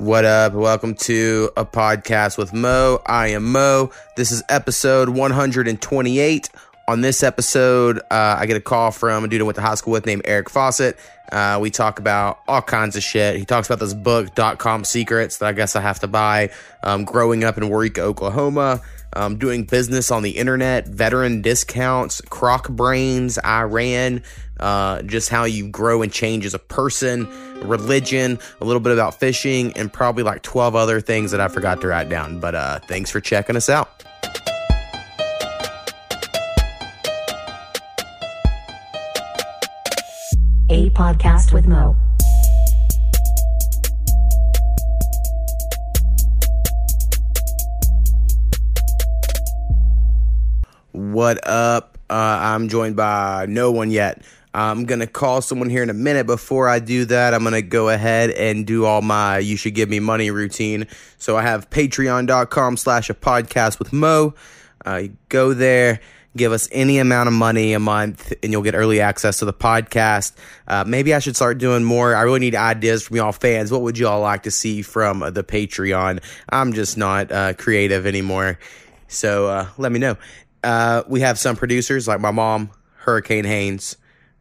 What 0.00 0.24
up? 0.24 0.54
Welcome 0.54 0.94
to 0.94 1.50
a 1.58 1.66
podcast 1.66 2.38
with 2.38 2.54
Mo. 2.54 3.02
I 3.04 3.28
am 3.28 3.52
Mo. 3.52 3.90
This 4.16 4.32
is 4.32 4.42
episode 4.48 5.10
128. 5.10 6.48
On 6.88 7.02
this 7.02 7.22
episode, 7.22 7.98
uh, 8.10 8.36
I 8.38 8.46
get 8.46 8.56
a 8.56 8.62
call 8.62 8.92
from 8.92 9.24
a 9.24 9.28
dude 9.28 9.42
I 9.42 9.44
went 9.44 9.56
to 9.56 9.62
high 9.62 9.74
school 9.74 9.92
with 9.92 10.06
named 10.06 10.22
Eric 10.24 10.48
Faucett. 10.48 10.96
Uh, 11.30 11.58
we 11.60 11.68
talk 11.68 11.98
about 11.98 12.40
all 12.48 12.62
kinds 12.62 12.96
of 12.96 13.02
shit. 13.02 13.36
He 13.36 13.44
talks 13.44 13.68
about 13.68 13.78
this 13.78 13.92
book, 13.92 14.34
Dot 14.34 14.58
Com 14.58 14.84
Secrets, 14.84 15.36
that 15.36 15.48
I 15.48 15.52
guess 15.52 15.76
I 15.76 15.82
have 15.82 15.98
to 15.98 16.08
buy. 16.08 16.48
Um, 16.82 17.04
growing 17.04 17.44
up 17.44 17.58
in 17.58 17.64
Waurika, 17.64 17.98
Oklahoma, 17.98 18.80
um, 19.14 19.36
doing 19.36 19.64
business 19.64 20.10
on 20.10 20.22
the 20.22 20.30
internet, 20.30 20.86
veteran 20.88 21.42
discounts, 21.42 22.20
croc 22.22 22.68
brains, 22.68 23.38
Iran, 23.44 24.22
uh, 24.58 25.02
just 25.02 25.28
how 25.28 25.44
you 25.44 25.68
grow 25.68 26.02
and 26.02 26.12
change 26.12 26.44
as 26.44 26.54
a 26.54 26.58
person, 26.58 27.26
religion, 27.62 28.38
a 28.60 28.64
little 28.64 28.80
bit 28.80 28.92
about 28.92 29.18
fishing, 29.18 29.72
and 29.74 29.92
probably 29.92 30.22
like 30.22 30.42
12 30.42 30.76
other 30.76 31.00
things 31.00 31.30
that 31.30 31.40
I 31.40 31.48
forgot 31.48 31.80
to 31.80 31.88
write 31.88 32.08
down. 32.08 32.40
But 32.40 32.54
uh, 32.54 32.78
thanks 32.80 33.10
for 33.10 33.20
checking 33.20 33.56
us 33.56 33.68
out. 33.68 34.04
A 40.72 40.88
podcast 40.90 41.52
with 41.52 41.66
Mo. 41.66 41.96
What 50.92 51.46
up? 51.46 51.98
Uh, 52.10 52.14
I'm 52.14 52.68
joined 52.68 52.96
by 52.96 53.46
no 53.48 53.70
one 53.70 53.92
yet. 53.92 54.22
I'm 54.52 54.84
going 54.84 54.98
to 54.98 55.06
call 55.06 55.40
someone 55.40 55.70
here 55.70 55.84
in 55.84 55.90
a 55.90 55.94
minute. 55.94 56.26
Before 56.26 56.68
I 56.68 56.80
do 56.80 57.04
that, 57.04 57.32
I'm 57.32 57.42
going 57.42 57.54
to 57.54 57.62
go 57.62 57.88
ahead 57.88 58.30
and 58.30 58.66
do 58.66 58.84
all 58.84 59.00
my 59.00 59.38
you 59.38 59.56
should 59.56 59.76
give 59.76 59.88
me 59.88 60.00
money 60.00 60.32
routine. 60.32 60.88
So 61.18 61.36
I 61.36 61.42
have 61.42 61.70
patreon.com 61.70 62.76
slash 62.76 63.08
a 63.08 63.14
podcast 63.14 63.78
with 63.78 63.92
Mo. 63.92 64.34
Uh, 64.84 65.04
go 65.28 65.54
there, 65.54 66.00
give 66.36 66.50
us 66.50 66.68
any 66.72 66.98
amount 66.98 67.28
of 67.28 67.34
money 67.34 67.72
a 67.74 67.78
month, 67.78 68.32
and 68.42 68.50
you'll 68.50 68.62
get 68.62 68.74
early 68.74 69.00
access 69.00 69.38
to 69.38 69.44
the 69.44 69.52
podcast. 69.52 70.32
Uh, 70.66 70.82
maybe 70.84 71.14
I 71.14 71.20
should 71.20 71.36
start 71.36 71.58
doing 71.58 71.84
more. 71.84 72.16
I 72.16 72.22
really 72.22 72.40
need 72.40 72.56
ideas 72.56 73.06
from 73.06 73.18
y'all 73.18 73.30
fans. 73.30 73.70
What 73.70 73.82
would 73.82 73.96
y'all 73.96 74.20
like 74.20 74.42
to 74.42 74.50
see 74.50 74.82
from 74.82 75.20
the 75.20 75.44
Patreon? 75.44 76.20
I'm 76.48 76.72
just 76.72 76.96
not 76.96 77.30
uh, 77.30 77.52
creative 77.54 78.06
anymore. 78.06 78.58
So 79.06 79.46
uh, 79.46 79.68
let 79.78 79.92
me 79.92 80.00
know. 80.00 80.16
Uh, 80.62 81.02
we 81.08 81.20
have 81.20 81.38
some 81.38 81.56
producers 81.56 82.06
like 82.06 82.20
my 82.20 82.30
mom, 82.30 82.70
Hurricane 82.96 83.44
Haynes, 83.44 83.96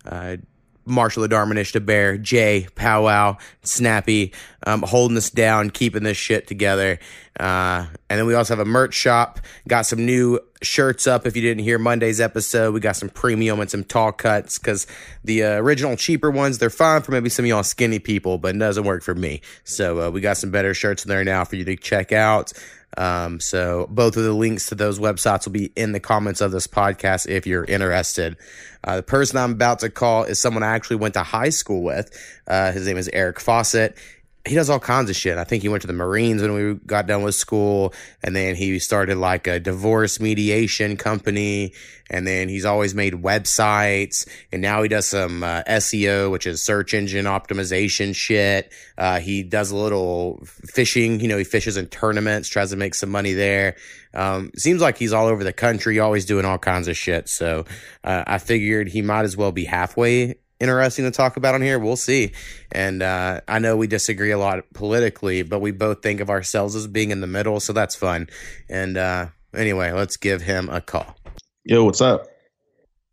uh, 0.06 0.38
Marshall 0.86 1.22
the 1.22 1.30
Darmanish 1.30 1.72
the 1.72 1.80
Bear, 1.80 2.18
Jay, 2.18 2.68
Powwow, 2.76 3.38
Snappy, 3.64 4.34
um, 4.66 4.82
holding 4.82 5.18
us 5.18 5.30
down, 5.30 5.70
keeping 5.70 6.04
this 6.04 6.18
shit 6.18 6.48
together. 6.48 7.00
Uh, 7.40 7.86
and 8.10 8.20
then 8.20 8.26
we 8.26 8.34
also 8.34 8.56
have 8.56 8.66
a 8.66 8.70
merch 8.70 8.94
shop. 8.94 9.40
Got 9.68 9.86
some 9.86 10.06
new 10.06 10.40
shirts 10.62 11.08
up. 11.08 11.26
If 11.26 11.36
you 11.36 11.42
didn't 11.42 11.64
hear 11.64 11.78
Monday's 11.78 12.20
episode, 12.20 12.74
we 12.74 12.80
got 12.80 12.96
some 12.96 13.10
premium 13.10 13.60
and 13.60 13.70
some 13.70 13.84
tall 13.84 14.12
cuts 14.12 14.58
because 14.58 14.88
the 15.24 15.44
uh, 15.44 15.52
original 15.62 15.96
cheaper 15.96 16.32
ones 16.32 16.58
they're 16.58 16.70
fine 16.70 17.02
for 17.02 17.12
maybe 17.12 17.30
some 17.30 17.46
of 17.46 17.50
y'all 17.50 17.64
skinny 17.64 18.00
people, 18.00 18.38
but 18.38 18.56
it 18.56 18.60
doesn't 18.60 18.84
work 18.84 19.04
for 19.04 19.16
me. 19.16 19.42
So 19.64 20.08
uh, 20.08 20.10
we 20.10 20.22
got 20.22 20.38
some 20.38 20.52
better 20.52 20.74
shirts 20.74 21.06
in 21.06 21.10
there 21.10 21.24
now 21.24 21.46
for 21.46 21.56
you 21.56 21.64
to 21.66 21.76
check 21.78 22.12
out. 22.12 22.52
Um, 22.98 23.40
so 23.40 23.88
both 23.90 24.18
of 24.18 24.24
the 24.24 24.34
links 24.34 24.68
to 24.68 24.76
those 24.76 25.00
websites 25.00 25.46
will 25.46 25.54
be 25.54 25.72
in 25.76 25.92
the 25.92 26.00
comments 26.00 26.42
of 26.42 26.52
this 26.52 26.68
podcast 26.68 27.28
if 27.28 27.46
you're 27.46 27.64
interested. 27.64 28.36
Uh, 28.84 28.98
the 28.98 29.04
person 29.04 29.38
I'm 29.38 29.52
about 29.52 29.80
to 29.80 29.90
call 29.90 30.24
is 30.24 30.40
someone 30.40 30.64
I 30.64 30.76
actually 30.76 30.98
went 30.98 31.14
to 31.14 31.24
high 31.24 31.50
school 31.50 31.84
with. 31.84 32.10
Uh, 32.48 32.72
his 32.72 32.88
name 32.88 32.98
is 32.98 33.10
Eric 33.14 33.40
Faucett. 33.40 33.98
He 34.48 34.56
does 34.56 34.70
all 34.70 34.80
kinds 34.80 35.10
of 35.10 35.18
shit. 35.18 35.38
I 35.38 35.44
think 35.44 35.64
he 35.64 35.70
went 35.70 35.82
to 35.82 35.88
the 35.88 35.94
Marines 35.94 36.42
when 36.42 36.54
we 36.54 36.74
got 36.86 37.08
done 37.08 37.24
with 37.24 37.36
school, 37.36 37.94
and 38.24 38.34
then 38.34 38.56
he 38.56 38.80
started 38.80 39.18
like 39.18 39.48
a 39.48 39.60
divorce 39.60 40.20
mediation 40.20 40.96
company, 40.96 41.74
and 42.10 42.26
then 42.26 42.48
he's 42.48 42.64
always 42.64 42.96
made 42.96 43.14
websites, 43.14 44.28
and 44.52 44.62
now 44.62 44.82
he 44.82 44.88
does 44.88 45.08
some 45.08 45.44
uh, 45.44 45.64
SEO, 45.64 46.32
which 46.32 46.48
is 46.48 46.64
search 46.64 46.94
engine 46.94 47.26
optimization 47.26 48.16
shit. 48.16 48.72
Uh, 48.98 49.20
he 49.20 49.44
does 49.44 49.72
a 49.72 49.76
little 49.76 50.42
fishing. 50.46 51.20
You 51.20 51.28
know, 51.28 51.38
he 51.38 51.44
fishes 51.44 51.76
in 51.76 51.88
tournaments, 51.88 52.48
tries 52.48 52.70
to 52.70 52.78
make 52.78 52.96
some 52.96 53.10
money 53.10 53.34
there. 53.34 53.76
Um, 54.14 54.52
seems 54.56 54.82
like 54.82 54.98
he's 54.98 55.14
all 55.14 55.28
over 55.28 55.44
the 55.44 55.54
country, 55.54 56.00
always 56.00 56.26
doing 56.26 56.46
all 56.46 56.58
kinds 56.58 56.88
of 56.88 56.96
shit. 56.96 57.28
So 57.28 57.66
uh, 58.06 58.24
I 58.26 58.38
figured 58.38 58.88
he 58.88 59.02
might 59.02 59.26
as 59.26 59.36
well 59.36 59.52
be 59.52 59.66
halfway 59.66 60.36
interesting 60.60 61.06
to 61.06 61.12
talk 61.12 61.38
about 61.38 61.56
on 61.56 61.62
here. 61.62 61.80
We'll 61.80 61.96
see. 61.96 62.34
And 62.72 63.02
uh, 63.02 63.42
I 63.48 63.60
know 63.60 63.78
we 63.78 63.88
disagree 63.88 64.32
a 64.32 64.38
lot 64.38 64.64
politically, 64.74 65.44
but 65.44 65.60
we 65.60 65.72
both 65.72 66.02
think 66.02 66.20
of 66.20 66.30
ourselves 66.30 66.76
as 66.76 66.88
being 66.88 67.12
in 67.12 67.22
the 67.22 67.28
middle, 67.28 67.60
so 67.60 67.74
that's 67.74 67.96
fun. 67.96 68.30
And 68.70 68.98
uh, 68.98 69.28
anyway, 69.54 69.92
let's 69.92 70.18
give 70.18 70.42
him 70.42 70.70
a 70.70 70.82
call. 70.82 71.16
Yo, 71.64 71.84
what's 71.84 72.02
up? 72.02 72.28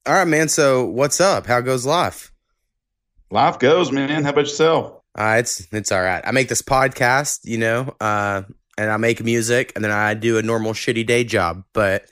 All 0.07 0.15
right, 0.15 0.27
man. 0.27 0.49
So 0.49 0.85
what's 0.85 1.21
up? 1.21 1.47
How 1.47 1.61
goes 1.61 1.85
life? 1.85 2.33
Life 3.31 3.59
goes, 3.59 3.91
man. 3.91 4.23
How 4.23 4.31
about 4.31 4.43
yourself? 4.43 5.03
Uh, 5.19 5.37
it's 5.39 5.67
it's 5.73 5.91
all 5.91 6.03
right. 6.03 6.23
I 6.25 6.31
make 6.31 6.49
this 6.49 6.63
podcast, 6.63 7.41
you 7.45 7.59
know, 7.59 7.95
uh, 8.01 8.43
and 8.79 8.91
I 8.91 8.99
make 8.99 9.25
music, 9.25 9.73
and 9.75 9.85
then 9.85 9.91
I 9.91 10.15
do 10.15 10.39
a 10.39 10.43
normal 10.43 10.75
shitty 10.75 11.07
day 11.07 11.25
job, 11.25 11.65
but 11.73 12.05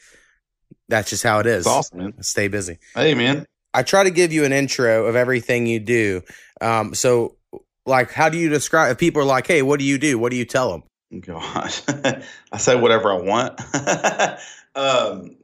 that's 0.89 1.11
just 1.11 1.23
how 1.23 1.39
it 1.39 1.47
is. 1.47 1.59
It's 1.59 1.67
awesome, 1.67 1.99
man. 1.99 2.23
Stay 2.23 2.49
busy. 2.49 2.79
Hey, 2.95 3.15
man. 3.15 3.47
I 3.75 3.83
try 3.83 4.05
to 4.05 4.11
give 4.11 4.33
you 4.33 4.45
an 4.45 4.53
intro 4.53 5.07
of 5.07 5.17
everything 5.17 5.67
you 5.67 5.81
do. 5.81 6.23
Um, 6.61 6.95
so, 6.95 7.37
like, 7.85 8.13
how 8.13 8.29
do 8.29 8.39
you 8.39 8.49
describe? 8.49 8.93
If 8.93 8.99
people 8.99 9.21
are 9.21 9.27
like, 9.27 9.47
"Hey, 9.47 9.63
what 9.63 9.81
do 9.81 9.85
you 9.85 9.99
do?" 9.99 10.19
What 10.19 10.31
do 10.31 10.37
you 10.37 10.45
tell 10.45 10.71
them? 10.71 10.85
Gosh, 11.21 11.83
I 12.53 12.59
say 12.59 12.77
whatever 12.77 13.13
I 13.13 13.17
want. 13.17 13.61
um, 14.75 15.37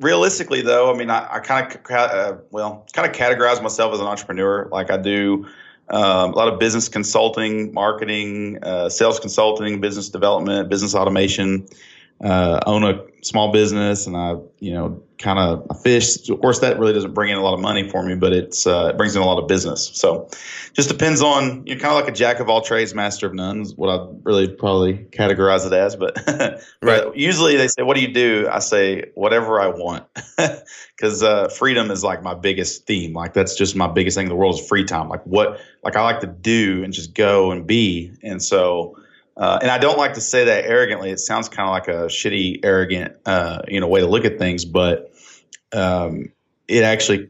realistically, 0.00 0.62
though, 0.62 0.92
I 0.92 0.96
mean, 0.96 1.10
I, 1.10 1.36
I 1.36 1.38
kind 1.40 1.72
of 1.72 1.90
uh, 1.90 2.36
well, 2.50 2.86
kind 2.94 3.08
of 3.08 3.14
categorize 3.14 3.62
myself 3.62 3.92
as 3.92 4.00
an 4.00 4.06
entrepreneur. 4.06 4.68
Like, 4.72 4.90
I 4.90 4.96
do 4.96 5.46
um, 5.90 6.32
a 6.32 6.36
lot 6.36 6.52
of 6.52 6.58
business 6.58 6.88
consulting, 6.88 7.72
marketing, 7.74 8.58
uh, 8.62 8.88
sales 8.88 9.20
consulting, 9.20 9.80
business 9.80 10.08
development, 10.08 10.68
business 10.68 10.94
automation. 10.94 11.66
Uh, 12.22 12.60
own 12.64 12.84
a 12.84 13.04
small 13.22 13.52
business, 13.52 14.06
and 14.06 14.16
I, 14.16 14.36
you 14.60 14.72
know, 14.72 15.02
kind 15.24 15.38
of 15.38 15.66
a 15.70 15.74
fish. 15.74 16.28
Of 16.28 16.38
course, 16.40 16.60
that 16.60 16.78
really 16.78 16.92
doesn't 16.92 17.14
bring 17.14 17.30
in 17.30 17.38
a 17.38 17.42
lot 17.42 17.54
of 17.54 17.60
money 17.60 17.88
for 17.88 18.02
me, 18.04 18.14
but 18.14 18.32
it's 18.34 18.66
uh, 18.66 18.90
it 18.92 18.96
brings 18.98 19.16
in 19.16 19.22
a 19.22 19.24
lot 19.24 19.42
of 19.42 19.48
business. 19.48 19.90
So, 19.94 20.28
just 20.74 20.88
depends 20.90 21.22
on 21.22 21.66
you're 21.66 21.78
kind 21.78 21.94
of 21.96 22.00
like 22.00 22.08
a 22.08 22.14
jack 22.14 22.40
of 22.40 22.48
all 22.50 22.60
trades, 22.60 22.94
master 22.94 23.26
of 23.26 23.34
none. 23.34 23.62
Is 23.62 23.74
what 23.74 23.88
I 23.88 24.06
really 24.22 24.48
probably 24.48 24.98
categorize 25.10 25.66
it 25.66 25.72
as. 25.72 25.96
But, 25.96 26.14
but 26.26 26.62
Right. 26.82 27.16
usually 27.16 27.56
they 27.56 27.68
say, 27.68 27.82
"What 27.82 27.96
do 27.96 28.02
you 28.02 28.12
do?" 28.12 28.48
I 28.52 28.58
say, 28.58 29.06
"Whatever 29.14 29.60
I 29.60 29.68
want," 29.68 30.04
because 30.96 31.22
uh, 31.22 31.48
freedom 31.48 31.90
is 31.90 32.04
like 32.04 32.22
my 32.22 32.34
biggest 32.34 32.86
theme. 32.86 33.14
Like 33.14 33.32
that's 33.32 33.56
just 33.56 33.74
my 33.74 33.88
biggest 33.88 34.16
thing 34.16 34.26
in 34.26 34.30
the 34.30 34.36
world 34.36 34.60
is 34.60 34.68
free 34.68 34.84
time. 34.84 35.08
Like 35.08 35.24
what, 35.24 35.58
like 35.82 35.96
I 35.96 36.02
like 36.02 36.20
to 36.20 36.26
do 36.26 36.84
and 36.84 36.92
just 36.92 37.14
go 37.14 37.50
and 37.50 37.66
be, 37.66 38.12
and 38.22 38.42
so. 38.42 38.98
Uh, 39.36 39.58
and 39.60 39.68
I 39.68 39.78
don't 39.78 39.98
like 39.98 40.14
to 40.14 40.20
say 40.20 40.44
that 40.44 40.64
arrogantly. 40.64 41.10
It 41.10 41.18
sounds 41.18 41.48
kind 41.48 41.68
of 41.68 41.72
like 41.72 41.88
a 41.88 42.06
shitty, 42.06 42.60
arrogant, 42.62 43.16
uh, 43.26 43.62
you 43.66 43.80
know, 43.80 43.88
way 43.88 43.98
to 43.98 44.06
look 44.06 44.24
at 44.24 44.38
things. 44.38 44.64
But 44.64 45.12
um, 45.74 46.32
it 46.68 46.84
actually, 46.84 47.28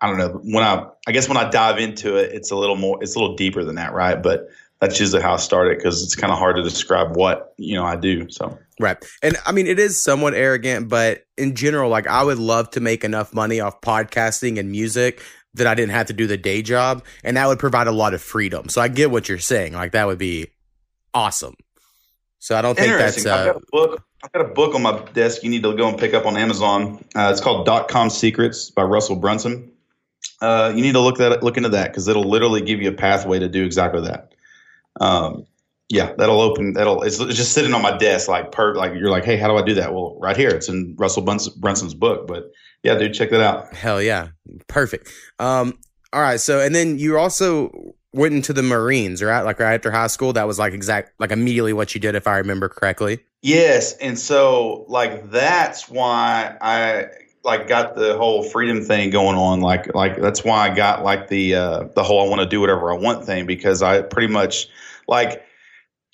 I 0.00 0.08
don't 0.08 0.18
know. 0.18 0.40
When 0.42 0.64
I, 0.64 0.86
I 1.06 1.12
guess 1.12 1.28
when 1.28 1.36
I 1.36 1.48
dive 1.48 1.78
into 1.78 2.16
it, 2.16 2.32
it's 2.32 2.50
a 2.50 2.56
little 2.56 2.76
more, 2.76 3.02
it's 3.02 3.14
a 3.14 3.18
little 3.18 3.36
deeper 3.36 3.64
than 3.64 3.76
that, 3.76 3.92
right? 3.92 4.22
But 4.22 4.48
that's 4.80 4.98
usually 5.00 5.22
how 5.22 5.34
I 5.34 5.38
started 5.38 5.78
because 5.78 6.02
it's 6.02 6.14
kind 6.14 6.32
of 6.32 6.38
hard 6.38 6.56
to 6.56 6.62
describe 6.62 7.16
what 7.16 7.54
you 7.56 7.74
know 7.74 7.84
I 7.84 7.96
do. 7.96 8.28
So 8.28 8.58
Right. 8.80 8.96
And 9.22 9.36
I 9.46 9.52
mean, 9.52 9.66
it 9.66 9.78
is 9.78 10.02
somewhat 10.02 10.34
arrogant, 10.34 10.88
but 10.88 11.24
in 11.36 11.54
general, 11.54 11.90
like, 11.90 12.06
I 12.06 12.24
would 12.24 12.38
love 12.38 12.70
to 12.70 12.80
make 12.80 13.04
enough 13.04 13.32
money 13.32 13.60
off 13.60 13.80
podcasting 13.80 14.58
and 14.58 14.70
music 14.70 15.22
that 15.54 15.66
I 15.66 15.74
didn't 15.74 15.92
have 15.92 16.06
to 16.06 16.12
do 16.12 16.26
the 16.26 16.36
day 16.36 16.62
job, 16.62 17.04
and 17.22 17.36
that 17.36 17.46
would 17.46 17.60
provide 17.60 17.86
a 17.86 17.92
lot 17.92 18.14
of 18.14 18.20
freedom. 18.20 18.68
So 18.68 18.80
I 18.80 18.88
get 18.88 19.10
what 19.10 19.28
you're 19.28 19.38
saying. 19.38 19.74
Like, 19.74 19.92
that 19.92 20.06
would 20.06 20.18
be 20.18 20.48
awesome. 21.12 21.54
So 22.40 22.56
I 22.56 22.62
don't 22.62 22.76
think 22.76 22.98
that's 22.98 23.24
uh, 23.24 23.58
book. 23.70 24.02
I've 24.24 24.32
got 24.32 24.40
a 24.40 24.54
book 24.54 24.74
on 24.74 24.80
my 24.80 25.04
desk. 25.12 25.42
You 25.42 25.50
need 25.50 25.62
to 25.64 25.76
go 25.76 25.86
and 25.86 25.98
pick 25.98 26.14
up 26.14 26.24
on 26.24 26.38
Amazon. 26.38 27.04
Uh, 27.14 27.28
it's 27.30 27.42
called 27.42 27.66
Dot 27.66 27.88
Com 27.88 28.08
Secrets 28.08 28.70
by 28.70 28.82
Russell 28.82 29.16
Brunson. 29.16 29.70
Uh, 30.40 30.72
you 30.74 30.80
need 30.80 30.92
to 30.92 31.00
look 31.00 31.18
that 31.18 31.42
look 31.42 31.58
into 31.58 31.68
that 31.68 31.90
because 31.90 32.08
it'll 32.08 32.24
literally 32.24 32.62
give 32.62 32.80
you 32.80 32.88
a 32.88 32.94
pathway 32.94 33.38
to 33.38 33.48
do 33.50 33.64
exactly 33.64 34.00
that. 34.00 34.34
Um, 34.98 35.44
yeah, 35.90 36.14
that'll 36.16 36.40
open. 36.40 36.72
That'll 36.72 37.02
it's, 37.02 37.18
just 37.18 37.52
sitting 37.52 37.74
on 37.74 37.82
my 37.82 37.98
desk 37.98 38.26
like 38.26 38.50
per 38.50 38.74
like 38.74 38.94
you're 38.94 39.10
like, 39.10 39.26
hey, 39.26 39.36
how 39.36 39.46
do 39.46 39.56
I 39.56 39.62
do 39.62 39.74
that? 39.74 39.92
Well, 39.92 40.16
right 40.18 40.36
here, 40.36 40.48
it's 40.48 40.70
in 40.70 40.96
Russell 40.96 41.22
Brunson, 41.22 41.52
Brunson's 41.58 41.92
book. 41.92 42.26
But 42.26 42.50
yeah, 42.82 42.94
dude, 42.94 43.12
check 43.12 43.28
that 43.28 43.42
out. 43.42 43.74
hell 43.74 44.00
yeah, 44.00 44.28
perfect. 44.68 45.10
Um, 45.38 45.78
all 46.14 46.22
right. 46.22 46.40
So 46.40 46.60
and 46.60 46.74
then 46.74 46.98
you 46.98 47.18
also 47.18 47.94
went 48.14 48.34
into 48.34 48.54
the 48.54 48.62
Marines, 48.62 49.22
right? 49.22 49.42
Like 49.42 49.58
right 49.60 49.74
after 49.74 49.90
high 49.90 50.06
school. 50.06 50.32
That 50.32 50.46
was 50.46 50.58
like 50.58 50.72
exact, 50.72 51.12
like 51.20 51.30
immediately 51.30 51.74
what 51.74 51.94
you 51.94 52.00
did, 52.00 52.14
if 52.14 52.26
I 52.26 52.38
remember 52.38 52.70
correctly. 52.70 53.20
Yes, 53.44 53.92
and 53.98 54.18
so 54.18 54.86
like 54.88 55.30
that's 55.30 55.90
why 55.90 56.56
I 56.62 57.08
like 57.44 57.68
got 57.68 57.94
the 57.94 58.16
whole 58.16 58.42
freedom 58.42 58.82
thing 58.82 59.10
going 59.10 59.36
on. 59.36 59.60
Like 59.60 59.94
like 59.94 60.18
that's 60.18 60.42
why 60.42 60.70
I 60.70 60.74
got 60.74 61.04
like 61.04 61.28
the 61.28 61.54
uh, 61.54 61.84
the 61.94 62.02
whole 62.02 62.24
I 62.24 62.28
want 62.30 62.40
to 62.40 62.46
do 62.46 62.58
whatever 62.58 62.90
I 62.90 62.96
want 62.96 63.26
thing 63.26 63.44
because 63.44 63.82
I 63.82 64.00
pretty 64.00 64.28
much 64.28 64.68
like 65.08 65.44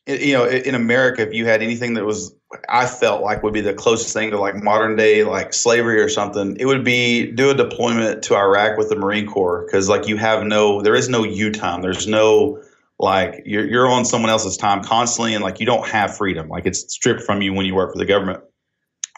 you 0.08 0.32
know, 0.32 0.44
in 0.44 0.74
America, 0.74 1.22
if 1.22 1.32
you 1.32 1.46
had 1.46 1.62
anything 1.62 1.94
that 1.94 2.04
was, 2.04 2.34
I 2.68 2.86
felt 2.86 3.22
like 3.22 3.44
would 3.44 3.54
be 3.54 3.60
the 3.60 3.74
closest 3.74 4.12
thing 4.12 4.32
to 4.32 4.38
like 4.40 4.56
modern 4.56 4.96
day 4.96 5.22
like 5.22 5.52
slavery 5.52 6.00
or 6.00 6.08
something, 6.08 6.56
it 6.58 6.64
would 6.64 6.82
be 6.82 7.30
do 7.30 7.50
a 7.50 7.54
deployment 7.54 8.24
to 8.24 8.34
Iraq 8.34 8.76
with 8.76 8.88
the 8.88 8.96
Marine 8.96 9.28
Corps 9.28 9.64
because 9.66 9.88
like 9.88 10.08
you 10.08 10.16
have 10.16 10.42
no, 10.42 10.82
there 10.82 10.96
is 10.96 11.08
no 11.08 11.22
you 11.22 11.52
time, 11.52 11.80
there's 11.80 12.08
no 12.08 12.60
like 13.00 13.42
you're 13.46 13.66
you're 13.66 13.88
on 13.88 14.04
someone 14.04 14.30
else's 14.30 14.56
time 14.56 14.84
constantly, 14.84 15.34
and 15.34 15.42
like 15.42 15.58
you 15.58 15.66
don't 15.66 15.86
have 15.88 16.16
freedom, 16.16 16.48
like 16.48 16.66
it's 16.66 16.92
stripped 16.92 17.22
from 17.22 17.40
you 17.40 17.54
when 17.54 17.66
you 17.66 17.74
work 17.74 17.92
for 17.92 17.98
the 17.98 18.04
government. 18.04 18.42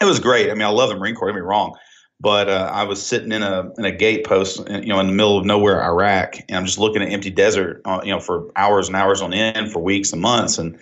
It 0.01 0.05
was 0.05 0.19
great. 0.19 0.49
I 0.49 0.53
mean, 0.53 0.63
I 0.63 0.69
love 0.69 0.89
the 0.89 0.95
Marine 0.95 1.15
Corps. 1.15 1.27
Don't 1.27 1.35
get 1.35 1.41
me 1.41 1.47
wrong, 1.47 1.75
but 2.19 2.49
uh, 2.49 2.71
I 2.73 2.83
was 2.83 3.05
sitting 3.05 3.31
in 3.33 3.43
a 3.43 3.69
in 3.77 3.83
a 3.83 3.91
gate 3.91 4.25
post, 4.25 4.59
you 4.69 4.87
know, 4.87 4.99
in 4.99 5.07
the 5.07 5.13
middle 5.13 5.37
of 5.37 5.45
nowhere, 5.45 5.83
Iraq, 5.83 6.37
and 6.47 6.57
I'm 6.57 6.65
just 6.65 6.79
looking 6.79 7.01
at 7.01 7.09
empty 7.09 7.29
desert, 7.29 7.81
uh, 7.83 7.99
you 8.03 8.11
know, 8.11 8.21
for 8.21 8.49
hours 8.55 8.87
and 8.87 8.95
hours 8.95 9.21
on 9.21 9.33
end, 9.33 9.71
for 9.71 9.79
weeks 9.79 10.13
and 10.13 10.21
months, 10.21 10.57
and 10.57 10.79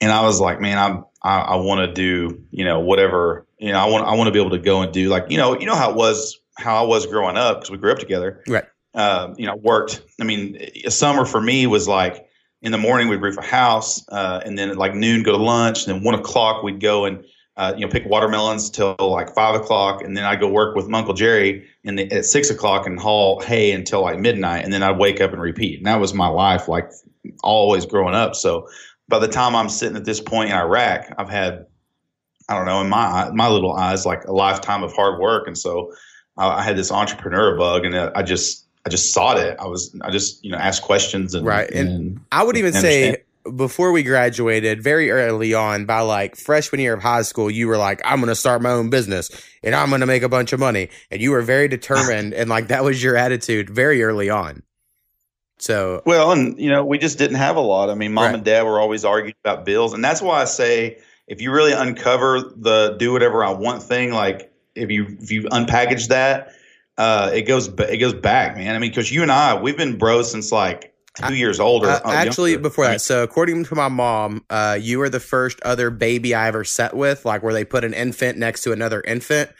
and 0.00 0.10
I 0.10 0.22
was 0.22 0.40
like, 0.40 0.60
man, 0.60 0.78
I'm 0.78 1.04
I, 1.22 1.38
I 1.38 1.56
want 1.56 1.78
to 1.88 1.92
do, 1.92 2.42
you 2.50 2.64
know, 2.64 2.80
whatever, 2.80 3.46
you 3.58 3.70
know, 3.70 3.78
I 3.78 3.86
want 3.86 4.04
I 4.04 4.14
want 4.16 4.26
to 4.26 4.32
be 4.32 4.40
able 4.40 4.50
to 4.50 4.58
go 4.58 4.82
and 4.82 4.92
do 4.92 5.08
like, 5.08 5.30
you 5.30 5.36
know, 5.36 5.58
you 5.58 5.66
know 5.66 5.76
how 5.76 5.90
it 5.90 5.96
was 5.96 6.40
how 6.58 6.82
I 6.82 6.86
was 6.86 7.06
growing 7.06 7.36
up 7.36 7.58
because 7.58 7.70
we 7.70 7.78
grew 7.78 7.92
up 7.92 7.98
together, 7.98 8.42
right? 8.48 8.64
Uh, 8.96 9.34
you 9.36 9.46
know, 9.46 9.54
worked. 9.54 10.02
I 10.20 10.24
mean, 10.24 10.56
a 10.84 10.90
summer 10.90 11.26
for 11.26 11.40
me 11.40 11.66
was 11.66 11.86
like 11.86 12.26
in 12.62 12.72
the 12.72 12.78
morning 12.78 13.08
we'd 13.08 13.20
roof 13.20 13.36
a 13.36 13.44
house, 13.44 14.02
uh, 14.08 14.40
and 14.44 14.58
then 14.58 14.70
at 14.70 14.78
like 14.78 14.94
noon 14.94 15.22
go 15.22 15.32
to 15.32 15.38
lunch, 15.38 15.86
and 15.86 15.94
then 15.94 16.02
one 16.02 16.14
o'clock 16.14 16.62
we'd 16.62 16.80
go 16.80 17.04
and 17.04 17.22
uh, 17.58 17.74
you 17.76 17.84
know 17.84 17.92
pick 17.92 18.06
watermelons 18.06 18.70
till 18.70 18.96
like 18.98 19.34
five 19.34 19.54
o'clock, 19.54 20.02
and 20.02 20.16
then 20.16 20.24
I'd 20.24 20.40
go 20.40 20.48
work 20.48 20.74
with 20.74 20.92
Uncle 20.92 21.12
Jerry 21.12 21.66
in 21.84 21.96
the, 21.96 22.10
at 22.10 22.24
six 22.24 22.48
o'clock 22.48 22.86
and 22.86 22.98
haul 22.98 23.40
hay 23.40 23.72
until 23.72 24.00
like 24.00 24.18
midnight, 24.18 24.64
and 24.64 24.72
then 24.72 24.82
I'd 24.82 24.98
wake 24.98 25.20
up 25.20 25.32
and 25.32 25.42
repeat. 25.42 25.76
And 25.78 25.86
that 25.86 26.00
was 26.00 26.14
my 26.14 26.28
life, 26.28 26.66
like 26.66 26.90
always 27.42 27.84
growing 27.84 28.14
up. 28.14 28.34
So 28.34 28.66
by 29.08 29.18
the 29.18 29.28
time 29.28 29.54
I'm 29.54 29.68
sitting 29.68 29.96
at 29.96 30.06
this 30.06 30.20
point 30.20 30.50
in 30.50 30.56
Iraq, 30.56 31.12
I've 31.18 31.28
had, 31.28 31.66
I 32.48 32.54
don't 32.54 32.66
know, 32.66 32.80
in 32.80 32.88
my 32.88 33.30
my 33.32 33.48
little 33.48 33.74
eyes, 33.74 34.06
like 34.06 34.24
a 34.24 34.32
lifetime 34.32 34.82
of 34.82 34.94
hard 34.94 35.20
work, 35.20 35.46
and 35.46 35.56
so 35.56 35.92
I 36.38 36.62
had 36.62 36.76
this 36.76 36.90
entrepreneur 36.90 37.56
bug, 37.56 37.84
and 37.84 37.94
I 37.94 38.22
just 38.22 38.65
I 38.86 38.88
just 38.88 39.12
sought 39.12 39.36
it. 39.36 39.58
I 39.58 39.66
was 39.66 39.94
I 40.00 40.10
just 40.10 40.44
you 40.44 40.52
know 40.52 40.58
asked 40.58 40.82
questions 40.82 41.34
and 41.34 41.44
right, 41.44 41.68
and, 41.70 41.88
and 41.88 42.20
I 42.30 42.44
would 42.44 42.56
even 42.56 42.72
say 42.72 43.24
before 43.54 43.90
we 43.90 44.04
graduated, 44.04 44.80
very 44.80 45.10
early 45.10 45.54
on, 45.54 45.86
by 45.86 46.00
like 46.00 46.36
freshman 46.36 46.80
year 46.80 46.94
of 46.94 47.02
high 47.02 47.22
school, 47.22 47.50
you 47.50 47.66
were 47.66 47.76
like, 47.76 48.00
I'm 48.04 48.18
going 48.18 48.28
to 48.28 48.36
start 48.36 48.62
my 48.62 48.70
own 48.70 48.88
business 48.90 49.30
and 49.62 49.74
I'm 49.74 49.88
going 49.88 50.00
to 50.00 50.06
make 50.06 50.22
a 50.22 50.28
bunch 50.28 50.52
of 50.52 50.60
money. 50.60 50.88
And 51.10 51.20
you 51.20 51.32
were 51.32 51.42
very 51.42 51.68
determined. 51.68 52.32
and 52.32 52.48
like 52.48 52.68
that 52.68 52.84
was 52.84 53.02
your 53.02 53.16
attitude 53.16 53.68
very 53.68 54.02
early 54.04 54.30
on. 54.30 54.62
So 55.58 56.02
well, 56.06 56.32
and 56.32 56.58
you 56.60 56.70
know, 56.70 56.84
we 56.84 56.98
just 56.98 57.18
didn't 57.18 57.36
have 57.36 57.56
a 57.56 57.60
lot. 57.60 57.90
I 57.90 57.94
mean, 57.94 58.12
mom 58.12 58.24
right. 58.26 58.34
and 58.34 58.44
dad 58.44 58.62
were 58.62 58.78
always 58.78 59.04
arguing 59.04 59.34
about 59.42 59.64
bills, 59.64 59.94
and 59.94 60.04
that's 60.04 60.20
why 60.20 60.42
I 60.42 60.44
say 60.44 60.98
if 61.26 61.40
you 61.40 61.50
really 61.50 61.72
uncover 61.72 62.40
the 62.40 62.94
do 62.98 63.12
whatever 63.12 63.42
I 63.42 63.50
want 63.50 63.82
thing, 63.82 64.12
like 64.12 64.52
if 64.74 64.90
you 64.90 65.16
if 65.18 65.32
you 65.32 65.44
unpackage 65.44 66.08
that, 66.08 66.52
uh, 66.98 67.30
it 67.32 67.42
goes 67.42 67.68
it 67.68 67.98
goes 67.98 68.14
back, 68.14 68.56
man. 68.56 68.74
I 68.74 68.78
mean, 68.78 68.90
because 68.90 69.10
you 69.12 69.22
and 69.22 69.30
I, 69.30 69.60
we've 69.60 69.76
been 69.76 69.98
bros 69.98 70.30
since 70.30 70.52
like 70.52 70.94
two 71.14 71.34
years 71.34 71.60
older. 71.60 71.88
Uh, 71.88 72.00
actually, 72.06 72.52
younger. 72.52 72.68
before 72.68 72.86
that, 72.86 73.00
so 73.00 73.22
according 73.22 73.64
to 73.64 73.74
my 73.74 73.88
mom, 73.88 74.44
uh, 74.50 74.78
you 74.80 74.98
were 74.98 75.08
the 75.08 75.20
first 75.20 75.60
other 75.62 75.90
baby 75.90 76.34
I 76.34 76.48
ever 76.48 76.64
set 76.64 76.94
with, 76.94 77.24
like 77.24 77.42
where 77.42 77.52
they 77.52 77.64
put 77.64 77.84
an 77.84 77.94
infant 77.94 78.38
next 78.38 78.62
to 78.62 78.72
another 78.72 79.00
infant 79.00 79.50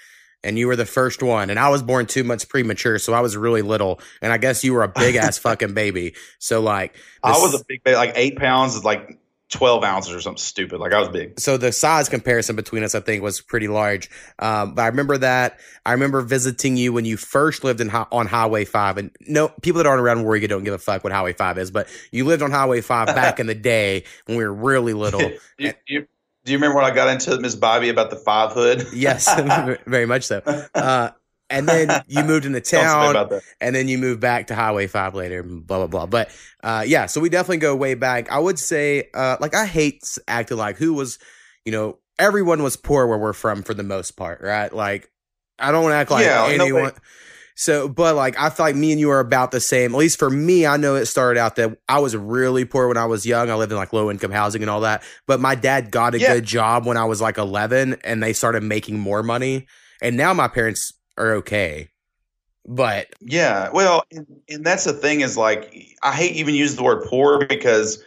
and 0.44 0.58
you 0.58 0.66
were 0.66 0.76
the 0.76 0.86
first 0.86 1.22
one 1.22 1.50
and 1.50 1.58
i 1.58 1.68
was 1.68 1.82
born 1.82 2.06
two 2.06 2.22
months 2.22 2.44
premature 2.44 2.98
so 2.98 3.12
i 3.12 3.20
was 3.20 3.36
really 3.36 3.62
little 3.62 4.00
and 4.22 4.32
i 4.32 4.38
guess 4.38 4.62
you 4.62 4.72
were 4.72 4.82
a 4.82 4.88
big 4.88 5.16
ass 5.16 5.38
fucking 5.46 5.74
baby 5.74 6.14
so 6.38 6.60
like 6.60 6.94
this, 6.94 7.02
i 7.24 7.30
was 7.38 7.54
a 7.54 7.64
big 7.66 7.82
baby 7.82 7.96
like 7.96 8.12
eight 8.14 8.36
pounds 8.36 8.74
is 8.74 8.84
like 8.84 9.18
12 9.50 9.84
ounces 9.84 10.12
or 10.12 10.20
something 10.20 10.38
stupid. 10.38 10.80
Like 10.80 10.92
i 10.92 10.98
was 10.98 11.08
big. 11.08 11.38
So 11.38 11.56
the 11.56 11.70
size 11.70 12.08
comparison 12.08 12.56
between 12.56 12.82
us 12.82 12.94
i 12.94 13.00
think 13.00 13.22
was 13.22 13.40
pretty 13.40 13.68
large. 13.68 14.10
Um, 14.38 14.74
but 14.74 14.82
i 14.82 14.86
remember 14.88 15.18
that. 15.18 15.58
I 15.84 15.92
remember 15.92 16.20
visiting 16.22 16.76
you 16.76 16.92
when 16.92 17.04
you 17.04 17.16
first 17.16 17.62
lived 17.62 17.80
in 17.80 17.90
on 17.90 18.26
highway 18.26 18.64
5 18.64 18.98
and 18.98 19.10
no 19.28 19.48
people 19.62 19.78
that 19.78 19.86
aren't 19.86 20.00
around 20.00 20.24
Waurika 20.24 20.48
don't 20.48 20.64
give 20.64 20.74
a 20.74 20.78
fuck 20.78 21.04
what 21.04 21.12
highway 21.12 21.32
5 21.32 21.58
is 21.58 21.70
but 21.70 21.88
you 22.10 22.24
lived 22.24 22.42
on 22.42 22.50
highway 22.50 22.80
5 22.80 23.06
back 23.14 23.38
in 23.38 23.46
the 23.46 23.54
day 23.54 24.04
when 24.26 24.36
we 24.36 24.44
were 24.44 24.52
really 24.52 24.92
little. 24.92 25.30
You, 25.58 25.72
you, 25.86 26.06
do 26.46 26.52
you 26.52 26.58
remember 26.58 26.76
when 26.76 26.84
I 26.84 26.94
got 26.94 27.08
into 27.08 27.40
Miss 27.40 27.56
Bobby 27.56 27.88
about 27.88 28.10
the 28.10 28.16
five 28.16 28.52
hood? 28.52 28.86
yes, 28.92 29.28
very 29.86 30.06
much 30.06 30.24
so. 30.24 30.38
Uh, 30.74 31.10
and 31.50 31.68
then 31.68 32.02
you 32.08 32.22
moved 32.24 32.44
into 32.44 32.60
town, 32.60 33.40
and 33.60 33.74
then 33.74 33.88
you 33.88 33.98
moved 33.98 34.20
back 34.20 34.48
to 34.48 34.54
Highway 34.54 34.86
Five 34.86 35.14
later. 35.14 35.42
Blah 35.42 35.86
blah 35.86 35.86
blah. 35.86 36.06
But 36.06 36.30
uh, 36.62 36.84
yeah, 36.86 37.06
so 37.06 37.20
we 37.20 37.28
definitely 37.28 37.58
go 37.58 37.76
way 37.76 37.94
back. 37.94 38.30
I 38.30 38.38
would 38.38 38.58
say, 38.58 39.08
uh, 39.14 39.36
like, 39.40 39.54
I 39.54 39.66
hate 39.66 40.02
acting 40.26 40.56
like 40.56 40.76
who 40.76 40.94
was, 40.94 41.18
you 41.64 41.72
know, 41.72 41.98
everyone 42.18 42.62
was 42.62 42.76
poor 42.76 43.06
where 43.06 43.18
we're 43.18 43.32
from 43.32 43.62
for 43.62 43.74
the 43.74 43.82
most 43.82 44.12
part, 44.12 44.40
right? 44.40 44.72
Like, 44.72 45.10
I 45.58 45.72
don't 45.72 45.82
want 45.82 45.92
to 45.92 45.96
act 45.96 46.10
like 46.10 46.24
yeah, 46.24 46.46
anyone. 46.46 46.92
So, 47.58 47.88
but 47.88 48.14
like, 48.14 48.38
I 48.38 48.50
feel 48.50 48.66
like 48.66 48.76
me 48.76 48.92
and 48.92 49.00
you 49.00 49.10
are 49.10 49.20
about 49.20 49.50
the 49.50 49.60
same. 49.60 49.94
At 49.94 49.98
least 49.98 50.18
for 50.18 50.28
me, 50.28 50.66
I 50.66 50.76
know 50.76 50.94
it 50.94 51.06
started 51.06 51.40
out 51.40 51.56
that 51.56 51.78
I 51.88 52.00
was 52.00 52.14
really 52.14 52.66
poor 52.66 52.86
when 52.86 52.98
I 52.98 53.06
was 53.06 53.24
young. 53.24 53.48
I 53.48 53.54
lived 53.54 53.72
in 53.72 53.78
like 53.78 53.94
low 53.94 54.10
income 54.10 54.30
housing 54.30 54.62
and 54.62 54.70
all 54.70 54.82
that. 54.82 55.02
But 55.26 55.40
my 55.40 55.54
dad 55.54 55.90
got 55.90 56.14
a 56.14 56.20
yeah. 56.20 56.34
good 56.34 56.44
job 56.44 56.84
when 56.84 56.98
I 56.98 57.06
was 57.06 57.22
like 57.22 57.38
11 57.38 57.96
and 58.04 58.22
they 58.22 58.34
started 58.34 58.62
making 58.62 58.98
more 58.98 59.22
money. 59.22 59.66
And 60.02 60.18
now 60.18 60.34
my 60.34 60.48
parents 60.48 60.92
are 61.16 61.32
okay. 61.34 61.88
But 62.66 63.08
yeah, 63.20 63.70
well, 63.72 64.04
and, 64.10 64.26
and 64.48 64.66
that's 64.66 64.84
the 64.84 64.92
thing 64.92 65.20
is 65.20 65.36
like, 65.36 65.96
I 66.02 66.12
hate 66.12 66.34
even 66.36 66.54
use 66.54 66.74
the 66.74 66.82
word 66.82 67.04
poor 67.08 67.46
because, 67.46 68.02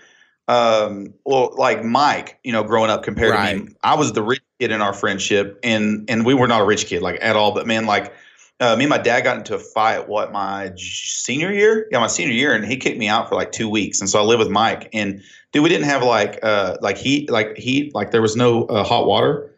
um, 0.50 1.14
well, 1.24 1.54
like 1.56 1.84
Mike, 1.84 2.40
you 2.44 2.52
know, 2.52 2.64
growing 2.64 2.90
up 2.90 3.04
compared 3.04 3.32
right. 3.32 3.54
to 3.54 3.64
me, 3.64 3.76
I 3.84 3.96
was 3.96 4.12
the 4.12 4.22
rich 4.22 4.42
kid 4.60 4.72
in 4.72 4.82
our 4.82 4.94
friendship 4.94 5.60
and, 5.64 6.10
and 6.10 6.26
we 6.26 6.34
were 6.34 6.48
not 6.48 6.62
a 6.62 6.66
rich 6.66 6.88
kid 6.88 7.02
like 7.02 7.20
at 7.22 7.38
all. 7.38 7.54
But 7.54 7.68
man, 7.68 7.86
like, 7.86 8.14
uh, 8.60 8.76
me 8.76 8.84
and 8.84 8.90
my 8.90 8.98
dad 8.98 9.22
got 9.22 9.38
into 9.38 9.56
a 9.56 9.60
fight 9.60 10.08
what 10.10 10.32
my 10.32 10.72
senior 10.76 11.52
year 11.52 11.88
yeah 11.92 12.00
my 12.00 12.08
senior 12.08 12.34
year 12.34 12.54
and 12.54 12.66
he 12.66 12.76
kicked 12.76 12.98
me 12.98 13.08
out 13.08 13.30
for 13.30 13.36
like 13.36 13.52
two 13.52 13.70
weeks 13.70 14.02
and 14.02 14.10
so 14.10 14.20
i 14.20 14.22
lived 14.22 14.40
with 14.40 14.50
mike 14.50 14.90
and 14.92 15.22
dude 15.52 15.64
we 15.64 15.70
didn't 15.70 15.86
have 15.86 16.04
like 16.04 16.40
uh 16.44 16.76
like 16.82 16.98
heat 16.98 17.30
like 17.30 17.56
heat 17.58 17.94
like 17.96 18.12
there 18.12 18.22
was 18.22 18.36
no 18.36 18.66
uh, 18.66 18.84
hot 18.84 19.06
water 19.06 19.50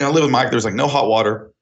and 0.00 0.08
i 0.08 0.10
lived 0.10 0.24
with 0.24 0.32
mike 0.32 0.50
there 0.50 0.56
was 0.56 0.64
like 0.64 0.74
no 0.74 0.88
hot 0.88 1.08
water 1.08 1.52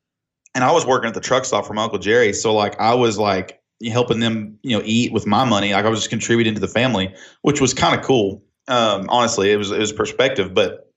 and 0.56 0.64
i 0.64 0.72
was 0.72 0.84
working 0.84 1.06
at 1.06 1.14
the 1.14 1.20
truck 1.20 1.44
stop 1.44 1.64
for 1.64 1.74
my 1.74 1.84
uncle 1.84 1.98
jerry 1.98 2.32
so 2.32 2.52
like 2.52 2.78
i 2.80 2.92
was 2.92 3.18
like 3.18 3.60
helping 3.88 4.18
them 4.18 4.58
you 4.62 4.76
know 4.76 4.82
eat 4.84 5.12
with 5.12 5.26
my 5.26 5.44
money 5.44 5.72
like 5.72 5.84
i 5.84 5.88
was 5.88 6.00
just 6.00 6.10
contributing 6.10 6.54
to 6.54 6.60
the 6.60 6.68
family 6.68 7.14
which 7.42 7.60
was 7.60 7.72
kind 7.72 7.98
of 7.98 8.04
cool 8.04 8.42
um 8.68 9.06
honestly 9.08 9.52
it 9.52 9.56
was 9.56 9.70
it 9.70 9.78
was 9.78 9.92
perspective 9.92 10.52
but 10.52 10.90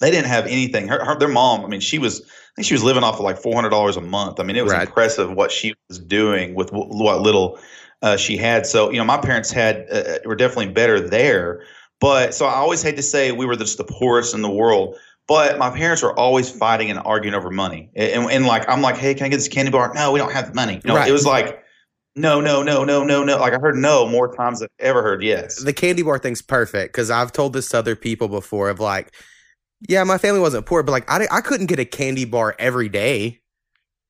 they 0.00 0.10
didn't 0.10 0.28
have 0.28 0.46
anything 0.46 0.86
her, 0.86 1.04
her 1.04 1.18
their 1.18 1.28
mom 1.28 1.64
i 1.64 1.68
mean 1.68 1.80
she 1.80 1.98
was 1.98 2.22
I 2.50 2.52
think 2.56 2.66
she 2.66 2.74
was 2.74 2.82
living 2.82 3.04
off 3.04 3.14
of 3.14 3.20
like 3.20 3.38
four 3.38 3.54
hundred 3.54 3.70
dollars 3.70 3.96
a 3.96 4.00
month. 4.00 4.40
I 4.40 4.42
mean, 4.42 4.56
it 4.56 4.64
was 4.64 4.72
right. 4.72 4.86
impressive 4.86 5.32
what 5.32 5.52
she 5.52 5.74
was 5.88 5.98
doing 5.98 6.54
with 6.54 6.70
w- 6.70 6.88
what 6.88 7.20
little 7.20 7.60
uh, 8.02 8.16
she 8.16 8.36
had. 8.36 8.66
So 8.66 8.90
you 8.90 8.98
know, 8.98 9.04
my 9.04 9.18
parents 9.18 9.52
had 9.52 9.86
uh, 9.90 9.94
uh, 9.94 10.18
were 10.24 10.34
definitely 10.34 10.72
better 10.72 11.00
there. 11.00 11.62
But 12.00 12.34
so 12.34 12.46
I 12.46 12.54
always 12.54 12.82
hate 12.82 12.96
to 12.96 13.02
say 13.02 13.30
we 13.30 13.46
were 13.46 13.56
just 13.56 13.78
the 13.78 13.84
poorest 13.84 14.34
in 14.34 14.42
the 14.42 14.50
world. 14.50 14.96
But 15.30 15.58
my 15.58 15.70
parents 15.70 16.02
were 16.02 16.18
always 16.18 16.50
fighting 16.50 16.90
and 16.90 16.98
arguing 16.98 17.36
over 17.36 17.52
money. 17.52 17.88
And, 17.94 18.24
and, 18.24 18.30
and 18.32 18.46
like 18.46 18.68
I'm 18.68 18.82
like, 18.82 18.96
hey, 18.96 19.14
can 19.14 19.26
I 19.26 19.28
get 19.28 19.36
this 19.36 19.46
candy 19.46 19.70
bar? 19.70 19.92
No, 19.94 20.10
we 20.10 20.18
don't 20.18 20.32
have 20.32 20.48
the 20.48 20.54
money. 20.54 20.80
No, 20.84 20.96
right. 20.96 21.08
it 21.08 21.12
was 21.12 21.24
like. 21.24 21.62
No, 22.16 22.40
no, 22.40 22.64
no, 22.64 22.82
no, 22.82 23.04
no, 23.04 23.22
no. 23.22 23.36
Like 23.36 23.52
I 23.52 23.58
heard 23.60 23.76
no 23.76 24.08
more 24.08 24.34
times 24.34 24.58
than 24.58 24.68
I 24.80 24.82
ever 24.82 25.00
heard 25.00 25.22
yes. 25.22 25.62
The 25.62 25.72
candy 25.72 26.02
bar 26.02 26.18
thing's 26.18 26.42
perfect 26.42 26.92
because 26.92 27.08
I've 27.08 27.30
told 27.30 27.52
this 27.52 27.68
to 27.68 27.78
other 27.78 27.94
people 27.94 28.26
before 28.26 28.68
of 28.68 28.80
like, 28.80 29.14
yeah, 29.88 30.02
my 30.02 30.18
family 30.18 30.40
wasn't 30.40 30.66
poor, 30.66 30.82
but 30.82 30.90
like 30.90 31.08
I, 31.08 31.28
I 31.30 31.40
couldn't 31.40 31.66
get 31.66 31.78
a 31.78 31.84
candy 31.84 32.24
bar 32.24 32.56
every 32.58 32.88
day. 32.88 33.40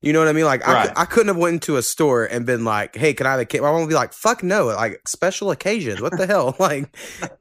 You 0.00 0.14
know 0.14 0.20
what 0.20 0.28
I 0.28 0.32
mean? 0.32 0.46
Like 0.46 0.66
right. 0.66 0.90
I, 0.96 1.02
I 1.02 1.04
couldn't 1.04 1.28
have 1.28 1.36
went 1.36 1.52
into 1.52 1.76
a 1.76 1.82
store 1.82 2.24
and 2.24 2.46
been 2.46 2.64
like, 2.64 2.96
"Hey, 2.96 3.12
can 3.12 3.26
I 3.26 3.32
have 3.32 3.40
a 3.40 3.44
candy?" 3.44 3.64
Mom 3.64 3.78
would 3.80 3.88
be 3.90 3.94
like, 3.94 4.14
"Fuck 4.14 4.42
no!" 4.42 4.68
Like 4.68 5.06
special 5.06 5.50
occasions. 5.50 6.00
What 6.00 6.16
the 6.16 6.26
hell? 6.26 6.56
Like 6.58 6.96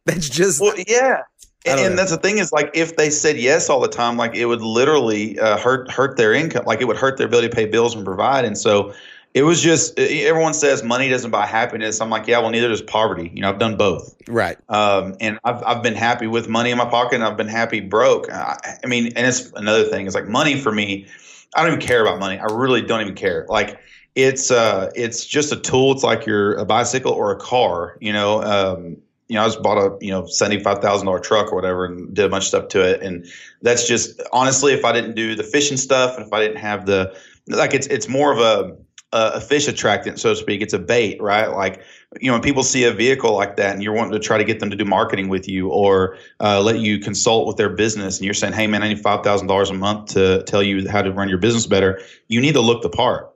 that's 0.06 0.28
just 0.28 0.60
well, 0.60 0.76
yeah. 0.86 1.22
And, 1.66 1.80
and 1.80 1.98
that's 1.98 2.12
the 2.12 2.18
thing 2.18 2.38
is 2.38 2.54
like 2.54 2.72
if 2.74 2.96
they 2.96 3.10
said 3.10 3.38
yes 3.38 3.70
all 3.70 3.82
the 3.82 3.90
time, 3.90 4.16
like 4.16 4.34
it 4.34 4.46
would 4.46 4.62
literally 4.62 5.38
uh, 5.40 5.58
hurt 5.58 5.92
hurt 5.92 6.16
their 6.16 6.34
income. 6.34 6.64
Like 6.66 6.80
it 6.80 6.86
would 6.86 6.98
hurt 6.98 7.18
their 7.18 7.28
ability 7.28 7.50
to 7.50 7.56
pay 7.56 7.66
bills 7.66 7.94
and 7.96 8.06
provide. 8.06 8.46
And 8.46 8.58
so 8.58 8.94
it 9.34 9.44
was 9.44 9.62
just 9.62 10.00
everyone 10.00 10.54
says 10.54 10.84
money 10.84 11.10
doesn't 11.10 11.32
buy 11.32 11.46
happiness. 11.46 12.00
I'm 12.00 12.10
like, 12.10 12.28
yeah, 12.28 12.40
well, 12.40 12.50
neither 12.50 12.70
does 12.70 12.82
poverty. 12.82 13.30
You 13.34 13.42
know, 13.42 13.50
I've 13.50 13.60
done 13.60 13.76
both. 13.76 14.16
Right. 14.28 14.58
Um, 14.70 15.16
and 15.20 15.38
I've 15.44 15.62
I've 15.64 15.84
been 15.84 15.96
happy 15.96 16.28
with 16.28 16.48
money 16.48 16.72
in 16.72 16.78
my 16.78 16.90
pocket, 16.90 17.16
and 17.16 17.26
I've 17.26 17.38
been 17.38 17.50
happy 17.50 17.82
broke. 17.82 18.32
I, 18.32 18.80
I 18.84 18.88
mean, 18.88 19.08
and 19.18 19.28
it's 19.28 19.52
another 19.52 19.84
thing. 19.84 20.06
It's 20.06 20.16
like 20.16 20.28
money 20.28 20.60
for 20.60 20.72
me. 20.72 21.08
I 21.56 21.64
don't 21.64 21.74
even 21.74 21.86
care 21.86 22.02
about 22.02 22.20
money. 22.20 22.40
I 22.40 22.46
really 22.46 22.82
don't 22.82 23.02
even 23.02 23.16
care. 23.16 23.46
Like 23.50 23.80
it's 24.16 24.50
uh 24.50 24.92
it's 24.96 25.26
just 25.26 25.52
a 25.52 25.58
tool. 25.58 25.92
It's 25.92 26.04
like 26.04 26.26
your 26.26 26.56
a 26.56 26.66
bicycle 26.66 27.12
or 27.12 27.32
a 27.32 27.38
car. 27.38 27.98
You 28.00 28.14
know. 28.14 28.42
Um, 28.44 28.98
you 29.30 29.36
know, 29.36 29.44
I 29.44 29.48
just 29.48 29.62
bought 29.62 29.78
a 29.78 29.98
you 30.04 30.12
know 30.12 30.26
seventy 30.26 30.62
five 30.62 30.80
thousand 30.80 31.06
dollar 31.06 31.20
truck 31.20 31.52
or 31.52 31.56
whatever, 31.56 31.86
and 31.86 32.14
did 32.14 32.26
a 32.26 32.30
bunch 32.30 32.44
of 32.44 32.48
stuff 32.48 32.68
to 32.70 32.82
it. 32.82 33.02
And 33.02 33.26
that's 33.62 33.88
just 33.88 34.22
honestly, 34.34 34.74
if 34.74 34.84
I 34.84 34.92
didn't 34.92 35.16
do 35.16 35.36
the 35.36 35.44
fishing 35.44 35.78
stuff, 35.78 36.18
and 36.18 36.26
if 36.26 36.34
I 36.34 36.40
didn't 36.40 36.58
have 36.58 36.86
the 36.86 37.16
like, 37.48 37.74
it's 37.74 37.88
it's 37.88 38.10
more 38.10 38.34
of 38.34 38.40
a 38.40 38.76
a 39.12 39.42
fish 39.42 39.68
attractant, 39.68 40.20
so 40.20 40.30
to 40.32 40.36
speak. 40.36 40.62
It's 40.62 40.74
a 40.74 40.80
bait, 40.80 41.22
right? 41.22 41.48
Like 41.48 41.82
you 42.20 42.28
know, 42.28 42.34
when 42.34 42.42
people 42.42 42.64
see 42.64 42.84
a 42.86 42.92
vehicle 42.92 43.34
like 43.34 43.56
that 43.58 43.74
and 43.74 43.84
you're 43.84 43.94
wanting 43.94 44.14
to 44.14 44.20
try 44.20 44.38
to 44.38 44.44
get 44.44 44.60
them 44.60 44.72
to 44.72 44.76
do 44.76 44.86
marketing 44.86 45.30
with 45.30 45.48
you 45.48 45.70
or 45.70 46.18
uh, 46.40 46.60
let 46.60 46.80
you 46.80 46.98
consult 46.98 47.46
with 47.46 47.58
their 47.58 47.70
business 47.70 48.18
and 48.18 48.26
you're 48.26 48.34
saying, 48.34 48.54
hey, 48.54 48.66
man, 48.66 48.82
I 48.82 48.90
need 48.90 49.04
$5,000 49.04 49.70
a 49.70 49.74
month 49.74 50.14
to 50.14 50.44
tell 50.44 50.64
you 50.64 50.90
how 50.90 51.04
to 51.04 51.12
run 51.12 51.30
your 51.30 51.38
business 51.38 51.68
better, 51.68 52.02
you 52.28 52.42
need 52.42 52.54
to 52.54 52.62
look 52.62 52.82
the 52.82 52.90
part. 52.90 53.32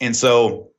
And 0.00 0.16
so, 0.16 0.70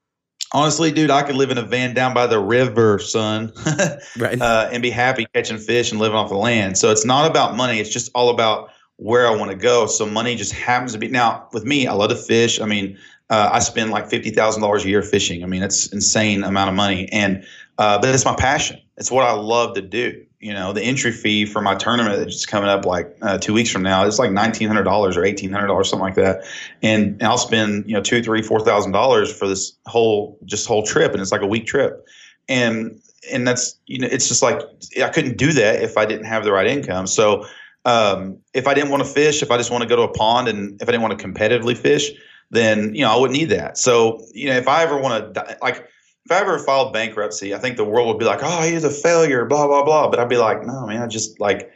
honestly, 0.54 0.92
dude, 0.92 1.12
I 1.12 1.24
could 1.24 1.36
live 1.36 1.52
in 1.52 1.58
a 1.58 1.64
van 1.64 1.94
down 1.94 2.14
by 2.14 2.28
the 2.28 2.40
river, 2.40 3.00
son, 3.00 3.52
right. 4.18 4.42
uh, 4.42 4.70
and 4.72 4.82
be 4.82 4.90
happy 4.90 5.28
catching 5.34 5.58
fish 5.58 5.92
and 5.92 6.00
living 6.00 6.18
off 6.18 6.30
the 6.30 6.38
land. 6.38 6.78
So 6.78 6.92
it's 6.92 7.06
not 7.06 7.30
about 7.30 7.56
money. 7.56 7.80
It's 7.80 7.90
just 7.90 8.12
all 8.14 8.30
about 8.30 8.70
where 8.98 9.28
I 9.28 9.36
want 9.36 9.52
to 9.52 9.58
go. 9.58 9.86
So 9.88 10.06
money 10.06 10.36
just 10.36 10.54
happens 10.54 10.94
to 10.94 10.98
be 10.98 11.08
now 11.08 11.48
with 11.54 11.66
me. 11.66 11.88
I 11.88 11.94
love 11.94 12.10
to 12.10 12.16
fish. 12.16 12.60
I 12.60 12.66
mean, 12.66 12.98
uh, 13.30 13.50
I 13.54 13.60
spend 13.60 13.92
like 13.92 14.10
fifty 14.10 14.32
thousand 14.32 14.62
dollars 14.62 14.86
a 14.86 14.90
year 14.90 15.04
fishing. 15.04 15.44
I 15.44 15.48
mean, 15.48 15.64
it's 15.64 15.88
insane 15.88 16.44
amount 16.44 16.70
of 16.70 16.76
money, 16.76 17.08
and 17.12 17.46
uh, 17.78 18.00
but 18.00 18.14
it's 18.14 18.26
my 18.26 18.36
passion. 18.36 18.82
It's 18.98 19.12
what 19.12 19.26
I 19.26 19.32
love 19.32 19.76
to 19.76 19.82
do. 19.82 20.26
You 20.40 20.54
know, 20.54 20.72
the 20.72 20.82
entry 20.82 21.12
fee 21.12 21.46
for 21.46 21.62
my 21.62 21.76
tournament 21.76 22.18
that's 22.18 22.46
coming 22.46 22.70
up 22.70 22.86
like 22.86 23.14
uh, 23.22 23.38
two 23.40 23.54
weeks 23.54 23.70
from 23.70 23.84
now 23.84 24.06
is 24.06 24.20
like 24.20 24.32
nineteen 24.32 24.70
hundred 24.70 24.84
dollars 24.84 25.18
or 25.18 25.26
eighteen 25.26 25.52
hundred 25.52 25.68
dollars, 25.68 25.90
something 25.90 26.06
like 26.06 26.16
that. 26.16 26.46
And, 26.82 27.14
and 27.16 27.24
I'll 27.24 27.38
spend 27.38 27.86
you 27.88 27.94
know 27.94 28.02
two, 28.02 28.24
three, 28.24 28.42
four 28.42 28.62
thousand 28.62 28.94
dollars 28.94 29.36
for 29.36 29.50
this 29.50 29.74
whole 29.86 30.40
just 30.46 30.66
whole 30.66 30.84
trip, 30.84 31.12
and 31.12 31.22
it's 31.22 31.34
like 31.34 31.42
a 31.42 31.48
week 31.48 31.66
trip. 31.66 32.08
And 32.48 33.02
and 33.30 33.46
that's 33.46 33.78
you 33.86 34.00
know, 34.00 34.08
it's 34.10 34.30
just 34.30 34.42
like 34.42 34.62
I 35.04 35.10
couldn't 35.10 35.38
do 35.38 35.52
that 35.52 35.82
if 35.82 35.98
I 35.98 36.06
didn't 36.06 36.26
have 36.26 36.46
the 36.46 36.54
right 36.54 36.68
income. 36.68 37.08
So 37.08 37.46
um, 37.86 38.38
if 38.54 38.68
I 38.68 38.74
didn't 38.74 38.92
want 38.92 39.04
to 39.04 39.10
fish, 39.10 39.42
if 39.42 39.52
I 39.52 39.58
just 39.58 39.72
want 39.72 39.84
to 39.84 39.90
go 39.90 39.96
to 39.98 40.04
a 40.04 40.14
pond, 40.14 40.48
and 40.48 40.82
if 40.82 40.88
I 40.88 40.92
didn't 40.92 41.02
want 41.02 41.20
to 41.20 41.28
competitively 41.28 41.78
fish, 41.78 42.12
then 42.50 42.94
you 42.96 43.02
know 43.02 43.12
I 43.12 43.20
wouldn't 43.20 43.38
need 43.38 43.50
that. 43.50 43.78
So 43.78 44.26
you 44.34 44.48
know, 44.48 44.56
if 44.56 44.68
I 44.68 44.84
ever 44.84 44.98
want 44.98 45.34
to 45.34 45.58
like 45.62 45.88
if 46.30 46.38
I 46.38 46.42
ever 46.42 46.60
filed 46.60 46.94
bankruptcy, 46.94 47.56
I 47.56 47.58
think 47.58 47.78
the 47.78 47.84
world 47.84 48.08
would 48.08 48.20
be 48.20 48.26
like, 48.26 48.42
"Oh, 48.44 48.62
he's 48.62 48.84
a 48.84 48.92
failure," 48.92 49.46
blah 49.46 49.66
blah 49.66 49.84
blah. 49.84 50.10
But 50.10 50.20
I'd 50.20 50.30
be 50.30 50.38
like, 50.38 50.64
"No, 50.64 50.86
man, 50.86 51.02
I 51.02 51.08
just 51.08 51.40
like 51.40 51.72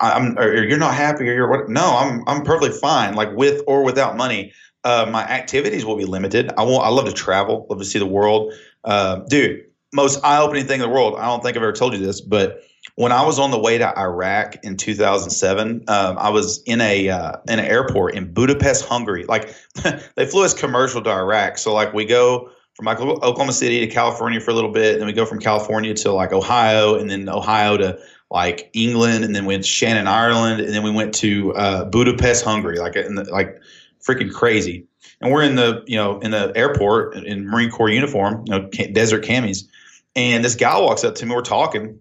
I'm 0.00 0.38
or 0.38 0.64
you're 0.64 0.78
not 0.78 0.94
happy 0.94 1.28
or 1.28 1.34
you're 1.34 1.50
what? 1.50 1.68
No, 1.68 1.96
I'm 1.98 2.26
I'm 2.26 2.42
perfectly 2.42 2.78
fine. 2.78 3.14
Like 3.14 3.32
with 3.36 3.62
or 3.66 3.84
without 3.84 4.16
money, 4.16 4.52
uh, 4.84 5.08
my 5.10 5.22
activities 5.24 5.84
will 5.84 5.96
be 5.96 6.06
limited. 6.06 6.50
I 6.56 6.62
want 6.62 6.86
I 6.86 6.88
love 6.88 7.04
to 7.04 7.12
travel, 7.12 7.66
love 7.68 7.80
to 7.80 7.84
see 7.84 7.98
the 7.98 8.06
world, 8.06 8.54
uh, 8.84 9.16
dude. 9.28 9.64
Most 9.92 10.24
eye 10.24 10.40
opening 10.40 10.64
thing 10.64 10.80
in 10.80 10.88
the 10.88 10.94
world. 10.94 11.16
I 11.18 11.26
don't 11.26 11.42
think 11.42 11.54
I've 11.54 11.62
ever 11.62 11.72
told 11.72 11.92
you 11.92 11.98
this, 11.98 12.22
but 12.22 12.62
when 12.94 13.12
I 13.12 13.26
was 13.26 13.38
on 13.38 13.50
the 13.50 13.58
way 13.58 13.76
to 13.76 13.98
Iraq 13.98 14.56
in 14.62 14.78
2007, 14.78 15.84
um, 15.86 16.16
I 16.18 16.30
was 16.30 16.62
in 16.62 16.80
a 16.80 17.10
uh, 17.10 17.36
in 17.46 17.58
an 17.58 17.66
airport 17.66 18.14
in 18.14 18.32
Budapest, 18.32 18.86
Hungary. 18.86 19.26
Like 19.26 19.54
they 20.16 20.24
flew 20.24 20.46
us 20.46 20.54
commercial 20.54 21.02
to 21.02 21.10
Iraq, 21.10 21.58
so 21.58 21.74
like 21.74 21.92
we 21.92 22.06
go 22.06 22.50
from 22.74 22.88
Oklahoma 22.88 23.52
City 23.52 23.80
to 23.80 23.86
California 23.86 24.40
for 24.40 24.50
a 24.50 24.54
little 24.54 24.70
bit, 24.70 24.92
and 24.92 25.00
then 25.00 25.06
we 25.06 25.12
go 25.12 25.26
from 25.26 25.38
California 25.38 25.94
to 25.94 26.12
like 26.12 26.32
Ohio, 26.32 26.96
and 26.96 27.10
then 27.10 27.28
Ohio 27.28 27.76
to 27.76 27.98
like 28.30 28.70
England, 28.72 29.24
and 29.24 29.34
then 29.34 29.44
we 29.44 29.54
went 29.54 29.64
to 29.64 29.68
Shannon, 29.68 30.06
Ireland, 30.06 30.60
and 30.60 30.72
then 30.72 30.82
we 30.82 30.90
went 30.90 31.14
to 31.16 31.54
uh, 31.54 31.84
Budapest, 31.84 32.44
Hungary. 32.44 32.78
Like 32.78 32.94
the, 32.94 33.28
like 33.30 33.60
freaking 34.06 34.32
crazy. 34.32 34.86
And 35.20 35.30
we're 35.30 35.42
in 35.42 35.54
the 35.54 35.84
you 35.86 35.96
know 35.96 36.18
in 36.20 36.30
the 36.30 36.52
airport 36.56 37.16
in 37.16 37.46
Marine 37.46 37.70
Corps 37.70 37.90
uniform, 37.90 38.44
you 38.46 38.58
know, 38.58 38.68
desert 38.68 39.24
camis, 39.24 39.68
and 40.16 40.44
this 40.44 40.54
guy 40.54 40.78
walks 40.78 41.04
up 41.04 41.14
to 41.16 41.26
me. 41.26 41.34
We're 41.34 41.42
talking 41.42 42.00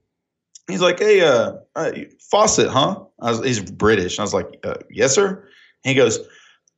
He's 0.72 0.82
like, 0.82 1.00
hey, 1.00 1.22
uh, 1.22 1.54
uh 1.76 1.92
Faucett, 2.20 2.70
huh? 2.70 3.04
Was, 3.20 3.44
he's 3.44 3.60
British. 3.60 4.20
I 4.20 4.24
was 4.24 4.34
like, 4.34 4.60
uh, 4.64 4.76
yes, 4.90 5.14
sir. 5.14 5.48
he 5.84 5.94
goes, 5.94 6.20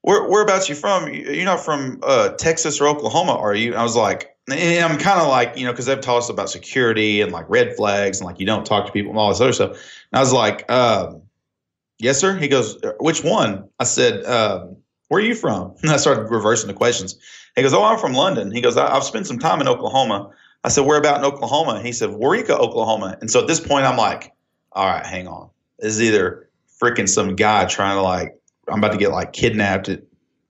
Where, 0.03 0.27
whereabouts 0.27 0.67
you 0.67 0.75
from? 0.75 1.11
You're 1.11 1.45
not 1.45 1.61
from 1.61 1.99
uh, 2.03 2.29
Texas 2.29 2.79
or 2.79 2.87
Oklahoma, 2.87 3.37
are 3.37 3.55
you? 3.55 3.71
And 3.71 3.79
I 3.79 3.83
was 3.83 3.95
like, 3.95 4.35
and 4.51 4.83
I'm 4.83 4.99
kind 4.99 5.21
of 5.21 5.29
like, 5.29 5.57
you 5.57 5.65
know, 5.65 5.71
because 5.71 5.85
they've 5.85 5.99
taught 5.99 6.17
us 6.19 6.29
about 6.29 6.49
security 6.49 7.21
and 7.21 7.31
like 7.31 7.45
red 7.47 7.75
flags 7.77 8.19
and 8.19 8.27
like 8.27 8.37
you 8.37 8.45
don't 8.45 8.65
talk 8.65 8.85
to 8.85 8.91
people 8.91 9.11
and 9.11 9.17
all 9.17 9.29
this 9.29 9.39
other 9.39 9.53
stuff. 9.53 9.71
And 9.71 9.79
I 10.17 10.19
was 10.19 10.33
like, 10.33 10.65
uh, 10.67 11.13
yes, 11.99 12.19
sir. 12.19 12.35
He 12.35 12.49
goes, 12.49 12.77
which 12.99 13.23
one? 13.23 13.69
I 13.79 13.85
said, 13.85 14.25
uh, 14.25 14.67
where 15.07 15.21
are 15.21 15.25
you 15.25 15.35
from? 15.35 15.73
And 15.83 15.91
I 15.91 15.97
started 15.97 16.29
reversing 16.29 16.67
the 16.67 16.73
questions. 16.73 17.17
He 17.55 17.61
goes, 17.61 17.73
oh, 17.73 17.83
I'm 17.83 17.97
from 17.97 18.13
London. 18.13 18.51
He 18.51 18.59
goes, 18.59 18.75
I've 18.75 19.05
spent 19.05 19.25
some 19.25 19.39
time 19.39 19.61
in 19.61 19.69
Oklahoma. 19.69 20.31
I 20.65 20.69
said, 20.69 20.85
where 20.85 20.97
about 20.97 21.19
in 21.19 21.25
Oklahoma? 21.25 21.81
He 21.81 21.93
said, 21.93 22.09
Waurika, 22.09 22.59
Oklahoma. 22.59 23.17
And 23.21 23.31
so 23.31 23.39
at 23.39 23.47
this 23.47 23.61
point, 23.61 23.85
I'm 23.85 23.97
like, 23.97 24.33
all 24.73 24.87
right, 24.87 25.05
hang 25.05 25.29
on. 25.29 25.49
This 25.79 25.93
is 25.93 26.01
either 26.01 26.49
freaking 26.81 27.07
some 27.07 27.37
guy 27.37 27.65
trying 27.65 27.95
to 27.95 28.01
like, 28.01 28.37
I'm 28.67 28.79
about 28.79 28.91
to 28.91 28.97
get 28.97 29.11
like 29.11 29.33
kidnapped 29.33 29.89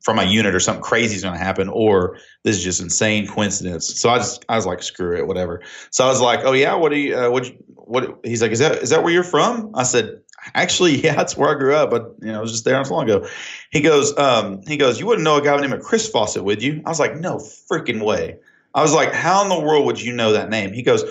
from 0.04 0.18
my 0.18 0.24
unit 0.24 0.54
or 0.54 0.60
something 0.60 0.84
crazy 0.84 1.16
is 1.16 1.24
going 1.24 1.34
to 1.34 1.44
happen, 1.44 1.70
or 1.70 2.18
this 2.44 2.58
is 2.58 2.64
just 2.64 2.82
insane 2.82 3.26
coincidence. 3.26 4.00
So 4.00 4.10
I 4.10 4.18
just, 4.18 4.46
I 4.50 4.58
was 4.58 4.66
like, 4.66 4.84
screw 4.84 5.18
it, 5.18 5.28
whatever. 5.28 5.62
So 5.92 6.04
I 6.04 6.10
was 6.10 6.20
like, 6.20 6.42
oh 6.44 6.52
yeah, 6.52 6.76
what 6.76 6.90
do 6.90 6.98
you, 6.98 7.18
uh, 7.18 7.30
what, 7.30 7.50
what, 7.68 8.20
he's 8.24 8.42
like, 8.42 8.52
is 8.52 8.60
that, 8.60 8.84
is 8.84 8.90
that 8.90 9.02
where 9.02 9.14
you're 9.14 9.24
from? 9.24 9.72
I 9.74 9.84
said, 9.84 10.20
actually, 10.54 11.02
yeah, 11.04 11.16
that's 11.16 11.38
where 11.38 11.56
I 11.56 11.58
grew 11.58 11.74
up, 11.74 11.90
but 11.90 12.16
you 12.22 12.32
know, 12.34 12.40
I 12.40 12.42
was 12.42 12.52
just 12.52 12.66
there 12.66 12.76
not 12.76 12.88
so 12.88 12.96
long 12.96 13.10
ago. 13.10 13.28
He 13.72 13.80
goes, 13.80 14.16
um, 14.18 14.62
he 14.68 14.76
goes, 14.76 15.00
you 15.00 15.08
wouldn't 15.08 15.24
know 15.24 15.38
a 15.38 15.42
guy 15.42 15.56
named 15.58 15.82
Chris 15.82 16.10
Faucett, 16.10 16.44
would 16.44 16.62
you? 16.62 16.82
I 16.86 16.90
was 16.90 17.00
like, 17.00 17.16
no 17.16 17.38
freaking 17.38 18.04
way. 18.04 18.38
I 18.76 18.82
was 18.82 18.94
like, 18.94 19.14
how 19.14 19.44
in 19.44 19.50
the 19.50 19.60
world 19.60 19.86
would 19.86 20.02
you 20.02 20.12
know 20.14 20.34
that 20.34 20.50
name? 20.50 20.74
He 20.74 20.82
goes, 20.82 21.04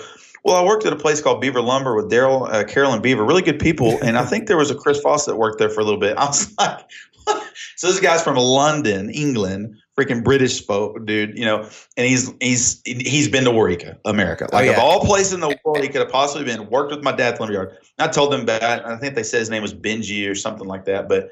well, 0.43 0.55
I 0.55 0.65
worked 0.65 0.85
at 0.85 0.93
a 0.93 0.97
place 0.97 1.21
called 1.21 1.39
Beaver 1.41 1.61
Lumber 1.61 1.95
with 1.95 2.11
Daryl, 2.11 2.51
uh, 2.51 2.63
Carolyn 2.65 3.01
Beaver, 3.01 3.23
really 3.23 3.41
good 3.41 3.59
people. 3.59 3.97
And 4.03 4.17
I 4.17 4.25
think 4.25 4.47
there 4.47 4.57
was 4.57 4.69
a 4.69 4.75
Chris 4.75 4.99
Faucett 4.99 5.37
worked 5.37 5.59
there 5.59 5.69
for 5.69 5.79
a 5.79 5.83
little 5.83 5.99
bit. 5.99 6.17
I 6.17 6.25
was 6.25 6.53
like, 6.59 6.79
what? 7.23 7.53
so 7.77 7.87
this 7.87 7.99
guy's 7.99 8.21
from 8.21 8.35
London, 8.35 9.09
England, 9.09 9.77
freaking 9.97 10.23
British 10.23 10.57
spoke, 10.57 11.05
dude, 11.05 11.37
you 11.37 11.45
know, 11.45 11.61
and 11.95 12.07
he's 12.07 12.33
he's 12.41 12.81
he's 12.85 13.29
been 13.29 13.45
to 13.45 13.51
Waurika, 13.51 13.97
America. 14.03 14.49
Like 14.51 14.63
oh, 14.67 14.71
yeah. 14.71 14.73
of 14.73 14.79
all 14.79 14.99
places 15.05 15.33
in 15.33 15.39
the 15.39 15.57
world 15.63 15.81
he 15.81 15.87
could 15.87 16.01
have 16.01 16.11
possibly 16.11 16.43
been, 16.43 16.69
worked 16.69 16.91
with 16.91 17.03
my 17.03 17.11
dad 17.13 17.35
at 17.35 17.39
Lumberyard. 17.39 17.77
I 17.97 18.07
told 18.07 18.33
them 18.33 18.45
that. 18.45 18.85
I 18.85 18.97
think 18.97 19.15
they 19.15 19.23
said 19.23 19.39
his 19.39 19.49
name 19.49 19.61
was 19.61 19.73
Benji 19.73 20.29
or 20.29 20.35
something 20.35 20.67
like 20.67 20.85
that. 20.85 21.07
But 21.07 21.31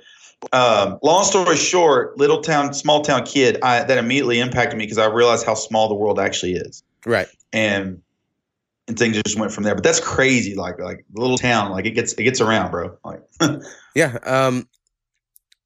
um, 0.53 0.98
long 1.03 1.24
story 1.25 1.58
short, 1.58 2.18
little 2.18 2.41
town, 2.41 2.74
small 2.74 3.01
town 3.01 3.25
kid, 3.25 3.58
I, 3.62 3.84
that 3.84 3.98
immediately 3.98 4.39
impacted 4.39 4.77
me 4.77 4.86
because 4.86 4.98
I 4.98 5.06
realized 5.06 5.46
how 5.46 5.56
small 5.56 5.88
the 5.88 5.96
world 5.96 6.20
actually 6.20 6.53
is. 6.53 6.84
Right. 7.06 7.27
And 7.53 8.01
and 8.88 8.98
things 8.98 9.22
just 9.22 9.40
went 9.40 9.52
from 9.52 9.64
there. 9.64 9.76
But 9.76 9.84
that's 9.84 10.00
crazy. 10.00 10.56
Like 10.56 10.80
like 10.80 11.06
little 11.14 11.38
town, 11.38 11.72
like 11.72 11.86
it 11.86 11.92
gets 11.92 12.14
it 12.14 12.24
gets 12.24 12.42
around, 12.42 12.72
bro. 12.72 12.98
Like 13.04 13.22
yeah. 13.96 14.18
Um, 14.24 14.68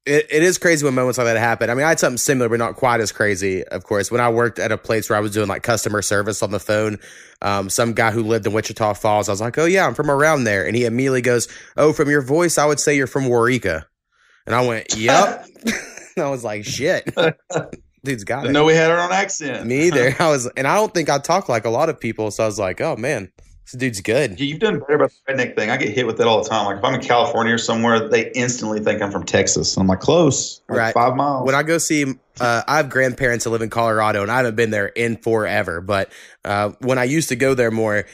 it, 0.04 0.26
it 0.30 0.42
is 0.44 0.56
crazy 0.56 0.84
when 0.84 0.94
moments 0.94 1.18
like 1.18 1.26
that 1.26 1.36
happen. 1.36 1.68
I 1.68 1.74
mean, 1.74 1.84
I 1.84 1.88
had 1.88 1.98
something 1.98 2.16
similar, 2.16 2.48
but 2.48 2.60
not 2.60 2.76
quite 2.76 3.00
as 3.00 3.10
crazy, 3.10 3.64
of 3.64 3.82
course. 3.82 4.08
When 4.08 4.20
I 4.20 4.28
worked 4.28 4.60
at 4.60 4.70
a 4.70 4.78
place 4.78 5.10
where 5.10 5.16
I 5.16 5.20
was 5.20 5.32
doing 5.32 5.48
like 5.48 5.64
customer 5.64 6.00
service 6.00 6.44
on 6.44 6.52
the 6.52 6.60
phone, 6.60 6.98
um, 7.42 7.68
some 7.68 7.92
guy 7.92 8.12
who 8.12 8.22
lived 8.22 8.46
in 8.46 8.52
Wichita 8.52 8.94
Falls, 8.94 9.28
I 9.28 9.32
was 9.32 9.40
like, 9.40 9.58
oh, 9.58 9.64
yeah, 9.64 9.84
I'm 9.84 9.94
from 9.94 10.08
around 10.08 10.44
there. 10.44 10.64
And 10.64 10.76
he 10.76 10.84
immediately 10.84 11.22
goes, 11.22 11.48
oh, 11.76 11.92
from 11.92 12.08
your 12.08 12.22
voice, 12.22 12.56
I 12.56 12.66
would 12.66 12.78
say 12.78 12.96
you're 12.96 13.08
from 13.08 13.24
Waurika. 13.24 13.84
And 14.46 14.54
I 14.54 14.64
went, 14.64 14.96
yep. 14.96 15.44
I 16.18 16.30
was 16.30 16.44
like, 16.44 16.64
shit. 16.64 17.14
Dude's 18.06 18.24
got 18.24 18.46
it. 18.46 18.52
No, 18.52 18.64
we 18.64 18.74
had 18.74 18.90
our 18.90 18.98
own 18.98 19.12
accent. 19.12 19.66
Me 19.66 19.88
either. 19.88 20.16
I 20.18 20.28
was, 20.28 20.46
and 20.56 20.66
I 20.66 20.76
don't 20.76 20.92
think 20.94 21.10
I 21.10 21.18
talk 21.18 21.48
like 21.48 21.64
a 21.64 21.70
lot 21.70 21.88
of 21.88 22.00
people. 22.00 22.30
So 22.30 22.42
I 22.42 22.46
was 22.46 22.58
like, 22.58 22.80
oh 22.80 22.96
man, 22.96 23.30
this 23.66 23.72
dude's 23.72 24.00
good. 24.00 24.38
You've 24.38 24.60
done 24.60 24.78
better 24.78 24.94
about 24.94 25.12
the 25.26 25.32
redneck 25.32 25.56
thing. 25.56 25.70
I 25.70 25.76
get 25.76 25.88
hit 25.88 26.06
with 26.06 26.20
it 26.20 26.26
all 26.26 26.42
the 26.42 26.48
time. 26.48 26.66
Like 26.66 26.78
if 26.78 26.84
I'm 26.84 26.94
in 26.94 27.00
California 27.00 27.54
or 27.54 27.58
somewhere, 27.58 28.08
they 28.08 28.30
instantly 28.30 28.78
think 28.78 29.02
I'm 29.02 29.10
from 29.10 29.24
Texas. 29.24 29.76
I'm 29.76 29.88
like, 29.88 29.98
close, 29.98 30.60
like 30.68 30.78
right? 30.78 30.94
Five 30.94 31.16
miles. 31.16 31.44
When 31.44 31.56
I 31.56 31.64
go 31.64 31.78
see, 31.78 32.04
uh, 32.40 32.62
I 32.68 32.76
have 32.76 32.88
grandparents 32.88 33.44
that 33.44 33.50
live 33.50 33.62
in 33.62 33.70
Colorado, 33.70 34.22
and 34.22 34.30
I 34.30 34.36
haven't 34.36 34.54
been 34.54 34.70
there 34.70 34.86
in 34.86 35.16
forever. 35.16 35.80
But 35.80 36.12
uh, 36.44 36.72
when 36.80 36.98
I 36.98 37.04
used 37.04 37.30
to 37.30 37.36
go 37.36 37.54
there 37.54 37.72
more, 37.72 38.06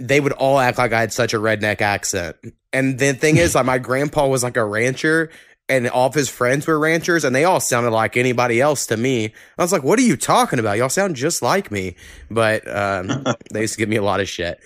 they 0.00 0.18
would 0.18 0.32
all 0.32 0.58
act 0.58 0.76
like 0.76 0.92
I 0.92 1.00
had 1.00 1.12
such 1.12 1.34
a 1.34 1.38
redneck 1.38 1.80
accent. 1.80 2.36
And 2.72 2.98
the 2.98 3.12
thing 3.12 3.36
is, 3.36 3.54
like 3.54 3.64
my 3.64 3.78
grandpa 3.78 4.26
was 4.26 4.42
like 4.42 4.56
a 4.56 4.64
rancher, 4.64 5.30
and 5.68 5.88
all 5.88 6.06
of 6.06 6.14
his 6.14 6.28
friends 6.28 6.66
were 6.66 6.78
ranchers 6.78 7.24
and 7.24 7.34
they 7.34 7.44
all 7.44 7.60
sounded 7.60 7.90
like 7.90 8.16
anybody 8.16 8.60
else 8.60 8.86
to 8.86 8.96
me. 8.96 9.32
I 9.58 9.62
was 9.62 9.72
like, 9.72 9.82
what 9.82 9.98
are 9.98 10.02
you 10.02 10.16
talking 10.16 10.58
about? 10.58 10.78
Y'all 10.78 10.88
sound 10.88 11.16
just 11.16 11.42
like 11.42 11.70
me. 11.70 11.96
But 12.30 12.66
um, 12.74 13.24
they 13.52 13.62
used 13.62 13.74
to 13.74 13.78
give 13.78 13.88
me 13.88 13.96
a 13.96 14.02
lot 14.02 14.20
of 14.20 14.28
shit. 14.28 14.60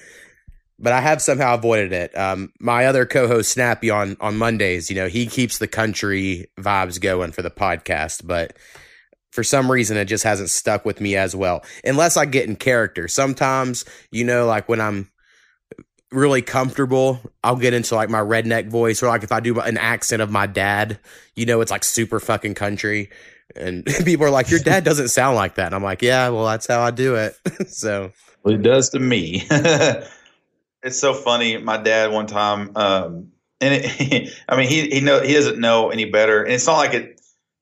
But 0.78 0.92
I 0.92 1.00
have 1.00 1.20
somehow 1.20 1.54
avoided 1.54 1.92
it. 1.92 2.16
Um, 2.16 2.52
my 2.58 2.86
other 2.86 3.04
co-host 3.04 3.50
Snappy 3.50 3.90
on 3.90 4.16
on 4.20 4.38
Mondays, 4.38 4.88
you 4.88 4.96
know, 4.96 5.08
he 5.08 5.26
keeps 5.26 5.58
the 5.58 5.68
country 5.68 6.46
vibes 6.58 6.98
going 6.98 7.32
for 7.32 7.42
the 7.42 7.50
podcast, 7.50 8.26
but 8.26 8.56
for 9.30 9.44
some 9.44 9.70
reason 9.70 9.98
it 9.98 10.06
just 10.06 10.24
hasn't 10.24 10.48
stuck 10.48 10.86
with 10.86 11.00
me 11.00 11.16
as 11.16 11.36
well. 11.36 11.62
Unless 11.84 12.16
I 12.16 12.24
get 12.24 12.48
in 12.48 12.56
character. 12.56 13.08
Sometimes, 13.08 13.84
you 14.10 14.24
know, 14.24 14.46
like 14.46 14.68
when 14.68 14.80
I'm 14.80 15.10
really 16.12 16.42
comfortable, 16.42 17.20
I'll 17.44 17.56
get 17.56 17.74
into 17.74 17.94
like 17.94 18.08
my 18.08 18.20
redneck 18.20 18.68
voice, 18.68 19.02
or 19.02 19.08
like 19.08 19.22
if 19.22 19.32
I 19.32 19.40
do 19.40 19.60
an 19.60 19.78
accent 19.78 20.22
of 20.22 20.30
my 20.30 20.46
dad, 20.46 20.98
you 21.36 21.46
know, 21.46 21.60
it's 21.60 21.70
like 21.70 21.84
super 21.84 22.20
fucking 22.20 22.54
country. 22.54 23.10
And 23.56 23.84
people 24.04 24.26
are 24.26 24.30
like, 24.30 24.50
Your 24.50 24.60
dad 24.60 24.84
doesn't 24.84 25.08
sound 25.08 25.36
like 25.36 25.56
that. 25.56 25.66
And 25.66 25.74
I'm 25.74 25.82
like, 25.82 26.02
Yeah, 26.02 26.28
well, 26.30 26.46
that's 26.46 26.66
how 26.66 26.80
I 26.80 26.90
do 26.90 27.16
it. 27.16 27.36
so, 27.68 28.12
well, 28.42 28.54
it 28.54 28.62
does 28.62 28.90
to 28.90 28.98
me. 28.98 29.46
it's 29.50 30.98
so 30.98 31.14
funny. 31.14 31.58
My 31.58 31.76
dad, 31.76 32.12
one 32.12 32.26
time, 32.26 32.72
um, 32.76 33.32
and 33.60 33.84
it, 33.84 34.32
I 34.48 34.56
mean, 34.56 34.68
he, 34.68 34.88
he 34.88 35.00
know, 35.00 35.20
he 35.20 35.34
doesn't 35.34 35.58
know 35.58 35.90
any 35.90 36.06
better. 36.06 36.42
And 36.42 36.52
it's 36.52 36.66
not 36.66 36.78
like 36.78 36.94
it, 36.94 37.20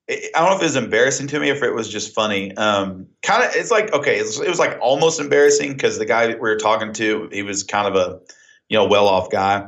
I 0.08 0.40
don't 0.40 0.50
know 0.50 0.56
if 0.56 0.62
it 0.62 0.66
was 0.66 0.76
embarrassing 0.76 1.26
to 1.28 1.40
me 1.40 1.50
if 1.50 1.62
it 1.62 1.74
was 1.74 1.88
just 1.88 2.14
funny. 2.14 2.56
Um, 2.56 3.06
kind 3.22 3.44
of, 3.44 3.54
it's 3.54 3.70
like 3.70 3.92
okay, 3.92 4.18
it 4.18 4.22
was, 4.22 4.40
it 4.40 4.48
was 4.48 4.58
like 4.58 4.78
almost 4.80 5.20
embarrassing 5.20 5.72
because 5.72 5.98
the 5.98 6.06
guy 6.06 6.28
we 6.28 6.34
were 6.36 6.56
talking 6.56 6.94
to, 6.94 7.28
he 7.30 7.42
was 7.42 7.62
kind 7.62 7.86
of 7.86 7.94
a 7.94 8.20
you 8.68 8.76
know 8.76 8.86
well 8.86 9.08
off 9.08 9.30
guy, 9.30 9.66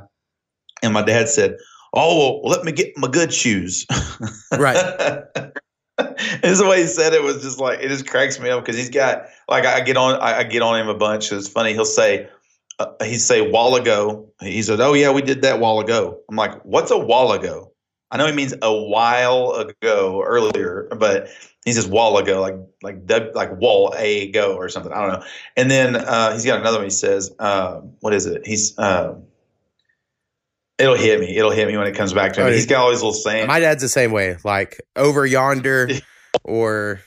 and 0.82 0.92
my 0.92 1.02
dad 1.02 1.28
said, 1.28 1.56
"Oh, 1.94 2.40
well, 2.42 2.50
let 2.50 2.64
me 2.64 2.72
get 2.72 2.96
my 2.96 3.08
good 3.08 3.32
shoes." 3.32 3.86
Right. 4.52 4.74
this 5.98 6.52
is 6.52 6.58
the 6.58 6.66
way 6.66 6.82
he 6.82 6.86
said 6.86 7.12
it 7.12 7.22
was 7.22 7.42
just 7.42 7.58
like 7.58 7.80
it 7.80 7.88
just 7.88 8.06
cracks 8.06 8.40
me 8.40 8.50
up 8.50 8.64
because 8.64 8.76
he's 8.76 8.90
got 8.90 9.26
like 9.48 9.64
I 9.64 9.80
get 9.80 9.96
on 9.96 10.20
I, 10.20 10.38
I 10.38 10.44
get 10.44 10.62
on 10.62 10.78
him 10.78 10.88
a 10.88 10.94
bunch. 10.94 11.32
It's 11.32 11.48
funny. 11.48 11.72
He'll 11.72 11.84
say 11.84 12.28
uh, 12.78 12.92
he'd 13.04 13.18
say 13.18 13.48
while 13.48 13.74
ago. 13.74 14.28
He 14.40 14.62
said, 14.62 14.80
"Oh 14.80 14.94
yeah, 14.94 15.10
we 15.12 15.22
did 15.22 15.42
that 15.42 15.60
while 15.60 15.78
ago." 15.80 16.18
I'm 16.28 16.36
like, 16.36 16.60
"What's 16.64 16.90
a 16.90 16.98
while 16.98 17.32
ago?" 17.32 17.72
I 18.10 18.16
know 18.16 18.26
he 18.26 18.32
means 18.32 18.54
a 18.60 18.74
while 18.74 19.52
ago, 19.52 20.22
earlier, 20.24 20.88
but 20.96 21.28
he 21.64 21.72
says 21.72 21.86
while 21.86 22.16
ago, 22.16 22.40
like 22.40 22.56
like 22.82 23.06
w, 23.06 23.32
like 23.34 23.60
wall 23.60 23.94
a 23.96 24.30
go 24.30 24.56
or 24.56 24.68
something. 24.68 24.92
I 24.92 25.00
don't 25.00 25.20
know. 25.20 25.26
And 25.56 25.70
then 25.70 25.96
uh, 25.96 26.32
he's 26.32 26.44
got 26.44 26.60
another 26.60 26.78
one. 26.78 26.86
He 26.86 26.90
says, 26.90 27.32
uh, 27.38 27.80
"What 28.00 28.12
is 28.12 28.26
it?" 28.26 28.46
He's 28.46 28.76
uh, 28.78 29.16
it'll 30.78 30.96
hit 30.96 31.20
me. 31.20 31.36
It'll 31.36 31.52
hit 31.52 31.68
me 31.68 31.76
when 31.76 31.86
it 31.86 31.94
comes 31.94 32.12
back 32.12 32.32
to 32.32 32.40
me. 32.40 32.50
Oh, 32.50 32.52
he's 32.52 32.66
got 32.66 32.82
all 32.82 32.90
these 32.90 33.02
little 33.02 33.12
sayings. 33.12 33.46
My 33.46 33.60
dad's 33.60 33.82
the 33.82 33.88
same 33.88 34.10
way. 34.10 34.36
Like 34.42 34.80
over 34.96 35.24
yonder, 35.24 35.88
or 36.44 37.00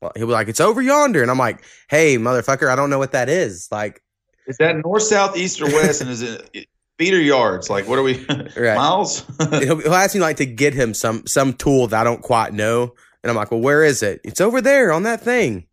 well, 0.00 0.12
he'll 0.16 0.26
be 0.26 0.32
like, 0.32 0.48
"It's 0.48 0.60
over 0.60 0.82
yonder," 0.82 1.22
and 1.22 1.30
I'm 1.30 1.38
like, 1.38 1.62
"Hey, 1.88 2.16
motherfucker, 2.16 2.68
I 2.68 2.74
don't 2.74 2.90
know 2.90 2.98
what 2.98 3.12
that 3.12 3.28
is." 3.28 3.68
Like, 3.70 4.02
is 4.48 4.56
that 4.56 4.76
north, 4.76 5.02
south, 5.04 5.36
east, 5.36 5.60
or 5.60 5.66
west? 5.66 6.00
and 6.00 6.10
is 6.10 6.22
it 6.22 6.68
feet 6.98 7.14
or 7.14 7.20
yards? 7.20 7.70
Like, 7.70 7.88
what 7.88 7.98
are 7.98 8.02
we? 8.02 8.26
Right. 8.56 8.76
Miles? 8.76 9.24
he'll, 9.50 9.78
he'll 9.78 9.94
ask 9.94 10.14
me 10.14 10.20
like 10.20 10.38
to 10.38 10.46
get 10.46 10.74
him 10.74 10.94
some 10.94 11.26
some 11.26 11.52
tool 11.52 11.86
that 11.88 12.00
I 12.00 12.04
don't 12.04 12.22
quite 12.22 12.52
know, 12.52 12.94
and 13.22 13.30
I'm 13.30 13.36
like, 13.36 13.50
well, 13.50 13.60
where 13.60 13.84
is 13.84 14.02
it? 14.02 14.20
It's 14.24 14.40
over 14.40 14.60
there 14.60 14.92
on 14.92 15.04
that 15.04 15.20
thing. 15.20 15.66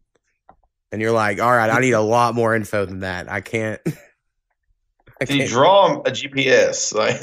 And 0.91 1.01
you're 1.01 1.11
like, 1.11 1.41
all 1.41 1.51
right, 1.51 1.69
I 1.69 1.79
need 1.79 1.91
a 1.91 2.01
lot 2.01 2.35
more 2.35 2.55
info 2.55 2.85
than 2.85 2.99
that. 2.99 3.31
I 3.31 3.41
can't. 3.41 3.81
I 5.21 5.25
Can 5.25 5.37
you 5.37 5.47
draw 5.47 6.01
a 6.01 6.11
GPS? 6.11 6.93
Like, 6.93 7.21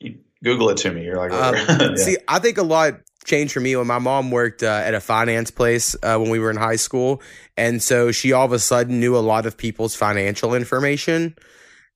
you 0.00 0.18
Google 0.42 0.70
it 0.70 0.76
to 0.78 0.92
me. 0.92 1.04
You're 1.04 1.16
like, 1.16 1.32
um, 1.32 1.54
yeah. 1.54 1.94
see, 1.94 2.16
I 2.26 2.40
think 2.40 2.58
a 2.58 2.62
lot 2.62 2.94
changed 3.24 3.52
for 3.52 3.60
me 3.60 3.76
when 3.76 3.86
my 3.86 3.98
mom 3.98 4.30
worked 4.30 4.62
uh, 4.62 4.82
at 4.84 4.94
a 4.94 5.00
finance 5.00 5.50
place 5.50 5.94
uh, 6.02 6.18
when 6.18 6.30
we 6.30 6.38
were 6.38 6.50
in 6.50 6.56
high 6.56 6.76
school, 6.76 7.22
and 7.56 7.82
so 7.82 8.10
she 8.12 8.32
all 8.32 8.44
of 8.44 8.52
a 8.52 8.58
sudden 8.58 9.00
knew 9.00 9.16
a 9.16 9.20
lot 9.20 9.46
of 9.46 9.56
people's 9.56 9.94
financial 9.94 10.54
information. 10.54 11.36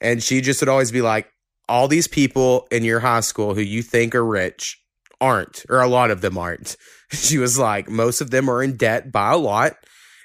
And 0.02 0.23
she 0.23 0.40
just 0.40 0.61
would 0.61 0.68
always 0.68 0.92
be 0.92 1.00
like, 1.00 1.30
all 1.68 1.88
these 1.88 2.09
people 2.09 2.66
in 2.71 2.85
your 2.85 3.00
high 3.00 3.21
school 3.21 3.54
who 3.54 3.61
you 3.61 3.82
think 3.82 4.14
are 4.14 4.25
rich 4.25 4.78
aren't, 5.21 5.64
or 5.71 5.80
a 5.80 5.88
lot 5.88 6.11
of 6.11 6.21
them 6.21 6.37
aren't. 6.37 6.76
She 7.12 7.37
was 7.37 7.59
like, 7.59 7.90
most 7.90 8.23
of 8.23 8.30
them 8.30 8.49
are 8.49 8.62
in 8.62 8.78
debt 8.78 9.12
by 9.12 9.32
a 9.32 9.37
lot 9.37 9.76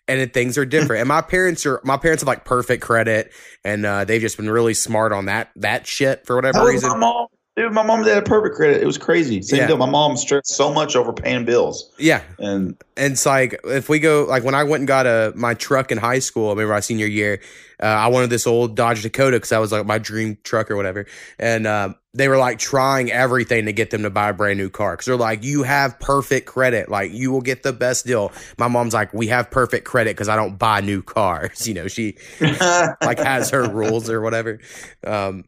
and 0.07 0.33
things 0.33 0.57
are 0.57 0.65
different. 0.65 1.01
and 1.01 1.07
my 1.07 1.21
parents 1.21 1.65
are 1.65 1.81
my 1.83 1.97
parents 1.97 2.21
have 2.21 2.27
like 2.27 2.45
perfect 2.45 2.81
credit, 2.81 3.31
and 3.63 3.85
uh, 3.85 4.05
they've 4.05 4.21
just 4.21 4.37
been 4.37 4.49
really 4.49 4.73
smart 4.73 5.11
on 5.11 5.25
that 5.25 5.49
that 5.55 5.85
shit 5.85 6.25
for 6.25 6.35
whatever 6.35 6.65
reason. 6.65 6.89
My 6.91 6.97
mom, 6.97 7.27
dude, 7.57 7.73
my 7.73 7.83
mom 7.83 8.03
had 8.03 8.25
perfect 8.25 8.55
credit. 8.55 8.81
It 8.81 8.85
was 8.85 8.97
crazy. 8.97 9.41
Same 9.41 9.59
yeah. 9.59 9.67
deal. 9.67 9.77
My 9.77 9.89
mom 9.89 10.15
stressed 10.15 10.47
so 10.47 10.71
much 10.71 10.95
over 10.95 11.11
paying 11.11 11.43
bills. 11.43 11.91
Yeah, 11.97 12.21
and 12.39 12.77
and 12.95 13.13
it's 13.13 13.25
like 13.25 13.59
if 13.65 13.89
we 13.89 13.99
go 13.99 14.25
like 14.25 14.43
when 14.43 14.55
I 14.55 14.63
went 14.63 14.81
and 14.81 14.87
got 14.87 15.05
a 15.05 15.33
my 15.35 15.55
truck 15.55 15.91
in 15.91 15.97
high 15.97 16.19
school. 16.19 16.47
I 16.47 16.51
remember 16.51 16.73
my 16.73 16.79
senior 16.79 17.07
year, 17.07 17.41
uh, 17.81 17.85
I 17.85 18.07
wanted 18.07 18.29
this 18.29 18.47
old 18.47 18.75
Dodge 18.75 19.01
Dakota 19.01 19.37
because 19.37 19.49
that 19.49 19.59
was 19.59 19.71
like 19.71 19.85
my 19.85 19.97
dream 19.97 20.37
truck 20.43 20.71
or 20.71 20.75
whatever. 20.75 21.05
And 21.37 21.67
uh, 21.67 21.93
they 22.13 22.27
were 22.27 22.37
like 22.37 22.57
trying 22.57 23.11
everything 23.11 23.65
to 23.65 23.73
get 23.73 23.91
them 23.91 24.03
to 24.03 24.09
buy 24.09 24.29
a 24.29 24.33
brand 24.33 24.57
new 24.57 24.69
car 24.69 24.93
because 24.93 25.05
they're 25.05 25.15
like, 25.15 25.43
you 25.43 25.63
have 25.63 25.99
perfect 25.99 26.47
credit. 26.47 26.89
Like, 26.89 27.11
you 27.11 27.31
will 27.31 27.41
get 27.41 27.61
the 27.61 27.73
best 27.73 28.05
deal. 28.07 28.31
My 28.57 28.67
mom's 28.67 28.93
like, 28.93 29.13
we 29.13 29.27
have 29.27 29.51
perfect 29.51 29.85
credit 29.85 30.11
because 30.15 30.29
I 30.29 30.35
don't 30.35 30.57
buy 30.57 30.81
new 30.81 31.01
cars. 31.01 31.67
You 31.67 31.73
know, 31.73 31.89
she 31.89 32.15
like 32.39 33.19
has 33.19 33.49
her 33.49 33.67
rules 33.69 34.09
or 34.09 34.21
whatever. 34.21 34.59
Um, 35.05 35.43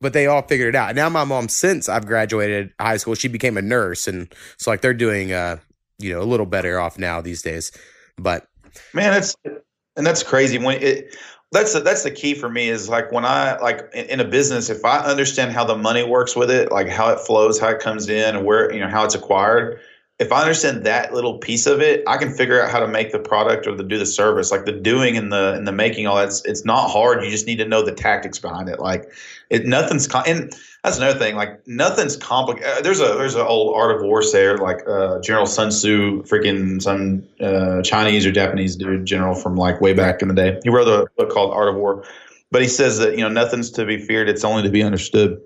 but 0.00 0.12
they 0.12 0.26
all 0.26 0.42
figured 0.42 0.74
it 0.74 0.78
out. 0.78 0.94
Now 0.94 1.08
my 1.08 1.24
mom, 1.24 1.48
since 1.48 1.88
I've 1.88 2.06
graduated 2.06 2.72
high 2.80 2.96
school, 2.96 3.14
she 3.14 3.28
became 3.28 3.56
a 3.56 3.62
nurse. 3.62 4.06
And 4.06 4.32
so, 4.56 4.70
like, 4.70 4.80
they're 4.80 4.94
doing, 4.94 5.32
uh, 5.32 5.58
you 5.98 6.12
know, 6.12 6.22
a 6.22 6.24
little 6.24 6.46
better 6.46 6.78
off 6.78 6.98
now 6.98 7.20
these 7.20 7.42
days. 7.42 7.72
But 8.16 8.46
man, 8.94 9.14
it's, 9.14 9.34
and 9.96 10.06
that's 10.06 10.22
crazy 10.22 10.58
when 10.58 10.80
it, 10.82 11.16
that's 11.50 11.72
the, 11.72 11.80
that's 11.80 12.02
the 12.02 12.10
key 12.10 12.34
for 12.34 12.48
me 12.48 12.68
is 12.68 12.88
like 12.88 13.10
when 13.10 13.24
I 13.24 13.58
like 13.58 13.88
in, 13.94 14.04
in, 14.06 14.20
a 14.20 14.24
business 14.24 14.68
if 14.68 14.84
I 14.84 14.98
understand 14.98 15.52
how 15.52 15.64
the 15.64 15.76
money 15.76 16.02
works 16.02 16.36
with 16.36 16.50
it 16.50 16.70
like 16.70 16.88
how 16.88 17.08
it 17.08 17.20
flows 17.20 17.58
how 17.58 17.68
it 17.68 17.80
comes 17.80 18.08
in 18.08 18.36
and 18.36 18.44
where 18.44 18.72
you 18.72 18.80
know 18.80 18.88
how 18.88 19.04
it's 19.04 19.14
acquired 19.14 19.80
if 20.18 20.32
I 20.32 20.40
understand 20.40 20.84
that 20.84 21.14
little 21.14 21.38
piece 21.38 21.66
of 21.66 21.80
it 21.80 22.02
I 22.06 22.16
can 22.16 22.32
figure 22.32 22.62
out 22.62 22.70
how 22.70 22.80
to 22.80 22.88
make 22.88 23.12
the 23.12 23.18
product 23.18 23.66
or 23.66 23.76
to 23.76 23.82
do 23.82 23.98
the 23.98 24.06
service 24.06 24.50
like 24.50 24.64
the 24.64 24.72
doing 24.72 25.16
and 25.16 25.32
the 25.32 25.54
and 25.54 25.66
the 25.66 25.72
making 25.72 26.06
all 26.06 26.16
that's 26.16 26.44
it's 26.44 26.64
not 26.64 26.88
hard 26.88 27.22
you 27.24 27.30
just 27.30 27.46
need 27.46 27.58
to 27.58 27.64
know 27.66 27.82
the 27.82 27.92
tactics 27.92 28.38
behind 28.38 28.68
it 28.68 28.78
like 28.80 29.12
it 29.50 29.66
nothing's 29.66 30.08
and 30.26 30.54
that's 30.84 30.96
another 30.96 31.18
thing. 31.18 31.34
Like 31.34 31.66
nothing's 31.66 32.16
complicated. 32.16 32.78
Uh, 32.78 32.80
there's 32.82 33.00
a 33.00 33.06
there's 33.06 33.34
an 33.34 33.42
old 33.42 33.74
art 33.76 33.94
of 33.94 34.02
war 34.02 34.22
sayer 34.22 34.58
like 34.58 34.86
uh, 34.88 35.20
General 35.20 35.46
Sun 35.46 35.70
Tzu, 35.70 36.22
freaking 36.22 36.80
some 36.80 37.24
uh, 37.40 37.82
Chinese 37.82 38.24
or 38.24 38.32
Japanese 38.32 38.76
dude 38.76 39.04
general 39.04 39.34
from 39.34 39.56
like 39.56 39.80
way 39.80 39.92
back 39.92 40.22
in 40.22 40.28
the 40.28 40.34
day. 40.34 40.60
He 40.62 40.70
wrote 40.70 40.88
a 40.88 41.06
book 41.16 41.30
called 41.30 41.52
Art 41.52 41.68
of 41.68 41.74
War, 41.74 42.04
but 42.50 42.62
he 42.62 42.68
says 42.68 42.98
that 42.98 43.16
you 43.16 43.20
know 43.20 43.28
nothing's 43.28 43.70
to 43.72 43.84
be 43.84 43.98
feared; 43.98 44.28
it's 44.28 44.44
only 44.44 44.62
to 44.62 44.70
be 44.70 44.82
understood. 44.82 45.40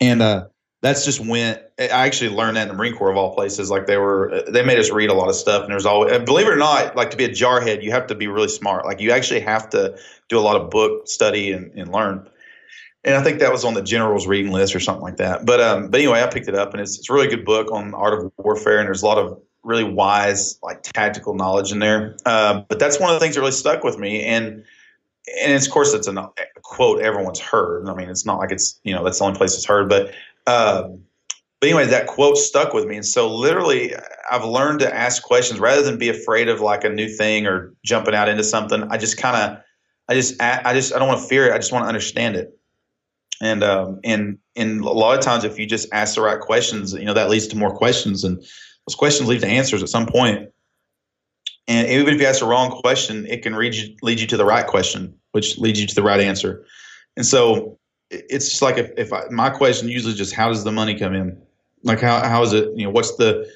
And 0.00 0.20
uh, 0.20 0.46
that's 0.84 1.04
just 1.04 1.18
when 1.18 1.58
I 1.78 1.86
actually 1.86 2.30
learned 2.30 2.56
that 2.56 2.62
in 2.62 2.68
the 2.68 2.74
Marine 2.74 2.94
Corps 2.94 3.10
of 3.10 3.16
all 3.16 3.34
places. 3.34 3.70
Like 3.70 3.86
they 3.86 3.96
were, 3.96 4.44
they 4.48 4.62
made 4.62 4.78
us 4.78 4.90
read 4.90 5.10
a 5.10 5.14
lot 5.14 5.28
of 5.28 5.34
stuff, 5.34 5.62
and 5.62 5.72
there's 5.72 5.86
always, 5.86 6.22
believe 6.24 6.46
it 6.46 6.52
or 6.52 6.56
not, 6.56 6.94
like 6.94 7.10
to 7.10 7.16
be 7.16 7.24
a 7.24 7.30
jarhead, 7.30 7.82
you 7.82 7.90
have 7.90 8.06
to 8.08 8.14
be 8.14 8.28
really 8.28 8.48
smart. 8.48 8.84
Like 8.84 9.00
you 9.00 9.10
actually 9.10 9.40
have 9.40 9.70
to 9.70 9.98
do 10.28 10.38
a 10.38 10.40
lot 10.40 10.56
of 10.56 10.70
book 10.70 11.08
study 11.08 11.52
and, 11.52 11.72
and 11.72 11.90
learn 11.90 12.28
and 13.04 13.14
I 13.14 13.22
think 13.22 13.40
that 13.40 13.52
was 13.52 13.64
on 13.64 13.74
the 13.74 13.82
general's 13.82 14.26
reading 14.26 14.50
list 14.50 14.74
or 14.74 14.80
something 14.80 15.02
like 15.02 15.18
that. 15.18 15.44
But 15.44 15.60
um, 15.60 15.90
but 15.90 16.00
anyway, 16.00 16.22
I 16.22 16.26
picked 16.26 16.48
it 16.48 16.54
up, 16.54 16.72
and 16.72 16.80
it's 16.80 16.98
it's 16.98 17.10
a 17.10 17.12
really 17.12 17.28
good 17.28 17.44
book 17.44 17.70
on 17.70 17.94
art 17.94 18.14
of 18.14 18.32
warfare, 18.38 18.78
and 18.78 18.86
there's 18.86 19.02
a 19.02 19.06
lot 19.06 19.18
of 19.18 19.40
really 19.62 19.84
wise 19.84 20.58
like 20.62 20.82
tactical 20.82 21.34
knowledge 21.34 21.70
in 21.70 21.78
there. 21.78 22.16
Uh, 22.24 22.62
but 22.68 22.78
that's 22.78 22.98
one 22.98 23.10
of 23.10 23.14
the 23.14 23.20
things 23.20 23.34
that 23.34 23.42
really 23.42 23.52
stuck 23.52 23.84
with 23.84 23.98
me, 23.98 24.22
and 24.22 24.64
and 25.42 25.52
of 25.52 25.70
course 25.70 25.92
it's 25.92 26.08
a 26.08 26.30
quote 26.62 27.02
everyone's 27.02 27.40
heard. 27.40 27.88
I 27.88 27.94
mean, 27.94 28.08
it's 28.08 28.24
not 28.24 28.38
like 28.38 28.50
it's 28.50 28.80
you 28.84 28.94
know 28.94 29.04
that's 29.04 29.18
the 29.18 29.24
only 29.24 29.36
place 29.36 29.54
it's 29.54 29.66
heard, 29.66 29.88
but. 29.88 30.12
Uh, 30.46 30.88
but 31.60 31.68
anyway, 31.70 31.86
that 31.86 32.06
quote 32.06 32.36
stuck 32.36 32.74
with 32.74 32.86
me, 32.86 32.96
and 32.96 33.06
so 33.06 33.34
literally, 33.34 33.94
I've 34.30 34.44
learned 34.44 34.80
to 34.80 34.94
ask 34.94 35.22
questions 35.22 35.60
rather 35.60 35.82
than 35.82 35.96
be 35.96 36.10
afraid 36.10 36.48
of 36.48 36.60
like 36.60 36.84
a 36.84 36.90
new 36.90 37.08
thing 37.08 37.46
or 37.46 37.74
jumping 37.84 38.14
out 38.14 38.28
into 38.28 38.44
something. 38.44 38.82
I 38.90 38.98
just 38.98 39.16
kind 39.16 39.36
of, 39.36 39.62
I 40.08 40.14
just, 40.14 40.40
I 40.42 40.74
just, 40.74 40.94
I 40.94 40.98
don't 40.98 41.08
want 41.08 41.20
to 41.20 41.26
fear 41.26 41.46
it. 41.46 41.52
I 41.52 41.56
just 41.56 41.72
want 41.72 41.84
to 41.84 41.88
understand 41.88 42.36
it 42.36 42.54
and 43.40 43.62
um, 43.62 44.00
and 44.04 44.38
and 44.56 44.80
a 44.80 44.90
lot 44.90 45.16
of 45.16 45.24
times 45.24 45.44
if 45.44 45.58
you 45.58 45.66
just 45.66 45.88
ask 45.92 46.14
the 46.14 46.20
right 46.22 46.40
questions 46.40 46.92
you 46.92 47.04
know 47.04 47.14
that 47.14 47.30
leads 47.30 47.46
to 47.48 47.56
more 47.56 47.74
questions 47.74 48.24
and 48.24 48.38
those 48.38 48.94
questions 48.96 49.28
lead 49.28 49.40
to 49.40 49.46
answers 49.46 49.82
at 49.82 49.88
some 49.88 50.06
point. 50.06 50.38
point 50.38 50.50
and 51.66 51.88
even 51.88 52.14
if 52.14 52.20
you 52.20 52.26
ask 52.26 52.40
the 52.40 52.46
wrong 52.46 52.70
question 52.70 53.26
it 53.26 53.42
can 53.42 53.54
lead 53.54 53.74
you, 53.74 53.94
lead 54.02 54.20
you 54.20 54.26
to 54.26 54.36
the 54.36 54.44
right 54.44 54.66
question 54.66 55.14
which 55.32 55.58
leads 55.58 55.80
you 55.80 55.86
to 55.86 55.94
the 55.94 56.02
right 56.02 56.20
answer 56.20 56.64
and 57.16 57.26
so 57.26 57.78
it's 58.10 58.48
just 58.48 58.62
like 58.62 58.78
if, 58.78 58.90
if 58.96 59.12
I, 59.12 59.24
my 59.30 59.50
question 59.50 59.88
usually 59.88 60.14
just 60.14 60.34
how 60.34 60.48
does 60.48 60.64
the 60.64 60.72
money 60.72 60.98
come 60.98 61.14
in 61.14 61.40
like 61.82 62.00
how, 62.00 62.26
how 62.26 62.42
is 62.42 62.52
it 62.52 62.68
you 62.76 62.84
know 62.84 62.90
what's 62.90 63.16
the 63.16 63.50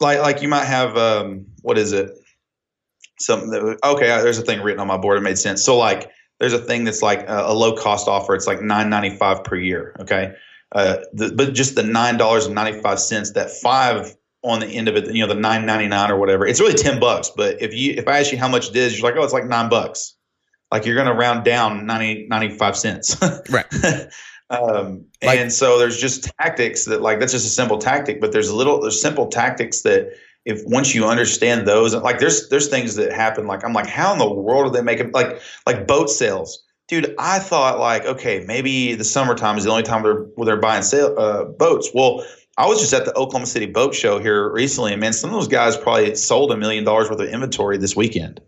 like 0.00 0.20
like 0.20 0.42
you 0.42 0.48
might 0.48 0.64
have 0.64 0.96
um, 0.96 1.46
what 1.62 1.78
is 1.78 1.92
it 1.92 2.10
something 3.18 3.50
that 3.50 3.78
okay 3.84 4.06
there's 4.06 4.38
a 4.38 4.42
thing 4.42 4.62
written 4.62 4.80
on 4.80 4.86
my 4.86 4.96
board 4.96 5.18
it 5.18 5.22
made 5.22 5.38
sense 5.38 5.64
so 5.64 5.76
like 5.76 6.10
there's 6.38 6.52
a 6.52 6.58
thing 6.58 6.84
that's 6.84 7.02
like 7.02 7.28
a, 7.28 7.44
a 7.46 7.54
low 7.54 7.74
cost 7.74 8.08
offer. 8.08 8.34
It's 8.34 8.46
like 8.46 8.62
nine 8.62 8.88
ninety 8.90 9.10
five 9.10 9.44
per 9.44 9.56
year. 9.56 9.94
Okay, 10.00 10.34
uh, 10.72 10.98
the, 11.12 11.32
but 11.34 11.52
just 11.54 11.74
the 11.74 11.82
nine 11.82 12.16
dollars 12.16 12.46
and 12.46 12.54
ninety 12.54 12.80
five 12.80 13.00
cents, 13.00 13.32
that 13.32 13.50
five 13.50 14.14
on 14.42 14.60
the 14.60 14.66
end 14.66 14.86
of 14.86 14.96
it, 14.96 15.12
you 15.12 15.26
know, 15.26 15.32
the 15.32 15.38
nine 15.38 15.66
ninety 15.66 15.88
nine 15.88 16.10
or 16.10 16.16
whatever. 16.16 16.46
It's 16.46 16.60
really 16.60 16.74
ten 16.74 17.00
bucks. 17.00 17.30
But 17.36 17.60
if 17.60 17.74
you 17.74 17.94
if 17.96 18.06
I 18.06 18.20
ask 18.20 18.32
you 18.32 18.38
how 18.38 18.48
much 18.48 18.70
it 18.70 18.76
is, 18.76 18.98
you're 18.98 19.08
like, 19.08 19.18
oh, 19.18 19.24
it's 19.24 19.32
like 19.32 19.46
nine 19.46 19.68
bucks. 19.68 20.14
Like 20.70 20.84
you're 20.84 20.94
going 20.94 21.08
to 21.08 21.14
round 21.14 21.44
down 21.44 21.86
90, 21.86 22.26
95 22.28 22.76
cents. 22.76 23.16
right. 23.50 23.66
Um, 24.50 25.04
like, 25.22 25.38
and 25.38 25.52
so 25.52 25.78
there's 25.78 26.00
just 26.00 26.24
tactics 26.38 26.86
that 26.86 27.02
like 27.02 27.20
that's 27.20 27.32
just 27.32 27.46
a 27.46 27.50
simple 27.50 27.78
tactic, 27.78 28.20
but 28.20 28.32
there's 28.32 28.48
a 28.48 28.56
little 28.56 28.80
there's 28.80 29.00
simple 29.00 29.26
tactics 29.26 29.82
that 29.82 30.10
if 30.44 30.62
once 30.64 30.94
you 30.94 31.04
understand 31.04 31.68
those, 31.68 31.94
like 31.94 32.18
there's 32.18 32.48
there's 32.48 32.68
things 32.68 32.94
that 32.94 33.12
happen. 33.12 33.46
Like 33.46 33.64
I'm 33.64 33.74
like, 33.74 33.86
how 33.86 34.12
in 34.12 34.18
the 34.18 34.30
world 34.30 34.66
are 34.66 34.70
they 34.70 34.82
making? 34.82 35.10
Like 35.12 35.40
like 35.66 35.86
boat 35.86 36.08
sales, 36.08 36.62
dude. 36.86 37.14
I 37.18 37.38
thought 37.38 37.78
like, 37.78 38.06
okay, 38.06 38.42
maybe 38.46 38.94
the 38.94 39.04
summertime 39.04 39.58
is 39.58 39.64
the 39.64 39.70
only 39.70 39.82
time 39.82 40.02
they're 40.02 40.22
where 40.36 40.46
they're 40.46 40.56
buying 40.56 40.82
sail, 40.82 41.14
uh, 41.18 41.44
boats. 41.44 41.90
Well, 41.92 42.24
I 42.56 42.66
was 42.66 42.80
just 42.80 42.94
at 42.94 43.04
the 43.04 43.14
Oklahoma 43.14 43.46
City 43.46 43.66
Boat 43.66 43.94
Show 43.94 44.18
here 44.18 44.50
recently, 44.50 44.92
and 44.92 45.00
man, 45.00 45.12
some 45.12 45.28
of 45.28 45.34
those 45.34 45.48
guys 45.48 45.76
probably 45.76 46.14
sold 46.14 46.50
a 46.52 46.56
million 46.56 46.84
dollars 46.84 47.10
worth 47.10 47.20
of 47.20 47.28
inventory 47.28 47.76
this 47.76 47.94
weekend. 47.94 48.40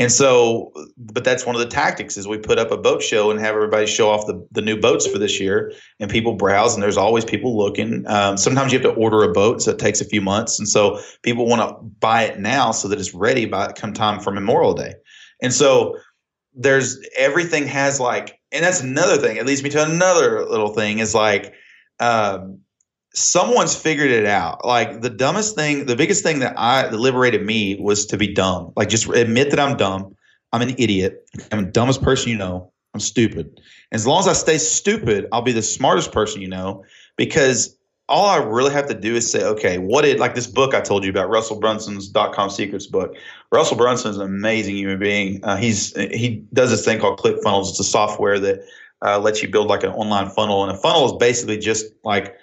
And 0.00 0.12
so, 0.12 0.72
but 0.96 1.24
that's 1.24 1.44
one 1.44 1.56
of 1.56 1.60
the 1.60 1.66
tactics 1.66 2.16
is 2.16 2.28
we 2.28 2.38
put 2.38 2.58
up 2.58 2.70
a 2.70 2.76
boat 2.76 3.02
show 3.02 3.32
and 3.32 3.40
have 3.40 3.56
everybody 3.56 3.86
show 3.86 4.08
off 4.10 4.26
the, 4.28 4.46
the 4.52 4.62
new 4.62 4.80
boats 4.80 5.08
for 5.08 5.18
this 5.18 5.40
year 5.40 5.72
and 5.98 6.08
people 6.08 6.34
browse 6.34 6.74
and 6.74 6.82
there's 6.82 6.96
always 6.96 7.24
people 7.24 7.56
looking. 7.56 8.06
Um, 8.06 8.36
sometimes 8.36 8.72
you 8.72 8.78
have 8.78 8.94
to 8.94 9.00
order 9.00 9.24
a 9.24 9.32
boat. 9.32 9.60
So 9.62 9.72
it 9.72 9.80
takes 9.80 10.00
a 10.00 10.04
few 10.04 10.20
months. 10.20 10.58
And 10.60 10.68
so 10.68 11.00
people 11.22 11.46
want 11.46 11.62
to 11.62 11.82
buy 11.98 12.22
it 12.22 12.38
now 12.38 12.70
so 12.70 12.86
that 12.86 13.00
it's 13.00 13.12
ready 13.12 13.44
by 13.44 13.72
come 13.72 13.92
time 13.92 14.20
for 14.20 14.30
Memorial 14.30 14.72
Day. 14.72 14.94
And 15.42 15.52
so 15.52 15.98
there's 16.54 17.00
everything 17.16 17.66
has 17.66 17.98
like, 17.98 18.38
and 18.52 18.64
that's 18.64 18.80
another 18.80 19.16
thing. 19.16 19.36
It 19.36 19.46
leads 19.46 19.64
me 19.64 19.70
to 19.70 19.84
another 19.84 20.44
little 20.48 20.74
thing 20.74 21.00
is 21.00 21.14
like, 21.14 21.54
um, 21.98 22.60
someone's 23.14 23.74
figured 23.74 24.10
it 24.10 24.26
out. 24.26 24.64
Like 24.64 25.00
the 25.00 25.10
dumbest 25.10 25.54
thing, 25.54 25.86
the 25.86 25.96
biggest 25.96 26.22
thing 26.22 26.38
that 26.40 26.54
I 26.56 26.88
that 26.88 26.96
liberated 26.96 27.44
me 27.44 27.76
was 27.80 28.06
to 28.06 28.16
be 28.16 28.32
dumb. 28.32 28.72
Like 28.76 28.88
just 28.88 29.08
admit 29.08 29.50
that 29.50 29.60
I'm 29.60 29.76
dumb. 29.76 30.14
I'm 30.52 30.62
an 30.62 30.74
idiot. 30.78 31.28
I'm 31.52 31.64
the 31.64 31.70
dumbest 31.70 32.02
person 32.02 32.30
you 32.30 32.38
know. 32.38 32.72
I'm 32.94 33.00
stupid. 33.00 33.60
As 33.92 34.06
long 34.06 34.20
as 34.20 34.28
I 34.28 34.32
stay 34.32 34.58
stupid, 34.58 35.26
I'll 35.32 35.42
be 35.42 35.52
the 35.52 35.62
smartest 35.62 36.12
person 36.12 36.40
you 36.40 36.48
know 36.48 36.84
because 37.16 37.76
all 38.08 38.26
I 38.26 38.38
really 38.38 38.72
have 38.72 38.88
to 38.88 38.94
do 38.94 39.16
is 39.16 39.30
say, 39.30 39.44
okay, 39.44 39.76
what 39.76 40.02
did 40.02 40.18
like 40.18 40.34
this 40.34 40.46
book 40.46 40.74
I 40.74 40.80
told 40.80 41.04
you 41.04 41.10
about, 41.10 41.28
Russell 41.28 41.60
Brunson's 41.60 42.08
dot 42.08 42.34
com 42.34 42.48
secrets 42.48 42.86
book. 42.86 43.14
Russell 43.52 43.76
Brunson 43.76 44.10
is 44.10 44.16
an 44.16 44.22
amazing 44.22 44.76
human 44.76 44.98
being. 44.98 45.44
Uh, 45.44 45.56
he's 45.56 45.94
he 45.96 46.42
does 46.54 46.70
this 46.70 46.84
thing 46.84 47.00
called 47.00 47.18
ClickFunnels. 47.18 47.70
It's 47.70 47.80
a 47.80 47.84
software 47.84 48.38
that 48.38 48.60
uh, 49.02 49.18
lets 49.18 49.42
you 49.42 49.48
build 49.48 49.68
like 49.68 49.82
an 49.82 49.90
online 49.90 50.30
funnel, 50.30 50.62
and 50.62 50.72
a 50.72 50.80
funnel 50.80 51.04
is 51.04 51.12
basically 51.18 51.58
just 51.58 51.86
like 52.02 52.34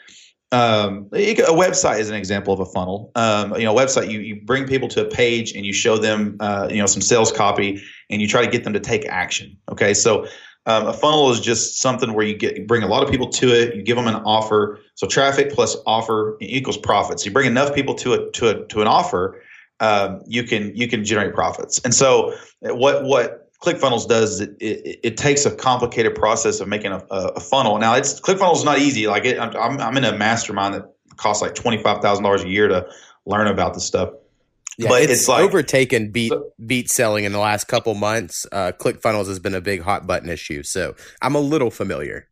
um, 0.52 1.10
a 1.12 1.36
website 1.36 2.00
is 2.00 2.10
an 2.10 2.16
example 2.16 2.54
of 2.54 2.60
a 2.60 2.66
funnel. 2.66 3.12
Um, 3.16 3.56
you 3.56 3.64
know, 3.64 3.78
a 3.78 3.80
website 3.80 4.10
you, 4.10 4.20
you 4.20 4.42
bring 4.42 4.68
people 4.68 4.88
to 4.90 5.06
a 5.06 5.10
page 5.10 5.54
and 5.54 5.66
you 5.66 5.74
show 5.74 5.98
them 5.98 6.38
uh, 6.40 6.68
you 6.70 6.78
know 6.78 6.86
some 6.86 7.02
sales 7.02 7.32
copy 7.32 7.82
and 8.10 8.22
you 8.22 8.28
try 8.28 8.46
to 8.46 8.52
get 8.52 8.64
them 8.64 8.74
to 8.74 8.80
take 8.80 9.06
action. 9.08 9.58
Okay, 9.70 9.94
so 9.94 10.28
um, 10.68 10.88
a 10.88 10.94
funnel 10.94 11.32
is 11.32 11.40
just 11.40 11.82
something 11.82 12.14
where 12.14 12.26
you 12.26 12.36
get 12.36 12.58
you 12.58 12.66
bring 12.66 12.84
a 12.84 12.88
lot 12.88 13.04
of 13.04 13.10
people 13.10 13.28
to 13.30 13.48
it. 13.48 13.76
You 13.76 13.82
give 13.82 13.98
them 13.98 14.08
an 14.08 14.16
offer. 14.16 14.80
So 14.96 15.08
traffic 15.08 15.52
plus 15.52 15.76
offer 15.86 16.38
equals 16.42 16.78
profits. 16.78 17.26
You 17.26 17.32
bring 17.32 17.48
enough 17.48 17.74
people 17.74 17.96
to 17.96 18.14
a 18.14 18.32
to 18.32 18.50
a 18.50 18.68
to 18.68 18.82
an 18.82 18.88
offer, 18.88 19.42
um, 19.80 20.22
you 20.26 20.44
can 20.44 20.76
you 20.76 20.88
can 20.88 21.04
generate 21.04 21.34
profits. 21.34 21.80
And 21.84 21.94
so 21.94 22.36
what 22.62 23.04
what 23.04 23.45
ClickFunnels 23.64 24.08
does 24.08 24.42
it, 24.42 24.56
it, 24.60 25.00
it, 25.04 25.18
takes 25.18 25.46
a 25.46 25.56
complicated 25.56 26.14
process 26.14 26.60
of 26.60 26.68
making 26.68 26.92
a, 26.92 26.98
a, 27.10 27.40
funnel. 27.40 27.78
Now, 27.78 27.96
it's 27.96 28.20
ClickFunnels 28.20 28.58
is 28.58 28.64
not 28.64 28.80
easy. 28.80 29.08
Like 29.08 29.26
it, 29.26 29.40
I'm, 29.40 29.80
I'm 29.80 29.98
in 29.98 30.04
a 30.04 30.18
mastermind 30.18 30.76
that 30.76 30.94
costs 31.18 31.42
like 31.42 31.56
twenty 31.56 31.82
five 31.82 32.02
thousand 32.02 32.24
dollars 32.24 32.44
a 32.44 32.50
year 32.50 32.68
to 32.68 32.88
learn 33.26 33.48
about 33.48 33.74
this 33.74 33.86
stuff. 33.86 34.10
Yeah, 34.78 34.90
but 34.90 35.04
it's, 35.04 35.12
it's 35.14 35.28
like, 35.28 35.42
overtaken 35.42 36.12
beat 36.12 36.34
beat 36.66 36.90
selling 36.90 37.24
in 37.24 37.32
the 37.32 37.40
last 37.40 37.68
couple 37.68 37.94
months. 37.94 38.46
Uh, 38.52 38.74
ClickFunnels 38.78 39.28
has 39.28 39.40
been 39.40 39.56
a 39.56 39.62
big 39.62 39.82
hot 39.82 40.06
button 40.06 40.30
issue, 40.30 40.64
so 40.64 40.96
I'm 41.22 41.36
a 41.36 41.40
little 41.40 41.72
familiar. 41.72 42.28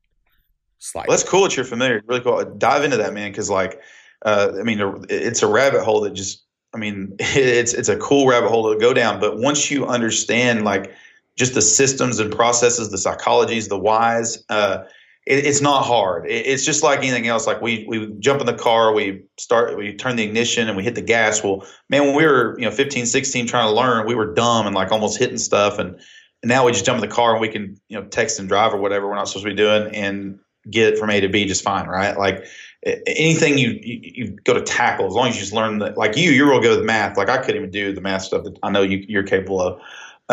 Slightly. 0.79 1.07
Well, 1.07 1.17
that's 1.17 1.29
cool 1.29 1.43
that 1.43 1.55
you're 1.55 1.65
familiar. 1.65 2.01
Really 2.05 2.19
cool. 2.19 2.43
Dive 2.57 2.83
into 2.83 2.97
that, 2.97 3.13
man, 3.13 3.31
because 3.31 3.49
like, 3.49 3.79
uh, 4.25 4.51
I 4.59 4.63
mean, 4.63 5.05
it's 5.09 5.41
a 5.41 5.47
rabbit 5.47 5.83
hole 5.83 6.01
that 6.01 6.13
just. 6.13 6.43
I 6.75 6.79
mean, 6.79 7.15
it's 7.19 7.73
it's 7.73 7.88
a 7.88 7.97
cool 7.97 8.27
rabbit 8.27 8.49
hole 8.49 8.73
to 8.73 8.79
go 8.79 8.93
down. 8.93 9.21
But 9.21 9.38
once 9.38 9.71
you 9.71 9.86
understand, 9.86 10.65
like 10.65 10.91
just 11.38 11.54
the 11.54 11.62
systems 11.62 12.19
and 12.19 12.32
processes, 12.34 12.89
the 12.89 12.98
psychologies, 12.98 13.69
the 13.69 13.80
whys. 13.80 14.43
Uh, 14.50 14.84
it, 15.26 15.46
it's 15.46 15.62
not 15.62 15.84
hard. 15.84 16.30
It, 16.30 16.46
it's 16.46 16.65
just 16.65 16.84
like 16.84 17.00
anything 17.00 17.28
else. 17.28 17.48
Like 17.48 17.62
we 17.62 17.86
we 17.88 18.13
jump 18.19 18.39
in 18.41 18.46
the 18.46 18.54
car, 18.54 18.93
we 18.93 19.24
start, 19.38 19.78
we 19.78 19.93
turn 19.93 20.15
the 20.15 20.24
ignition, 20.24 20.67
and 20.67 20.78
we 20.78 20.84
hit 20.84 20.96
the 20.96 21.02
gas. 21.02 21.43
Well, 21.43 21.65
man, 21.89 22.06
when 22.06 22.15
we 22.15 22.26
were 22.26 22.56
you 22.60 22.65
know 22.65 22.72
15, 22.72 23.06
16, 23.06 23.48
trying 23.48 23.67
to 23.67 23.74
learn, 23.74 24.06
we 24.08 24.15
were 24.15 24.34
dumb 24.34 24.67
and 24.67 24.76
like 24.76 24.91
almost 24.91 25.17
hitting 25.17 25.38
stuff, 25.38 25.80
and, 25.80 25.96
and 26.41 26.50
now 26.50 26.65
we 26.65 26.72
just 26.72 26.86
jump 26.86 27.02
in 27.02 27.10
the 27.10 27.13
car 27.13 27.32
and 27.32 27.41
we 27.41 27.50
can 27.50 27.80
you 27.89 28.00
know 28.00 28.06
text 28.08 28.39
and 28.39 28.48
drive 28.48 28.74
or 28.74 28.78
whatever 28.78 29.08
we're 29.08 29.15
not 29.15 29.28
supposed 29.28 29.46
to 29.46 29.52
be 29.52 29.56
doing 29.56 29.93
and 29.96 30.39
get 30.69 30.98
from 30.98 31.10
A 31.10 31.19
to 31.19 31.28
B 31.28 31.46
just 31.46 31.63
fine, 31.63 31.88
right? 31.88 32.17
Like 32.17 32.46
anything 32.86 33.58
you, 33.58 33.80
you, 33.82 34.00
you 34.04 34.38
go 34.43 34.54
to 34.54 34.62
tackle 34.62 35.08
as 35.08 35.13
long 35.13 35.30
as 35.30 35.36
you 35.36 35.41
just 35.41 35.54
learn 35.54 35.80
that 35.80 35.98
like 35.98 36.17
you 36.17 36.32
you're 36.32 36.50
real 36.50 36.60
good 36.60 36.78
with 36.78 36.86
math 36.86 37.17
like 37.17 37.30
i 37.30 37.38
couldn't 37.38 37.56
even 37.56 37.72
do 37.72 37.93
the 37.93 38.02
math 38.02 38.24
stuff 38.24 38.43
that 38.43 38.58
i 38.62 38.69
know 38.69 38.82
you, 38.82 39.06
you're 39.08 39.24
capable 39.24 39.62
of 39.62 39.80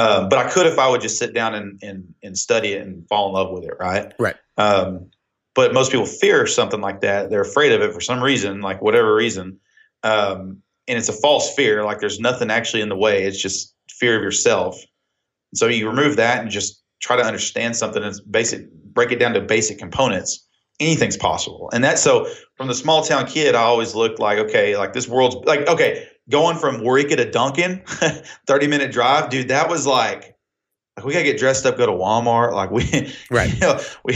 um, 0.00 0.28
but 0.28 0.38
I 0.38 0.48
could 0.48 0.66
if 0.66 0.78
I 0.78 0.88
would 0.88 1.00
just 1.00 1.18
sit 1.18 1.34
down 1.34 1.54
and, 1.54 1.78
and, 1.82 2.14
and 2.22 2.38
study 2.38 2.72
it 2.72 2.86
and 2.86 3.06
fall 3.08 3.28
in 3.28 3.34
love 3.34 3.52
with 3.52 3.64
it, 3.64 3.74
right? 3.78 4.12
Right. 4.18 4.36
Um, 4.56 5.10
but 5.54 5.74
most 5.74 5.90
people 5.90 6.06
fear 6.06 6.46
something 6.46 6.80
like 6.80 7.02
that. 7.02 7.28
They're 7.28 7.42
afraid 7.42 7.72
of 7.72 7.82
it 7.82 7.92
for 7.92 8.00
some 8.00 8.22
reason, 8.22 8.62
like 8.62 8.80
whatever 8.80 9.14
reason. 9.14 9.58
Um, 10.02 10.62
and 10.88 10.96
it's 10.98 11.08
a 11.08 11.12
false 11.12 11.54
fear. 11.54 11.84
Like 11.84 12.00
there's 12.00 12.18
nothing 12.18 12.50
actually 12.50 12.80
in 12.80 12.88
the 12.88 12.96
way. 12.96 13.24
It's 13.24 13.40
just 13.40 13.74
fear 13.90 14.16
of 14.16 14.22
yourself. 14.22 14.80
So 15.54 15.66
you 15.66 15.88
remove 15.88 16.16
that 16.16 16.40
and 16.40 16.50
just 16.50 16.82
try 17.00 17.16
to 17.16 17.22
understand 17.22 17.76
something 17.76 18.02
that's 18.02 18.20
basic, 18.20 18.72
break 18.72 19.12
it 19.12 19.18
down 19.18 19.34
to 19.34 19.40
basic 19.40 19.78
components. 19.78 20.46
Anything's 20.78 21.16
possible. 21.16 21.68
And 21.74 21.84
that's 21.84 22.00
so 22.00 22.26
from 22.56 22.68
the 22.68 22.74
small 22.74 23.02
town 23.02 23.26
kid, 23.26 23.54
I 23.54 23.62
always 23.62 23.94
looked 23.94 24.18
like, 24.18 24.38
okay, 24.38 24.78
like 24.78 24.94
this 24.94 25.08
world's 25.08 25.36
like, 25.46 25.68
okay, 25.68 26.06
going 26.30 26.56
from 26.56 26.80
Waurika 26.80 27.16
to 27.16 27.30
Duncan, 27.30 27.82
30 28.46 28.66
minute 28.66 28.92
drive, 28.92 29.30
dude, 29.30 29.48
that 29.48 29.68
was 29.68 29.86
like, 29.86 30.36
like 30.96 31.06
we 31.06 31.12
gotta 31.12 31.24
get 31.24 31.38
dressed 31.38 31.66
up, 31.66 31.76
go 31.76 31.86
to 31.86 31.92
Walmart. 31.92 32.52
Like 32.52 32.70
we, 32.70 33.14
right? 33.30 33.52
You 33.52 33.60
know, 33.60 33.80
we 34.04 34.14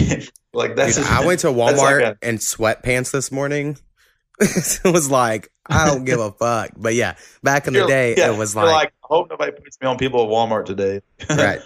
like 0.53 0.77
that's. 0.77 0.97
Dude, 0.97 1.05
just, 1.05 1.13
I 1.13 1.27
went 1.27 1.41
to 1.41 1.49
Walmart 1.49 2.03
like 2.03 2.19
a, 2.23 2.29
in 2.29 2.37
sweatpants 2.37 3.11
this 3.11 3.31
morning. 3.31 3.77
it 4.41 4.81
was 4.85 5.11
like 5.11 5.51
I 5.67 5.87
don't 5.87 6.05
give 6.05 6.19
a 6.21 6.33
fuck, 6.33 6.71
but 6.77 6.95
yeah, 6.95 7.17
back 7.43 7.67
in 7.67 7.73
the 7.73 7.87
day, 7.87 8.15
yeah, 8.17 8.33
it 8.33 8.37
was 8.37 8.57
like, 8.57 8.67
like, 8.67 8.89
I 8.89 9.07
hope 9.07 9.31
nobody 9.31 9.53
puts 9.53 9.81
me 9.81 9.87
on 9.87 9.97
people 9.97 10.23
at 10.23 10.29
Walmart 10.29 10.65
today. 10.67 11.01
right. 11.31 11.61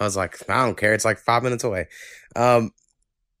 I 0.00 0.04
was 0.04 0.16
like, 0.16 0.48
I 0.48 0.64
don't 0.64 0.76
care. 0.76 0.94
It's 0.94 1.04
like 1.04 1.18
five 1.18 1.42
minutes 1.42 1.64
away. 1.64 1.88
Um, 2.36 2.70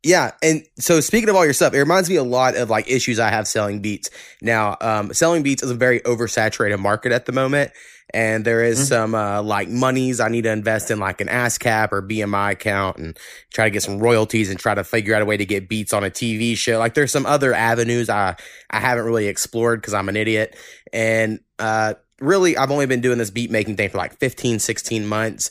yeah, 0.04 0.32
and 0.42 0.62
so 0.78 1.00
speaking 1.00 1.28
of 1.28 1.34
all 1.34 1.44
your 1.44 1.54
stuff, 1.54 1.74
it 1.74 1.78
reminds 1.78 2.08
me 2.08 2.16
a 2.16 2.22
lot 2.22 2.56
of 2.56 2.70
like 2.70 2.88
issues 2.88 3.18
I 3.18 3.30
have 3.30 3.48
selling 3.48 3.80
beats. 3.80 4.10
Now, 4.40 4.76
um, 4.80 5.12
selling 5.12 5.42
beats 5.42 5.62
is 5.62 5.70
a 5.70 5.74
very 5.74 6.00
oversaturated 6.00 6.78
market 6.78 7.10
at 7.10 7.26
the 7.26 7.32
moment, 7.32 7.72
and 8.14 8.44
there 8.44 8.62
is 8.62 8.78
mm-hmm. 8.78 8.86
some 8.86 9.14
uh, 9.16 9.42
like 9.42 9.68
monies 9.68 10.20
I 10.20 10.28
need 10.28 10.42
to 10.42 10.52
invest 10.52 10.92
in, 10.92 11.00
like 11.00 11.20
an 11.20 11.26
ASCAP 11.26 11.90
or 11.90 12.00
BMI 12.00 12.52
account, 12.52 12.98
and 12.98 13.18
try 13.52 13.64
to 13.64 13.70
get 13.70 13.82
some 13.82 13.98
royalties 13.98 14.50
and 14.50 14.58
try 14.58 14.72
to 14.72 14.84
figure 14.84 15.16
out 15.16 15.22
a 15.22 15.24
way 15.24 15.36
to 15.36 15.44
get 15.44 15.68
beats 15.68 15.92
on 15.92 16.04
a 16.04 16.10
TV 16.10 16.56
show. 16.56 16.78
Like, 16.78 16.94
there's 16.94 17.12
some 17.12 17.26
other 17.26 17.52
avenues 17.52 18.08
I 18.08 18.36
I 18.70 18.78
haven't 18.78 19.04
really 19.04 19.26
explored 19.26 19.80
because 19.80 19.94
I'm 19.94 20.08
an 20.08 20.16
idiot, 20.16 20.56
and 20.92 21.40
uh, 21.58 21.94
really 22.20 22.56
I've 22.56 22.70
only 22.70 22.86
been 22.86 23.00
doing 23.00 23.18
this 23.18 23.30
beat 23.30 23.50
making 23.50 23.76
thing 23.76 23.88
for 23.88 23.98
like 23.98 24.16
15, 24.20 24.60
16 24.60 25.06
months 25.06 25.50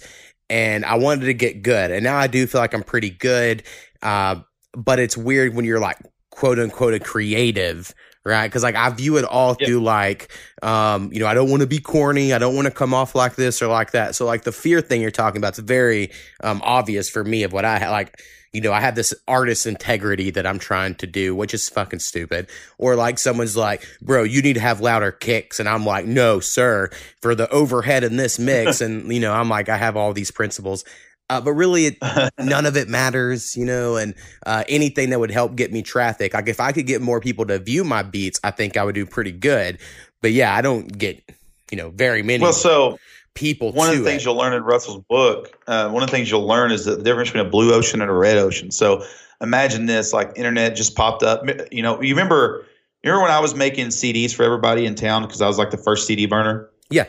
and 0.50 0.86
I 0.86 0.96
wanted 0.96 1.26
to 1.26 1.34
get 1.34 1.62
good. 1.62 1.92
And 1.92 2.04
now 2.04 2.18
I 2.18 2.28
do 2.28 2.48
feel 2.48 2.62
like 2.62 2.74
I'm 2.74 2.84
pretty 2.84 3.10
good. 3.10 3.64
Uh, 4.02 4.42
but 4.74 5.00
it's 5.00 5.18
weird 5.18 5.56
when 5.56 5.66
you're 5.66 5.80
like 5.80 5.98
quote 6.38 6.60
unquote 6.60 6.94
a 6.94 7.00
creative, 7.00 7.94
right? 8.24 8.48
Because 8.48 8.62
like 8.62 8.76
I 8.76 8.90
view 8.92 9.18
it 9.18 9.26
all 9.26 9.56
yep. 9.60 9.68
through 9.68 9.82
like, 9.82 10.32
um, 10.62 11.12
you 11.12 11.20
know, 11.20 11.26
I 11.26 11.34
don't 11.34 11.50
want 11.50 11.62
to 11.62 11.68
be 11.68 11.80
corny. 11.80 12.32
I 12.32 12.38
don't 12.38 12.56
want 12.56 12.66
to 12.68 12.72
come 12.72 12.94
off 12.94 13.16
like 13.16 13.36
this 13.36 13.62
or 13.62 13.68
like 13.68 13.92
that. 13.92 14.16
So 14.16 14.26
like 14.26 14.44
the 14.44 14.52
fear 14.52 14.82
thing 14.82 15.02
you're 15.02 15.10
talking 15.10 15.40
about 15.40 15.54
is 15.54 15.60
very 15.60 16.12
um, 16.44 16.62
obvious 16.64 17.10
for 17.10 17.24
me 17.24 17.44
of 17.44 17.54
what 17.54 17.66
I 17.66 17.90
like. 17.90 18.22
You 18.54 18.62
know, 18.62 18.72
I 18.72 18.80
have 18.80 18.96
this 18.96 19.14
artist 19.28 19.66
integrity 19.66 20.32
that 20.32 20.48
I'm 20.48 20.58
trying 20.58 20.96
to 20.96 21.08
do, 21.08 21.36
which 21.36 21.54
is 21.54 21.70
fucking 21.70 22.00
stupid. 22.00 22.50
Or 22.78 22.96
like 22.96 23.20
someone's 23.20 23.58
like, 23.58 23.86
bro, 24.02 24.24
you 24.24 24.42
need 24.42 24.54
to 24.54 24.60
have 24.60 24.80
louder 24.80 25.12
kicks. 25.12 25.60
And 25.60 25.68
I'm 25.68 25.86
like, 25.86 26.06
no, 26.06 26.40
sir, 26.40 26.90
for 27.22 27.36
the 27.36 27.50
overhead 27.50 28.04
in 28.04 28.16
this 28.16 28.40
mix. 28.40 28.80
and, 28.82 29.12
you 29.12 29.20
know, 29.20 29.34
I'm 29.34 29.50
like, 29.50 29.70
I 29.70 29.78
have 29.78 29.98
all 29.98 30.14
these 30.14 30.32
principles. 30.32 30.86
Uh, 31.30 31.42
but 31.42 31.54
really, 31.54 31.88
it, 31.88 31.98
none 32.40 32.66
of 32.66 32.78
it 32.78 32.88
matters, 32.88 33.56
you 33.56 33.66
know, 33.66 33.98
and 33.98 34.14
uh, 34.46 34.64
anything 34.70 35.10
that 35.10 35.20
would 35.20 35.32
help 35.32 35.56
get 35.56 35.72
me 35.72 35.82
traffic. 35.82 36.34
Like 36.34 36.48
if 36.48 36.60
I 36.60 36.72
could 36.72 36.88
get 36.88 37.02
more 37.02 37.20
people 37.20 37.46
to 37.48 37.60
view 37.60 37.84
my 37.84 38.04
beats, 38.04 38.40
I 38.44 38.52
think 38.52 38.78
I 38.78 38.84
would 38.84 38.96
do 38.96 39.06
pretty 39.06 39.34
good. 39.34 39.78
But 40.22 40.32
yeah, 40.32 40.56
I 40.56 40.62
don't 40.62 40.88
get, 40.98 41.22
you 41.70 41.78
know, 41.78 41.90
very 41.90 42.24
many. 42.24 42.42
Well, 42.42 42.54
so 42.54 42.98
people. 43.38 43.72
One 43.72 43.90
of 43.90 43.98
the 43.98 44.04
things 44.04 44.24
it. 44.24 44.26
you'll 44.26 44.36
learn 44.36 44.54
in 44.54 44.64
Russell's 44.64 45.04
book, 45.10 45.58
uh, 45.68 45.90
one 45.90 46.04
of 46.04 46.10
the 46.10 46.16
things 46.16 46.30
you'll 46.30 46.48
learn 46.48 46.72
is 46.72 46.86
the 46.86 47.02
difference 47.02 47.30
between 47.30 47.46
a 47.46 47.50
blue 47.50 47.74
ocean 47.74 48.02
and 48.02 48.10
a 48.10 48.14
red 48.14 48.38
ocean. 48.38 48.72
So 48.72 49.04
imagine 49.42 49.86
this: 49.86 50.14
like 50.14 50.32
internet 50.36 50.76
just 50.76 50.96
popped 50.96 51.24
up. 51.24 51.44
You 51.72 51.84
know, 51.84 52.02
you 52.02 52.14
remember, 52.14 52.66
you 53.04 53.12
remember 53.12 53.24
when 53.24 53.32
I 53.32 53.40
was 53.40 53.56
making 53.56 53.88
CDs 53.88 54.34
for 54.34 54.44
everybody 54.44 54.86
in 54.86 54.96
town 54.96 55.24
because 55.24 55.42
I 55.42 55.48
was 55.48 55.58
like 55.58 55.72
the 55.72 55.78
first 55.78 56.08
CD 56.08 56.26
burner. 56.26 56.70
Yeah. 56.90 57.06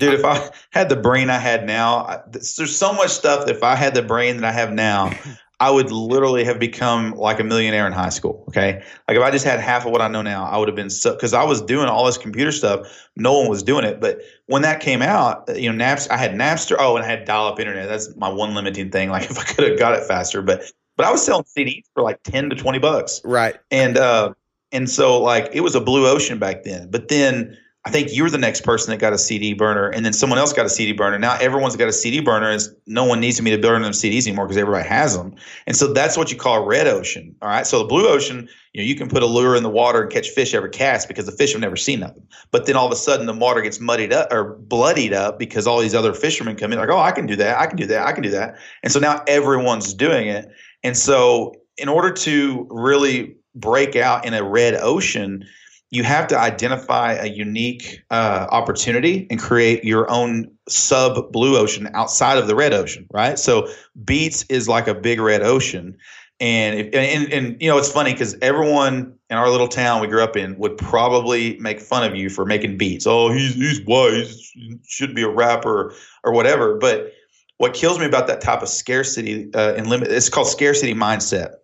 Dude, 0.00 0.14
if 0.14 0.24
I 0.24 0.50
had 0.70 0.88
the 0.88 0.96
brain 0.96 1.30
I 1.30 1.38
had 1.38 1.66
now, 1.66 1.98
I, 1.98 2.20
there's 2.30 2.76
so 2.76 2.92
much 2.92 3.10
stuff 3.10 3.46
that 3.46 3.54
if 3.54 3.62
I 3.62 3.76
had 3.76 3.94
the 3.94 4.02
brain 4.02 4.38
that 4.38 4.44
I 4.44 4.52
have 4.52 4.72
now, 4.72 5.12
I 5.60 5.70
would 5.70 5.92
literally 5.92 6.42
have 6.44 6.58
become 6.58 7.12
like 7.12 7.38
a 7.38 7.44
millionaire 7.44 7.86
in 7.86 7.92
high 7.92 8.08
school. 8.08 8.44
Okay. 8.48 8.82
Like 9.06 9.18
if 9.18 9.22
I 9.22 9.30
just 9.30 9.44
had 9.44 9.60
half 9.60 9.84
of 9.84 9.92
what 9.92 10.00
I 10.00 10.08
know 10.08 10.22
now, 10.22 10.44
I 10.44 10.56
would 10.56 10.68
have 10.68 10.74
been 10.74 10.88
so, 10.88 11.14
cause 11.14 11.34
I 11.34 11.44
was 11.44 11.60
doing 11.60 11.86
all 11.86 12.06
this 12.06 12.16
computer 12.16 12.50
stuff. 12.50 12.86
No 13.14 13.38
one 13.38 13.48
was 13.48 13.62
doing 13.62 13.84
it. 13.84 14.00
But 14.00 14.22
when 14.46 14.62
that 14.62 14.80
came 14.80 15.02
out, 15.02 15.44
you 15.54 15.70
know, 15.70 15.84
Napster, 15.84 16.12
I 16.12 16.16
had 16.16 16.32
Napster. 16.32 16.76
Oh, 16.78 16.96
and 16.96 17.04
I 17.04 17.08
had 17.08 17.26
dial 17.26 17.46
up 17.46 17.60
internet. 17.60 17.88
That's 17.88 18.16
my 18.16 18.30
one 18.30 18.54
limiting 18.54 18.90
thing. 18.90 19.10
Like 19.10 19.24
if 19.30 19.38
I 19.38 19.44
could 19.44 19.68
have 19.68 19.78
got 19.78 19.92
it 19.92 20.04
faster, 20.04 20.40
but, 20.40 20.62
but 20.96 21.04
I 21.04 21.12
was 21.12 21.24
selling 21.24 21.44
CDs 21.44 21.84
for 21.92 22.02
like 22.02 22.22
10 22.22 22.48
to 22.50 22.56
20 22.56 22.78
bucks. 22.78 23.20
Right. 23.22 23.56
And, 23.70 23.98
uh, 23.98 24.32
and 24.72 24.88
so 24.88 25.20
like 25.20 25.50
it 25.52 25.60
was 25.60 25.74
a 25.74 25.80
blue 25.80 26.06
ocean 26.06 26.38
back 26.38 26.62
then. 26.64 26.90
But 26.90 27.08
then 27.08 27.58
I 27.86 27.90
think 27.90 28.10
you're 28.12 28.28
the 28.28 28.36
next 28.36 28.62
person 28.62 28.90
that 28.90 28.98
got 28.98 29.14
a 29.14 29.18
CD 29.18 29.54
burner, 29.54 29.88
and 29.88 30.04
then 30.04 30.12
someone 30.12 30.38
else 30.38 30.52
got 30.52 30.66
a 30.66 30.68
CD 30.68 30.92
burner. 30.92 31.18
Now 31.18 31.38
everyone's 31.40 31.76
got 31.76 31.88
a 31.88 31.94
CD 31.94 32.20
burner, 32.20 32.50
and 32.50 32.60
no 32.86 33.04
one 33.04 33.20
needs 33.20 33.40
me 33.40 33.50
to 33.52 33.58
burn 33.58 33.80
them 33.80 33.92
CDs 33.92 34.26
anymore 34.26 34.44
because 34.44 34.58
everybody 34.58 34.86
has 34.86 35.16
them. 35.16 35.34
And 35.66 35.74
so 35.74 35.90
that's 35.90 36.14
what 36.14 36.30
you 36.30 36.36
call 36.36 36.62
a 36.62 36.66
red 36.66 36.86
ocean. 36.86 37.34
All 37.40 37.48
right. 37.48 37.66
So 37.66 37.78
the 37.78 37.86
blue 37.86 38.06
ocean, 38.06 38.46
you 38.74 38.82
know, 38.82 38.86
you 38.86 38.94
can 38.94 39.08
put 39.08 39.22
a 39.22 39.26
lure 39.26 39.56
in 39.56 39.62
the 39.62 39.70
water 39.70 40.02
and 40.02 40.12
catch 40.12 40.28
fish 40.28 40.52
every 40.52 40.68
cast 40.68 41.08
because 41.08 41.24
the 41.24 41.32
fish 41.32 41.52
have 41.52 41.60
never 41.62 41.76
seen 41.76 42.00
nothing. 42.00 42.22
But 42.50 42.66
then 42.66 42.76
all 42.76 42.84
of 42.84 42.92
a 42.92 42.96
sudden 42.96 43.24
the 43.24 43.32
water 43.32 43.62
gets 43.62 43.80
muddied 43.80 44.12
up 44.12 44.30
or 44.30 44.56
bloodied 44.56 45.14
up 45.14 45.38
because 45.38 45.66
all 45.66 45.80
these 45.80 45.94
other 45.94 46.12
fishermen 46.12 46.56
come 46.56 46.74
in 46.74 46.78
like, 46.78 46.90
oh, 46.90 46.98
I 46.98 47.12
can 47.12 47.24
do 47.24 47.36
that, 47.36 47.58
I 47.58 47.66
can 47.66 47.78
do 47.78 47.86
that, 47.86 48.06
I 48.06 48.12
can 48.12 48.22
do 48.22 48.30
that. 48.30 48.58
And 48.82 48.92
so 48.92 49.00
now 49.00 49.22
everyone's 49.26 49.94
doing 49.94 50.28
it. 50.28 50.50
And 50.84 50.98
so 50.98 51.54
in 51.78 51.88
order 51.88 52.12
to 52.12 52.66
really 52.70 53.36
break 53.54 53.96
out 53.96 54.26
in 54.26 54.34
a 54.34 54.44
red 54.44 54.74
ocean, 54.74 55.46
you 55.90 56.04
have 56.04 56.28
to 56.28 56.38
identify 56.38 57.14
a 57.14 57.26
unique 57.26 58.00
uh, 58.10 58.46
opportunity 58.50 59.26
and 59.28 59.40
create 59.40 59.84
your 59.84 60.08
own 60.10 60.50
sub 60.68 61.32
blue 61.32 61.58
ocean 61.58 61.88
outside 61.94 62.38
of 62.38 62.46
the 62.46 62.54
red 62.54 62.72
ocean, 62.72 63.06
right? 63.12 63.38
So 63.38 63.68
Beats 64.04 64.44
is 64.44 64.68
like 64.68 64.86
a 64.86 64.94
big 64.94 65.20
red 65.20 65.42
ocean. 65.42 65.96
And, 66.38 66.78
if, 66.78 66.94
and, 66.94 67.32
and 67.32 67.60
you 67.60 67.68
know 67.68 67.76
it's 67.76 67.90
funny 67.90 68.12
because 68.12 68.34
everyone 68.40 69.14
in 69.28 69.36
our 69.36 69.50
little 69.50 69.68
town 69.68 70.00
we 70.00 70.06
grew 70.06 70.22
up 70.22 70.36
in 70.36 70.56
would 70.58 70.78
probably 70.78 71.58
make 71.58 71.80
fun 71.80 72.08
of 72.08 72.16
you 72.16 72.30
for 72.30 72.46
making 72.46 72.78
beats. 72.78 73.06
Oh, 73.06 73.30
he's 73.30 73.54
he's 73.54 73.84
white, 73.84 74.26
he 74.54 74.78
should 74.86 75.14
be 75.14 75.22
a 75.22 75.28
rapper 75.28 75.92
or 76.24 76.32
whatever. 76.32 76.78
But 76.78 77.12
what 77.58 77.74
kills 77.74 77.98
me 77.98 78.06
about 78.06 78.26
that 78.28 78.40
type 78.40 78.62
of 78.62 78.70
scarcity 78.70 79.50
uh, 79.54 79.74
and 79.76 79.88
limit 79.88 80.08
it's 80.10 80.30
called 80.30 80.46
scarcity 80.46 80.94
mindset. 80.94 81.56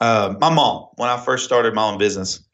Uh, 0.00 0.34
my 0.40 0.52
mom, 0.52 0.88
when 0.96 1.08
I 1.08 1.18
first 1.18 1.44
started 1.44 1.74
my 1.74 1.84
own 1.84 1.98
business, 1.98 2.45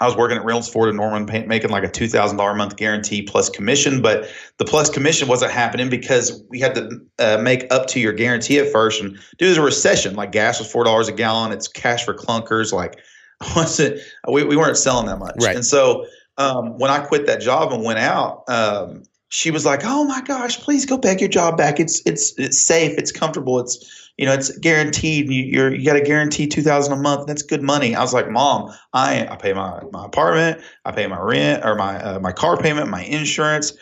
I 0.00 0.06
was 0.06 0.16
working 0.16 0.36
at 0.36 0.44
Reynolds 0.44 0.68
Ford 0.68 0.88
in 0.88 0.96
Norman, 0.96 1.24
making 1.46 1.70
like 1.70 1.84
a 1.84 1.88
two 1.88 2.08
thousand 2.08 2.36
dollar 2.36 2.54
month 2.54 2.76
guarantee 2.76 3.22
plus 3.22 3.48
commission. 3.48 4.02
But 4.02 4.28
the 4.58 4.64
plus 4.64 4.90
commission 4.90 5.28
wasn't 5.28 5.52
happening 5.52 5.88
because 5.88 6.42
we 6.48 6.58
had 6.58 6.74
to 6.74 7.00
uh, 7.18 7.38
make 7.38 7.72
up 7.72 7.86
to 7.88 8.00
your 8.00 8.12
guarantee 8.12 8.58
at 8.58 8.72
first. 8.72 9.00
And 9.00 9.16
due 9.38 9.48
to 9.48 9.54
the 9.54 9.62
recession, 9.62 10.16
like 10.16 10.32
gas 10.32 10.58
was 10.58 10.70
four 10.70 10.84
dollars 10.84 11.08
a 11.08 11.12
gallon, 11.12 11.52
it's 11.52 11.68
cash 11.68 12.04
for 12.04 12.12
clunkers. 12.12 12.72
Like, 12.72 12.98
was 13.54 13.78
it? 13.80 14.00
We, 14.28 14.42
we 14.42 14.56
weren't 14.56 14.76
selling 14.76 15.06
that 15.06 15.18
much. 15.18 15.36
Right. 15.40 15.54
And 15.54 15.64
so 15.64 16.06
um, 16.38 16.78
when 16.78 16.90
I 16.90 16.98
quit 17.00 17.26
that 17.26 17.40
job 17.40 17.72
and 17.72 17.84
went 17.84 18.00
out, 18.00 18.42
um, 18.48 19.04
she 19.28 19.50
was 19.50 19.64
like, 19.64 19.80
"Oh 19.84 20.04
my 20.04 20.20
gosh, 20.22 20.60
please 20.60 20.86
go 20.86 20.96
back 20.98 21.20
your 21.20 21.28
job 21.28 21.56
back. 21.56 21.78
It's 21.78 22.02
it's 22.04 22.36
it's 22.38 22.60
safe. 22.60 22.98
It's 22.98 23.12
comfortable. 23.12 23.60
It's 23.60 24.03
you 24.16 24.26
know, 24.26 24.32
it's 24.32 24.56
guaranteed. 24.58 25.28
You, 25.28 25.42
you're 25.44 25.74
you 25.74 25.84
got 25.84 25.96
a 25.96 26.00
guarantee 26.00 26.46
two 26.46 26.62
thousand 26.62 26.92
a 26.92 26.96
month. 26.96 27.26
That's 27.26 27.42
good 27.42 27.62
money. 27.62 27.94
I 27.94 28.00
was 28.00 28.14
like, 28.14 28.30
Mom, 28.30 28.72
I 28.92 29.26
I 29.26 29.36
pay 29.36 29.52
my 29.52 29.80
my 29.92 30.04
apartment, 30.04 30.60
I 30.84 30.92
pay 30.92 31.06
my 31.06 31.18
rent 31.18 31.64
or 31.64 31.74
my 31.74 32.00
uh, 32.02 32.20
my 32.20 32.32
car 32.32 32.56
payment, 32.56 32.88
my 32.88 33.02
insurance, 33.04 33.72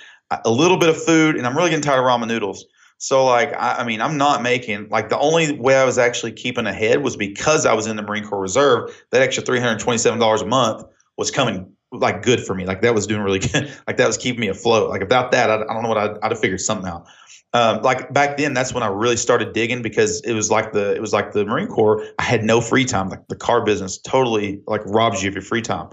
a 0.44 0.50
little 0.50 0.78
bit 0.78 0.88
of 0.88 1.02
food, 1.02 1.36
and 1.36 1.46
I'm 1.46 1.56
really 1.56 1.70
getting 1.70 1.82
tired 1.82 2.00
of 2.00 2.04
ramen 2.04 2.28
noodles. 2.28 2.64
So 2.98 3.24
like, 3.24 3.52
I, 3.54 3.78
I 3.78 3.84
mean, 3.84 4.00
I'm 4.00 4.16
not 4.16 4.42
making 4.42 4.88
like 4.88 5.08
the 5.08 5.18
only 5.18 5.58
way 5.58 5.74
I 5.76 5.84
was 5.84 5.98
actually 5.98 6.32
keeping 6.32 6.66
ahead 6.66 7.02
was 7.02 7.16
because 7.16 7.66
I 7.66 7.74
was 7.74 7.86
in 7.86 7.96
the 7.96 8.02
Marine 8.02 8.24
Corps 8.24 8.40
Reserve. 8.40 8.90
That 9.10 9.22
extra 9.22 9.44
three 9.44 9.60
hundred 9.60 9.80
twenty 9.80 9.98
seven 9.98 10.18
dollars 10.18 10.40
a 10.40 10.46
month 10.46 10.84
was 11.18 11.30
coming 11.30 11.72
like 11.92 12.22
good 12.22 12.40
for 12.44 12.54
me. 12.54 12.64
Like 12.64 12.82
that 12.82 12.94
was 12.94 13.06
doing 13.06 13.22
really 13.22 13.38
good. 13.40 13.72
like 13.86 13.96
that 13.96 14.06
was 14.06 14.16
keeping 14.16 14.40
me 14.40 14.48
afloat. 14.48 14.90
Like 14.90 15.00
without 15.00 15.30
that, 15.32 15.50
I, 15.50 15.56
I 15.56 15.74
don't 15.74 15.82
know 15.82 15.88
what 15.88 15.98
I'd, 15.98 16.18
I'd 16.22 16.32
have 16.32 16.40
figured 16.40 16.60
something 16.60 16.88
out. 16.88 17.06
Um, 17.54 17.82
like 17.82 18.10
back 18.14 18.38
then 18.38 18.54
that's 18.54 18.72
when 18.72 18.82
i 18.82 18.86
really 18.86 19.18
started 19.18 19.52
digging 19.52 19.82
because 19.82 20.22
it 20.22 20.32
was 20.32 20.50
like 20.50 20.72
the 20.72 20.94
it 20.94 21.02
was 21.02 21.12
like 21.12 21.32
the 21.32 21.44
marine 21.44 21.68
corps. 21.68 22.02
I 22.18 22.22
had 22.22 22.44
no 22.44 22.62
free 22.62 22.86
time. 22.86 23.10
Like 23.10 23.28
the 23.28 23.36
car 23.36 23.62
business 23.62 23.98
totally 23.98 24.62
like 24.66 24.80
robs 24.86 25.22
you 25.22 25.28
of 25.28 25.34
your 25.34 25.42
free 25.42 25.60
time. 25.60 25.90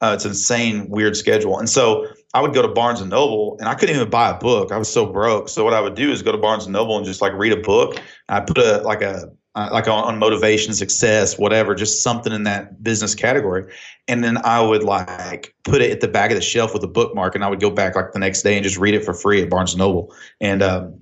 Uh, 0.00 0.12
it's 0.14 0.24
an 0.24 0.30
insane 0.30 0.88
weird 0.88 1.16
schedule. 1.16 1.58
And 1.58 1.68
so 1.68 2.06
i 2.32 2.40
would 2.40 2.54
go 2.54 2.62
to 2.62 2.68
barnes 2.68 3.00
and 3.00 3.10
noble 3.10 3.56
and 3.58 3.68
i 3.68 3.74
couldn't 3.74 3.96
even 3.96 4.08
buy 4.08 4.30
a 4.30 4.38
book. 4.38 4.70
I 4.70 4.76
was 4.76 4.90
so 4.90 5.04
broke. 5.04 5.48
So 5.48 5.64
what 5.64 5.74
i 5.74 5.80
would 5.80 5.96
do 5.96 6.12
is 6.12 6.22
go 6.22 6.30
to 6.30 6.38
barnes 6.38 6.64
and 6.64 6.72
noble 6.72 6.96
and 6.96 7.04
just 7.04 7.20
like 7.20 7.32
read 7.32 7.52
a 7.52 7.60
book. 7.60 8.00
I 8.28 8.38
put 8.38 8.58
a 8.58 8.78
like 8.82 9.02
a 9.02 9.32
uh, 9.60 9.68
like 9.72 9.88
on, 9.88 10.04
on, 10.04 10.18
motivation, 10.18 10.74
success, 10.74 11.38
whatever, 11.38 11.74
just 11.74 12.02
something 12.02 12.32
in 12.32 12.44
that 12.44 12.82
business 12.82 13.14
category. 13.14 13.64
And 14.08 14.24
then 14.24 14.38
I 14.44 14.60
would 14.60 14.82
like 14.82 15.54
put 15.64 15.82
it 15.82 15.90
at 15.90 16.00
the 16.00 16.08
back 16.08 16.30
of 16.30 16.36
the 16.36 16.42
shelf 16.42 16.72
with 16.72 16.82
a 16.82 16.88
bookmark, 16.88 17.34
and 17.34 17.44
I 17.44 17.48
would 17.48 17.60
go 17.60 17.70
back 17.70 17.96
like 17.96 18.12
the 18.12 18.18
next 18.18 18.42
day 18.42 18.56
and 18.56 18.64
just 18.64 18.78
read 18.78 18.94
it 18.94 19.04
for 19.04 19.14
free 19.14 19.42
at 19.42 19.50
Barnes 19.50 19.76
Noble. 19.76 20.14
And, 20.40 20.62
um, 20.62 21.00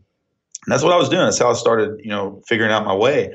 that's 0.66 0.82
what 0.82 0.92
I 0.92 0.96
was 0.96 1.08
doing. 1.08 1.24
That's 1.24 1.38
how 1.38 1.50
I 1.50 1.54
started, 1.54 2.00
you 2.02 2.10
know, 2.10 2.42
figuring 2.46 2.70
out 2.70 2.84
my 2.84 2.94
way. 2.94 3.34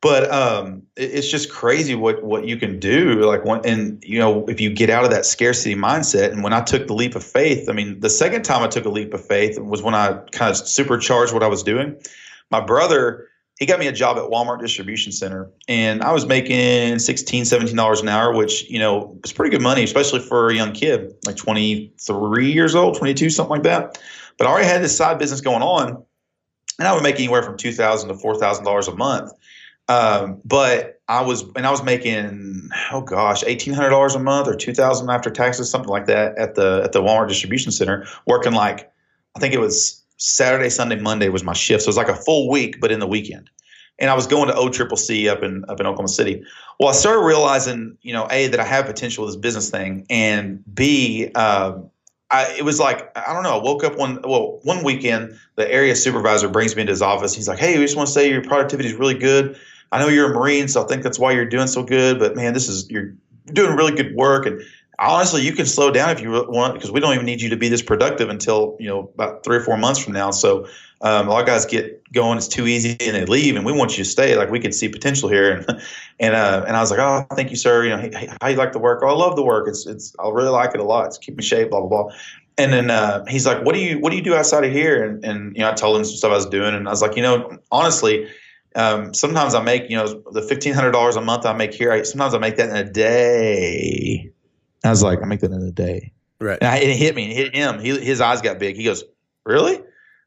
But 0.00 0.30
um, 0.30 0.82
it, 0.96 1.12
it's 1.14 1.30
just 1.30 1.50
crazy 1.50 1.94
what 1.94 2.22
what 2.22 2.46
you 2.46 2.56
can 2.56 2.78
do. 2.78 3.22
Like 3.22 3.44
when, 3.44 3.64
and 3.64 4.02
you 4.04 4.18
know, 4.18 4.44
if 4.48 4.60
you 4.60 4.70
get 4.70 4.90
out 4.90 5.04
of 5.04 5.10
that 5.10 5.24
scarcity 5.24 5.74
mindset. 5.74 6.30
And 6.30 6.42
when 6.42 6.52
I 6.52 6.60
took 6.60 6.86
the 6.86 6.94
leap 6.94 7.14
of 7.14 7.24
faith, 7.24 7.68
I 7.70 7.72
mean, 7.72 8.00
the 8.00 8.10
second 8.10 8.42
time 8.42 8.62
I 8.62 8.68
took 8.68 8.84
a 8.84 8.90
leap 8.90 9.14
of 9.14 9.24
faith 9.24 9.58
was 9.58 9.82
when 9.82 9.94
I 9.94 10.18
kind 10.32 10.50
of 10.50 10.56
supercharged 10.56 11.32
what 11.32 11.42
I 11.42 11.46
was 11.46 11.62
doing. 11.62 11.96
My 12.50 12.60
brother 12.60 13.28
he 13.58 13.66
got 13.66 13.78
me 13.78 13.86
a 13.86 13.92
job 13.92 14.16
at 14.16 14.24
Walmart 14.24 14.60
distribution 14.60 15.12
center 15.12 15.50
and 15.68 16.02
I 16.02 16.12
was 16.12 16.26
making 16.26 16.98
16 16.98 17.44
17 17.44 17.76
dollars 17.76 18.00
an 18.00 18.08
hour 18.08 18.34
which 18.34 18.68
you 18.68 18.78
know 18.78 19.18
was 19.22 19.32
pretty 19.32 19.50
good 19.50 19.62
money 19.62 19.84
especially 19.84 20.20
for 20.20 20.50
a 20.50 20.54
young 20.54 20.72
kid 20.72 21.14
like 21.26 21.36
23 21.36 22.50
years 22.50 22.74
old 22.74 22.96
22 22.96 23.30
something 23.30 23.50
like 23.50 23.62
that. 23.62 23.98
But 24.36 24.46
I 24.46 24.50
already 24.50 24.66
had 24.66 24.82
this 24.82 24.96
side 24.96 25.18
business 25.18 25.40
going 25.40 25.62
on 25.62 26.02
and 26.78 26.88
I 26.88 26.92
would 26.92 27.02
make 27.02 27.16
anywhere 27.16 27.42
from 27.42 27.56
2000 27.56 28.08
to 28.08 28.14
4000 28.14 28.64
dollars 28.64 28.88
a 28.88 28.94
month. 28.94 29.32
Um, 29.86 30.40
but 30.44 31.02
I 31.08 31.20
was 31.20 31.42
and 31.56 31.66
I 31.66 31.70
was 31.70 31.82
making 31.82 32.70
oh 32.90 33.02
gosh 33.02 33.44
eighteen 33.44 33.74
hundred 33.74 33.90
dollars 33.90 34.14
a 34.14 34.18
month 34.18 34.48
or 34.48 34.54
two 34.54 34.72
thousand 34.72 35.10
after 35.10 35.30
taxes 35.30 35.70
something 35.70 35.90
like 35.90 36.06
that 36.06 36.38
at 36.38 36.54
the 36.54 36.80
at 36.82 36.92
the 36.92 37.02
Walmart 37.02 37.28
distribution 37.28 37.70
center 37.70 38.06
working 38.26 38.54
like 38.54 38.90
I 39.36 39.40
think 39.40 39.52
it 39.52 39.60
was 39.60 40.02
Saturday, 40.16 40.70
Sunday, 40.70 40.96
Monday 40.96 41.28
was 41.28 41.44
my 41.44 41.52
shift. 41.52 41.82
So 41.82 41.86
it 41.86 41.90
was 41.90 41.96
like 41.96 42.08
a 42.08 42.14
full 42.14 42.48
week, 42.48 42.80
but 42.80 42.92
in 42.92 43.00
the 43.00 43.06
weekend. 43.06 43.50
And 43.98 44.10
I 44.10 44.14
was 44.14 44.26
going 44.26 44.48
to 44.48 44.54
O 44.54 44.68
Triple 44.68 44.96
C 44.96 45.28
up 45.28 45.42
in 45.42 45.64
up 45.68 45.78
in 45.78 45.86
Oklahoma 45.86 46.08
City. 46.08 46.42
Well, 46.80 46.88
I 46.88 46.92
started 46.92 47.20
realizing, 47.20 47.96
you 48.02 48.12
know, 48.12 48.26
a 48.30 48.48
that 48.48 48.58
I 48.58 48.64
have 48.64 48.86
potential 48.86 49.24
with 49.24 49.34
this 49.34 49.40
business 49.40 49.70
thing, 49.70 50.04
and 50.10 50.64
b, 50.74 51.30
uh, 51.36 51.78
I, 52.30 52.52
it 52.58 52.64
was 52.64 52.80
like 52.80 53.16
I 53.16 53.32
don't 53.32 53.44
know. 53.44 53.60
I 53.60 53.62
woke 53.62 53.84
up 53.84 53.96
one 53.96 54.20
well 54.24 54.58
one 54.64 54.82
weekend. 54.82 55.38
The 55.54 55.70
area 55.70 55.94
supervisor 55.94 56.48
brings 56.48 56.74
me 56.74 56.80
into 56.80 56.90
his 56.90 57.02
office. 57.02 57.34
He's 57.34 57.46
like, 57.46 57.60
"Hey, 57.60 57.78
we 57.78 57.84
just 57.84 57.96
want 57.96 58.08
to 58.08 58.12
say 58.12 58.28
your 58.28 58.42
productivity 58.42 58.88
is 58.88 58.96
really 58.96 59.14
good. 59.14 59.56
I 59.92 60.00
know 60.00 60.08
you're 60.08 60.32
a 60.32 60.34
Marine, 60.34 60.66
so 60.66 60.82
I 60.82 60.88
think 60.88 61.04
that's 61.04 61.20
why 61.20 61.30
you're 61.30 61.44
doing 61.44 61.68
so 61.68 61.84
good. 61.84 62.18
But 62.18 62.34
man, 62.34 62.52
this 62.52 62.68
is 62.68 62.90
you're 62.90 63.14
doing 63.52 63.76
really 63.76 63.94
good 63.94 64.16
work, 64.16 64.46
and 64.46 64.60
honestly, 64.98 65.42
you 65.42 65.52
can 65.52 65.66
slow 65.66 65.90
down 65.90 66.10
if 66.10 66.20
you 66.20 66.30
want 66.30 66.74
because 66.74 66.90
we 66.90 67.00
don't 67.00 67.14
even 67.14 67.26
need 67.26 67.40
you 67.40 67.48
to 67.50 67.56
be 67.56 67.68
this 67.68 67.82
productive 67.82 68.28
until 68.28 68.76
you 68.78 68.88
know 68.88 69.10
about 69.14 69.44
three 69.44 69.56
or 69.56 69.60
four 69.60 69.76
months 69.76 70.00
from 70.00 70.12
now. 70.12 70.30
So 70.30 70.66
um, 71.00 71.28
a 71.28 71.30
lot 71.30 71.40
of 71.40 71.46
guys 71.46 71.66
get 71.66 72.02
going; 72.12 72.38
it's 72.38 72.48
too 72.48 72.66
easy 72.66 72.96
and 73.00 73.14
they 73.14 73.24
leave, 73.24 73.56
and 73.56 73.64
we 73.64 73.72
want 73.72 73.96
you 73.96 74.04
to 74.04 74.10
stay. 74.10 74.36
Like 74.36 74.50
we 74.50 74.60
can 74.60 74.72
see 74.72 74.88
potential 74.88 75.28
here, 75.28 75.52
and 75.52 75.82
and 76.20 76.34
uh, 76.34 76.64
and 76.66 76.76
I 76.76 76.80
was 76.80 76.90
like, 76.90 77.00
oh, 77.00 77.26
thank 77.34 77.50
you, 77.50 77.56
sir. 77.56 77.84
You 77.84 77.90
know, 77.90 77.98
hey, 77.98 78.30
how 78.40 78.48
you 78.48 78.56
like 78.56 78.72
the 78.72 78.78
work? 78.78 79.02
Oh, 79.02 79.08
I 79.08 79.12
love 79.12 79.36
the 79.36 79.44
work. 79.44 79.68
It's 79.68 79.86
it's 79.86 80.14
I 80.18 80.28
really 80.28 80.50
like 80.50 80.74
it 80.74 80.80
a 80.80 80.84
lot. 80.84 81.06
It's 81.06 81.18
keep 81.18 81.36
me 81.36 81.42
shape, 81.42 81.70
blah 81.70 81.80
blah 81.80 81.88
blah. 81.88 82.14
And 82.56 82.72
then 82.72 82.88
uh, 82.88 83.24
he's 83.26 83.46
like, 83.46 83.64
what 83.64 83.74
do 83.74 83.80
you 83.80 83.98
what 83.98 84.10
do 84.10 84.16
you 84.16 84.22
do 84.22 84.34
outside 84.34 84.64
of 84.64 84.72
here? 84.72 85.02
And 85.02 85.24
and 85.24 85.56
you 85.56 85.62
know, 85.62 85.70
I 85.70 85.74
told 85.74 85.96
him 85.96 86.04
some 86.04 86.16
stuff 86.16 86.30
I 86.30 86.36
was 86.36 86.46
doing, 86.46 86.74
and 86.74 86.86
I 86.86 86.90
was 86.90 87.02
like, 87.02 87.16
you 87.16 87.22
know, 87.22 87.58
honestly. 87.70 88.28
Um, 88.76 89.14
sometimes 89.14 89.54
I 89.54 89.62
make, 89.62 89.88
you 89.88 89.96
know, 89.96 90.20
the 90.32 90.42
fifteen 90.42 90.74
hundred 90.74 90.90
dollars 90.90 91.14
a 91.14 91.20
month 91.20 91.46
I 91.46 91.52
make 91.52 91.72
here. 91.72 91.92
I, 91.92 92.02
sometimes 92.02 92.34
I 92.34 92.38
make 92.38 92.56
that 92.56 92.70
in 92.70 92.74
a 92.74 92.82
day 92.82 94.33
I 94.84 94.90
was 94.90 95.02
like, 95.02 95.22
I 95.22 95.26
make 95.26 95.40
that 95.40 95.50
in 95.50 95.62
a 95.62 95.70
day. 95.70 96.12
Right. 96.40 96.58
And, 96.60 96.68
I, 96.68 96.76
and 96.76 96.90
it 96.90 96.96
hit 96.96 97.14
me. 97.14 97.30
It 97.30 97.36
hit 97.36 97.54
him. 97.54 97.80
He, 97.80 97.98
his 97.98 98.20
eyes 98.20 98.42
got 98.42 98.58
big. 98.58 98.76
He 98.76 98.84
goes, 98.84 99.04
really? 99.44 99.80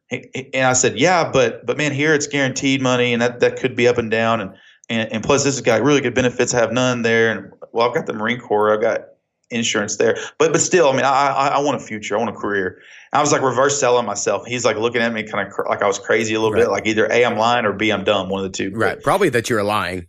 And 0.10 0.66
I 0.66 0.74
said, 0.74 0.98
yeah, 0.98 1.30
but 1.30 1.66
but 1.66 1.78
man, 1.78 1.92
here 1.92 2.14
it's 2.14 2.28
guaranteed 2.28 2.82
money, 2.82 3.12
and 3.12 3.22
that, 3.22 3.42
that 3.42 3.58
could 3.60 3.76
be 3.76 3.90
up 3.90 3.98
and 3.98 4.10
down, 4.10 4.40
and, 4.40 4.54
and 4.90 5.12
and 5.12 5.22
plus 5.22 5.44
this 5.44 5.56
has 5.56 5.62
got 5.62 5.84
really 5.84 6.00
good 6.00 6.16
benefits. 6.16 6.54
I 6.54 6.60
have 6.60 6.72
none 6.72 7.02
there, 7.02 7.30
and 7.30 7.52
well, 7.74 7.90
I've 7.90 7.94
got 7.94 8.06
the 8.06 8.14
Marine 8.14 8.40
Corps, 8.40 8.74
I've 8.74 8.80
got 8.80 9.02
insurance 9.50 9.98
there, 9.98 10.18
but 10.38 10.54
but 10.54 10.62
still, 10.62 10.88
I 10.88 10.92
mean, 10.94 11.04
I 11.04 11.28
I, 11.28 11.48
I 11.48 11.60
want 11.60 11.76
a 11.76 11.86
future, 11.86 12.16
I 12.16 12.20
want 12.20 12.30
a 12.30 12.40
career. 12.40 12.80
I 13.12 13.20
was 13.20 13.34
like 13.34 13.42
reverse 13.42 13.78
selling 13.78 14.06
myself. 14.06 14.46
He's 14.48 14.64
like 14.64 14.78
looking 14.78 15.02
at 15.02 15.12
me 15.12 15.24
kind 15.24 15.46
of 15.46 15.54
cr- 15.54 15.68
like 15.68 15.82
I 15.82 15.88
was 15.88 16.00
crazy 16.00 16.36
a 16.36 16.40
little 16.40 16.54
right. 16.54 16.64
bit, 16.64 16.72
like 16.72 16.88
either 16.88 17.06
a 17.12 17.26
I'm 17.26 17.38
lying 17.38 17.66
or 17.66 17.74
b 17.74 17.92
I'm 17.92 18.06
dumb, 18.06 18.30
one 18.30 18.46
of 18.46 18.50
the 18.50 18.58
two. 18.58 18.72
Right, 18.74 19.02
probably 19.04 19.28
that 19.30 19.50
you're 19.50 19.64
lying. 19.64 20.08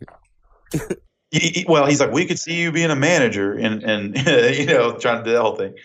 he, 1.31 1.65
well, 1.67 1.85
he's 1.85 1.99
like, 1.99 2.11
we 2.11 2.25
could 2.25 2.39
see 2.39 2.61
you 2.61 2.71
being 2.71 2.89
a 2.89 2.95
manager 2.95 3.53
and, 3.53 3.83
and 3.83 4.17
you 4.55 4.65
know, 4.65 4.93
trying 4.97 5.23
to 5.23 5.23
do 5.23 5.33
the 5.33 5.41
whole 5.41 5.55
thing. 5.55 5.75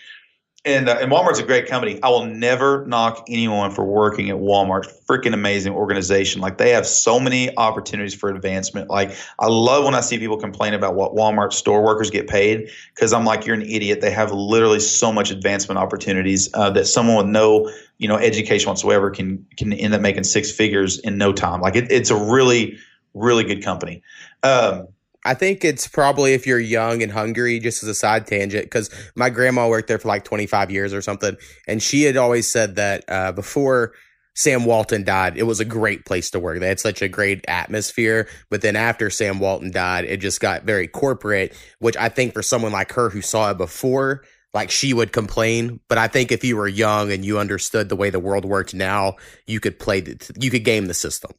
And, 0.65 0.89
uh, 0.89 0.97
and 0.99 1.11
Walmart's 1.11 1.37
a 1.37 1.43
great 1.43 1.67
company. 1.67 1.99
I 2.01 2.09
will 2.09 2.25
never 2.25 2.87
knock 2.87 3.25
anyone 3.29 3.69
for 3.69 3.85
working 3.85 4.31
at 4.31 4.37
Walmart. 4.37 4.91
Freaking 5.05 5.35
amazing 5.35 5.73
organization. 5.73 6.41
Like 6.41 6.57
they 6.57 6.71
have 6.71 6.87
so 6.87 7.19
many 7.19 7.55
opportunities 7.55 8.15
for 8.15 8.31
advancement. 8.31 8.89
Like 8.89 9.15
I 9.37 9.45
love 9.45 9.85
when 9.85 9.93
I 9.93 10.01
see 10.01 10.17
people 10.17 10.37
complain 10.37 10.73
about 10.73 10.95
what 10.95 11.13
Walmart 11.13 11.53
store 11.53 11.83
workers 11.83 12.09
get 12.09 12.27
paid 12.27 12.71
because 12.95 13.13
I'm 13.13 13.25
like, 13.25 13.45
you're 13.45 13.53
an 13.53 13.61
idiot. 13.61 14.01
They 14.01 14.09
have 14.09 14.31
literally 14.31 14.79
so 14.79 15.13
much 15.13 15.29
advancement 15.29 15.77
opportunities 15.77 16.49
uh, 16.55 16.71
that 16.71 16.85
someone 16.85 17.17
with 17.17 17.27
no, 17.27 17.71
you 17.99 18.07
know, 18.07 18.17
education 18.17 18.67
whatsoever 18.67 19.11
can 19.11 19.45
can 19.57 19.71
end 19.71 19.93
up 19.93 20.01
making 20.01 20.23
six 20.23 20.51
figures 20.51 20.97
in 20.97 21.19
no 21.19 21.31
time. 21.31 21.61
Like 21.61 21.75
it, 21.75 21.91
it's 21.91 22.09
a 22.09 22.15
really, 22.15 22.75
really 23.13 23.43
good 23.43 23.63
company. 23.63 24.01
Um, 24.41 24.87
I 25.25 25.33
think 25.33 25.65
it's 25.65 25.87
probably 25.87 26.33
if 26.33 26.45
you're 26.45 26.59
young 26.59 27.01
and 27.01 27.11
hungry, 27.11 27.59
just 27.59 27.81
as 27.81 27.89
a 27.89 27.95
side 27.95 28.27
tangent, 28.27 28.65
because 28.65 28.91
my 29.15 29.31
grandma 29.31 29.67
worked 29.67 29.87
there 29.87 29.97
for 29.97 30.07
like 30.07 30.23
25 30.23 30.69
years 30.69 30.93
or 30.93 31.01
something. 31.01 31.35
And 31.67 31.81
she 31.81 32.03
had 32.03 32.15
always 32.15 32.49
said 32.49 32.75
that 32.75 33.03
uh, 33.07 33.31
before 33.31 33.93
Sam 34.35 34.65
Walton 34.65 35.03
died, 35.03 35.35
it 35.35 35.43
was 35.43 35.59
a 35.59 35.65
great 35.65 36.05
place 36.05 36.29
to 36.31 36.39
work. 36.39 36.59
They 36.59 36.67
had 36.67 36.79
such 36.79 37.01
a 37.01 37.09
great 37.09 37.43
atmosphere. 37.47 38.29
But 38.51 38.61
then 38.61 38.75
after 38.75 39.09
Sam 39.09 39.39
Walton 39.39 39.71
died, 39.71 40.05
it 40.05 40.17
just 40.17 40.39
got 40.39 40.63
very 40.63 40.87
corporate, 40.87 41.57
which 41.79 41.97
I 41.97 42.09
think 42.09 42.33
for 42.33 42.43
someone 42.43 42.71
like 42.71 42.91
her 42.93 43.09
who 43.09 43.21
saw 43.21 43.49
it 43.49 43.57
before, 43.57 44.23
like 44.53 44.69
she 44.69 44.93
would 44.93 45.11
complain. 45.11 45.79
But 45.87 45.97
I 45.97 46.07
think 46.07 46.31
if 46.31 46.43
you 46.43 46.55
were 46.55 46.67
young 46.67 47.11
and 47.11 47.25
you 47.25 47.39
understood 47.39 47.89
the 47.89 47.95
way 47.95 48.11
the 48.11 48.19
world 48.19 48.45
worked 48.45 48.75
now, 48.75 49.15
you 49.47 49.59
could 49.59 49.79
play, 49.79 50.01
the, 50.01 50.31
you 50.39 50.51
could 50.51 50.63
game 50.63 50.85
the 50.85 50.93
system. 50.93 51.31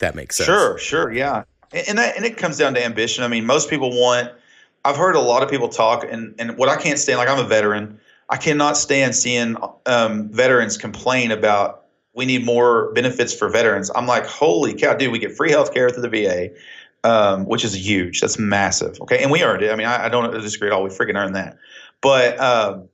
That 0.00 0.16
makes 0.16 0.36
sense. 0.36 0.46
Sure, 0.46 0.76
sure, 0.76 1.12
yeah 1.12 1.44
and 1.72 1.98
that 1.98 2.16
and 2.16 2.24
it 2.24 2.36
comes 2.36 2.58
down 2.58 2.74
to 2.74 2.84
ambition. 2.84 3.24
I 3.24 3.28
mean, 3.28 3.44
most 3.44 3.70
people 3.70 3.90
want. 3.90 4.32
I've 4.84 4.96
heard 4.96 5.16
a 5.16 5.20
lot 5.20 5.42
of 5.42 5.50
people 5.50 5.68
talk, 5.68 6.04
and 6.08 6.34
and 6.38 6.56
what 6.56 6.68
I 6.68 6.76
can't 6.76 6.98
stand, 6.98 7.18
like 7.18 7.28
I'm 7.28 7.44
a 7.44 7.48
veteran, 7.48 7.98
I 8.28 8.36
cannot 8.36 8.76
stand 8.76 9.14
seeing 9.14 9.56
um, 9.86 10.28
veterans 10.30 10.76
complain 10.76 11.30
about 11.30 11.84
we 12.14 12.24
need 12.24 12.44
more 12.44 12.92
benefits 12.92 13.34
for 13.34 13.48
veterans. 13.48 13.90
I'm 13.94 14.06
like, 14.06 14.26
holy 14.26 14.74
cow, 14.74 14.94
dude, 14.94 15.12
we 15.12 15.18
get 15.18 15.36
free 15.36 15.50
health 15.50 15.74
care 15.74 15.90
through 15.90 16.08
the 16.08 16.08
VA, 16.08 16.50
um, 17.08 17.44
which 17.44 17.64
is 17.64 17.74
huge. 17.74 18.20
That's 18.20 18.38
massive. 18.38 18.98
Okay, 19.02 19.22
and 19.22 19.30
we 19.30 19.42
earned 19.42 19.62
it. 19.62 19.70
I 19.70 19.76
mean, 19.76 19.86
I, 19.86 20.06
I 20.06 20.08
don't 20.08 20.32
disagree 20.32 20.68
at 20.68 20.72
all. 20.72 20.82
We 20.82 20.90
freaking 20.90 21.16
earned 21.16 21.36
that. 21.36 21.58
But 22.00 22.40
um, 22.40 22.88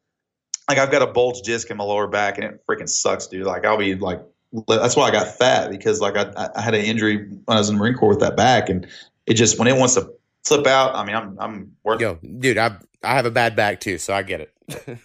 like, 0.68 0.78
I've 0.78 0.90
got 0.90 1.02
a 1.02 1.06
bulge 1.06 1.42
disc 1.42 1.70
in 1.70 1.76
my 1.76 1.84
lower 1.84 2.08
back, 2.08 2.36
and 2.36 2.44
it 2.44 2.62
freaking 2.68 2.88
sucks, 2.88 3.26
dude. 3.28 3.46
Like, 3.46 3.64
I'll 3.64 3.78
be 3.78 3.94
like 3.94 4.20
that's 4.68 4.96
why 4.96 5.08
I 5.08 5.10
got 5.10 5.26
fat 5.28 5.70
because 5.70 6.00
like 6.00 6.16
I, 6.16 6.50
I 6.54 6.60
had 6.60 6.74
an 6.74 6.84
injury 6.84 7.26
when 7.26 7.56
I 7.56 7.58
was 7.58 7.68
in 7.68 7.76
the 7.76 7.80
Marine 7.80 7.94
Corps 7.94 8.08
with 8.08 8.20
that 8.20 8.36
back, 8.36 8.68
and 8.68 8.86
it 9.26 9.34
just 9.34 9.58
when 9.58 9.68
it 9.68 9.76
wants 9.76 9.94
to 9.94 10.12
flip 10.44 10.66
out. 10.66 10.94
I 10.94 11.04
mean, 11.04 11.16
I'm 11.16 11.36
I'm 11.38 11.72
working. 11.82 12.06
Yo, 12.06 12.18
dude, 12.38 12.58
I 12.58 12.76
I 13.02 13.14
have 13.14 13.26
a 13.26 13.30
bad 13.30 13.56
back 13.56 13.80
too, 13.80 13.98
so 13.98 14.12
I 14.14 14.22
get 14.22 14.40
it. 14.40 14.52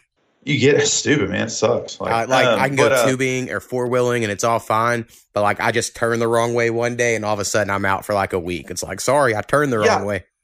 you 0.44 0.60
get 0.60 0.76
it, 0.76 0.88
stupid 0.88 1.30
man. 1.30 1.48
It 1.48 1.50
sucks. 1.50 2.00
Like, 2.00 2.12
I, 2.12 2.26
like 2.26 2.46
um, 2.46 2.60
I 2.60 2.68
can 2.68 2.78
go 2.78 2.90
but, 2.90 2.92
uh, 2.94 3.08
tubing 3.08 3.50
or 3.52 3.60
four 3.60 3.88
wheeling 3.88 4.24
and 4.24 4.32
it's 4.32 4.44
all 4.44 4.60
fine, 4.60 5.06
but 5.34 5.42
like 5.42 5.60
I 5.60 5.72
just 5.72 5.96
turn 5.96 6.20
the 6.20 6.28
wrong 6.28 6.54
way 6.54 6.70
one 6.70 6.96
day 6.96 7.16
and 7.16 7.26
all 7.26 7.34
of 7.34 7.40
a 7.40 7.46
sudden 7.46 7.70
I'm 7.70 7.86
out 7.86 8.06
for 8.06 8.14
like 8.14 8.34
a 8.34 8.40
week. 8.40 8.70
It's 8.70 8.84
like 8.84 9.02
sorry, 9.02 9.36
I 9.36 9.42
turned 9.42 9.72
the 9.72 9.82
yeah. 9.82 9.98
wrong 9.98 10.06
way. 10.06 10.26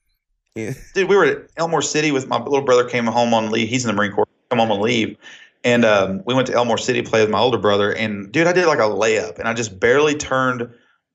Yeah. 0.55 0.73
Dude, 0.93 1.09
we 1.09 1.15
were 1.15 1.25
at 1.25 1.49
Elmore 1.57 1.81
City 1.81 2.11
with 2.11 2.27
my 2.27 2.37
little 2.37 2.61
brother. 2.61 2.87
Came 2.87 3.07
home 3.07 3.33
on 3.33 3.49
leave. 3.49 3.67
He's 3.67 3.85
in 3.85 3.87
the 3.87 3.93
Marine 3.95 4.11
Corps. 4.11 4.27
Come 4.51 4.59
home 4.59 4.71
on 4.71 4.81
leave, 4.81 5.17
and 5.63 5.85
um, 5.85 6.21
we 6.25 6.33
went 6.33 6.47
to 6.47 6.53
Elmore 6.53 6.77
City 6.77 7.01
to 7.01 7.09
play 7.09 7.21
with 7.21 7.29
my 7.29 7.39
older 7.39 7.57
brother. 7.57 7.91
And 7.91 8.31
dude, 8.31 8.47
I 8.47 8.53
did 8.53 8.67
like 8.67 8.79
a 8.79 8.83
layup, 8.83 9.39
and 9.39 9.47
I 9.47 9.53
just 9.53 9.79
barely 9.79 10.15
turned 10.15 10.69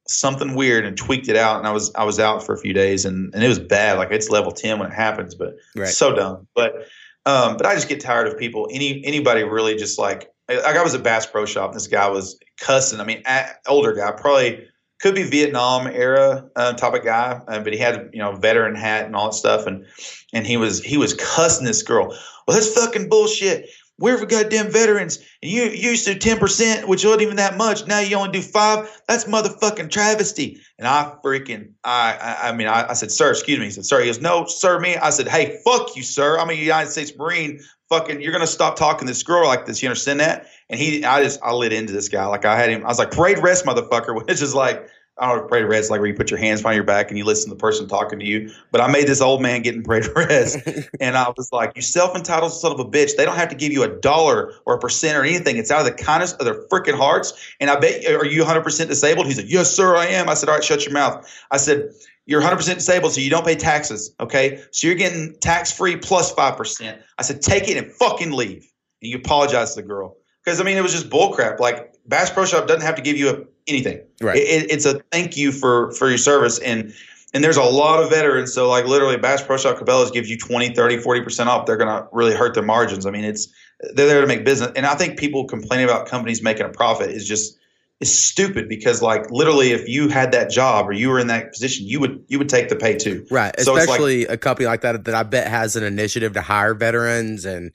something 0.07 0.55
weird 0.55 0.87
and 0.87 0.97
tweaked 0.97 1.29
it 1.29 1.37
out. 1.37 1.59
And 1.59 1.67
I 1.67 1.73
was 1.73 1.93
I 1.95 2.05
was 2.05 2.19
out 2.19 2.45
for 2.45 2.55
a 2.55 2.59
few 2.59 2.73
days, 2.73 3.05
and 3.05 3.33
and 3.35 3.45
it 3.45 3.49
was 3.49 3.59
bad. 3.59 3.99
Like 3.99 4.11
it's 4.11 4.31
level 4.31 4.53
ten 4.53 4.79
when 4.79 4.91
it 4.91 4.95
happens, 4.95 5.35
but 5.35 5.55
right. 5.77 5.89
so 5.89 6.15
dumb. 6.15 6.47
But 6.55 6.87
um, 7.27 7.57
but 7.57 7.67
I 7.67 7.75
just 7.75 7.89
get 7.89 8.01
tired 8.01 8.27
of 8.27 8.39
people. 8.39 8.69
Any 8.73 9.05
anybody 9.05 9.45
really 9.45 9.77
just 9.77 9.99
like 9.99 10.31
like 10.49 10.77
I 10.77 10.83
was 10.83 10.95
at 10.95 11.03
Bass 11.03 11.27
Pro 11.27 11.45
Shop. 11.45 11.71
And 11.71 11.77
this 11.77 11.87
guy 11.87 12.09
was 12.09 12.39
cussing. 12.59 13.01
I 13.01 13.05
mean, 13.05 13.23
older 13.67 13.93
guy, 13.93 14.11
probably 14.13 14.67
could 15.01 15.15
be 15.15 15.23
Vietnam 15.23 15.87
era 15.87 16.49
uh, 16.57 16.73
type 16.73 16.95
of 16.95 17.05
guy, 17.05 17.41
uh, 17.47 17.61
but 17.61 17.73
he 17.73 17.79
had 17.79 18.11
you 18.13 18.19
know 18.19 18.33
veteran 18.33 18.75
hat 18.75 19.05
and 19.05 19.15
all 19.15 19.27
that 19.27 19.35
stuff, 19.35 19.67
and 19.67 19.85
and 20.33 20.47
he 20.47 20.57
was 20.57 20.83
he 20.83 20.97
was 20.97 21.15
cussing 21.15 21.67
this 21.67 21.83
girl. 21.83 22.09
Well, 22.47 22.57
that's 22.57 22.73
fucking 22.73 23.09
bullshit 23.09 23.69
we're 23.99 24.17
for 24.17 24.27
goddamn 24.27 24.71
veterans. 24.71 25.19
And 25.43 25.51
you, 25.51 25.65
you 25.65 25.91
used 25.91 26.07
to 26.07 26.15
do 26.15 26.37
10%, 26.37 26.87
which 26.87 27.05
wasn't 27.05 27.23
even 27.23 27.37
that 27.37 27.57
much. 27.57 27.87
Now 27.87 27.99
you 27.99 28.17
only 28.17 28.31
do 28.31 28.43
five. 28.43 28.89
That's 29.09 29.25
motherfucking 29.25 29.91
travesty. 29.91 30.61
And 30.79 30.87
I 30.87 31.15
freaking, 31.25 31.73
I, 31.83 32.17
I, 32.21 32.49
I 32.49 32.53
mean, 32.53 32.69
I, 32.69 32.91
I, 32.91 32.93
said, 32.93 33.11
sir, 33.11 33.31
excuse 33.31 33.59
me. 33.59 33.65
He 33.65 33.71
said, 33.73 33.85
sir. 33.85 34.01
He 34.01 34.07
goes, 34.07 34.21
no, 34.21 34.47
sir, 34.47 34.79
me. 34.79 34.97
I 34.97 35.11
said, 35.11 35.27
hey, 35.27 35.59
fuck 35.65 35.97
you, 35.97 36.03
sir. 36.05 36.39
I'm 36.39 36.49
a 36.49 36.53
United 36.53 36.91
States 36.91 37.13
Marine. 37.19 37.61
Fucking, 37.89 38.21
you're 38.21 38.33
going 38.33 38.43
to 38.43 38.47
stop 38.47 38.77
talking 38.77 39.07
to 39.07 39.11
this 39.13 39.23
girl 39.23 39.47
like 39.47 39.67
this. 39.67 39.83
You 39.83 39.89
understand 39.89 40.21
that? 40.21 40.47
And 40.69 40.79
he, 40.79 41.05
I 41.05 41.23
just, 41.23 41.41
I 41.43 41.53
lit 41.53 41.73
into 41.73 41.93
this 41.93 42.09
guy. 42.09 42.27
Like 42.27 42.45
I 42.45 42.57
had 42.57 42.71
him, 42.71 42.85
I 42.85 42.89
was 42.89 42.99
like, 42.99 43.11
parade 43.11 43.39
rest, 43.39 43.65
motherfucker, 43.65 44.15
which 44.27 44.43
is 44.43 44.55
like, 44.55 44.89
I 45.21 45.29
don't 45.29 45.43
know, 45.43 45.49
parade 45.49 45.65
rest 45.65 45.91
like 45.91 46.01
where 46.01 46.09
you 46.09 46.15
put 46.15 46.31
your 46.31 46.39
hands 46.39 46.63
behind 46.63 46.77
your 46.77 46.85
back 46.85 47.09
and 47.09 47.19
you 47.19 47.25
listen 47.25 47.51
to 47.51 47.55
the 47.55 47.61
person 47.61 47.89
talking 47.89 48.19
to 48.21 48.25
you. 48.25 48.53
But 48.71 48.81
I 48.81 48.87
made 48.87 49.09
this 49.09 49.21
old 49.21 49.43
man 49.43 49.63
get 49.63 49.75
in 49.75 49.83
parade 49.83 50.07
rest, 50.15 50.59
and 51.01 51.17
I 51.17 51.33
was 51.37 51.53
like, 51.53 51.73
"You 51.75 51.83
self 51.83 52.15
entitled 52.15 52.53
son 52.53 52.73
of 52.73 52.81
a 52.81 52.85
bitch! 52.85 53.17
They 53.17 53.25
don't 53.25 53.37
have 53.37 53.49
to 53.49 53.57
give 53.57 53.73
you 53.73 53.83
a 53.83 53.89
dollar 53.89 54.53
or 54.65 54.75
a 54.75 54.79
percent 54.79 55.17
or 55.19 55.25
anything. 55.25 55.57
It's 55.57 55.71
out 55.71 55.81
of 55.81 55.87
the 55.87 56.03
kindness 56.03 56.33
of 56.35 56.45
their 56.45 56.63
freaking 56.69 56.97
hearts." 56.97 57.33
And 57.61 57.71
I 57.71 57.79
bet, 57.79 58.07
are 58.07 58.25
you 58.25 58.41
100 58.41 58.63
percent 58.63 58.89
disabled? 58.89 59.27
He 59.27 59.33
said, 59.33 59.47
"Yes, 59.49 59.75
sir, 59.75 59.97
I 59.97 60.07
am." 60.07 60.29
I 60.29 60.35
said, 60.35 60.49
"All 60.49 60.55
right, 60.55 60.65
shut 60.65 60.85
your 60.85 60.95
mouth." 60.95 61.29
I 61.51 61.57
said, 61.57 61.91
"You're 62.27 62.41
100 62.41 62.57
percent 62.57 62.79
disabled, 62.79 63.13
so 63.13 63.21
you 63.21 63.31
don't 63.31 63.45
pay 63.45 63.57
taxes. 63.57 64.15
Okay, 64.21 64.63
so 64.71 64.87
you're 64.87 64.97
getting 64.97 65.35
tax 65.41 65.73
free 65.73 65.97
plus 65.97 66.33
five 66.33 66.57
percent." 66.57 67.03
I 67.19 67.23
said, 67.23 67.43
"Take 67.43 67.69
it 67.69 67.77
and 67.77 67.91
fucking 67.91 68.31
leave." 68.31 68.71
And 69.03 69.11
you 69.11 69.19
apologize 69.19 69.75
to 69.75 69.83
the 69.83 69.89
girl 69.89 70.17
because 70.45 70.61
I 70.61 70.65
mean 70.65 70.77
it 70.77 70.83
was 70.83 70.93
just 70.93 71.11
bullcrap. 71.11 71.61
Like 71.61 71.95
Bass 72.07 72.31
Pro 72.31 72.47
Shop 72.47 72.67
doesn't 72.67 72.83
have 72.83 72.95
to 72.95 73.03
give 73.03 73.17
you 73.17 73.29
a 73.29 73.45
anything. 73.69 74.01
Right. 74.21 74.37
It, 74.37 74.71
it's 74.71 74.85
a 74.85 75.01
thank 75.13 75.37
you 75.37 75.53
for 75.53 75.93
for 75.93 76.09
your 76.09 76.19
service 76.19 76.59
and 76.59 76.93
and 77.35 77.45
there's 77.45 77.57
a 77.57 77.63
lot 77.63 78.03
of 78.03 78.11
veterans 78.11 78.55
so 78.55 78.69
like 78.69 78.87
literally 78.87 79.17
bass 79.17 79.43
pro 79.43 79.57
shop 79.57 79.79
cabela's 79.79 80.11
gives 80.11 80.31
you 80.31 80.39
20 80.39 80.75
30 80.75 80.99
40% 80.99 81.47
off 81.47 81.67
they're 81.67 81.77
going 81.77 81.89
to 81.89 82.09
really 82.13 82.35
hurt 82.35 82.55
their 82.55 82.63
margins 82.63 83.07
i 83.07 83.11
mean 83.11 83.25
it's 83.25 83.49
they're 83.95 84.07
there 84.07 84.21
to 84.21 84.27
make 84.27 84.45
business 84.45 84.71
and 84.77 84.87
i 84.87 84.95
think 84.95 85.19
people 85.19 85.45
complaining 85.45 85.85
about 85.85 86.07
companies 86.07 86.43
making 86.43 86.67
a 86.67 86.71
profit 86.71 87.11
is 87.11 87.27
just 87.27 87.59
is 88.01 88.17
stupid 88.17 88.69
because 88.69 89.03
like 89.03 89.31
literally 89.31 89.73
if 89.73 89.89
you 89.89 90.09
had 90.09 90.33
that 90.33 90.51
job 90.51 90.89
or 90.89 90.93
you 90.93 91.09
were 91.09 91.19
in 91.19 91.27
that 91.27 91.53
position 91.53 91.87
you 91.87 92.01
would 92.01 92.25
you 92.29 92.39
would 92.39 92.49
take 92.49 92.69
the 92.69 92.77
pay 92.77 92.97
too 92.97 93.27
right 93.31 93.59
so 93.61 93.77
especially 93.77 94.21
like, 94.21 94.35
a 94.35 94.39
company 94.39 94.67
like 94.67 94.81
that 94.83 95.05
that 95.05 95.15
i 95.15 95.23
bet 95.23 95.49
has 95.49 95.77
an 95.77 95.83
initiative 95.83 96.33
to 96.33 96.41
hire 96.41 96.75
veterans 96.75 97.45
and 97.45 97.73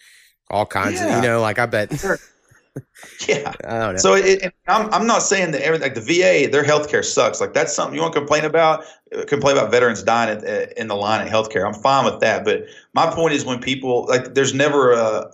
all 0.49 0.65
kinds 0.65 0.99
yeah. 0.99 1.17
of 1.17 1.23
you 1.23 1.29
know 1.29 1.41
like 1.41 1.59
i 1.59 1.65
bet 1.65 1.99
sure. 1.99 2.17
yeah. 3.27 3.95
So 3.97 4.15
it, 4.15 4.53
I'm, 4.67 4.91
I'm 4.93 5.05
not 5.05 5.19
saying 5.19 5.51
that 5.51 5.61
everything 5.61 5.93
like 5.93 5.95
the 5.95 6.01
VA, 6.01 6.49
their 6.51 6.63
healthcare 6.63 7.03
sucks. 7.03 7.39
Like 7.39 7.53
that's 7.53 7.73
something 7.73 7.95
you 7.95 8.01
want 8.01 8.13
to 8.13 8.19
complain 8.19 8.45
about. 8.45 8.83
Uh, 9.15 9.25
complain 9.25 9.57
about 9.57 9.71
veterans 9.71 10.01
dying 10.01 10.37
at, 10.37 10.43
uh, 10.43 10.71
in 10.77 10.87
the 10.87 10.95
line 10.95 11.25
at 11.25 11.31
healthcare. 11.31 11.65
I'm 11.67 11.79
fine 11.79 12.05
with 12.05 12.19
that. 12.21 12.43
But 12.43 12.65
my 12.93 13.13
point 13.13 13.33
is 13.33 13.45
when 13.45 13.59
people 13.59 14.05
like, 14.07 14.33
there's 14.33 14.53
never 14.53 14.93
a 14.93 15.31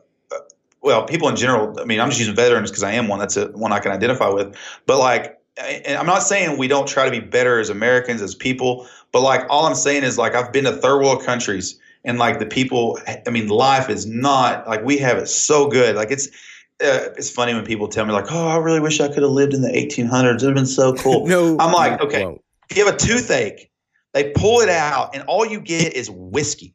well, 0.81 1.03
people 1.05 1.27
in 1.27 1.35
general. 1.35 1.77
I 1.79 1.85
mean, 1.85 1.99
I'm 1.99 2.09
just 2.09 2.19
using 2.19 2.35
veterans 2.35 2.69
because 2.71 2.83
I 2.83 2.91
am 2.93 3.07
one. 3.07 3.19
That's 3.19 3.37
a, 3.37 3.47
one 3.49 3.71
I 3.71 3.79
can 3.79 3.91
identify 3.91 4.29
with. 4.29 4.55
But 4.85 4.99
like, 4.99 5.37
and 5.57 5.97
I'm 5.97 6.05
not 6.05 6.23
saying 6.23 6.57
we 6.57 6.67
don't 6.67 6.87
try 6.87 7.05
to 7.05 7.11
be 7.11 7.19
better 7.19 7.59
as 7.59 7.69
Americans 7.69 8.21
as 8.21 8.33
people. 8.33 8.87
But 9.11 9.21
like, 9.21 9.41
all 9.49 9.65
I'm 9.65 9.75
saying 9.75 10.03
is 10.03 10.17
like 10.17 10.35
I've 10.35 10.53
been 10.53 10.63
to 10.65 10.71
third 10.71 10.99
world 10.99 11.23
countries 11.23 11.77
and 12.05 12.17
like 12.17 12.39
the 12.39 12.45
people. 12.45 12.99
I 13.07 13.29
mean, 13.29 13.47
life 13.47 13.89
is 13.89 14.05
not 14.05 14.67
like 14.67 14.83
we 14.83 14.97
have 14.99 15.17
it 15.17 15.27
so 15.27 15.67
good. 15.67 15.95
Like 15.95 16.11
it's 16.11 16.29
uh, 16.81 17.11
it's 17.17 17.29
funny 17.29 17.53
when 17.53 17.65
people 17.65 17.87
tell 17.87 18.05
me 18.05 18.13
like, 18.13 18.31
"Oh, 18.31 18.47
I 18.47 18.57
really 18.57 18.79
wish 18.79 18.99
I 19.01 19.07
could 19.07 19.23
have 19.23 19.31
lived 19.31 19.53
in 19.53 19.61
the 19.61 19.69
1800s. 19.69 20.35
It'd 20.35 20.43
have 20.43 20.55
been 20.55 20.65
so 20.65 20.93
cool." 20.93 21.27
no, 21.27 21.57
I'm 21.59 21.73
like, 21.73 21.99
okay, 22.01 22.23
won't. 22.25 22.41
if 22.69 22.77
you 22.77 22.85
have 22.85 22.93
a 22.93 22.97
toothache, 22.97 23.69
they 24.13 24.31
pull 24.31 24.61
it 24.61 24.69
out, 24.69 25.13
and 25.13 25.23
all 25.23 25.45
you 25.45 25.59
get 25.59 25.93
is 25.93 26.09
whiskey. 26.09 26.73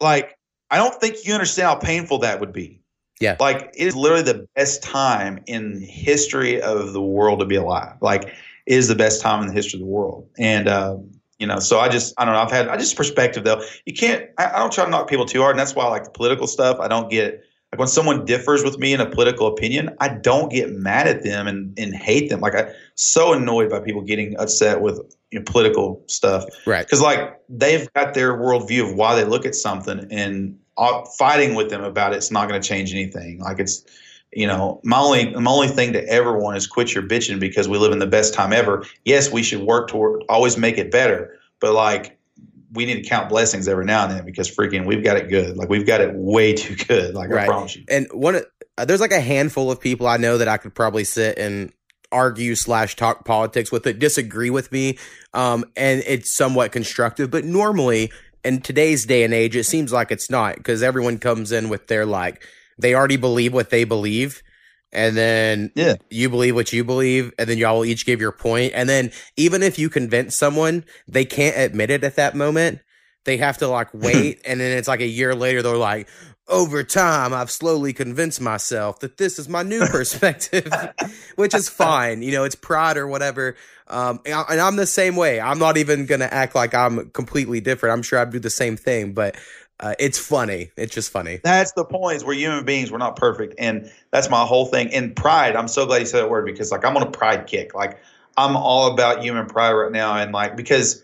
Like, 0.00 0.36
I 0.70 0.76
don't 0.76 0.94
think 1.00 1.26
you 1.26 1.32
understand 1.32 1.68
how 1.68 1.76
painful 1.76 2.18
that 2.18 2.40
would 2.40 2.52
be. 2.52 2.80
Yeah, 3.20 3.36
like 3.40 3.70
it 3.74 3.86
is 3.86 3.96
literally 3.96 4.24
the 4.24 4.46
best 4.54 4.82
time 4.82 5.42
in 5.46 5.80
history 5.80 6.60
of 6.60 6.92
the 6.92 7.02
world 7.02 7.38
to 7.38 7.46
be 7.46 7.56
alive. 7.56 7.96
Like, 8.02 8.24
it 8.24 8.34
is 8.66 8.88
the 8.88 8.96
best 8.96 9.22
time 9.22 9.40
in 9.40 9.48
the 9.48 9.54
history 9.54 9.78
of 9.78 9.86
the 9.86 9.92
world, 9.92 10.28
and. 10.38 10.68
Um, 10.68 11.10
you 11.40 11.48
know, 11.48 11.58
so 11.58 11.80
I 11.80 11.88
just 11.88 12.14
I 12.16 12.24
don't 12.24 12.32
know. 12.32 12.40
I've 12.40 12.50
had 12.52 12.68
I 12.68 12.76
just 12.76 12.96
perspective 12.96 13.42
though. 13.42 13.60
You 13.86 13.92
can't. 13.92 14.30
I, 14.38 14.52
I 14.52 14.58
don't 14.60 14.72
try 14.72 14.84
to 14.84 14.90
knock 14.90 15.08
people 15.10 15.26
too 15.26 15.40
hard, 15.40 15.50
and 15.50 15.58
that's 15.58 15.74
why 15.74 15.84
I 15.84 15.88
like 15.88 16.04
the 16.04 16.10
political 16.10 16.46
stuff. 16.46 16.78
I 16.78 16.86
don't 16.86 17.10
get 17.10 17.42
like 17.74 17.80
when 17.80 17.88
someone 17.88 18.24
differs 18.24 18.62
with 18.62 18.78
me 18.78 18.92
in 18.92 19.00
a 19.00 19.10
political 19.10 19.48
opinion, 19.48 19.96
I 19.98 20.06
don't 20.06 20.48
get 20.48 20.70
mad 20.70 21.08
at 21.08 21.24
them 21.24 21.48
and, 21.48 21.76
and 21.76 21.92
hate 21.92 22.30
them. 22.30 22.38
Like 22.38 22.54
I'm 22.54 22.68
so 22.94 23.32
annoyed 23.32 23.68
by 23.68 23.80
people 23.80 24.00
getting 24.00 24.38
upset 24.38 24.80
with 24.80 25.00
you 25.32 25.40
know, 25.40 25.44
political 25.44 26.00
stuff, 26.06 26.44
right? 26.66 26.86
Because 26.86 27.02
like 27.02 27.36
they've 27.48 27.92
got 27.94 28.14
their 28.14 28.34
worldview 28.34 28.88
of 28.88 28.94
why 28.94 29.16
they 29.16 29.24
look 29.24 29.44
at 29.44 29.56
something, 29.56 30.06
and 30.12 30.56
uh, 30.76 31.04
fighting 31.18 31.56
with 31.56 31.68
them 31.68 31.82
about 31.82 32.12
it's 32.12 32.30
not 32.30 32.48
going 32.48 32.62
to 32.62 32.68
change 32.68 32.92
anything. 32.92 33.40
Like 33.40 33.58
it's 33.58 33.84
you 34.30 34.46
know, 34.46 34.80
my 34.84 35.00
only 35.00 35.34
my 35.34 35.50
only 35.50 35.66
thing 35.66 35.92
to 35.94 36.08
ever 36.08 36.38
want 36.38 36.56
is 36.56 36.68
quit 36.68 36.94
your 36.94 37.02
bitching 37.02 37.40
because 37.40 37.68
we 37.68 37.76
live 37.76 37.90
in 37.90 37.98
the 37.98 38.06
best 38.06 38.34
time 38.34 38.52
ever. 38.52 38.84
Yes, 39.04 39.32
we 39.32 39.42
should 39.42 39.62
work 39.62 39.88
toward 39.88 40.22
always 40.28 40.56
make 40.56 40.78
it 40.78 40.92
better, 40.92 41.36
but 41.58 41.72
like 41.72 42.16
we 42.74 42.86
need 42.86 43.02
to 43.02 43.08
count 43.08 43.28
blessings 43.28 43.68
every 43.68 43.84
now 43.84 44.04
and 44.04 44.12
then 44.12 44.24
because 44.24 44.54
freaking 44.54 44.84
we've 44.84 45.04
got 45.04 45.16
it 45.16 45.28
good. 45.28 45.56
Like 45.56 45.68
we've 45.68 45.86
got 45.86 46.00
it 46.00 46.14
way 46.14 46.52
too 46.52 46.76
good. 46.76 47.14
Like 47.14 47.30
right. 47.30 47.44
I 47.44 47.46
promise 47.46 47.76
you. 47.76 47.84
And 47.88 48.08
one, 48.12 48.42
uh, 48.76 48.84
there's 48.84 49.00
like 49.00 49.12
a 49.12 49.20
handful 49.20 49.70
of 49.70 49.80
people 49.80 50.06
I 50.06 50.16
know 50.16 50.38
that 50.38 50.48
I 50.48 50.56
could 50.56 50.74
probably 50.74 51.04
sit 51.04 51.38
and 51.38 51.72
argue 52.10 52.54
slash 52.54 52.96
talk 52.96 53.24
politics 53.24 53.72
with 53.72 53.86
it, 53.86 53.98
disagree 53.98 54.50
with 54.50 54.70
me, 54.70 54.98
um, 55.32 55.64
and 55.76 56.02
it's 56.06 56.34
somewhat 56.34 56.72
constructive. 56.72 57.30
But 57.30 57.44
normally, 57.44 58.12
in 58.44 58.60
today's 58.60 59.06
day 59.06 59.24
and 59.24 59.32
age, 59.32 59.56
it 59.56 59.64
seems 59.64 59.92
like 59.92 60.10
it's 60.10 60.30
not 60.30 60.56
because 60.56 60.82
everyone 60.82 61.18
comes 61.18 61.52
in 61.52 61.68
with 61.68 61.86
their 61.86 62.06
like 62.06 62.46
they 62.78 62.94
already 62.94 63.16
believe 63.16 63.52
what 63.52 63.70
they 63.70 63.84
believe, 63.84 64.42
and 64.94 65.16
then 65.16 65.70
Yeah. 65.74 65.96
you 66.10 66.28
believe 66.30 66.54
what 66.54 66.72
you 66.72 66.84
believe, 66.84 67.32
and 67.38 67.48
then 67.48 67.58
y'all 67.58 67.76
will 67.78 67.84
each 67.84 68.06
give 68.06 68.20
your 68.20 68.32
point. 68.32 68.72
and 68.74 68.88
then 68.88 69.10
even 69.36 69.62
if 69.62 69.78
you 69.78 69.88
convince 69.90 70.36
someone, 70.36 70.84
they 71.08 71.24
can't 71.24 71.56
admit 71.56 71.90
it 71.90 72.04
at 72.04 72.16
that 72.16 72.34
moment. 72.34 72.80
They 73.24 73.36
have 73.38 73.58
to 73.58 73.68
like 73.68 73.88
wait, 73.94 74.40
and 74.46 74.60
then 74.60 74.76
it's 74.76 74.88
like 74.88 75.00
a 75.00 75.06
year 75.06 75.34
later, 75.34 75.62
they're 75.62 75.76
like, 75.76 76.08
over 76.46 76.82
time, 76.84 77.32
I've 77.32 77.50
slowly 77.50 77.94
convinced 77.94 78.38
myself 78.40 79.00
that 79.00 79.16
this 79.16 79.38
is 79.38 79.48
my 79.48 79.62
new 79.62 79.80
perspective, 79.86 80.70
which 81.36 81.54
is 81.54 81.68
fine. 81.70 82.20
You 82.22 82.32
know, 82.32 82.44
it's 82.44 82.54
pride 82.54 82.98
or 82.98 83.06
whatever. 83.08 83.56
Um, 83.88 84.20
and, 84.26 84.34
I, 84.34 84.42
and 84.50 84.60
I'm 84.60 84.76
the 84.76 84.86
same 84.86 85.16
way. 85.16 85.40
I'm 85.40 85.58
not 85.58 85.76
even 85.78 86.04
gonna 86.06 86.28
act 86.30 86.54
like 86.54 86.74
I'm 86.74 87.10
completely 87.10 87.60
different. 87.60 87.94
I'm 87.94 88.02
sure 88.02 88.18
I'd 88.18 88.30
do 88.30 88.38
the 88.38 88.50
same 88.50 88.76
thing, 88.76 89.12
but 89.14 89.36
uh, 89.80 89.94
it's 89.98 90.18
funny. 90.18 90.70
It's 90.76 90.94
just 90.94 91.10
funny. 91.10 91.40
That's 91.42 91.72
the 91.72 91.84
point. 91.84 92.16
Is 92.16 92.24
we're 92.24 92.34
human 92.34 92.64
beings. 92.64 92.92
We're 92.92 92.98
not 92.98 93.16
perfect, 93.16 93.54
and 93.58 93.90
that's 94.12 94.30
my 94.30 94.44
whole 94.44 94.66
thing. 94.66 94.92
And 94.94 95.14
pride. 95.14 95.56
I'm 95.56 95.68
so 95.68 95.84
glad 95.84 95.98
you 95.98 96.06
said 96.06 96.20
that 96.20 96.30
word 96.30 96.46
because 96.46 96.70
like 96.70 96.84
I'm 96.84 96.96
on 96.96 97.02
a 97.02 97.10
pride 97.10 97.46
kick. 97.46 97.74
Like 97.74 97.98
I'm 98.36 98.56
all 98.56 98.92
about 98.92 99.22
human 99.22 99.46
pride 99.46 99.72
right 99.72 99.90
now, 99.90 100.16
and 100.16 100.32
like 100.32 100.56
because 100.56 101.02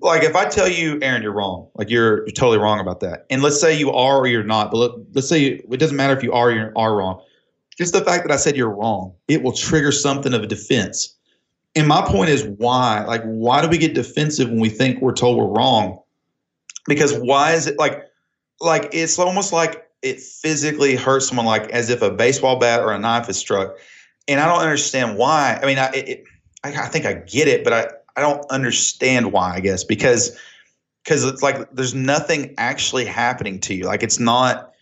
like 0.00 0.22
if 0.22 0.36
I 0.36 0.44
tell 0.44 0.68
you, 0.68 0.98
Aaron, 1.02 1.22
you're 1.22 1.32
wrong. 1.32 1.68
Like 1.74 1.90
you're 1.90 2.18
you're 2.20 2.32
totally 2.32 2.58
wrong 2.58 2.78
about 2.78 3.00
that. 3.00 3.26
And 3.30 3.42
let's 3.42 3.60
say 3.60 3.76
you 3.76 3.90
are 3.90 4.18
or 4.18 4.26
you're 4.26 4.44
not. 4.44 4.70
But 4.70 4.76
let, 4.78 4.90
let's 5.14 5.28
say 5.28 5.38
you, 5.38 5.66
it 5.70 5.78
doesn't 5.78 5.96
matter 5.96 6.16
if 6.16 6.22
you 6.22 6.32
are 6.32 6.50
or 6.50 6.52
you 6.52 6.72
are 6.76 6.96
wrong. 6.96 7.20
Just 7.76 7.92
the 7.92 8.04
fact 8.04 8.24
that 8.26 8.32
I 8.32 8.36
said 8.36 8.56
you're 8.56 8.74
wrong, 8.74 9.14
it 9.28 9.42
will 9.42 9.52
trigger 9.52 9.92
something 9.92 10.34
of 10.34 10.42
a 10.42 10.46
defense. 10.46 11.14
And 11.76 11.86
my 11.86 12.02
point 12.02 12.30
is 12.30 12.44
why? 12.44 13.04
Like 13.04 13.22
why 13.24 13.60
do 13.60 13.68
we 13.68 13.78
get 13.78 13.94
defensive 13.94 14.48
when 14.48 14.60
we 14.60 14.68
think 14.68 15.00
we're 15.00 15.12
told 15.12 15.36
we're 15.36 15.46
wrong? 15.46 16.00
Because 16.88 17.14
why 17.16 17.52
is 17.52 17.66
it 17.66 17.78
like 17.78 18.04
like 18.60 18.88
it's 18.92 19.18
almost 19.18 19.52
like 19.52 19.88
it 20.02 20.20
physically 20.20 20.96
hurts 20.96 21.28
someone 21.28 21.46
like 21.46 21.70
as 21.70 21.90
if 21.90 22.02
a 22.02 22.10
baseball 22.10 22.58
bat 22.58 22.80
or 22.80 22.92
a 22.92 22.98
knife 22.98 23.28
is 23.28 23.36
struck. 23.36 23.76
And 24.26 24.40
I 24.40 24.46
don't 24.46 24.60
understand 24.60 25.16
why. 25.16 25.58
I 25.62 25.66
mean, 25.66 25.78
I 25.78 25.90
it, 25.90 26.24
I, 26.64 26.68
I 26.70 26.86
think 26.88 27.06
I 27.06 27.14
get 27.14 27.48
it, 27.48 27.64
but 27.64 27.72
I 27.72 27.88
I 28.16 28.20
don't 28.20 28.44
understand 28.50 29.32
why. 29.32 29.54
I 29.54 29.60
guess 29.60 29.84
because 29.84 30.36
because 31.04 31.24
it's 31.24 31.42
like 31.42 31.70
there's 31.72 31.94
nothing 31.94 32.54
actually 32.58 33.04
happening 33.04 33.60
to 33.60 33.74
you. 33.74 33.84
Like 33.84 34.02
it's 34.02 34.18
not. 34.18 34.72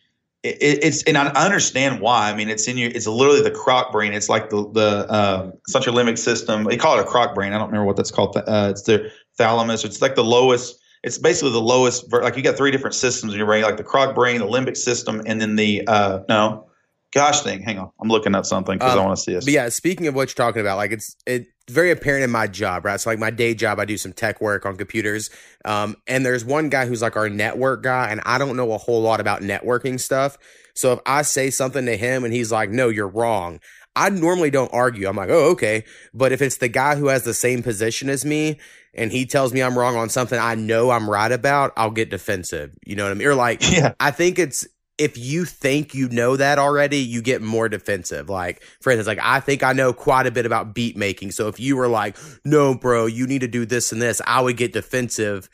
It, 0.43 0.59
it's 0.61 1.03
and 1.05 1.17
I 1.17 1.29
understand 1.29 2.01
why. 2.01 2.31
I 2.31 2.37
mean, 2.37 2.49
it's 2.49 2.69
in 2.69 2.77
you. 2.77 2.91
It's 2.95 3.07
literally 3.07 3.43
the 3.43 3.51
croc 3.51 3.93
brain. 3.93 4.13
It's 4.13 4.29
like 4.29 4.51
the 4.51 4.69
the 4.73 5.15
um, 5.15 5.53
it's 5.65 5.75
not 5.75 5.87
your 5.87 5.95
limbic 5.95 6.19
system. 6.19 6.65
They 6.65 6.77
call 6.77 6.99
it 6.99 7.03
a 7.03 7.05
croc 7.05 7.35
brain. 7.35 7.53
I 7.53 7.59
don't 7.59 7.69
remember 7.69 7.87
what 7.87 7.97
that's 7.97 8.11
called. 8.11 8.37
Uh, 8.37 8.69
it's 8.71 8.83
the 8.83 9.11
thalamus. 9.39 9.85
It's 9.85 10.03
like 10.03 10.15
the 10.15 10.25
lowest. 10.25 10.81
It's 11.07 11.19
basically 11.19 11.53
the 11.53 11.61
lowest. 11.61 12.11
ver- 12.11 12.23
Like 12.23 12.37
you 12.37 12.43
got 12.43 12.57
three 12.57 12.73
different 12.73 12.95
systems 12.95 13.33
in 13.33 13.39
your 13.39 13.47
brain, 13.47 13.63
like 13.63 13.77
the 13.79 13.85
croc 13.85 14.15
brain, 14.15 14.41
the 14.41 14.47
limbic 14.47 14.77
system, 14.77 15.23
and 15.25 15.41
then 15.41 15.55
the 15.57 15.87
uh, 15.87 16.21
no, 16.29 16.67
gosh 17.15 17.41
thing 17.43 17.63
Hang 17.63 17.79
on, 17.79 17.91
I'm 18.03 18.09
looking 18.09 18.35
up 18.35 18.45
something 18.45 18.77
because 18.77 18.95
I 18.95 18.99
Um, 18.99 19.07
want 19.07 19.17
to 19.17 19.23
see 19.23 19.33
this. 19.33 19.45
But 19.45 19.55
yeah, 19.55 19.69
speaking 19.69 20.09
of 20.09 20.15
what 20.17 20.29
you're 20.29 20.47
talking 20.47 20.61
about, 20.61 20.77
like 20.77 20.91
it's 20.91 21.17
it's 21.25 21.49
very 21.71 21.93
apparent 21.93 22.25
in 22.25 22.31
my 22.31 22.49
job, 22.49 22.85
right? 22.85 23.01
So 23.01 23.09
like 23.09 23.21
my 23.21 23.31
day 23.31 23.55
job, 23.55 23.79
I 23.79 23.85
do 23.85 23.97
some 23.97 24.13
tech 24.13 24.41
work 24.41 24.67
on 24.67 24.77
computers. 24.77 25.31
Um, 25.65 25.97
and 26.09 26.27
there's 26.27 26.45
one 26.45 26.69
guy 26.71 26.87
who's 26.87 27.03
like 27.03 27.17
our 27.17 27.29
network 27.29 27.85
guy, 27.85 28.11
and 28.11 28.21
I 28.27 28.39
don't 28.39 28.57
know 28.57 28.73
a 28.73 28.79
whole 28.79 29.01
lot 29.01 29.21
about 29.21 29.43
networking 29.43 30.01
stuff. 30.01 30.37
So 30.75 30.93
if 30.93 30.99
I 31.07 31.23
say 31.23 31.51
something 31.51 31.87
to 31.87 31.97
him 31.97 32.25
and 32.25 32.35
he's 32.35 32.51
like, 32.53 32.71
"No, 32.71 32.89
you're 32.89 33.09
wrong," 33.09 33.61
I 33.95 34.11
normally 34.11 34.51
don't 34.51 34.73
argue. 34.75 35.09
I'm 35.09 35.17
like, 35.17 35.31
"Oh, 35.31 35.51
okay." 35.53 35.85
But 36.13 36.33
if 36.33 36.43
it's 36.43 36.59
the 36.59 36.69
guy 36.69 36.97
who 36.97 37.07
has 37.09 37.23
the 37.23 37.33
same 37.33 37.63
position 37.63 38.11
as 38.11 38.25
me 38.25 38.59
and 38.97 39.13
he 39.13 39.27
tells 39.27 39.53
me 39.53 39.63
I'm 39.63 39.79
wrong 39.79 39.97
on 39.97 40.09
something 40.09 40.39
I 40.39 40.55
know 40.55 40.91
I'm 40.91 41.09
right 41.09 41.31
about, 41.31 41.73
I'll 41.77 41.91
get 41.91 42.11
defensive. 42.11 42.77
You 42.85 42.97
know 42.97 43.05
what 43.05 43.13
I 43.13 43.15
mean? 43.15 43.29
Or 43.29 43.35
like, 43.35 43.71
yeah, 43.71 43.95
I 44.01 44.11
think 44.11 44.39
it's 44.39 44.67
if 44.99 45.19
you 45.19 45.45
think 45.45 45.95
you 45.95 46.09
know 46.09 46.37
that 46.37 46.59
already, 46.59 46.99
you 46.99 47.21
get 47.21 47.43
more 47.43 47.69
defensive. 47.69 48.31
Like, 48.31 48.63
for 48.81 48.91
instance, 48.91 49.07
like 49.07 49.21
I 49.23 49.41
think 49.41 49.63
I 49.63 49.75
know 49.75 49.93
quite 49.93 50.27
a 50.27 50.31
bit 50.31 50.47
about 50.47 50.75
beat 50.75 50.97
making. 50.97 51.33
So 51.33 51.49
if 51.49 51.61
you 51.61 51.77
were 51.77 51.89
like, 51.89 52.17
no, 52.45 52.75
bro, 52.75 53.07
you 53.07 53.27
need 53.27 53.41
to 53.41 53.49
do 53.49 53.67
this 53.67 53.93
and 53.93 54.01
this, 54.01 54.23
I 54.27 54.41
would 54.41 54.57
get 54.57 54.73
defensive. 54.73 55.51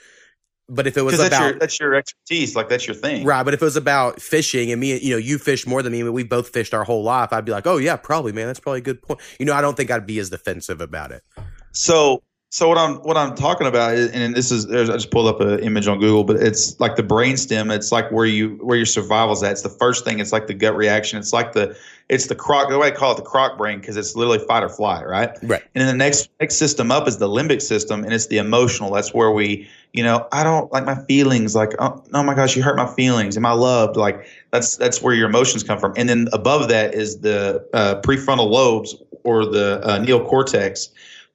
But 0.69 0.87
if 0.87 0.97
it 0.97 1.03
was 1.03 1.15
because 1.15 1.29
that's 1.29 1.37
about 1.37 1.51
your 1.51 1.59
that's 1.59 1.81
your 1.81 1.95
expertise. 1.97 2.55
Like 2.55 2.69
that's 2.69 2.87
your 2.87 2.95
thing. 2.95 3.27
right, 3.27 3.43
but 3.43 3.53
if 3.53 3.61
it 3.61 3.65
was 3.65 3.77
about 3.77 4.23
fishing 4.23 4.71
and 4.71 4.81
me, 4.81 4.99
you 5.01 5.11
know, 5.11 5.19
you 5.19 5.39
fish 5.39 5.67
more 5.67 5.83
than 5.83 5.93
me, 5.93 6.01
and 6.01 6.15
we 6.15 6.23
both 6.23 6.51
fished 6.51 6.73
our 6.73 6.85
whole 6.85 7.03
life, 7.03 7.33
I'd 7.33 7.45
be 7.45 7.53
like, 7.53 7.67
oh 7.67 7.79
yeah, 7.79 7.97
probably, 7.97 8.33
man, 8.33 8.47
that's 8.47 8.61
probably 8.61 8.79
a 8.79 8.83
good 8.83 9.03
point. 9.03 9.21
You 9.41 9.47
know, 9.47 9.55
I 9.55 9.61
don't 9.61 9.77
think 9.77 9.91
I'd 9.91 10.07
be 10.07 10.21
as 10.21 10.31
defensive 10.31 10.81
about 10.81 11.11
it. 11.11 11.25
So 11.73 12.23
so 12.53 12.69
what 12.69 12.77
I'm 12.77 12.97
what 12.97 13.17
I'm 13.17 13.35
talking 13.35 13.67
about 13.67 13.95
is, 13.95 14.11
and 14.11 14.35
this 14.37 14.51
is 14.51 14.67
there's, 14.67 14.91
I 14.91 14.93
just 14.93 15.11
pulled 15.11 15.27
up 15.27 15.41
an 15.41 15.61
image 15.61 15.89
on 15.89 15.99
Google, 15.99 16.23
but 16.23 16.37
it's 16.37 16.79
like 16.79 16.97
the 16.97 17.03
brainstem. 17.03 17.75
It's 17.75 17.91
like 17.91 18.13
where 18.13 18.27
you 18.27 18.59
where 18.61 18.77
your 18.77 18.85
survival's 18.85 19.43
at. 19.43 19.53
It's 19.53 19.63
the 19.63 19.71
first 19.71 20.05
thing. 20.05 20.21
It's 20.21 20.33
like 20.33 20.49
the 20.49 20.53
gut 20.53 20.77
reaction. 20.77 21.19
It's 21.19 21.33
like 21.33 21.55
the 21.55 21.75
it's 22.11 22.27
the 22.27 22.35
croc. 22.35 22.69
The 22.69 22.79
way 22.79 22.89
I 22.89 22.91
call 22.91 23.13
it 23.13 23.17
the 23.17 23.23
croc 23.23 23.57
brain 23.57 23.81
because 23.81 23.97
it's 23.97 24.15
literally 24.15 24.39
fight 24.47 24.63
or 24.63 24.69
flight, 24.69 25.07
right? 25.07 25.31
Right. 25.43 25.63
And 25.75 25.81
then 25.81 25.87
the 25.87 25.97
next 25.97 26.29
next 26.41 26.57
system 26.57 26.91
up 26.91 27.09
is 27.09 27.17
the 27.17 27.27
limbic 27.27 27.63
system, 27.63 28.05
and 28.05 28.13
it's 28.13 28.27
the 28.27 28.37
emotional. 28.37 28.93
That's 28.93 29.15
where 29.15 29.31
we, 29.31 29.67
you 29.95 30.03
know, 30.03 30.29
I 30.31 30.45
don't 30.45 30.71
like 30.73 30.85
my 30.85 31.03
feelings. 31.07 31.55
Like, 31.55 31.73
oh, 31.79 32.05
oh 32.13 32.23
my 32.23 32.35
gosh, 32.35 32.55
you 32.55 32.63
hurt 32.63 32.77
my 32.77 32.87
feelings. 32.87 33.35
Am 33.39 33.47
I 33.47 33.53
loved? 33.53 33.97
Like, 33.97 34.27
that's 34.51 34.77
that's 34.77 35.01
where 35.01 35.15
your 35.15 35.31
emotions 35.31 35.63
come 35.63 35.79
from. 35.79 35.95
And 35.97 36.07
then 36.07 36.29
above 36.35 36.69
that 36.69 36.93
is 36.93 37.21
the 37.21 37.67
uh, 37.73 38.03
prefrontal 38.03 38.51
lobes 38.51 38.95
or 39.25 39.47
the 39.47 39.81
uh, 39.85 39.99
neocortex, 40.01 40.91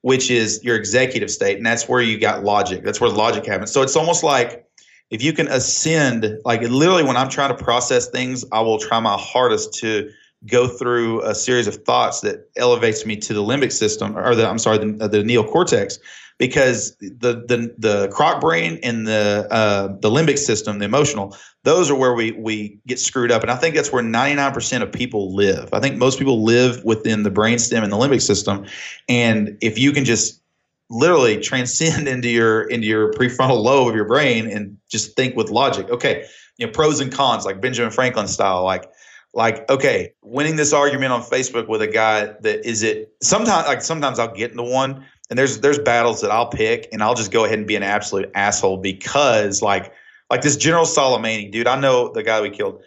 which 0.07 0.31
is 0.31 0.63
your 0.63 0.77
executive 0.77 1.29
state, 1.29 1.57
and 1.57 1.65
that's 1.65 1.89
where 1.89 1.99
you 1.99 2.17
got 2.17 2.41
logic. 2.41 2.81
That's 2.81 3.01
where 3.01 3.09
logic 3.09 3.45
happens. 3.45 3.73
So 3.73 3.81
it's 3.81 3.97
almost 3.97 4.23
like 4.23 4.65
if 5.09 5.21
you 5.21 5.33
can 5.33 5.49
ascend, 5.49 6.39
like 6.45 6.61
literally, 6.61 7.03
when 7.03 7.17
I'm 7.17 7.27
trying 7.27 7.49
to 7.49 7.61
process 7.61 8.07
things, 8.07 8.45
I 8.53 8.61
will 8.61 8.79
try 8.79 9.01
my 9.01 9.17
hardest 9.19 9.73
to 9.79 10.09
go 10.45 10.65
through 10.65 11.23
a 11.23 11.35
series 11.35 11.67
of 11.67 11.75
thoughts 11.83 12.21
that 12.21 12.49
elevates 12.55 13.05
me 13.05 13.17
to 13.17 13.33
the 13.33 13.43
limbic 13.43 13.73
system 13.73 14.17
or 14.17 14.33
the 14.33 14.47
I'm 14.47 14.59
sorry 14.59 14.77
the, 14.77 15.09
the 15.09 15.23
neocortex 15.23 15.99
because 16.37 16.95
the 16.97 17.43
the 17.47 17.73
the 17.77 18.09
croc 18.09 18.41
brain 18.41 18.79
and 18.83 19.07
the 19.07 19.47
uh, 19.49 19.87
the 19.99 20.09
limbic 20.09 20.37
system 20.37 20.79
the 20.79 20.85
emotional 20.85 21.35
those 21.67 21.91
are 21.91 21.95
where 21.95 22.13
we 22.13 22.31
we 22.31 22.79
get 22.87 22.97
screwed 22.97 23.29
up. 23.29 23.41
And 23.41 23.51
I 23.51 23.57
think 23.57 23.75
that's 23.75 23.91
where 23.91 24.01
99% 24.01 24.81
of 24.81 24.89
people 24.93 25.35
live. 25.35 25.67
I 25.73 25.81
think 25.81 25.97
most 25.97 26.17
people 26.17 26.45
live 26.45 26.81
within 26.85 27.23
the 27.23 27.29
brainstem 27.29 27.83
and 27.83 27.91
the 27.91 27.97
limbic 27.97 28.21
system. 28.21 28.65
And 29.09 29.57
if 29.59 29.77
you 29.77 29.91
can 29.91 30.05
just 30.05 30.41
literally 30.89 31.41
transcend 31.41 32.07
into 32.13 32.29
your 32.29 32.63
into 32.63 32.87
your 32.87 33.11
prefrontal 33.11 33.61
lobe 33.61 33.89
of 33.89 33.95
your 33.95 34.05
brain 34.05 34.49
and 34.49 34.77
just 34.89 35.17
think 35.17 35.35
with 35.35 35.49
logic 35.49 35.89
okay 35.89 36.25
you 36.57 36.65
know 36.65 36.71
pros 36.71 37.01
and 37.01 37.11
cons 37.11 37.43
like 37.43 37.59
Benjamin 37.59 37.91
Franklin 37.91 38.27
style 38.27 38.63
like 38.63 38.89
like 39.33 39.69
okay 39.69 40.13
winning 40.21 40.55
this 40.55 40.71
argument 40.71 41.11
on 41.11 41.21
facebook 41.21 41.67
with 41.67 41.81
a 41.81 41.87
guy 41.87 42.27
that 42.39 42.65
is 42.65 42.81
it 42.83 43.13
sometimes 43.21 43.67
like 43.67 43.81
sometimes 43.81 44.17
i'll 44.17 44.33
get 44.33 44.51
into 44.51 44.63
one 44.63 45.05
and 45.29 45.37
there's 45.37 45.59
there's 45.59 45.79
battles 45.79 46.21
that 46.21 46.31
i'll 46.31 46.47
pick 46.49 46.87
and 46.91 47.03
i'll 47.03 47.15
just 47.15 47.31
go 47.31 47.45
ahead 47.45 47.57
and 47.57 47.67
be 47.67 47.75
an 47.75 47.83
absolute 47.83 48.29
asshole 48.35 48.77
because 48.77 49.61
like 49.61 49.91
like 50.29 50.41
this 50.41 50.55
general 50.57 50.85
Soleimani 50.85 51.51
dude 51.51 51.67
i 51.67 51.79
know 51.79 52.11
the 52.13 52.23
guy 52.23 52.41
we 52.41 52.49
killed. 52.49 52.81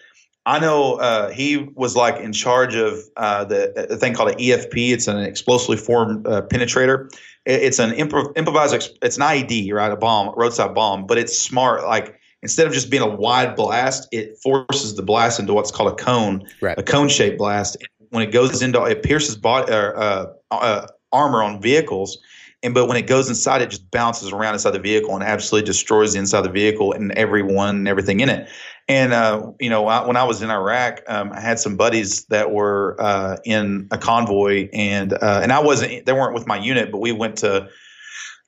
I 0.47 0.59
know 0.59 0.95
uh, 0.95 1.29
he 1.31 1.69
was 1.75 1.95
like 1.97 2.17
in 2.17 2.33
charge 2.33 2.75
of 2.75 2.99
uh, 3.19 3.45
the, 3.45 3.87
the 3.91 3.97
thing 3.99 4.15
called 4.15 4.31
an 4.31 4.39
efp 4.39 4.73
it's 4.75 5.07
an 5.07 5.19
explosively 5.19 5.77
formed 5.77 6.27
uh, 6.27 6.41
penetrator. 6.43 7.13
It- 7.45 7.63
it's 7.63 7.79
an 7.79 7.91
improv, 7.91 8.37
improvised 8.39 8.91
it's 9.03 9.17
an 9.19 9.23
ied 9.23 9.71
right? 9.75 9.93
A 9.93 9.97
bomb 9.97 10.33
roadside 10.35 10.75
bomb 10.75 11.07
but 11.07 11.19
it's 11.19 11.39
smart. 11.39 11.85
Like 11.85 12.19
instead 12.43 12.67
of 12.67 12.73
just 12.73 12.89
being 12.91 13.03
a 13.03 13.07
wide 13.07 13.55
blast, 13.55 14.09
it 14.13 14.39
forces 14.43 14.95
the 14.97 15.03
blast 15.03 15.39
into 15.39 15.53
what's 15.53 15.71
called 15.71 15.93
a 15.93 15.95
cone, 16.03 16.43
Right. 16.63 16.77
a 16.79 16.83
cone 16.83 17.11
shaped 17.11 17.37
blast. 17.37 17.77
When 18.09 18.23
it 18.27 18.33
goes 18.33 18.63
into, 18.63 18.83
it 18.85 19.03
pierces 19.03 19.37
body, 19.37 19.71
uh, 19.71 20.27
uh, 20.51 20.87
armor 21.13 21.43
on 21.43 21.61
vehicles. 21.61 22.19
And 22.63 22.75
but 22.75 22.87
when 22.87 22.97
it 22.97 23.07
goes 23.07 23.29
inside, 23.29 23.63
it 23.63 23.71
just 23.71 23.91
bounces 23.91 24.33
around 24.33 24.55
inside 24.55 24.73
the 24.73 24.81
vehicle 24.81 25.15
and 25.15 25.25
absolutely 25.25 25.67
destroys 25.67 26.13
the 26.13 26.19
inside 26.19 26.39
of 26.39 26.45
the 26.45 26.51
vehicle 26.51 26.93
and 26.93 27.11
everyone 27.13 27.77
and 27.77 27.89
everything 27.89 28.21
in 28.21 28.29
it. 28.29 28.49
And 28.87 29.13
uh, 29.13 29.53
you 29.61 29.71
know, 29.71 29.87
I, 29.87 30.07
when 30.07 30.17
I 30.17 30.25
was 30.25 30.43
in 30.43 30.51
Iraq, 30.51 31.01
um, 31.09 31.33
I 31.33 31.41
had 31.41 31.59
some 31.59 31.77
buddies 31.77 32.25
that 32.27 32.51
were 32.51 32.97
uh, 32.99 33.37
in 33.45 33.89
a 33.91 33.97
convoy, 33.97 34.69
and 34.73 35.15
uh, 35.15 35.41
and 35.43 35.53
I 35.53 35.61
wasn't. 35.61 36.05
They 36.05 36.13
weren't 36.13 36.35
with 36.35 36.47
my 36.47 36.59
unit, 36.59 36.93
but 36.93 36.99
we 36.99 37.13
went 37.13 37.39
to 37.39 37.71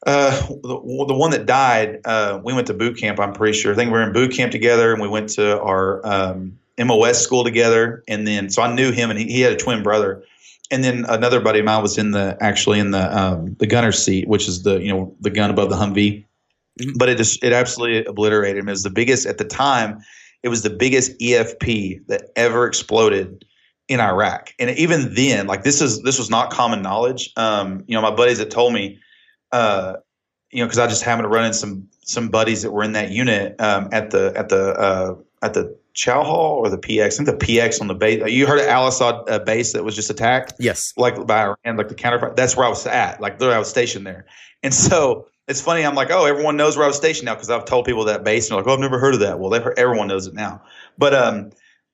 uh, 0.07 0.47
the, 0.49 1.05
the 1.09 1.15
one 1.15 1.31
that 1.31 1.47
died, 1.47 2.01
uh, 2.05 2.41
we 2.43 2.53
went 2.53 2.67
to 2.67 2.75
boot 2.75 2.99
camp. 2.99 3.21
I'm 3.21 3.33
pretty 3.33 3.57
sure. 3.57 3.73
I 3.73 3.77
think 3.77 3.93
we 3.93 3.99
were 3.99 4.03
in 4.03 4.13
boot 4.13 4.33
camp 4.33 4.53
together, 4.53 4.93
and 4.93 5.01
we 5.01 5.09
went 5.09 5.29
to 5.31 5.61
our 5.61 6.05
um, 6.05 6.59
MOS 6.79 7.23
school 7.23 7.45
together. 7.45 8.03
And 8.09 8.27
then, 8.27 8.51
so 8.51 8.63
I 8.63 8.75
knew 8.75 8.91
him, 8.91 9.11
and 9.11 9.19
he, 9.19 9.27
he 9.27 9.41
had 9.41 9.53
a 9.53 9.57
twin 9.57 9.83
brother. 9.83 10.25
And 10.73 10.83
then 10.83 11.05
another 11.09 11.39
buddy 11.41 11.61
of 11.61 11.67
mine 11.67 11.83
was 11.83 11.99
in 11.99 12.11
the 12.11 12.37
actually 12.41 12.81
in 12.81 12.91
the 12.91 13.17
um, 13.17 13.55
the 13.59 13.67
gunner 13.67 13.93
seat, 13.93 14.27
which 14.27 14.49
is 14.49 14.63
the 14.63 14.81
you 14.81 14.93
know 14.93 15.15
the 15.21 15.31
gun 15.31 15.51
above 15.51 15.71
the 15.71 15.77
Humvee. 15.77 16.25
Mhm. 16.81 16.99
But 16.99 17.09
it 17.09 17.19
just 17.19 17.45
it 17.45 17.53
absolutely 17.53 18.05
obliterated 18.07 18.59
him. 18.59 18.69
It 18.69 18.73
was 18.73 18.83
the 18.83 18.91
biggest 18.91 19.27
at 19.27 19.39
the 19.39 19.45
time. 19.45 20.01
It 20.43 20.49
was 20.49 20.63
the 20.63 20.71
biggest 20.71 21.17
EFP 21.21 22.07
that 22.09 22.31
ever 22.35 22.67
exploded 22.67 23.45
in 23.87 24.01
Iraq. 24.01 24.53
And 24.59 24.71
even 24.71 25.15
then, 25.15 25.47
like 25.47 25.63
this 25.63 25.81
is 25.81 26.03
this 26.03 26.19
was 26.19 26.31
not 26.31 26.51
common 26.51 26.83
knowledge. 26.83 27.33
Um, 27.37 27.85
you 27.87 27.95
know, 27.95 28.03
my 28.03 28.11
buddies 28.11 28.39
that 28.39 28.51
told 28.51 28.73
me 28.73 28.99
uh, 29.53 29.97
you 30.51 30.61
know, 30.61 30.67
because 30.67 30.79
I 30.79 30.87
just 30.87 31.03
happened 31.03 31.25
to 31.25 31.29
run 31.29 31.45
in 31.45 31.53
some 31.53 31.89
some 32.03 32.29
buddies 32.29 32.63
that 32.63 32.73
were 32.73 32.83
in 32.83 32.93
that 32.93 33.11
unit 33.11 33.61
um, 33.61 33.89
at 33.93 34.11
the 34.11 34.33
at 34.37 34.49
the 34.49 34.73
uh, 34.73 35.15
at 35.43 35.55
the 35.55 35.77
Chow 35.95 36.23
Hall 36.23 36.59
or 36.59 36.71
the 36.71 36.79
PX. 36.79 37.05
I 37.05 37.11
think 37.11 37.27
the 37.27 37.47
PX 37.47 37.81
on 37.81 37.87
the 37.87 37.95
base. 37.95 38.23
You 38.31 38.47
heard 38.47 38.61
of 38.61 38.67
Al 38.67 38.87
Asad 38.87 39.29
uh, 39.29 39.39
base 39.41 39.73
that 39.73 39.85
was 39.85 39.95
just 39.95 40.11
attacked? 40.11 40.55
Yes. 40.59 40.93
Like 40.97 41.27
by 41.27 41.43
Iran, 41.43 41.77
like 41.77 41.89
the 41.89 41.95
counterpart. 41.95 42.37
That's 42.37 42.57
where 42.57 42.67
I 42.67 42.69
was 42.69 42.87
at. 42.87 43.21
Like 43.21 43.35
literally, 43.35 43.57
I 43.57 43.59
was 43.59 43.69
stationed 43.69 44.07
there. 44.07 44.27
And 44.63 44.73
so 44.73 45.27
it's 45.49 45.61
funny. 45.61 45.85
I'm 45.85 45.95
like, 45.95 46.11
oh, 46.11 46.25
everyone 46.25 46.57
knows 46.57 46.77
where 46.77 46.85
I 46.85 46.89
was 46.89 46.97
stationed 46.97 47.27
now 47.27 47.35
because 47.35 47.51
I've 47.51 47.65
told 47.65 47.85
people 47.85 48.05
that 48.05 48.25
base, 48.25 48.49
and 48.49 48.53
they're 48.53 48.63
like, 48.63 48.71
oh, 48.71 48.75
I've 48.75 48.81
never 48.81 48.99
heard 48.99 49.15
of 49.15 49.21
that. 49.21 49.39
Well, 49.39 49.55
everyone 49.55 50.09
knows 50.09 50.27
it 50.27 50.35
now. 50.35 50.63
But 50.99 51.15
um, 51.15 51.51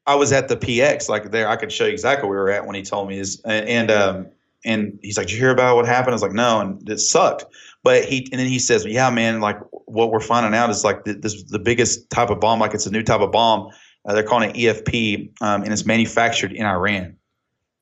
I 0.07 0.15
was 0.15 0.33
at 0.33 0.49
the 0.49 0.57
PX, 0.57 1.09
like 1.09 1.31
there. 1.31 1.49
I 1.49 1.57
could 1.57 1.73
show 1.73 1.87
you 1.87 1.93
exactly 1.93 2.29
where 2.29 2.39
we 2.39 2.43
were 2.43 2.51
at 2.51 2.67
when 2.67 2.77
he 2.77 2.83
told 2.83 3.09
me 3.09 3.19
is, 3.19 3.41
and 3.45 3.91
um, 3.91 4.29
and 4.65 4.99
he's 5.03 5.17
like, 5.17 5.27
did 5.27 5.35
you 5.35 5.39
hear 5.41 5.51
about 5.51 5.77
what 5.77 5.87
happened? 5.87 6.11
I 6.11 6.15
was 6.15 6.23
like, 6.23 6.33
no, 6.33 6.61
and 6.61 6.89
it 6.89 6.99
sucked. 6.99 7.45
But 7.83 8.05
he 8.05 8.29
and 8.33 8.41
then 8.41 8.49
he 8.49 8.59
says, 8.59 8.85
yeah, 8.85 9.09
man, 9.11 9.41
like 9.41 9.59
what 9.71 10.11
we're 10.11 10.21
finding 10.21 10.55
out 10.55 10.69
is 10.71 10.85
like 10.85 11.05
this 11.05 11.43
the 11.45 11.59
biggest 11.59 12.11
type 12.11 12.31
of 12.31 12.41
bomb, 12.41 12.61
like 12.61 12.75
it's 12.75 12.87
a 12.87 12.91
new 12.91 13.03
type 13.03 13.21
of 13.21 13.33
bomb. 13.33 13.71
Uh, 14.09 14.15
they're 14.15 14.23
calling 14.23 14.51
it 14.51 14.57
EFP, 14.57 15.31
um, 15.43 15.63
and 15.63 15.73
it's 15.73 15.85
manufactured 15.85 16.53
in 16.53 16.65
Iran. 16.65 17.15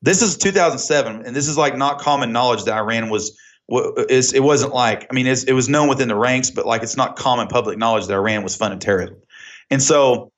This 0.01 0.21
is 0.21 0.37
2007, 0.37 1.25
and 1.25 1.33
this 1.33 1.47
is 1.47 1.57
like 1.57 1.77
not 1.77 1.99
common 1.99 2.33
knowledge 2.33 2.65
that 2.65 2.75
Iran 2.75 3.09
was 3.09 3.35
it 3.69 4.43
wasn't 4.43 4.73
like 4.73 5.07
I 5.09 5.13
mean 5.13 5.25
it 5.25 5.53
was 5.53 5.67
known 5.67 5.87
within 5.89 6.09
the 6.09 6.15
ranks, 6.15 6.51
but 6.51 6.65
like 6.65 6.83
it's 6.83 6.97
not 6.97 7.15
common 7.15 7.47
public 7.47 7.77
knowledge 7.77 8.07
that 8.07 8.13
Iran 8.13 8.43
was 8.43 8.55
funding 8.55 8.79
terrorism. 8.79 9.17
And 9.69 9.81
so, 9.81 10.31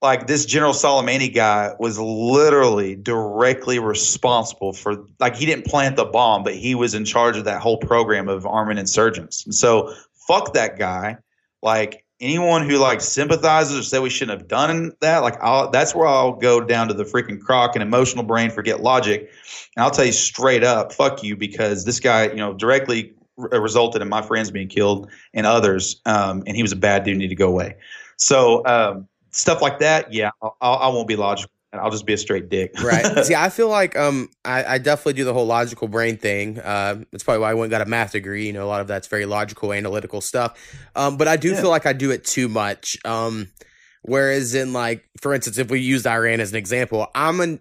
like 0.00 0.28
this 0.28 0.44
General 0.46 0.72
Soleimani 0.72 1.32
guy 1.32 1.72
was 1.78 1.98
literally 1.98 2.96
directly 2.96 3.78
responsible 3.78 4.72
for 4.72 5.04
like 5.18 5.36
he 5.36 5.46
didn't 5.46 5.66
plant 5.66 5.96
the 5.96 6.04
bomb, 6.04 6.44
but 6.44 6.54
he 6.54 6.74
was 6.74 6.94
in 6.94 7.04
charge 7.04 7.36
of 7.36 7.44
that 7.44 7.60
whole 7.60 7.78
program 7.78 8.28
of 8.28 8.46
arming 8.46 8.78
insurgents. 8.78 9.44
And 9.44 9.54
so, 9.54 9.92
fuck 10.26 10.54
that 10.54 10.78
guy. 10.78 11.18
Like 11.62 12.04
anyone 12.22 12.68
who 12.68 12.78
like 12.78 13.00
sympathizes 13.00 13.76
or 13.76 13.82
say 13.82 13.98
we 13.98 14.08
shouldn't 14.08 14.38
have 14.38 14.48
done 14.48 14.92
that, 15.00 15.18
like 15.18 15.36
I'll, 15.42 15.70
that's 15.70 15.94
where 15.94 16.06
I'll 16.06 16.32
go 16.32 16.60
down 16.60 16.88
to 16.88 16.94
the 16.94 17.04
freaking 17.04 17.40
croc 17.40 17.74
and 17.74 17.82
emotional 17.82 18.24
brain, 18.24 18.50
forget 18.50 18.80
logic, 18.80 19.30
and 19.76 19.84
I'll 19.84 19.90
tell 19.90 20.04
you 20.04 20.12
straight 20.12 20.62
up, 20.62 20.92
fuck 20.92 21.22
you, 21.22 21.36
because 21.36 21.84
this 21.84 22.00
guy, 22.00 22.28
you 22.28 22.36
know, 22.36 22.54
directly 22.54 23.12
r- 23.38 23.60
resulted 23.60 24.00
in 24.00 24.08
my 24.08 24.22
friends 24.22 24.50
being 24.50 24.68
killed 24.68 25.10
and 25.34 25.46
others, 25.46 26.00
um, 26.06 26.44
and 26.46 26.56
he 26.56 26.62
was 26.62 26.72
a 26.72 26.76
bad 26.76 27.04
dude, 27.04 27.18
need 27.18 27.28
to 27.28 27.34
go 27.34 27.48
away. 27.48 27.76
So 28.16 28.64
um, 28.66 29.08
stuff 29.30 29.60
like 29.60 29.80
that, 29.80 30.12
yeah, 30.12 30.30
I'll, 30.40 30.56
I 30.60 30.88
won't 30.88 31.08
be 31.08 31.16
logical. 31.16 31.50
I'll 31.72 31.90
just 31.90 32.04
be 32.04 32.12
a 32.12 32.18
straight 32.18 32.48
dick. 32.48 32.72
right. 32.82 33.24
See, 33.24 33.34
I 33.34 33.48
feel 33.48 33.68
like 33.68 33.96
um, 33.96 34.28
I, 34.44 34.74
I, 34.74 34.78
definitely 34.78 35.14
do 35.14 35.24
the 35.24 35.32
whole 35.32 35.46
logical 35.46 35.88
brain 35.88 36.18
thing. 36.18 36.58
Uh, 36.58 37.02
that's 37.10 37.24
probably 37.24 37.40
why 37.40 37.50
I 37.50 37.54
went 37.54 37.64
and 37.64 37.70
got 37.70 37.80
a 37.80 37.88
math 37.88 38.12
degree. 38.12 38.46
You 38.46 38.52
know, 38.52 38.64
a 38.64 38.68
lot 38.68 38.82
of 38.82 38.88
that's 38.88 39.08
very 39.08 39.24
logical, 39.24 39.72
analytical 39.72 40.20
stuff. 40.20 40.58
Um, 40.94 41.16
but 41.16 41.28
I 41.28 41.36
do 41.36 41.50
yeah. 41.50 41.60
feel 41.60 41.70
like 41.70 41.86
I 41.86 41.94
do 41.94 42.10
it 42.10 42.24
too 42.24 42.48
much. 42.48 42.98
Um, 43.06 43.48
whereas 44.02 44.54
in 44.54 44.74
like, 44.74 45.08
for 45.20 45.32
instance, 45.32 45.56
if 45.56 45.70
we 45.70 45.80
used 45.80 46.06
Iran 46.06 46.40
as 46.40 46.50
an 46.50 46.56
example, 46.56 47.06
I'm 47.14 47.40
an 47.40 47.60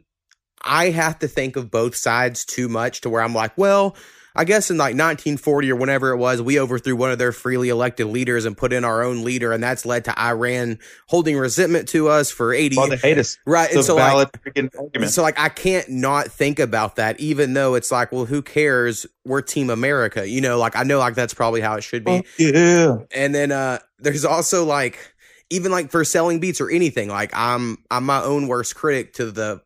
I 0.63 0.89
have 0.89 1.19
to 1.19 1.27
think 1.27 1.55
of 1.55 1.71
both 1.71 1.95
sides 1.95 2.45
too 2.45 2.69
much 2.69 3.01
to 3.01 3.09
where 3.09 3.21
I'm 3.21 3.33
like, 3.33 3.57
well, 3.57 3.95
I 4.35 4.45
guess 4.45 4.71
in 4.71 4.77
like 4.77 4.93
1940 4.93 5.71
or 5.71 5.75
whenever 5.75 6.11
it 6.11 6.17
was, 6.17 6.41
we 6.41 6.59
overthrew 6.59 6.95
one 6.95 7.11
of 7.11 7.17
their 7.17 7.31
freely 7.31 7.69
elected 7.69 8.07
leaders 8.07 8.45
and 8.45 8.55
put 8.55 8.71
in 8.71 8.85
our 8.85 9.03
own 9.03 9.23
leader, 9.23 9.51
and 9.51 9.61
that's 9.61 9.85
led 9.85 10.05
to 10.05 10.19
Iran 10.19 10.79
holding 11.07 11.37
resentment 11.37 11.89
to 11.89 12.07
us 12.07 12.31
for 12.31 12.53
80 12.53 12.77
well, 12.77 12.89
they 12.89 12.95
hate 12.97 13.17
us. 13.17 13.37
Right. 13.45 13.67
It's 13.67 13.75
and 13.75 13.85
so 13.85 13.95
valid 13.97 14.29
like, 14.45 14.71
argument. 14.77 15.11
So 15.11 15.21
like 15.21 15.37
I 15.37 15.49
can't 15.49 15.89
not 15.89 16.27
think 16.27 16.59
about 16.59 16.95
that, 16.95 17.19
even 17.19 17.53
though 17.53 17.75
it's 17.75 17.91
like, 17.91 18.11
well, 18.11 18.25
who 18.25 18.41
cares? 18.41 19.05
We're 19.25 19.41
Team 19.41 19.69
America. 19.69 20.27
You 20.27 20.41
know, 20.41 20.57
like 20.57 20.75
I 20.75 20.83
know 20.83 20.99
like 20.99 21.15
that's 21.15 21.33
probably 21.33 21.61
how 21.61 21.75
it 21.75 21.81
should 21.81 22.05
be. 22.05 22.11
Oh, 22.11 22.23
yeah. 22.37 22.97
And 23.13 23.35
then 23.35 23.51
uh 23.51 23.79
there's 23.99 24.25
also 24.25 24.65
like 24.65 25.13
even 25.49 25.71
like 25.71 25.91
for 25.91 26.03
selling 26.03 26.39
beats 26.39 26.61
or 26.61 26.69
anything, 26.69 27.09
like 27.09 27.31
I'm 27.33 27.77
I'm 27.91 28.05
my 28.05 28.21
own 28.23 28.47
worst 28.47 28.75
critic 28.75 29.13
to 29.15 29.31
the 29.31 29.61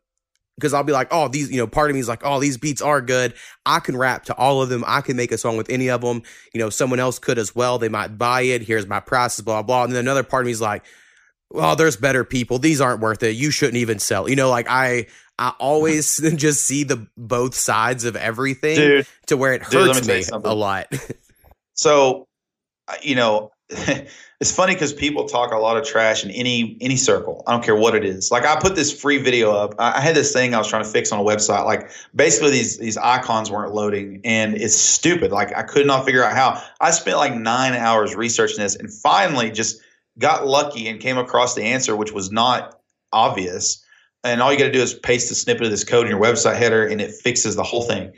because 0.55 0.73
I'll 0.73 0.83
be 0.83 0.93
like, 0.93 1.09
oh, 1.11 1.27
these, 1.27 1.51
you 1.51 1.57
know, 1.57 1.67
part 1.67 1.89
of 1.89 1.95
me 1.95 1.99
is 1.99 2.07
like, 2.07 2.21
oh, 2.23 2.39
these 2.39 2.57
beats 2.57 2.81
are 2.81 3.01
good. 3.01 3.33
I 3.65 3.79
can 3.79 3.97
rap 3.97 4.25
to 4.25 4.35
all 4.35 4.61
of 4.61 4.69
them. 4.69 4.83
I 4.87 5.01
can 5.01 5.17
make 5.17 5.31
a 5.31 5.37
song 5.37 5.57
with 5.57 5.69
any 5.69 5.89
of 5.89 6.01
them. 6.01 6.23
You 6.53 6.59
know, 6.59 6.69
someone 6.69 6.99
else 6.99 7.19
could 7.19 7.37
as 7.37 7.53
well. 7.53 7.77
They 7.77 7.89
might 7.89 8.17
buy 8.17 8.41
it. 8.41 8.61
Here's 8.61 8.87
my 8.87 8.99
prices, 8.99 9.43
blah, 9.43 9.61
blah. 9.61 9.83
And 9.83 9.93
then 9.93 9.99
another 9.99 10.23
part 10.23 10.43
of 10.43 10.45
me 10.45 10.51
is 10.51 10.61
like, 10.61 10.85
well, 11.51 11.75
there's 11.75 11.97
better 11.97 12.23
people. 12.23 12.57
These 12.57 12.81
aren't 12.81 13.01
worth 13.01 13.21
it. 13.23 13.35
You 13.35 13.51
shouldn't 13.51 13.77
even 13.77 13.99
sell. 13.99 14.29
You 14.29 14.35
know, 14.35 14.49
like 14.49 14.67
I, 14.69 15.07
I 15.37 15.53
always 15.59 16.17
just 16.35 16.65
see 16.65 16.83
the 16.83 17.07
both 17.17 17.53
sides 17.53 18.05
of 18.05 18.15
everything 18.15 18.77
dude, 18.77 19.07
to 19.27 19.37
where 19.37 19.53
it 19.53 19.61
hurts 19.61 20.01
dude, 20.01 20.07
me, 20.07 20.19
me 20.19 20.23
a 20.31 20.55
lot. 20.55 20.87
so, 21.73 22.27
you 23.01 23.15
know, 23.15 23.51
it's 24.39 24.55
funny 24.55 24.75
because 24.75 24.93
people 24.93 25.25
talk 25.25 25.51
a 25.51 25.57
lot 25.57 25.75
of 25.75 25.83
trash 25.83 26.23
in 26.23 26.29
any 26.29 26.77
any 26.81 26.95
circle. 26.95 27.43
I 27.47 27.51
don't 27.51 27.63
care 27.63 27.75
what 27.75 27.95
it 27.95 28.05
is. 28.05 28.29
Like 28.29 28.45
I 28.45 28.59
put 28.59 28.75
this 28.75 28.91
free 28.99 29.17
video 29.17 29.53
up. 29.53 29.73
I 29.79 29.99
had 29.99 30.15
this 30.15 30.31
thing 30.31 30.53
I 30.53 30.59
was 30.59 30.67
trying 30.67 30.83
to 30.83 30.89
fix 30.89 31.11
on 31.11 31.19
a 31.19 31.23
website. 31.23 31.65
Like 31.65 31.89
basically 32.15 32.51
these 32.51 32.77
these 32.77 32.95
icons 32.95 33.49
weren't 33.49 33.73
loading, 33.73 34.21
and 34.23 34.55
it's 34.55 34.75
stupid. 34.75 35.31
Like 35.31 35.55
I 35.57 35.63
could 35.63 35.87
not 35.87 36.05
figure 36.05 36.23
out 36.23 36.33
how. 36.33 36.61
I 36.79 36.91
spent 36.91 37.17
like 37.17 37.33
nine 37.33 37.73
hours 37.73 38.15
researching 38.15 38.59
this, 38.59 38.75
and 38.75 38.93
finally 38.93 39.49
just 39.49 39.81
got 40.19 40.45
lucky 40.45 40.87
and 40.87 40.99
came 40.99 41.17
across 41.17 41.55
the 41.55 41.63
answer, 41.63 41.95
which 41.95 42.11
was 42.11 42.31
not 42.31 42.79
obvious. 43.11 43.83
And 44.23 44.41
all 44.41 44.51
you 44.51 44.59
got 44.59 44.65
to 44.65 44.71
do 44.71 44.81
is 44.81 44.93
paste 44.93 45.31
a 45.31 45.35
snippet 45.35 45.63
of 45.63 45.71
this 45.71 45.83
code 45.83 46.05
in 46.05 46.11
your 46.11 46.21
website 46.21 46.57
header, 46.57 46.85
and 46.85 47.01
it 47.01 47.13
fixes 47.15 47.55
the 47.55 47.63
whole 47.63 47.83
thing. 47.83 48.13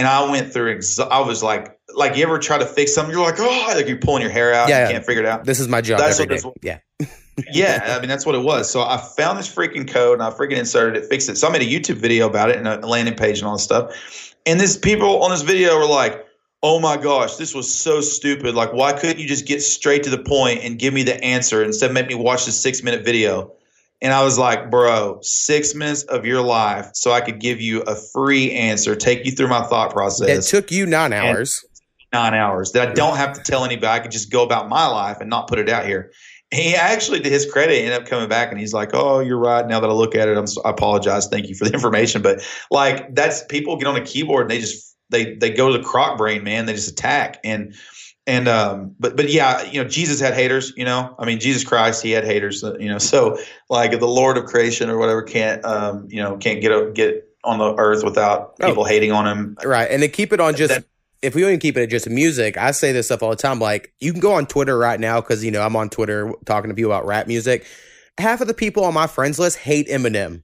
And 0.00 0.08
I 0.08 0.30
went 0.30 0.50
through. 0.50 0.76
Ex- 0.76 0.98
I 0.98 1.20
was 1.20 1.42
like, 1.42 1.78
like 1.94 2.16
you 2.16 2.22
ever 2.22 2.38
try 2.38 2.56
to 2.56 2.64
fix 2.64 2.94
something? 2.94 3.14
You're 3.14 3.22
like, 3.22 3.38
oh, 3.38 3.72
like 3.74 3.86
you're 3.86 3.98
pulling 3.98 4.22
your 4.22 4.30
hair 4.30 4.54
out. 4.54 4.70
Yeah, 4.70 4.86
you 4.86 4.94
can't 4.94 5.04
figure 5.04 5.22
it 5.22 5.28
out. 5.28 5.44
This 5.44 5.60
is 5.60 5.68
my 5.68 5.82
job. 5.82 6.00
That's 6.00 6.18
what 6.18 6.30
day. 6.30 6.40
yeah. 6.62 7.06
yeah, 7.52 7.96
I 7.98 8.00
mean 8.00 8.08
that's 8.08 8.24
what 8.24 8.34
it 8.34 8.42
was. 8.42 8.70
So 8.70 8.80
I 8.80 8.96
found 8.96 9.38
this 9.38 9.54
freaking 9.54 9.86
code 9.86 10.14
and 10.14 10.22
I 10.22 10.30
freaking 10.30 10.56
inserted 10.56 11.02
it, 11.02 11.06
fixed 11.10 11.28
it. 11.28 11.36
So 11.36 11.46
I 11.46 11.52
made 11.52 11.60
a 11.60 11.66
YouTube 11.66 11.96
video 11.96 12.26
about 12.26 12.48
it 12.48 12.56
and 12.56 12.66
a 12.66 12.78
landing 12.86 13.14
page 13.14 13.40
and 13.40 13.46
all 13.46 13.52
this 13.52 13.62
stuff. 13.62 14.34
And 14.46 14.58
this 14.58 14.78
people 14.78 15.22
on 15.22 15.32
this 15.32 15.42
video 15.42 15.76
were 15.76 15.84
like, 15.84 16.24
"Oh 16.62 16.80
my 16.80 16.96
gosh, 16.96 17.36
this 17.36 17.54
was 17.54 17.70
so 17.70 18.00
stupid! 18.00 18.54
Like, 18.54 18.72
why 18.72 18.94
couldn't 18.94 19.18
you 19.18 19.28
just 19.28 19.46
get 19.46 19.60
straight 19.60 20.02
to 20.04 20.10
the 20.10 20.22
point 20.22 20.60
and 20.62 20.78
give 20.78 20.94
me 20.94 21.02
the 21.02 21.22
answer 21.22 21.62
instead 21.62 21.90
of 21.90 21.94
make 21.94 22.08
me 22.08 22.14
watch 22.14 22.46
this 22.46 22.58
six 22.58 22.82
minute 22.82 23.04
video?" 23.04 23.52
And 24.02 24.12
I 24.12 24.24
was 24.24 24.38
like, 24.38 24.70
bro, 24.70 25.18
six 25.22 25.74
minutes 25.74 26.04
of 26.04 26.24
your 26.24 26.40
life 26.40 26.90
so 26.94 27.12
I 27.12 27.20
could 27.20 27.38
give 27.38 27.60
you 27.60 27.82
a 27.82 27.94
free 27.94 28.52
answer, 28.52 28.96
take 28.96 29.26
you 29.26 29.32
through 29.32 29.48
my 29.48 29.62
thought 29.64 29.92
process. 29.92 30.28
It 30.28 30.50
took 30.50 30.70
you 30.70 30.86
nine 30.86 31.12
hours. 31.12 31.64
Nine 32.12 32.34
hours 32.34 32.72
that 32.72 32.88
I 32.88 32.92
don't 32.92 33.16
have 33.16 33.34
to 33.34 33.42
tell 33.42 33.64
anybody. 33.64 33.86
I 33.86 34.00
could 34.00 34.10
just 34.10 34.32
go 34.32 34.42
about 34.42 34.68
my 34.68 34.86
life 34.86 35.18
and 35.20 35.30
not 35.30 35.48
put 35.48 35.58
it 35.58 35.68
out 35.68 35.86
here. 35.86 36.12
He 36.50 36.74
actually, 36.74 37.20
to 37.20 37.30
his 37.30 37.46
credit, 37.46 37.74
ended 37.76 37.92
up 37.92 38.06
coming 38.06 38.28
back 38.28 38.50
and 38.50 38.58
he's 38.58 38.72
like, 38.72 38.90
"Oh, 38.92 39.20
you're 39.20 39.38
right. 39.38 39.64
Now 39.64 39.78
that 39.78 39.88
I 39.88 39.92
look 39.92 40.16
at 40.16 40.28
it, 40.28 40.36
I'm, 40.36 40.46
I 40.64 40.70
apologize. 40.70 41.28
Thank 41.28 41.48
you 41.48 41.54
for 41.54 41.64
the 41.64 41.72
information." 41.74 42.22
But 42.22 42.44
like, 42.72 43.14
that's 43.14 43.44
people 43.44 43.76
get 43.76 43.86
on 43.86 43.94
a 43.94 44.04
keyboard 44.04 44.42
and 44.42 44.50
they 44.50 44.58
just 44.58 44.96
they 45.10 45.34
they 45.36 45.50
go 45.50 45.70
to 45.70 45.78
the 45.78 45.84
croc 45.84 46.18
brain, 46.18 46.42
man. 46.42 46.66
They 46.66 46.72
just 46.72 46.90
attack 46.90 47.38
and 47.44 47.76
and 48.26 48.48
um 48.48 48.94
but 48.98 49.16
but 49.16 49.30
yeah 49.30 49.62
you 49.64 49.82
know 49.82 49.88
jesus 49.88 50.20
had 50.20 50.34
haters 50.34 50.72
you 50.76 50.84
know? 50.84 51.14
I 51.18 51.24
mean 51.24 51.40
jesus 51.40 51.64
christ 51.64 52.02
he 52.02 52.10
had 52.10 52.24
haters 52.24 52.62
you 52.78 52.88
know? 52.88 52.98
So 52.98 53.38
like 53.68 53.98
the 53.98 54.06
lord 54.06 54.36
of 54.36 54.44
creation 54.44 54.90
or 54.90 54.98
whatever 54.98 55.22
can't 55.22 55.64
um 55.64 56.06
you 56.10 56.22
know 56.22 56.36
can't 56.36 56.60
get 56.60 56.94
get 56.94 57.26
on 57.44 57.58
the 57.58 57.74
earth 57.76 58.04
without 58.04 58.54
oh. 58.60 58.66
people 58.66 58.82
oh, 58.82 58.86
hating 58.86 59.12
on 59.12 59.26
him. 59.26 59.56
Right 59.64 59.90
and 59.90 60.02
to 60.02 60.08
keep 60.08 60.32
it 60.32 60.40
on 60.40 60.54
just 60.56 60.74
that, 60.74 60.84
if 61.22 61.34
we 61.34 61.44
only 61.44 61.58
keep 61.58 61.76
it 61.76 61.82
at 61.82 61.90
just 61.90 62.08
music 62.08 62.56
i 62.56 62.70
say 62.70 62.92
this 62.92 63.06
stuff 63.06 63.22
all 63.22 63.30
the 63.30 63.36
time 63.36 63.58
like 63.58 63.92
you 64.00 64.12
can 64.12 64.20
go 64.20 64.32
on 64.32 64.46
twitter 64.46 64.76
right 64.76 65.00
now 65.00 65.20
because 65.20 65.44
you 65.44 65.50
know 65.50 65.62
i'm 65.62 65.76
on 65.76 65.88
twitter 65.88 66.32
talking 66.44 66.68
to 66.70 66.74
people 66.74 66.92
about 66.92 67.06
rap 67.06 67.26
music. 67.26 67.66
Half 68.18 68.42
of 68.42 68.48
the 68.48 68.54
people 68.54 68.84
on 68.84 68.92
my 68.92 69.06
friends 69.06 69.38
list 69.38 69.56
hate 69.56 69.88
eminem 69.88 70.42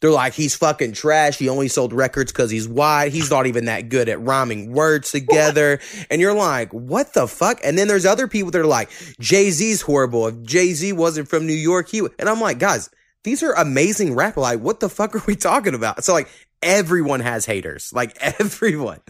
they're 0.00 0.10
like, 0.10 0.34
he's 0.34 0.54
fucking 0.54 0.92
trash. 0.92 1.38
He 1.38 1.48
only 1.48 1.68
sold 1.68 1.92
records 1.92 2.30
because 2.30 2.50
he's 2.50 2.68
white. 2.68 3.12
He's 3.12 3.30
not 3.30 3.46
even 3.46 3.64
that 3.64 3.88
good 3.88 4.08
at 4.08 4.20
rhyming 4.20 4.72
words 4.72 5.10
together. 5.10 5.80
and 6.10 6.20
you're 6.20 6.34
like, 6.34 6.72
what 6.72 7.14
the 7.14 7.26
fuck? 7.26 7.60
And 7.64 7.76
then 7.76 7.88
there's 7.88 8.06
other 8.06 8.28
people 8.28 8.50
that 8.52 8.60
are 8.60 8.66
like, 8.66 8.90
Jay 9.18 9.50
Z's 9.50 9.82
horrible. 9.82 10.28
If 10.28 10.42
Jay 10.42 10.72
Z 10.72 10.92
wasn't 10.92 11.28
from 11.28 11.46
New 11.46 11.52
York, 11.52 11.88
he 11.88 12.02
would. 12.02 12.12
And 12.18 12.28
I'm 12.28 12.40
like, 12.40 12.58
guys, 12.58 12.90
these 13.24 13.42
are 13.42 13.52
amazing 13.54 14.14
rappers. 14.14 14.42
Like, 14.42 14.60
what 14.60 14.80
the 14.80 14.88
fuck 14.88 15.14
are 15.16 15.22
we 15.26 15.36
talking 15.36 15.74
about? 15.74 16.04
So, 16.04 16.12
like, 16.12 16.28
everyone 16.62 17.20
has 17.20 17.44
haters. 17.44 17.92
Like, 17.92 18.16
everyone. 18.20 19.00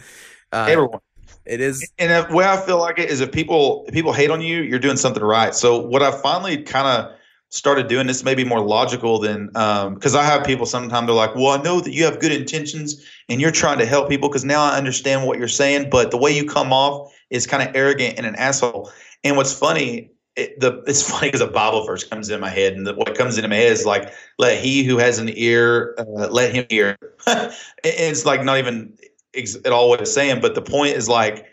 Uh, 0.52 0.66
everyone. 0.68 1.00
It 1.44 1.62
is, 1.62 1.90
and 1.98 2.10
the 2.10 2.34
way 2.34 2.44
I 2.44 2.58
feel 2.58 2.78
like 2.78 2.98
it 2.98 3.08
is, 3.08 3.22
if 3.22 3.32
people 3.32 3.86
if 3.88 3.94
people 3.94 4.12
hate 4.12 4.30
on 4.30 4.42
you, 4.42 4.60
you're 4.60 4.78
doing 4.78 4.98
something 4.98 5.22
right. 5.22 5.54
So 5.54 5.78
what 5.78 6.02
I 6.02 6.10
finally 6.10 6.62
kind 6.62 6.86
of 6.86 7.17
started 7.50 7.88
doing 7.88 8.06
this 8.06 8.24
maybe 8.24 8.44
more 8.44 8.60
logical 8.60 9.18
than 9.18 9.46
because 9.46 10.14
um, 10.14 10.20
I 10.20 10.24
have 10.24 10.44
people 10.44 10.66
sometimes 10.66 11.06
they're 11.06 11.16
like, 11.16 11.34
well, 11.34 11.48
I 11.48 11.62
know 11.62 11.80
that 11.80 11.92
you 11.92 12.04
have 12.04 12.20
good 12.20 12.32
intentions 12.32 13.02
and 13.28 13.40
you're 13.40 13.50
trying 13.50 13.78
to 13.78 13.86
help 13.86 14.08
people 14.08 14.28
because 14.28 14.44
now 14.44 14.62
I 14.62 14.76
understand 14.76 15.26
what 15.26 15.38
you're 15.38 15.48
saying, 15.48 15.88
but 15.90 16.10
the 16.10 16.18
way 16.18 16.30
you 16.30 16.44
come 16.44 16.72
off 16.72 17.12
is 17.30 17.46
kind 17.46 17.66
of 17.66 17.74
arrogant 17.74 18.18
and 18.18 18.26
an 18.26 18.34
asshole. 18.36 18.90
And 19.24 19.36
what's 19.36 19.52
funny, 19.52 20.10
it, 20.36 20.60
the 20.60 20.82
it's 20.86 21.02
funny 21.10 21.28
because 21.28 21.40
a 21.40 21.46
Bible 21.46 21.84
verse 21.84 22.04
comes 22.04 22.28
in 22.28 22.40
my 22.40 22.50
head, 22.50 22.74
and 22.74 22.86
the, 22.86 22.94
what 22.94 23.14
comes 23.14 23.36
into 23.36 23.48
my 23.48 23.56
head 23.56 23.72
is 23.72 23.84
like, 23.84 24.12
"Let 24.38 24.62
he 24.62 24.84
who 24.84 24.98
has 24.98 25.18
an 25.18 25.30
ear, 25.34 25.94
uh, 25.98 26.28
let 26.28 26.54
him 26.54 26.66
hear." 26.70 26.96
it's 27.84 28.24
like 28.24 28.44
not 28.44 28.58
even 28.58 28.96
at 29.36 29.72
all 29.72 29.88
what 29.88 30.00
it's 30.00 30.12
saying, 30.12 30.40
but 30.40 30.54
the 30.54 30.62
point 30.62 30.96
is 30.96 31.08
like 31.08 31.46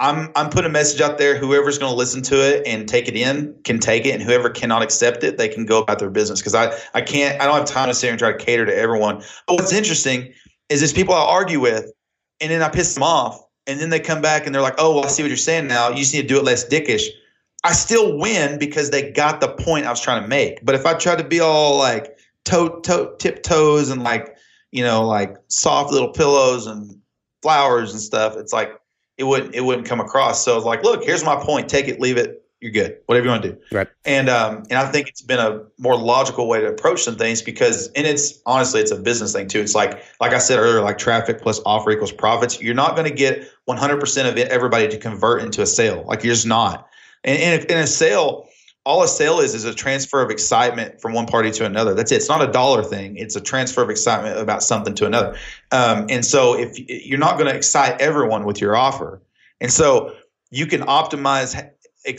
I'm 0.00 0.32
I'm 0.34 0.48
putting 0.48 0.70
a 0.70 0.72
message 0.72 1.02
out 1.02 1.18
there. 1.18 1.36
Whoever's 1.36 1.78
going 1.78 1.92
to 1.92 1.96
listen 1.96 2.22
to 2.22 2.34
it 2.36 2.66
and 2.66 2.88
take 2.88 3.06
it 3.06 3.14
in 3.14 3.54
can 3.64 3.78
take 3.78 4.06
it, 4.06 4.12
and 4.12 4.22
whoever 4.22 4.48
cannot 4.48 4.82
accept 4.82 5.22
it, 5.22 5.36
they 5.36 5.46
can 5.46 5.66
go 5.66 5.78
about 5.82 5.98
their 5.98 6.08
business. 6.08 6.40
Because 6.40 6.54
I 6.54 6.74
I 6.94 7.02
can't 7.02 7.40
I 7.40 7.44
don't 7.44 7.54
have 7.54 7.66
time 7.66 7.88
to 7.88 7.94
sit 7.94 8.06
here 8.06 8.12
and 8.12 8.18
try 8.18 8.32
to 8.32 8.38
cater 8.38 8.64
to 8.64 8.74
everyone. 8.74 9.22
But 9.46 9.56
what's 9.56 9.74
interesting 9.74 10.32
is 10.70 10.80
there's 10.80 10.94
people 10.94 11.14
I 11.14 11.20
argue 11.20 11.60
with, 11.60 11.92
and 12.40 12.50
then 12.50 12.62
I 12.62 12.70
piss 12.70 12.94
them 12.94 13.02
off, 13.02 13.38
and 13.66 13.78
then 13.78 13.90
they 13.90 14.00
come 14.00 14.22
back 14.22 14.46
and 14.46 14.54
they're 14.54 14.62
like, 14.62 14.76
oh 14.78 14.94
well, 14.94 15.04
I 15.04 15.08
see 15.08 15.22
what 15.22 15.28
you're 15.28 15.36
saying 15.36 15.66
now. 15.66 15.90
You 15.90 15.96
just 15.96 16.14
need 16.14 16.22
to 16.22 16.28
do 16.28 16.38
it 16.38 16.44
less 16.44 16.66
dickish. 16.66 17.04
I 17.62 17.74
still 17.74 18.16
win 18.16 18.58
because 18.58 18.88
they 18.88 19.10
got 19.10 19.42
the 19.42 19.48
point 19.48 19.84
I 19.84 19.90
was 19.90 20.00
trying 20.00 20.22
to 20.22 20.28
make. 20.28 20.64
But 20.64 20.74
if 20.74 20.86
I 20.86 20.94
try 20.94 21.14
to 21.14 21.24
be 21.24 21.40
all 21.40 21.76
like 21.76 22.16
toe 22.46 22.80
toe 22.80 23.16
tiptoes 23.18 23.90
and 23.90 24.02
like 24.02 24.34
you 24.72 24.82
know 24.82 25.06
like 25.06 25.36
soft 25.48 25.92
little 25.92 26.10
pillows 26.10 26.66
and 26.66 26.98
flowers 27.42 27.92
and 27.92 28.00
stuff, 28.00 28.36
it's 28.38 28.54
like 28.54 28.80
it 29.20 29.24
wouldn't 29.24 29.54
it 29.54 29.60
wouldn't 29.60 29.86
come 29.86 30.00
across. 30.00 30.42
So 30.42 30.56
it's 30.56 30.64
like, 30.64 30.82
look, 30.82 31.04
here's 31.04 31.22
my 31.22 31.36
point. 31.36 31.68
Take 31.68 31.88
it, 31.88 32.00
leave 32.00 32.16
it. 32.16 32.42
You're 32.60 32.72
good. 32.72 32.96
Whatever 33.06 33.26
you 33.26 33.30
want 33.30 33.42
to 33.42 33.52
do. 33.52 33.58
Right. 33.70 33.86
And 34.06 34.28
um, 34.30 34.64
and 34.70 34.78
I 34.78 34.90
think 34.90 35.08
it's 35.08 35.20
been 35.22 35.38
a 35.38 35.62
more 35.78 35.96
logical 35.96 36.48
way 36.48 36.60
to 36.60 36.68
approach 36.68 37.02
some 37.02 37.16
things 37.16 37.42
because, 37.42 37.88
and 37.92 38.06
it's 38.06 38.40
honestly, 38.46 38.80
it's 38.80 38.90
a 38.90 38.96
business 38.96 39.32
thing 39.32 39.46
too. 39.46 39.60
It's 39.60 39.74
like, 39.74 40.02
like 40.20 40.32
I 40.32 40.38
said 40.38 40.58
earlier, 40.58 40.82
like 40.82 40.98
traffic 40.98 41.40
plus 41.40 41.60
offer 41.64 41.90
equals 41.90 42.12
profits. 42.12 42.60
You're 42.60 42.74
not 42.74 42.96
going 42.96 43.08
to 43.08 43.14
get 43.14 43.46
100% 43.68 44.28
of 44.28 44.36
it, 44.38 44.48
everybody 44.48 44.88
to 44.88 44.98
convert 44.98 45.42
into 45.42 45.62
a 45.62 45.66
sale. 45.66 46.04
Like 46.06 46.24
you're 46.24 46.34
just 46.34 46.46
not. 46.46 46.88
And, 47.24 47.38
and 47.38 47.62
if, 47.62 47.66
in 47.66 47.78
a 47.78 47.86
sale, 47.86 48.46
all 48.90 49.04
a 49.04 49.08
sale 49.08 49.38
is 49.38 49.54
is 49.54 49.64
a 49.64 49.72
transfer 49.72 50.20
of 50.20 50.30
excitement 50.30 51.00
from 51.00 51.12
one 51.12 51.24
party 51.24 51.52
to 51.52 51.64
another. 51.64 51.94
That's 51.94 52.10
it. 52.10 52.16
It's 52.16 52.28
not 52.28 52.42
a 52.42 52.50
dollar 52.50 52.82
thing. 52.82 53.16
It's 53.16 53.36
a 53.36 53.40
transfer 53.40 53.82
of 53.82 53.88
excitement 53.88 54.36
about 54.36 54.64
something 54.64 54.96
to 54.96 55.06
another. 55.06 55.36
Um, 55.70 56.06
and 56.08 56.24
so 56.24 56.58
if 56.58 56.76
you're 57.06 57.20
not 57.20 57.38
going 57.38 57.48
to 57.48 57.56
excite 57.56 58.00
everyone 58.00 58.44
with 58.44 58.60
your 58.60 58.74
offer, 58.74 59.22
and 59.60 59.72
so 59.72 60.16
you 60.50 60.66
can 60.66 60.80
optimize, 60.80 61.70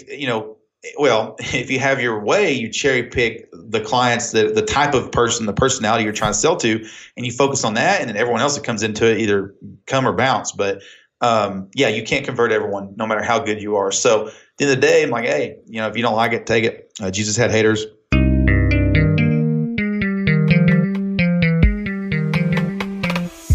you 0.07 0.27
know, 0.27 0.55
well, 0.97 1.35
if 1.39 1.69
you 1.69 1.79
have 1.79 1.99
your 1.99 2.23
way, 2.23 2.53
you 2.53 2.69
cherry 2.69 3.03
pick 3.03 3.49
the 3.51 3.81
clients, 3.81 4.31
the 4.31 4.53
the 4.53 4.61
type 4.61 4.93
of 4.93 5.11
person, 5.11 5.47
the 5.47 5.53
personality 5.53 6.05
you're 6.05 6.13
trying 6.13 6.31
to 6.31 6.39
sell 6.39 6.55
to, 6.55 6.87
and 7.17 7.25
you 7.25 7.33
focus 7.33 7.65
on 7.65 7.73
that, 7.73 7.99
and 7.99 8.09
then 8.09 8.15
everyone 8.15 8.39
else 8.39 8.55
that 8.55 8.63
comes 8.63 8.81
into 8.81 9.11
it 9.11 9.19
either 9.19 9.53
come 9.87 10.07
or 10.07 10.13
bounce. 10.13 10.53
But 10.53 10.81
um, 11.19 11.69
yeah, 11.75 11.89
you 11.89 12.03
can't 12.03 12.25
convert 12.25 12.53
everyone, 12.53 12.93
no 12.95 13.05
matter 13.05 13.21
how 13.21 13.39
good 13.39 13.61
you 13.61 13.75
are. 13.75 13.91
So 13.91 14.31
the 14.61 14.67
end 14.67 14.75
of 14.75 14.81
the 14.81 14.87
day, 14.87 15.03
I'm 15.03 15.09
like, 15.09 15.25
hey, 15.25 15.57
you 15.65 15.81
know, 15.81 15.87
if 15.87 15.97
you 15.97 16.03
don't 16.03 16.15
like 16.15 16.33
it, 16.33 16.45
take 16.45 16.63
it. 16.63 16.93
Uh, 17.01 17.09
Jesus 17.09 17.35
had 17.35 17.49
haters. 17.49 17.85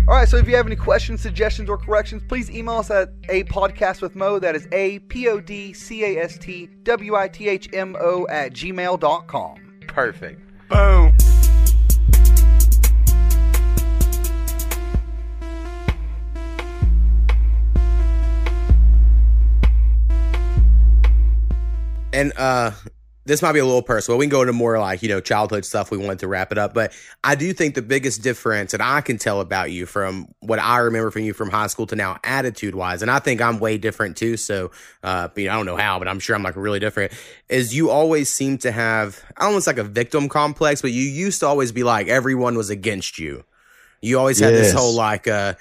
All 0.08 0.14
right, 0.14 0.28
so 0.28 0.36
if 0.36 0.48
you 0.48 0.56
have 0.56 0.66
any 0.66 0.76
questions, 0.76 1.20
suggestions, 1.20 1.68
or 1.68 1.78
corrections, 1.78 2.22
please 2.28 2.50
email 2.50 2.76
us 2.76 2.90
at 2.90 3.10
a 3.28 3.44
podcast 3.44 4.02
with 4.02 4.16
Mo. 4.16 4.38
That 4.38 4.54
is 4.54 4.66
a 4.72 5.00
p 5.00 5.28
o 5.28 5.40
d 5.40 5.72
c 5.72 6.04
a 6.04 6.22
s 6.22 6.38
t 6.38 6.68
w 6.84 7.14
i 7.14 7.28
t 7.28 7.48
h 7.48 7.68
m 7.72 7.96
o 7.98 8.26
at 8.28 8.52
gmail.com. 8.52 9.56
Perfect. 9.86 10.40
Boom. 10.68 11.16
And 22.16 22.32
uh 22.36 22.72
this 23.26 23.42
might 23.42 23.52
be 23.52 23.58
a 23.58 23.64
little 23.64 23.82
personal. 23.82 24.18
We 24.18 24.26
can 24.26 24.30
go 24.30 24.42
into 24.42 24.52
more 24.52 24.78
like, 24.78 25.02
you 25.02 25.08
know, 25.08 25.20
childhood 25.20 25.64
stuff. 25.64 25.90
We 25.90 25.98
wanted 25.98 26.20
to 26.20 26.28
wrap 26.28 26.52
it 26.52 26.58
up. 26.58 26.72
But 26.72 26.92
I 27.24 27.34
do 27.34 27.52
think 27.52 27.74
the 27.74 27.82
biggest 27.82 28.22
difference 28.22 28.70
that 28.70 28.80
I 28.80 29.00
can 29.00 29.18
tell 29.18 29.40
about 29.40 29.72
you 29.72 29.84
from 29.84 30.28
what 30.38 30.60
I 30.60 30.78
remember 30.78 31.10
from 31.10 31.22
you 31.22 31.34
from 31.34 31.50
high 31.50 31.66
school 31.66 31.88
to 31.88 31.96
now, 31.96 32.18
attitude 32.22 32.76
wise, 32.76 33.02
and 33.02 33.10
I 33.10 33.18
think 33.18 33.42
I'm 33.42 33.58
way 33.58 33.78
different 33.78 34.16
too. 34.16 34.36
So, 34.36 34.70
uh, 35.02 35.26
you 35.34 35.46
know, 35.46 35.52
I 35.52 35.56
don't 35.56 35.66
know 35.66 35.76
how, 35.76 35.98
but 35.98 36.06
I'm 36.06 36.20
sure 36.20 36.36
I'm 36.36 36.44
like 36.44 36.54
really 36.54 36.78
different, 36.78 37.12
is 37.48 37.74
you 37.74 37.90
always 37.90 38.32
seem 38.32 38.58
to 38.58 38.70
have 38.70 39.20
almost 39.38 39.66
like 39.66 39.78
a 39.78 39.84
victim 39.84 40.28
complex, 40.28 40.80
but 40.80 40.92
you 40.92 41.02
used 41.02 41.40
to 41.40 41.46
always 41.46 41.72
be 41.72 41.82
like, 41.82 42.06
everyone 42.06 42.56
was 42.56 42.70
against 42.70 43.18
you. 43.18 43.42
You 44.02 44.20
always 44.20 44.38
had 44.38 44.54
this 44.54 44.72
whole 44.72 44.94
like, 44.94 45.26
uh, 45.26 45.54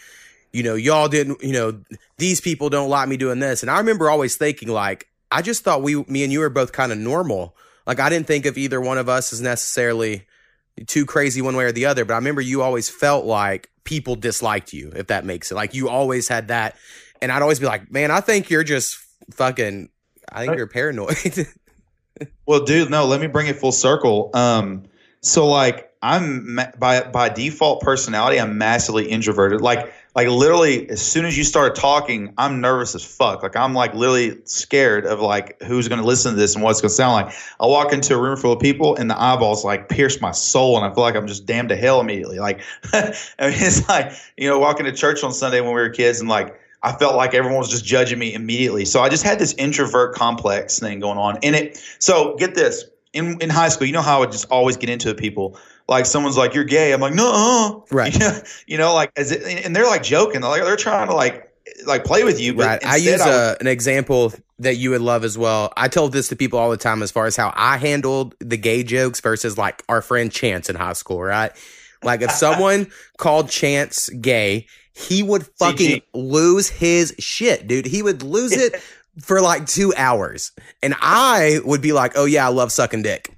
you 0.54 0.62
know, 0.62 0.76
y'all 0.76 1.08
didn't, 1.08 1.42
you 1.42 1.54
know, 1.54 1.82
these 2.18 2.42
people 2.42 2.70
don't 2.70 2.90
like 2.90 3.10
me 3.10 3.18
doing 3.18 3.40
this. 3.40 3.64
And 3.64 3.72
I 3.72 3.80
remember 3.80 4.08
always 4.08 4.36
thinking 4.36 4.70
like, 4.70 5.08
I 5.32 5.42
just 5.42 5.64
thought 5.64 5.82
we, 5.82 5.96
me 6.04 6.24
and 6.24 6.32
you 6.32 6.40
were 6.40 6.50
both 6.50 6.72
kind 6.72 6.92
of 6.92 6.98
normal. 6.98 7.56
Like 7.86 8.00
I 8.00 8.10
didn't 8.10 8.28
think 8.28 8.46
of 8.46 8.58
either 8.58 8.80
one 8.80 8.98
of 8.98 9.10
us 9.10 9.34
as 9.34 9.42
necessarily 9.42 10.26
too 10.88 11.06
crazy 11.06 11.42
one 11.42 11.56
way 11.56 11.66
or 11.66 11.72
the 11.72 11.86
other. 11.86 12.06
But 12.06 12.14
I 12.14 12.18
remember 12.18 12.42
you 12.42 12.62
always 12.62 12.90
felt 12.90 13.26
like 13.26 13.70
people 13.84 14.16
disliked 14.16 14.74
you, 14.74 14.92
if 14.96 15.08
that 15.08 15.26
makes 15.26 15.52
it. 15.52 15.56
Like 15.56 15.74
you 15.74 15.90
always 15.90 16.28
had 16.28 16.50
that. 16.50 16.76
And 17.22 17.32
I'd 17.32 17.42
always 17.42 17.60
be 17.60 17.66
like, 17.66 17.92
man, 17.92 18.12
I 18.12 18.22
think 18.22 18.50
you're 18.50 18.64
just 18.64 18.98
fucking, 19.32 19.90
I 20.32 20.46
think 20.46 20.58
you're 20.58 20.68
paranoid. 20.68 21.48
Well, 22.46 22.64
dude, 22.64 22.90
no, 22.90 23.06
let 23.06 23.20
me 23.20 23.28
bring 23.28 23.48
it 23.48 23.58
full 23.58 23.72
circle. 23.72 24.30
Um, 24.34 24.84
so 25.22 25.48
like 25.48 25.92
I'm 26.02 26.60
by 26.78 27.02
by 27.02 27.30
default 27.30 27.82
personality, 27.82 28.40
I'm 28.40 28.58
massively 28.58 29.10
introverted. 29.10 29.62
Like 29.62 29.94
like 30.16 30.30
literally, 30.30 30.90
as 30.90 31.02
soon 31.02 31.26
as 31.26 31.38
you 31.38 31.44
start 31.44 31.76
talking, 31.76 32.34
I'm 32.38 32.62
nervous 32.62 32.96
as 32.96 33.04
fuck. 33.04 33.44
Like 33.44 33.58
I'm 33.58 33.74
like 33.74 33.94
literally 33.94 34.40
scared 34.46 35.06
of 35.06 35.20
like 35.20 35.62
who's 35.62 35.90
going 35.90 36.00
to 36.00 36.08
listen 36.08 36.32
to 36.32 36.38
this 36.40 36.56
and 36.56 36.64
what 36.64 36.72
it's 36.72 36.80
going 36.80 36.90
to 36.90 36.96
sound 36.96 37.26
like. 37.26 37.36
I 37.60 37.66
walk 37.66 37.92
into 37.92 38.16
a 38.16 38.22
room 38.22 38.38
full 38.38 38.54
of 38.54 38.60
people 38.62 38.96
and 38.96 39.10
the 39.10 39.22
eyeballs 39.22 39.66
like 39.66 39.90
pierce 39.90 40.22
my 40.22 40.32
soul, 40.32 40.78
and 40.78 40.86
I 40.86 40.94
feel 40.94 41.04
like 41.04 41.16
I'm 41.16 41.28
just 41.28 41.46
damned 41.46 41.68
to 41.70 41.76
hell 41.76 42.00
immediately. 42.00 42.40
Like 42.40 42.62
I 42.94 43.10
mean, 43.42 43.54
it's 43.56 43.88
like 43.90 44.14
you 44.38 44.48
know 44.50 44.58
walking 44.58 44.86
to 44.86 44.94
church 44.94 45.22
on 45.22 45.34
Sunday 45.34 45.60
when 45.60 45.70
we 45.70 45.82
were 45.82 45.90
kids 45.90 46.20
and 46.20 46.30
like. 46.30 46.60
I 46.84 46.92
felt 46.92 47.16
like 47.16 47.34
everyone 47.34 47.58
was 47.58 47.72
just 47.72 47.84
judging 47.84 48.20
me 48.20 48.32
immediately. 48.36 48.86
So 48.86 49.02
I 49.02 49.10
just 49.10 49.24
had 49.24 49.40
this 49.40 49.56
introvert 49.56 50.14
complex 50.14 50.78
thing 50.78 51.00
going 51.00 51.18
on. 51.18 51.40
And 51.42 51.56
it 51.56 51.84
so 51.98 52.36
get 52.36 52.54
this. 52.54 52.86
In 53.12 53.42
in 53.42 53.50
high 53.50 53.70
school, 53.70 53.88
you 53.88 53.94
know 53.94 54.04
how 54.04 54.18
I 54.18 54.20
would 54.20 54.32
just 54.32 54.46
always 54.52 54.78
get 54.78 54.92
into 54.92 55.16
people. 55.16 55.58
Like 55.88 56.06
someone's 56.06 56.38
like, 56.38 56.54
You're 56.54 56.64
gay. 56.64 56.94
I'm 56.94 57.02
like, 57.02 57.14
no, 57.14 57.86
Right. 57.92 58.14
You 58.14 58.20
know, 58.20 58.40
you 58.68 58.78
know, 58.78 58.94
like 58.94 59.12
as 59.16 59.32
it, 59.32 59.66
and 59.66 59.76
they're 59.76 59.86
like 59.86 60.04
joking. 60.04 60.42
They're 60.42 60.50
like 60.50 60.64
they're 60.64 60.76
trying 60.76 61.08
to 61.08 61.16
like 61.16 61.52
like 61.86 62.04
play 62.04 62.24
with 62.24 62.40
you. 62.40 62.54
But 62.54 62.66
right. 62.66 62.86
I 62.86 62.96
use 62.98 63.20
was- 63.20 63.28
a, 63.28 63.58
an 63.60 63.68
example 63.68 64.34
that 64.60 64.76
you 64.76 64.92
would 64.92 65.02
love 65.02 65.24
as 65.26 65.38
well. 65.38 65.74
I 65.76 65.88
told 65.90 66.14
this 66.14 66.30
to 66.30 66.36
people 66.36 66.58
all 66.60 66.70
the 66.72 66.78
time 66.78 67.04
as 67.04 67.12
far 67.12 67.26
as 67.26 67.36
how 67.36 67.52
I 67.56 67.78
handled 67.78 68.36
the 68.40 68.58
gay 68.58 68.84
jokes 68.84 69.20
versus 69.20 69.58
like 69.58 69.84
our 69.90 70.02
friend 70.02 70.32
Chance 70.32 70.70
in 70.70 70.76
high 70.78 70.94
school, 70.94 71.22
right? 71.22 71.52
Like 72.04 72.22
if 72.22 72.32
someone 72.32 72.88
called 73.18 73.50
Chance 73.50 74.10
gay, 74.10 74.68
he 74.94 75.24
would 75.24 75.46
fucking 75.60 76.00
CG. 76.00 76.04
lose 76.14 76.70
his 76.70 77.14
shit, 77.20 77.68
dude. 77.68 77.86
He 77.86 78.02
would 78.02 78.24
lose 78.24 78.54
it 78.54 78.82
for 79.22 79.42
like 79.42 79.66
two 79.66 79.94
hours. 79.98 80.54
And 80.82 80.96
I 81.02 81.60
would 81.66 81.82
be 81.82 81.92
like, 81.92 82.14
oh 82.16 82.26
yeah, 82.26 82.46
I 82.46 82.50
love 82.50 82.72
sucking 82.72 83.02
dick. 83.02 83.35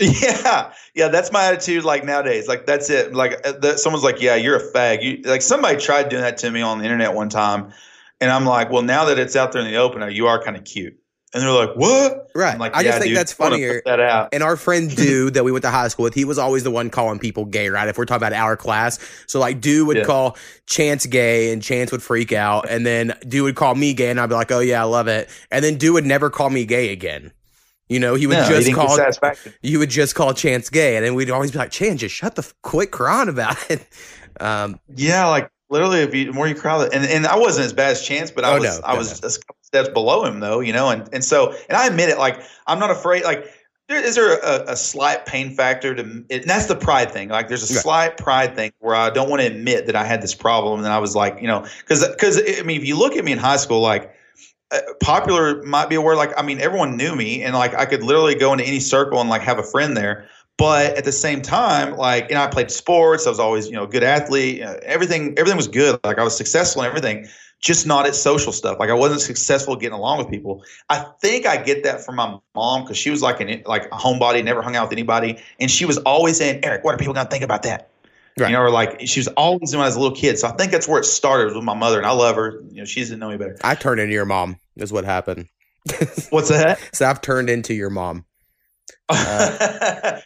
Yeah, 0.00 0.72
yeah, 0.94 1.08
that's 1.08 1.30
my 1.30 1.44
attitude. 1.44 1.84
Like 1.84 2.04
nowadays, 2.04 2.48
like 2.48 2.64
that's 2.66 2.88
it. 2.88 3.14
Like 3.14 3.46
uh, 3.46 3.52
that, 3.60 3.78
someone's 3.78 4.02
like, 4.02 4.20
"Yeah, 4.20 4.34
you're 4.34 4.56
a 4.56 4.72
fag." 4.72 5.02
You 5.02 5.20
like 5.24 5.42
somebody 5.42 5.78
tried 5.78 6.08
doing 6.08 6.22
that 6.22 6.38
to 6.38 6.50
me 6.50 6.62
on 6.62 6.78
the 6.78 6.84
internet 6.84 7.12
one 7.14 7.28
time, 7.28 7.72
and 8.20 8.30
I'm 8.30 8.46
like, 8.46 8.70
"Well, 8.70 8.82
now 8.82 9.04
that 9.04 9.18
it's 9.18 9.36
out 9.36 9.52
there 9.52 9.60
in 9.60 9.68
the 9.70 9.76
open, 9.76 10.10
you 10.12 10.26
are 10.26 10.42
kind 10.42 10.56
of 10.56 10.64
cute." 10.64 10.96
And 11.34 11.42
they're 11.42 11.50
like, 11.50 11.76
"What?" 11.76 12.28
Right. 12.34 12.58
Like, 12.58 12.74
I 12.74 12.82
just 12.82 12.98
think 12.98 13.10
dude, 13.10 13.18
that's 13.18 13.32
funnier. 13.32 13.82
That 13.84 14.00
out. 14.00 14.30
And 14.32 14.42
our 14.42 14.56
friend 14.56 14.88
Dude 14.96 15.34
that 15.34 15.44
we 15.44 15.52
went 15.52 15.62
to 15.64 15.70
high 15.70 15.88
school 15.88 16.04
with, 16.04 16.14
he 16.14 16.24
was 16.24 16.38
always 16.38 16.64
the 16.64 16.70
one 16.70 16.88
calling 16.90 17.18
people 17.18 17.44
gay, 17.44 17.68
right? 17.68 17.86
If 17.88 17.98
we're 17.98 18.04
talking 18.06 18.26
about 18.26 18.32
our 18.32 18.56
class. 18.56 18.98
So 19.26 19.38
like 19.38 19.60
Dude 19.60 19.86
would 19.86 19.98
Yeah. 19.98 20.04
call 20.04 20.36
Chance 20.66 21.06
gay 21.06 21.52
and 21.52 21.62
Chance 21.62 21.92
would 21.92 22.02
freak 22.02 22.32
out. 22.32 22.68
And 22.70 22.86
then 22.86 23.14
Dude 23.28 23.42
would 23.44 23.54
call 23.56 23.74
me 23.74 23.94
gay 23.94 24.10
and 24.10 24.18
I'd 24.18 24.28
be 24.28 24.34
like, 24.34 24.50
oh 24.50 24.60
yeah, 24.60 24.80
I 24.80 24.84
love 24.84 25.08
it. 25.08 25.28
And 25.50 25.64
then 25.64 25.76
Dude 25.76 25.94
would 25.94 26.06
never 26.06 26.30
call 26.30 26.50
me 26.50 26.64
gay 26.64 26.90
again. 26.92 27.32
You 27.90 28.00
know, 28.00 28.14
he 28.16 28.26
would 28.26 28.38
No, 28.38 28.40
just 28.40 28.72
didn't 28.72 28.72
call, 28.72 29.02
you 29.62 29.80
would 29.80 29.90
just 29.90 30.14
call 30.14 30.34
Chance 30.34 30.70
gay. 30.70 30.96
And 30.96 31.04
then 31.04 31.14
we'd 31.14 31.30
always 31.30 31.52
be 31.52 31.58
like, 31.58 31.72
Chance, 31.72 32.00
just 32.00 32.14
shut 32.14 32.36
the, 32.36 32.42
f- 32.42 32.54
quit 32.62 32.92
crying 32.92 33.28
about 33.28 33.70
it. 33.70 33.86
Um, 34.40 34.80
Yeah, 34.88 35.26
like 35.26 35.50
literally, 35.68 36.00
if 36.00 36.14
you 36.14 36.26
the 36.26 36.32
more 36.32 36.48
you 36.48 36.54
crowd 36.54 36.82
it, 36.88 36.94
and 36.94 37.04
and 37.04 37.26
I 37.26 37.36
wasn't 37.36 37.66
as 37.66 37.72
bad 37.72 37.92
as 37.92 38.02
Chance, 38.02 38.30
but 38.30 38.44
I 38.44 38.50
Oh, 38.50 38.58
was 38.58 38.80
no, 38.80 38.84
I 38.84 38.94
no, 38.94 38.98
was 38.98 39.12
no. 39.12 39.20
a 39.20 39.28
couple 39.40 39.56
steps 39.62 39.88
below 39.90 40.24
him 40.24 40.40
though, 40.40 40.60
you 40.60 40.72
know, 40.72 40.90
and 40.90 41.08
and 41.12 41.24
so 41.24 41.52
and 41.68 41.76
I 41.76 41.86
admit 41.86 42.08
it, 42.08 42.18
like 42.18 42.42
I'm 42.66 42.78
not 42.78 42.90
afraid, 42.90 43.24
like. 43.24 43.52
There, 43.88 43.98
is 44.00 44.14
there 44.14 44.38
a, 44.38 44.70
a 44.74 44.76
slight 44.76 45.26
pain 45.26 45.50
factor 45.56 45.96
to, 45.96 46.02
and 46.02 46.44
that's 46.46 46.66
the 46.66 46.76
pride 46.76 47.10
thing. 47.10 47.28
Like, 47.28 47.48
there's 47.48 47.64
a 47.64 47.66
Right. 47.68 47.82
slight 47.82 48.16
pride 48.18 48.54
thing 48.54 48.70
where 48.78 48.94
I 48.94 49.10
don't 49.10 49.28
want 49.28 49.42
to 49.42 49.46
admit 49.48 49.86
that 49.86 49.96
I 49.96 50.04
had 50.04 50.22
this 50.22 50.32
problem, 50.32 50.78
and 50.78 50.86
I 50.88 51.00
was 51.00 51.16
like, 51.16 51.40
you 51.42 51.48
know, 51.48 51.66
because 51.80 52.06
because 52.08 52.38
I 52.38 52.62
mean, 52.62 52.80
if 52.80 52.86
you 52.86 52.96
look 52.96 53.16
at 53.16 53.24
me 53.24 53.32
in 53.32 53.38
high 53.38 53.56
school, 53.56 53.80
like 53.80 54.14
popular 55.00 55.62
might 55.62 55.88
be 55.88 55.96
a 55.96 56.00
word. 56.00 56.16
Like, 56.16 56.32
I 56.38 56.42
mean, 56.42 56.60
everyone 56.60 56.96
knew 56.96 57.14
me, 57.16 57.42
and 57.42 57.54
like 57.54 57.74
I 57.74 57.86
could 57.86 58.02
literally 58.02 58.34
go 58.34 58.52
into 58.52 58.64
any 58.64 58.80
circle 58.80 59.20
and 59.20 59.28
like 59.28 59.42
have 59.42 59.58
a 59.58 59.62
friend 59.62 59.96
there. 59.96 60.28
But 60.56 60.94
at 60.98 61.04
the 61.06 61.12
same 61.12 61.40
time, 61.40 61.96
like, 61.96 62.30
and 62.30 62.38
I 62.38 62.46
played 62.46 62.70
sports. 62.70 63.26
I 63.26 63.30
was 63.30 63.40
always, 63.40 63.66
you 63.68 63.72
know, 63.72 63.84
a 63.84 63.88
good 63.88 64.02
athlete. 64.02 64.60
Uh, 64.62 64.76
everything, 64.82 65.32
everything 65.38 65.56
was 65.56 65.68
good. 65.68 65.98
Like, 66.04 66.18
I 66.18 66.22
was 66.22 66.36
successful 66.36 66.82
in 66.82 66.88
everything, 66.88 67.26
just 67.60 67.86
not 67.86 68.06
at 68.06 68.14
social 68.14 68.52
stuff. 68.52 68.78
Like, 68.78 68.90
I 68.90 68.94
wasn't 68.94 69.22
successful 69.22 69.74
getting 69.74 69.96
along 69.96 70.18
with 70.18 70.28
people. 70.28 70.62
I 70.90 71.06
think 71.22 71.46
I 71.46 71.56
get 71.56 71.82
that 71.84 72.04
from 72.04 72.16
my 72.16 72.36
mom 72.54 72.82
because 72.82 72.98
she 72.98 73.08
was 73.08 73.22
like 73.22 73.40
an 73.40 73.62
like 73.64 73.86
a 73.86 73.96
homebody, 73.96 74.44
never 74.44 74.60
hung 74.60 74.76
out 74.76 74.90
with 74.90 74.92
anybody, 74.92 75.38
and 75.60 75.70
she 75.70 75.86
was 75.86 75.96
always 75.98 76.36
saying, 76.36 76.62
"Eric, 76.62 76.84
what 76.84 76.94
are 76.94 76.98
people 76.98 77.14
gonna 77.14 77.30
think 77.30 77.42
about 77.42 77.62
that?" 77.62 77.88
Right. 78.38 78.48
You 78.48 78.56
know, 78.56 78.62
or 78.62 78.70
like 78.70 79.06
she 79.06 79.20
was 79.20 79.28
always 79.28 79.72
when 79.72 79.82
I 79.82 79.86
was 79.86 79.96
a 79.96 80.00
little 80.00 80.16
kid. 80.16 80.38
So 80.38 80.48
I 80.48 80.52
think 80.52 80.72
that's 80.72 80.88
where 80.88 81.00
it 81.00 81.04
started 81.04 81.54
with 81.54 81.64
my 81.64 81.74
mother, 81.74 81.98
and 81.98 82.06
I 82.06 82.12
love 82.12 82.36
her. 82.36 82.62
You 82.70 82.78
know, 82.78 82.84
she 82.84 83.00
doesn't 83.00 83.18
know 83.18 83.28
me 83.28 83.36
better. 83.36 83.56
I 83.62 83.74
turned 83.74 84.00
into 84.00 84.14
your 84.14 84.24
mom. 84.24 84.56
Is 84.76 84.92
what 84.92 85.04
happened. 85.04 85.48
What's 86.30 86.48
that? 86.48 86.78
So 86.92 87.06
I've 87.06 87.20
turned 87.20 87.50
into 87.50 87.74
your 87.74 87.90
mom. 87.90 88.24
I 89.10 90.22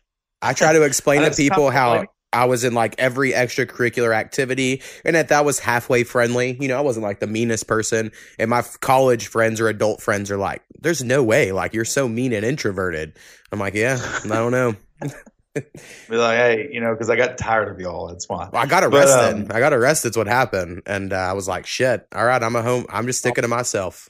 try 0.54 0.74
to 0.74 0.82
explain 0.82 1.22
to 1.22 1.30
people 1.30 1.70
how. 1.70 2.04
I 2.34 2.46
was 2.46 2.64
in 2.64 2.74
like 2.74 2.96
every 2.98 3.30
extracurricular 3.30 4.12
activity 4.12 4.82
and 5.04 5.14
that 5.14 5.28
that 5.28 5.44
was 5.44 5.60
halfway 5.60 6.02
friendly. 6.02 6.56
You 6.60 6.66
know, 6.66 6.76
I 6.76 6.80
wasn't 6.80 7.04
like 7.04 7.20
the 7.20 7.28
meanest 7.28 7.68
person. 7.68 8.10
And 8.40 8.50
my 8.50 8.58
f- 8.58 8.80
college 8.80 9.28
friends 9.28 9.60
or 9.60 9.68
adult 9.68 10.02
friends 10.02 10.32
are 10.32 10.36
like, 10.36 10.62
there's 10.80 11.04
no 11.04 11.22
way. 11.22 11.52
Like, 11.52 11.74
you're 11.74 11.84
so 11.84 12.08
mean 12.08 12.32
and 12.32 12.44
introverted. 12.44 13.16
I'm 13.52 13.60
like, 13.60 13.74
yeah, 13.74 13.98
I 14.24 14.28
don't 14.28 14.50
know. 14.50 14.74
Be 16.10 16.16
like, 16.16 16.36
hey, 16.36 16.68
you 16.72 16.80
know, 16.80 16.92
because 16.92 17.10
I 17.10 17.16
got 17.16 17.38
tired 17.38 17.68
of 17.68 17.80
y'all. 17.80 18.08
That's 18.08 18.28
why. 18.28 18.48
I 18.52 18.66
got 18.66 18.88
But, 18.90 18.94
arrested. 19.08 19.50
um, 19.50 19.56
I 19.56 19.60
got 19.60 19.72
arrested. 19.72 20.10
Is 20.10 20.16
what 20.16 20.26
happened. 20.26 20.82
And 20.86 21.12
uh, 21.12 21.16
I 21.16 21.32
was 21.32 21.46
like, 21.46 21.66
shit. 21.66 22.06
All 22.14 22.24
right, 22.24 22.42
I'm 22.42 22.56
a 22.56 22.62
home. 22.62 22.86
I'm 22.88 23.06
just 23.06 23.20
sticking 23.20 23.42
to 23.42 23.48
myself. 23.48 24.08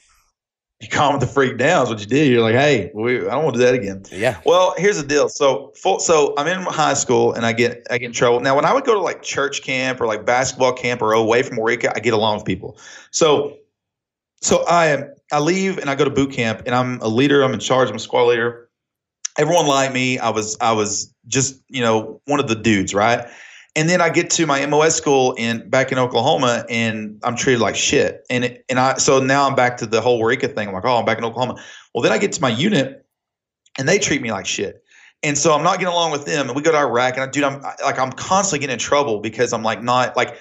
You 0.80 0.88
calmed 0.88 1.22
the 1.22 1.26
freak 1.26 1.56
down. 1.56 1.84
Is 1.84 1.90
what 1.90 2.00
you 2.00 2.06
did. 2.06 2.30
You're 2.32 2.42
like, 2.42 2.54
hey, 2.56 2.90
we, 2.94 3.18
I 3.18 3.30
don't 3.30 3.44
want 3.44 3.54
to 3.56 3.60
do 3.60 3.66
that 3.66 3.74
again. 3.74 4.02
Yeah. 4.10 4.40
Well, 4.44 4.74
here's 4.76 4.96
the 5.00 5.06
deal. 5.06 5.28
So, 5.28 5.72
full, 5.76 5.98
so 6.00 6.34
I'm 6.36 6.46
in 6.46 6.60
high 6.62 6.94
school 6.94 7.32
and 7.32 7.46
I 7.46 7.52
get 7.52 7.86
I 7.90 7.98
get 7.98 8.06
in 8.06 8.12
trouble. 8.12 8.40
Now, 8.40 8.56
when 8.56 8.64
I 8.64 8.72
would 8.72 8.84
go 8.84 8.94
to 8.94 9.00
like 9.00 9.22
church 9.22 9.62
camp 9.62 10.00
or 10.00 10.06
like 10.06 10.24
basketball 10.26 10.72
camp 10.72 11.00
or 11.00 11.12
away 11.12 11.42
from 11.42 11.58
Waurika, 11.58 11.92
I 11.94 12.00
get 12.00 12.12
along 12.12 12.36
with 12.36 12.44
people. 12.44 12.76
So, 13.12 13.56
so 14.42 14.64
I 14.66 14.86
am 14.86 15.14
I 15.32 15.38
leave 15.38 15.78
and 15.78 15.88
I 15.88 15.94
go 15.94 16.04
to 16.04 16.10
boot 16.10 16.32
camp 16.32 16.62
and 16.66 16.74
I'm 16.74 17.00
a 17.00 17.08
leader. 17.08 17.42
I'm 17.42 17.54
in 17.54 17.60
charge. 17.60 17.88
I'm 17.88 17.96
a 17.96 18.00
squad 18.00 18.24
leader. 18.24 18.63
Everyone 19.36 19.66
liked 19.66 19.92
me. 19.92 20.18
I 20.18 20.30
was 20.30 20.56
I 20.60 20.72
was 20.72 21.12
just 21.26 21.60
you 21.68 21.80
know 21.80 22.20
one 22.26 22.40
of 22.40 22.48
the 22.48 22.54
dudes, 22.54 22.94
right? 22.94 23.26
And 23.76 23.88
then 23.88 24.00
I 24.00 24.08
get 24.08 24.30
to 24.30 24.46
my 24.46 24.64
MOS 24.66 24.94
school 24.94 25.32
in 25.32 25.68
back 25.68 25.90
in 25.90 25.98
Oklahoma, 25.98 26.64
and 26.70 27.20
I'm 27.24 27.34
treated 27.34 27.60
like 27.60 27.74
shit. 27.74 28.24
And 28.30 28.44
it, 28.44 28.64
and 28.68 28.78
I 28.78 28.94
so 28.98 29.18
now 29.18 29.48
I'm 29.48 29.56
back 29.56 29.76
to 29.78 29.86
the 29.86 30.00
whole 30.00 30.20
Waurika 30.22 30.54
thing. 30.54 30.68
I'm 30.68 30.74
like, 30.74 30.84
oh, 30.84 30.96
I'm 30.98 31.04
back 31.04 31.18
in 31.18 31.24
Oklahoma. 31.24 31.60
Well, 31.92 32.02
then 32.02 32.12
I 32.12 32.18
get 32.18 32.32
to 32.32 32.40
my 32.40 32.50
unit, 32.50 33.04
and 33.76 33.88
they 33.88 33.98
treat 33.98 34.22
me 34.22 34.30
like 34.30 34.46
shit. 34.46 34.82
And 35.24 35.36
so 35.36 35.54
I'm 35.54 35.64
not 35.64 35.78
getting 35.78 35.92
along 35.92 36.12
with 36.12 36.26
them. 36.26 36.46
And 36.46 36.54
we 36.54 36.62
go 36.62 36.70
to 36.70 36.78
Iraq, 36.78 37.14
and 37.14 37.22
I, 37.22 37.26
dude, 37.26 37.44
I'm 37.44 37.60
like, 37.62 37.98
I'm 37.98 38.12
constantly 38.12 38.60
getting 38.60 38.74
in 38.74 38.78
trouble 38.78 39.20
because 39.20 39.52
I'm 39.52 39.62
like 39.62 39.82
not 39.82 40.16
like. 40.16 40.36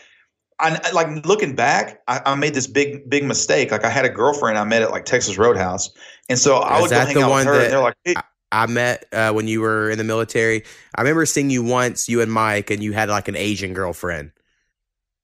I, 0.60 0.92
like 0.92 1.26
looking 1.26 1.56
back, 1.56 2.02
I, 2.08 2.22
I 2.26 2.36
made 2.36 2.54
this 2.54 2.68
big, 2.68 3.10
big 3.10 3.26
mistake. 3.26 3.72
Like 3.72 3.84
I 3.84 3.90
had 3.90 4.06
a 4.06 4.10
girlfriend 4.10 4.58
I 4.58 4.64
met 4.64 4.82
at 4.82 4.92
like 4.92 5.04
Texas 5.04 5.38
Roadhouse, 5.38 5.90
and 6.30 6.38
so 6.40 6.58
I 6.58 6.78
Is 6.78 6.84
would 6.84 6.92
go 6.92 7.00
hang 7.00 7.22
out 7.22 7.34
with 7.34 7.46
her. 7.46 7.54
that- 7.54 7.64
and 7.64 7.74
they're 7.74 7.82
like, 7.82 7.98
hey, 8.06 8.16
I 8.54 8.68
met 8.68 9.06
uh, 9.12 9.32
when 9.32 9.48
you 9.48 9.62
were 9.62 9.90
in 9.90 9.98
the 9.98 10.04
military. 10.04 10.64
I 10.96 11.02
remember 11.02 11.26
seeing 11.26 11.50
you 11.50 11.64
once, 11.64 12.08
you 12.08 12.22
and 12.22 12.32
Mike, 12.32 12.70
and 12.70 12.84
you 12.84 12.94
had 12.94 13.10
like 13.10 13.28
an 13.28 13.36
Asian 13.36 13.74
girlfriend. 13.74 14.32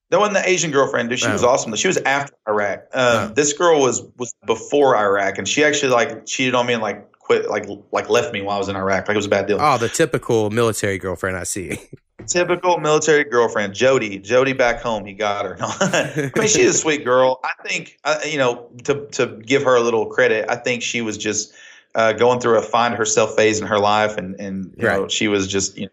That 0.10 0.20
wasn't 0.20 0.38
the 0.44 0.50
Asian 0.50 0.72
girlfriend, 0.72 1.10
dude. 1.10 1.20
She 1.20 1.30
was 1.30 1.44
Oh. 1.44 1.50
awesome. 1.50 1.76
She 1.76 1.88
was 1.88 1.98
after 1.98 2.34
Iraq. 2.48 2.80
Um, 2.94 3.30
Oh. 3.30 3.32
This 3.36 3.54
girl 3.54 3.80
was 3.80 4.02
was 4.18 4.34
before 4.48 4.98
Iraq, 4.98 5.38
and 5.38 5.48
she 5.48 5.64
actually 5.64 5.92
like 5.92 6.26
cheated 6.26 6.56
on 6.56 6.66
me 6.66 6.74
and 6.74 6.82
like 6.82 7.12
quit, 7.20 7.48
like 7.50 7.68
like 7.92 8.10
left 8.10 8.34
me 8.34 8.42
while 8.42 8.56
I 8.56 8.58
was 8.60 8.70
in 8.70 8.76
Iraq. 8.76 9.08
Like 9.08 9.14
it 9.16 9.18
was 9.20 9.28
a 9.28 9.30
bad 9.30 9.46
deal. 9.46 9.60
Oh, 9.62 9.78
the 9.78 9.90
typical 9.90 10.50
military 10.50 10.98
girlfriend 10.98 11.38
I 11.38 11.44
see. 11.44 11.78
Typical 12.28 12.80
military 12.80 13.24
girlfriend, 13.24 13.74
Jody. 13.74 14.20
Jody 14.20 14.52
back 14.52 14.82
home, 14.82 15.06
he 15.06 15.14
got 15.14 15.46
her. 15.46 15.56
I 15.62 16.32
mean, 16.38 16.48
she's 16.50 16.70
a 16.70 16.74
sweet 16.74 17.06
girl. 17.06 17.40
I 17.46 17.54
think, 17.66 17.98
uh, 18.04 18.20
you 18.26 18.38
know, 18.38 18.68
to 18.84 19.08
to 19.14 19.28
give 19.46 19.64
her 19.64 19.76
a 19.76 19.80
little 19.82 20.06
credit, 20.08 20.46
I 20.50 20.56
think 20.58 20.84
she 20.84 21.00
was 21.02 21.18
just 21.18 21.54
uh, 21.96 22.14
going 22.14 22.40
through 22.40 22.58
a 22.58 22.62
find 22.62 22.96
herself 22.96 23.36
phase 23.36 23.60
in 23.60 23.68
her 23.68 23.80
life, 23.80 24.18
and 24.18 24.40
and 24.40 24.74
you 24.78 24.84
know, 24.84 25.08
she 25.08 25.28
was 25.28 25.48
just, 25.48 25.78
you 25.78 25.86
know, 25.86 25.92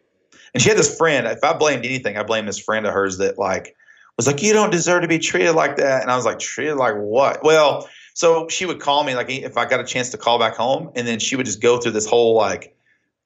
and 0.55 0.63
she 0.63 0.69
had 0.69 0.79
this 0.79 0.97
friend. 0.97 1.27
If 1.27 1.43
I 1.43 1.55
blamed 1.55 1.85
anything, 1.85 2.17
I 2.17 2.23
blame 2.23 2.47
this 2.47 2.59
friend 2.59 2.87
of 2.87 2.93
hers 2.93 3.19
that 3.19 3.39
like 3.39 3.75
was 4.17 4.27
like, 4.27 4.43
you 4.43 4.53
don't 4.53 4.71
deserve 4.71 5.03
to 5.03 5.09
be 5.09 5.19
treated 5.19 5.53
like 5.53 5.77
that, 5.77 6.03
and 6.03 6.11
I 6.11 6.17
was 6.17 6.25
like, 6.25 6.39
treated 6.39 6.77
like 6.77 6.95
what? 6.95 7.43
Well, 7.43 7.89
so 8.15 8.49
she 8.49 8.67
would 8.67 8.81
call 8.81 9.05
me 9.05 9.15
like 9.15 9.31
if 9.31 9.57
I 9.57 9.67
got 9.67 9.81
a 9.81 9.85
chance 9.85 10.11
to 10.11 10.19
call 10.19 10.39
back 10.39 10.55
home, 10.55 10.91
and 10.97 11.07
then 11.07 11.19
she 11.19 11.37
would 11.37 11.47
just 11.47 11.61
go 11.61 11.79
through 11.79 11.93
this 11.93 12.07
whole 12.07 12.35
like 12.35 12.76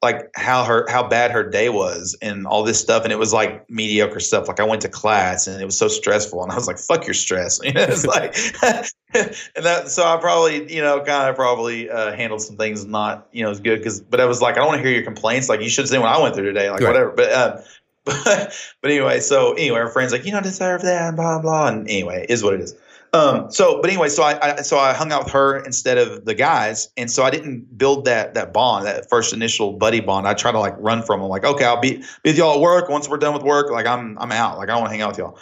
like 0.02 0.30
how 0.34 0.64
her 0.64 0.86
how 0.88 1.06
bad 1.06 1.30
her 1.30 1.48
day 1.48 1.68
was 1.68 2.16
and 2.22 2.46
all 2.46 2.62
this 2.62 2.80
stuff. 2.80 3.04
And 3.04 3.12
it 3.12 3.18
was 3.18 3.32
like 3.34 3.68
mediocre 3.68 4.20
stuff. 4.20 4.48
Like 4.48 4.58
i 4.58 4.64
went 4.64 4.80
to 4.82 4.88
class 4.88 5.46
and 5.46 5.60
it 5.60 5.64
was 5.66 5.76
so 5.76 5.88
stressful. 5.88 6.42
And 6.42 6.50
i 6.50 6.54
was 6.54 6.66
like 6.66 6.78
fuck 6.78 7.06
your 7.06 7.14
stress. 7.14 7.60
You 7.70 7.72
know 7.74 7.82
it's 7.82 8.06
like 8.06 8.34
and 9.14 9.64
that 9.64 9.88
so 9.90 10.04
i 10.04 10.16
probably 10.16 10.72
you 10.74 10.80
know 10.80 11.00
kind 11.00 11.28
of 11.28 11.36
probably 11.36 11.90
uh, 11.90 12.12
handled 12.12 12.40
some 12.42 12.56
things 12.56 12.86
not 12.86 13.28
you 13.32 13.42
know 13.44 13.50
as 13.50 13.60
good 13.60 13.78
because 13.78 14.00
but 14.00 14.20
i 14.20 14.24
was 14.24 14.40
like 14.40 14.54
i 14.54 14.58
don't 14.58 14.68
want 14.68 14.78
to 14.78 14.86
hear 14.88 14.94
your 14.96 15.04
complaints. 15.04 15.48
Like 15.48 15.60
you 15.60 15.68
should 15.68 15.88
see 15.88 15.98
what 15.98 16.08
i 16.08 16.20
went 16.20 16.34
through 16.34 16.46
today. 16.46 16.70
Like 16.70 16.80
Right. 16.80 16.88
whatever. 16.88 17.10
But 17.10 17.32
um 17.32 17.64
but, 18.06 18.24
but 18.80 18.90
anyway 18.90 19.20
so 19.20 19.52
anyway 19.52 19.80
our 19.80 19.88
friends 19.90 20.12
like 20.12 20.24
you 20.24 20.32
don't 20.32 20.42
deserve 20.42 20.82
that 20.82 21.08
and 21.08 21.16
blah 21.16 21.40
blah. 21.40 21.68
And 21.68 21.88
anyway 21.88 22.22
it 22.24 22.30
is 22.30 22.42
what 22.42 22.54
it 22.54 22.60
is 22.60 22.74
um, 23.12 23.50
so, 23.50 23.80
but 23.80 23.90
anyway, 23.90 24.08
so 24.08 24.22
I, 24.22 24.38
I 24.40 24.62
so 24.62 24.78
I 24.78 24.92
hung 24.92 25.12
out 25.12 25.24
with 25.24 25.32
her 25.32 25.58
instead 25.64 25.98
of 25.98 26.24
the 26.24 26.34
guys, 26.34 26.88
and 26.96 27.10
so 27.10 27.24
I 27.24 27.30
didn't 27.30 27.76
build 27.76 28.04
that 28.04 28.34
that 28.34 28.52
bond, 28.52 28.86
that 28.86 29.08
first 29.10 29.32
initial 29.32 29.72
buddy 29.72 30.00
bond. 30.00 30.28
I 30.28 30.34
try 30.34 30.52
to 30.52 30.58
like 30.60 30.74
run 30.78 31.02
from 31.02 31.20
them, 31.20 31.28
like 31.28 31.44
okay, 31.44 31.64
I'll 31.64 31.80
be 31.80 31.98
be 31.98 32.04
with 32.24 32.38
y'all 32.38 32.54
at 32.54 32.60
work. 32.60 32.88
Once 32.88 33.08
we're 33.08 33.18
done 33.18 33.34
with 33.34 33.42
work, 33.42 33.70
like 33.70 33.86
I'm 33.86 34.16
I'm 34.18 34.30
out, 34.30 34.58
like 34.58 34.68
I 34.68 34.72
don't 34.72 34.82
want 34.82 34.90
to 34.90 34.92
hang 34.92 35.02
out 35.02 35.10
with 35.10 35.18
y'all. 35.18 35.38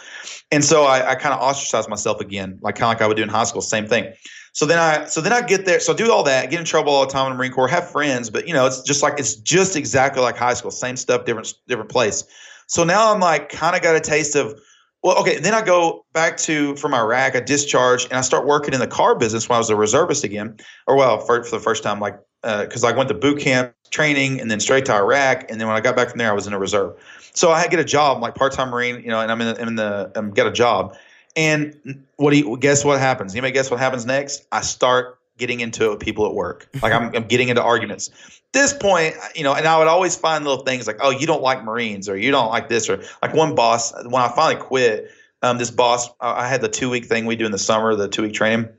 And 0.51 0.65
so 0.65 0.85
I, 0.85 1.11
I 1.11 1.15
kind 1.15 1.33
of 1.33 1.41
ostracized 1.41 1.89
myself 1.89 2.19
again, 2.21 2.57
like 2.61 2.75
kind 2.75 2.91
of 2.91 2.99
like 2.99 3.01
I 3.03 3.07
would 3.07 3.17
do 3.17 3.23
in 3.23 3.29
high 3.29 3.43
school, 3.43 3.61
same 3.61 3.85
thing. 3.85 4.11
So 4.53 4.65
then 4.65 4.79
I 4.79 5.05
so 5.05 5.21
then 5.21 5.31
I 5.31 5.41
get 5.41 5.65
there, 5.65 5.79
so 5.79 5.93
I 5.93 5.95
do 5.95 6.11
all 6.11 6.23
that, 6.23 6.49
get 6.49 6.59
in 6.59 6.65
trouble 6.65 6.91
all 6.91 7.05
the 7.05 7.11
time 7.11 7.27
in 7.27 7.33
the 7.33 7.37
Marine 7.37 7.51
Corps, 7.51 7.67
have 7.67 7.89
friends, 7.89 8.31
but 8.31 8.47
you 8.47 8.53
know 8.53 8.65
it's 8.65 8.81
just 8.81 9.03
like 9.03 9.19
it's 9.19 9.35
just 9.35 9.75
exactly 9.75 10.23
like 10.23 10.37
high 10.37 10.55
school, 10.55 10.71
same 10.71 10.97
stuff, 10.97 11.25
different 11.25 11.53
different 11.67 11.91
place. 11.91 12.23
So 12.65 12.83
now 12.83 13.13
I'm 13.13 13.19
like 13.19 13.49
kind 13.49 13.75
of 13.75 13.81
got 13.81 13.95
a 13.95 13.99
taste 13.99 14.35
of 14.35 14.59
well, 15.03 15.17
okay. 15.19 15.39
Then 15.39 15.53
I 15.53 15.61
go 15.61 16.05
back 16.13 16.37
to 16.37 16.75
from 16.75 16.93
Iraq. 16.93 17.35
I 17.35 17.39
discharge 17.39 18.05
and 18.05 18.13
I 18.13 18.21
start 18.21 18.45
working 18.45 18.73
in 18.73 18.79
the 18.79 18.87
car 18.87 19.15
business 19.15 19.47
when 19.47 19.55
I 19.55 19.59
was 19.59 19.69
a 19.69 19.75
reservist 19.75 20.23
again, 20.23 20.57
or 20.87 20.95
well, 20.95 21.19
for, 21.19 21.43
for 21.43 21.57
the 21.57 21.63
first 21.63 21.83
time, 21.83 21.99
like 21.99 22.19
because 22.41 22.83
I 22.83 22.91
went 22.91 23.09
to 23.09 23.15
boot 23.15 23.39
camp 23.39 23.73
training 23.91 24.39
and 24.39 24.49
then 24.49 24.59
straight 24.59 24.85
to 24.85 24.93
Iraq, 24.93 25.49
and 25.49 25.59
then 25.59 25.67
when 25.67 25.75
I 25.75 25.81
got 25.81 25.95
back 25.95 26.09
from 26.09 26.19
there, 26.19 26.29
I 26.29 26.33
was 26.33 26.47
in 26.47 26.53
a 26.53 26.59
reserve. 26.59 26.95
So 27.33 27.51
I 27.51 27.67
get 27.67 27.79
a 27.79 27.85
job, 27.85 28.21
like 28.21 28.35
part 28.35 28.53
time 28.53 28.69
Marine, 28.69 29.01
you 29.01 29.09
know, 29.09 29.19
and 29.19 29.31
I'm 29.31 29.41
in 29.41 29.47
the, 29.47 29.61
I'm 29.61 29.67
in 29.67 29.75
the 29.75 30.11
um, 30.15 30.31
get 30.31 30.47
a 30.47 30.51
job. 30.51 30.95
And 31.35 32.03
what 32.17 32.31
do 32.31 32.37
you 32.37 32.57
guess? 32.57 32.83
What 32.83 32.99
happens? 32.99 33.35
You 33.35 33.41
may 33.41 33.51
guess 33.51 33.69
what 33.69 33.79
happens 33.79 34.05
next? 34.05 34.45
I 34.51 34.61
start 34.61 35.18
getting 35.39 35.61
into 35.61 35.85
it 35.85 35.89
with 35.89 35.99
people 35.99 36.25
at 36.27 36.33
work. 36.33 36.69
Like 36.81 36.93
I'm, 36.93 37.13
I'm 37.15 37.23
getting 37.23 37.49
into 37.49 37.63
arguments. 37.63 38.09
This 38.53 38.73
point, 38.73 39.15
you 39.35 39.43
know, 39.43 39.53
and 39.53 39.67
I 39.67 39.77
would 39.77 39.87
always 39.87 40.15
find 40.15 40.45
little 40.45 40.63
things 40.63 40.87
like, 40.87 40.97
oh, 41.01 41.09
you 41.09 41.27
don't 41.27 41.41
like 41.41 41.63
Marines, 41.63 42.07
or 42.07 42.17
you 42.17 42.31
don't 42.31 42.49
like 42.49 42.69
this, 42.69 42.89
or 42.89 43.01
like 43.21 43.33
one 43.33 43.53
boss. 43.53 43.93
When 44.03 44.21
I 44.21 44.29
finally 44.29 44.61
quit, 44.61 45.11
um, 45.41 45.57
this 45.57 45.71
boss, 45.71 46.09
I 46.19 46.45
I 46.45 46.47
had 46.47 46.61
the 46.61 46.69
two 46.69 46.89
week 46.89 47.05
thing 47.05 47.25
we 47.25 47.35
do 47.35 47.45
in 47.45 47.51
the 47.51 47.59
summer, 47.59 47.95
the 47.95 48.07
two 48.07 48.23
week 48.23 48.33
training. 48.33 48.69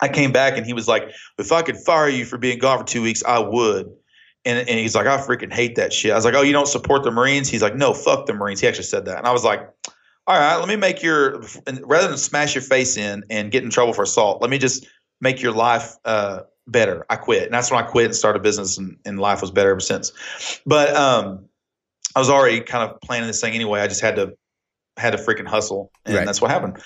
I 0.00 0.08
came 0.08 0.32
back 0.32 0.56
and 0.56 0.64
he 0.64 0.72
was 0.72 0.86
like, 0.86 1.10
if 1.38 1.50
I 1.52 1.62
could 1.62 1.76
fire 1.76 2.08
you 2.08 2.24
for 2.24 2.38
being 2.38 2.58
gone 2.58 2.78
for 2.78 2.84
two 2.84 3.02
weeks, 3.02 3.22
I 3.24 3.38
would. 3.38 3.92
And, 4.44 4.58
and 4.58 4.78
he's 4.78 4.94
like, 4.94 5.06
I 5.06 5.18
freaking 5.18 5.52
hate 5.52 5.74
that 5.76 5.92
shit. 5.92 6.12
I 6.12 6.14
was 6.14 6.24
like, 6.24 6.34
oh, 6.34 6.42
you 6.42 6.52
don't 6.52 6.68
support 6.68 7.02
the 7.02 7.10
Marines? 7.10 7.48
He's 7.48 7.62
like, 7.62 7.74
no, 7.74 7.92
fuck 7.92 8.26
the 8.26 8.32
Marines. 8.32 8.60
He 8.60 8.68
actually 8.68 8.84
said 8.84 9.04
that. 9.06 9.18
And 9.18 9.26
I 9.26 9.32
was 9.32 9.44
like, 9.44 9.60
all 10.26 10.38
right, 10.38 10.56
let 10.56 10.68
me 10.68 10.76
make 10.76 11.02
your, 11.02 11.42
rather 11.82 12.08
than 12.08 12.18
smash 12.18 12.54
your 12.54 12.62
face 12.62 12.96
in 12.96 13.24
and 13.30 13.50
get 13.50 13.64
in 13.64 13.70
trouble 13.70 13.92
for 13.92 14.02
assault, 14.02 14.40
let 14.40 14.50
me 14.50 14.58
just 14.58 14.86
make 15.20 15.42
your 15.42 15.52
life 15.52 15.96
uh, 16.04 16.40
better. 16.66 17.04
I 17.10 17.16
quit. 17.16 17.44
And 17.44 17.54
that's 17.54 17.70
when 17.70 17.82
I 17.82 17.86
quit 17.86 18.06
and 18.06 18.14
started 18.14 18.40
a 18.40 18.42
business 18.42 18.78
and, 18.78 18.96
and 19.04 19.18
life 19.18 19.40
was 19.40 19.50
better 19.50 19.70
ever 19.70 19.80
since. 19.80 20.12
But 20.66 20.94
um, 20.94 21.44
I 22.14 22.18
was 22.18 22.30
already 22.30 22.60
kind 22.60 22.88
of 22.88 23.00
planning 23.00 23.26
this 23.26 23.40
thing 23.40 23.54
anyway. 23.54 23.80
I 23.80 23.86
just 23.86 24.00
had 24.00 24.16
to, 24.16 24.36
had 24.96 25.10
to 25.10 25.18
freaking 25.18 25.46
hustle. 25.46 25.90
And 26.04 26.16
Right. 26.16 26.26
that's 26.26 26.40
what 26.40 26.50
happened. 26.50 26.78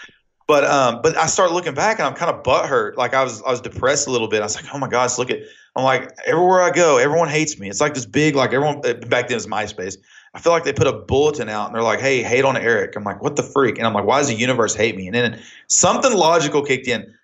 But 0.49 0.65
um, 0.65 1.01
but 1.03 1.17
I 1.17 1.27
started 1.27 1.55
looking 1.55 1.73
back 1.73 1.99
and 1.99 2.07
I'm 2.07 2.15
kind 2.15 2.31
of 2.31 2.43
butthurt. 2.43 2.97
Like 2.97 3.15
I 3.15 3.23
was 3.23 3.41
I 3.43 3.51
was 3.51 3.61
depressed 3.61 4.09
a 4.09 4.11
little 4.11 4.29
bit. 4.29 4.41
I 4.41 4.45
was 4.45 4.57
like, 4.57 4.67
oh 4.75 4.79
my 4.79 4.89
gosh, 4.89 5.17
look 5.17 5.31
at 5.31 5.39
I'm 5.77 5.85
like 5.85 6.11
everywhere 6.27 6.61
I 6.63 6.71
go, 6.71 6.99
everyone 6.99 7.29
hates 7.29 7.59
me. 7.59 7.71
It's 7.71 7.81
like 7.81 7.95
this 7.95 8.05
big 8.07 8.35
like 8.35 8.53
everyone 8.53 8.79
uh, 8.85 8.95
back 9.07 9.29
then 9.29 9.33
it 9.33 9.35
was 9.37 9.47
MySpace. 9.47 9.97
I 10.35 10.41
feel 10.41 10.53
like 10.53 10.65
they 10.65 10.73
put 10.73 10.89
a 10.89 10.93
bulletin 10.93 11.49
out 11.49 11.67
and 11.67 11.75
they're 11.75 11.83
like, 11.83 12.01
hey, 12.01 12.23
hate 12.23 12.45
on 12.45 12.57
Eric. 12.57 12.97
I'm 12.97 13.05
like, 13.05 13.23
what 13.23 13.37
the 13.37 13.43
freak? 13.43 13.79
And 13.79 13.87
I'm 13.87 13.95
like, 13.95 14.05
why 14.05 14.19
does 14.19 14.29
the 14.29 14.35
universe 14.35 14.75
hate 14.75 14.97
me? 14.97 15.07
And 15.07 15.15
then 15.15 15.41
something 15.69 16.13
logical 16.13 16.63
kicked 16.63 16.89
in. 16.89 17.15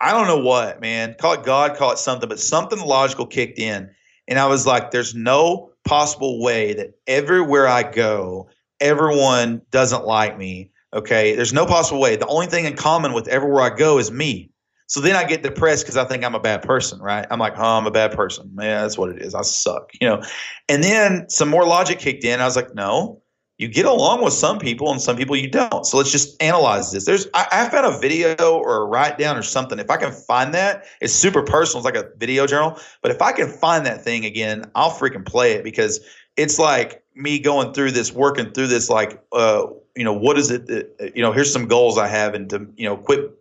I 0.00 0.12
don't 0.12 0.26
know 0.26 0.38
what, 0.38 0.80
man. 0.80 1.14
Call 1.18 1.34
it 1.34 1.44
God, 1.44 1.76
call 1.76 1.92
it 1.92 1.98
something, 1.98 2.28
but 2.28 2.40
something 2.40 2.80
logical 2.80 3.26
kicked 3.26 3.58
in. 3.58 3.90
And 4.28 4.38
I 4.38 4.46
was 4.46 4.66
like, 4.66 4.90
there's 4.90 5.14
no 5.14 5.70
possible 5.84 6.42
way 6.42 6.74
that 6.74 6.98
everywhere 7.06 7.66
I 7.66 7.82
go, 7.82 8.48
everyone 8.80 9.62
doesn't 9.70 10.04
like 10.04 10.36
me. 10.36 10.70
Okay. 10.92 11.34
There's 11.34 11.52
no 11.52 11.66
possible 11.66 12.00
way. 12.00 12.16
The 12.16 12.26
only 12.26 12.46
thing 12.46 12.64
in 12.64 12.74
common 12.74 13.12
with 13.12 13.28
everywhere 13.28 13.62
I 13.62 13.74
go 13.74 13.98
is 13.98 14.10
me. 14.10 14.50
So 14.88 15.00
then 15.00 15.16
I 15.16 15.24
get 15.24 15.42
depressed 15.42 15.84
because 15.84 15.96
I 15.96 16.04
think 16.04 16.24
I'm 16.24 16.34
a 16.34 16.40
bad 16.40 16.62
person, 16.62 17.00
right? 17.00 17.26
I'm 17.30 17.40
like, 17.40 17.54
oh, 17.56 17.76
I'm 17.76 17.86
a 17.86 17.90
bad 17.90 18.12
person. 18.12 18.50
Man, 18.54 18.82
that's 18.82 18.96
what 18.96 19.10
it 19.10 19.20
is. 19.20 19.34
I 19.34 19.42
suck, 19.42 19.90
you 20.00 20.08
know. 20.08 20.22
And 20.68 20.82
then 20.82 21.28
some 21.28 21.48
more 21.48 21.66
logic 21.66 21.98
kicked 21.98 22.22
in. 22.22 22.40
I 22.40 22.44
was 22.44 22.54
like, 22.54 22.74
no, 22.74 23.20
you 23.58 23.68
get 23.68 23.86
along 23.86 24.22
with 24.22 24.34
some 24.34 24.58
people 24.58 24.90
and 24.90 25.00
some 25.00 25.16
people 25.16 25.34
you 25.34 25.48
don't. 25.48 25.86
So 25.86 25.96
let's 25.96 26.12
just 26.12 26.40
analyze 26.42 26.92
this. 26.92 27.06
There's 27.06 27.26
I, 27.32 27.46
I 27.50 27.68
found 27.68 27.86
a 27.86 27.98
video 27.98 28.34
or 28.36 28.82
a 28.82 28.84
write 28.84 29.16
down 29.18 29.36
or 29.36 29.42
something. 29.42 29.78
If 29.78 29.90
I 29.90 29.96
can 29.96 30.12
find 30.12 30.52
that, 30.54 30.84
it's 31.00 31.14
super 31.14 31.42
personal. 31.42 31.86
It's 31.86 31.94
like 31.94 32.04
a 32.04 32.10
video 32.18 32.46
journal. 32.46 32.78
But 33.00 33.12
if 33.12 33.22
I 33.22 33.32
can 33.32 33.48
find 33.48 33.86
that 33.86 34.02
thing 34.02 34.24
again, 34.26 34.70
I'll 34.74 34.90
freaking 34.90 35.24
play 35.24 35.52
it 35.52 35.64
because 35.64 36.00
it's 36.36 36.58
like 36.58 37.02
me 37.14 37.38
going 37.38 37.72
through 37.72 37.92
this, 37.92 38.12
working 38.12 38.52
through 38.52 38.66
this, 38.66 38.90
like 38.90 39.22
uh, 39.32 39.66
you 39.94 40.04
know, 40.04 40.12
what 40.12 40.38
is 40.38 40.50
it 40.50 40.66
that 40.66 41.12
you 41.16 41.22
know, 41.22 41.32
here's 41.32 41.50
some 41.50 41.66
goals 41.66 41.96
I 41.96 42.08
have 42.08 42.34
and 42.34 42.50
to, 42.50 42.66
you 42.76 42.86
know, 42.86 42.96
quit 42.96 43.32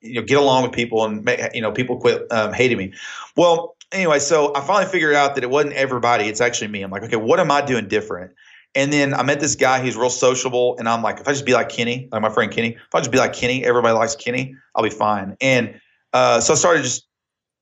you 0.00 0.14
know, 0.14 0.22
get 0.22 0.38
along 0.38 0.62
with 0.62 0.72
people 0.72 1.04
and 1.04 1.22
make, 1.22 1.40
you 1.52 1.60
know, 1.60 1.70
people 1.70 1.98
quit 1.98 2.26
um, 2.32 2.54
hating 2.54 2.78
me. 2.78 2.92
Well, 3.36 3.76
anyway, 3.92 4.18
so 4.18 4.54
I 4.54 4.62
finally 4.62 4.90
figured 4.90 5.14
out 5.14 5.34
that 5.34 5.44
it 5.44 5.50
wasn't 5.50 5.74
everybody. 5.74 6.24
It's 6.24 6.40
actually 6.40 6.68
me. 6.68 6.80
I'm 6.80 6.90
like, 6.90 7.02
okay, 7.02 7.16
what 7.16 7.38
am 7.38 7.50
I 7.50 7.60
doing 7.60 7.86
different? 7.86 8.32
And 8.74 8.92
then 8.92 9.14
I 9.14 9.22
met 9.22 9.40
this 9.40 9.56
guy. 9.56 9.82
He's 9.82 9.96
real 9.96 10.10
sociable, 10.10 10.76
and 10.78 10.88
I'm 10.88 11.02
like, 11.02 11.20
if 11.20 11.26
I 11.26 11.32
just 11.32 11.44
be 11.44 11.54
like 11.54 11.68
Kenny, 11.68 12.08
like 12.12 12.22
my 12.22 12.30
friend 12.30 12.52
Kenny, 12.52 12.74
if 12.74 12.94
I 12.94 13.00
just 13.00 13.10
be 13.10 13.18
like 13.18 13.32
Kenny, 13.32 13.64
everybody 13.64 13.94
likes 13.94 14.14
Kenny, 14.14 14.54
I'll 14.76 14.84
be 14.84 14.90
fine. 14.90 15.36
And 15.40 15.80
uh, 16.12 16.40
so 16.40 16.52
I 16.52 16.56
started 16.56 16.84
just 16.84 17.06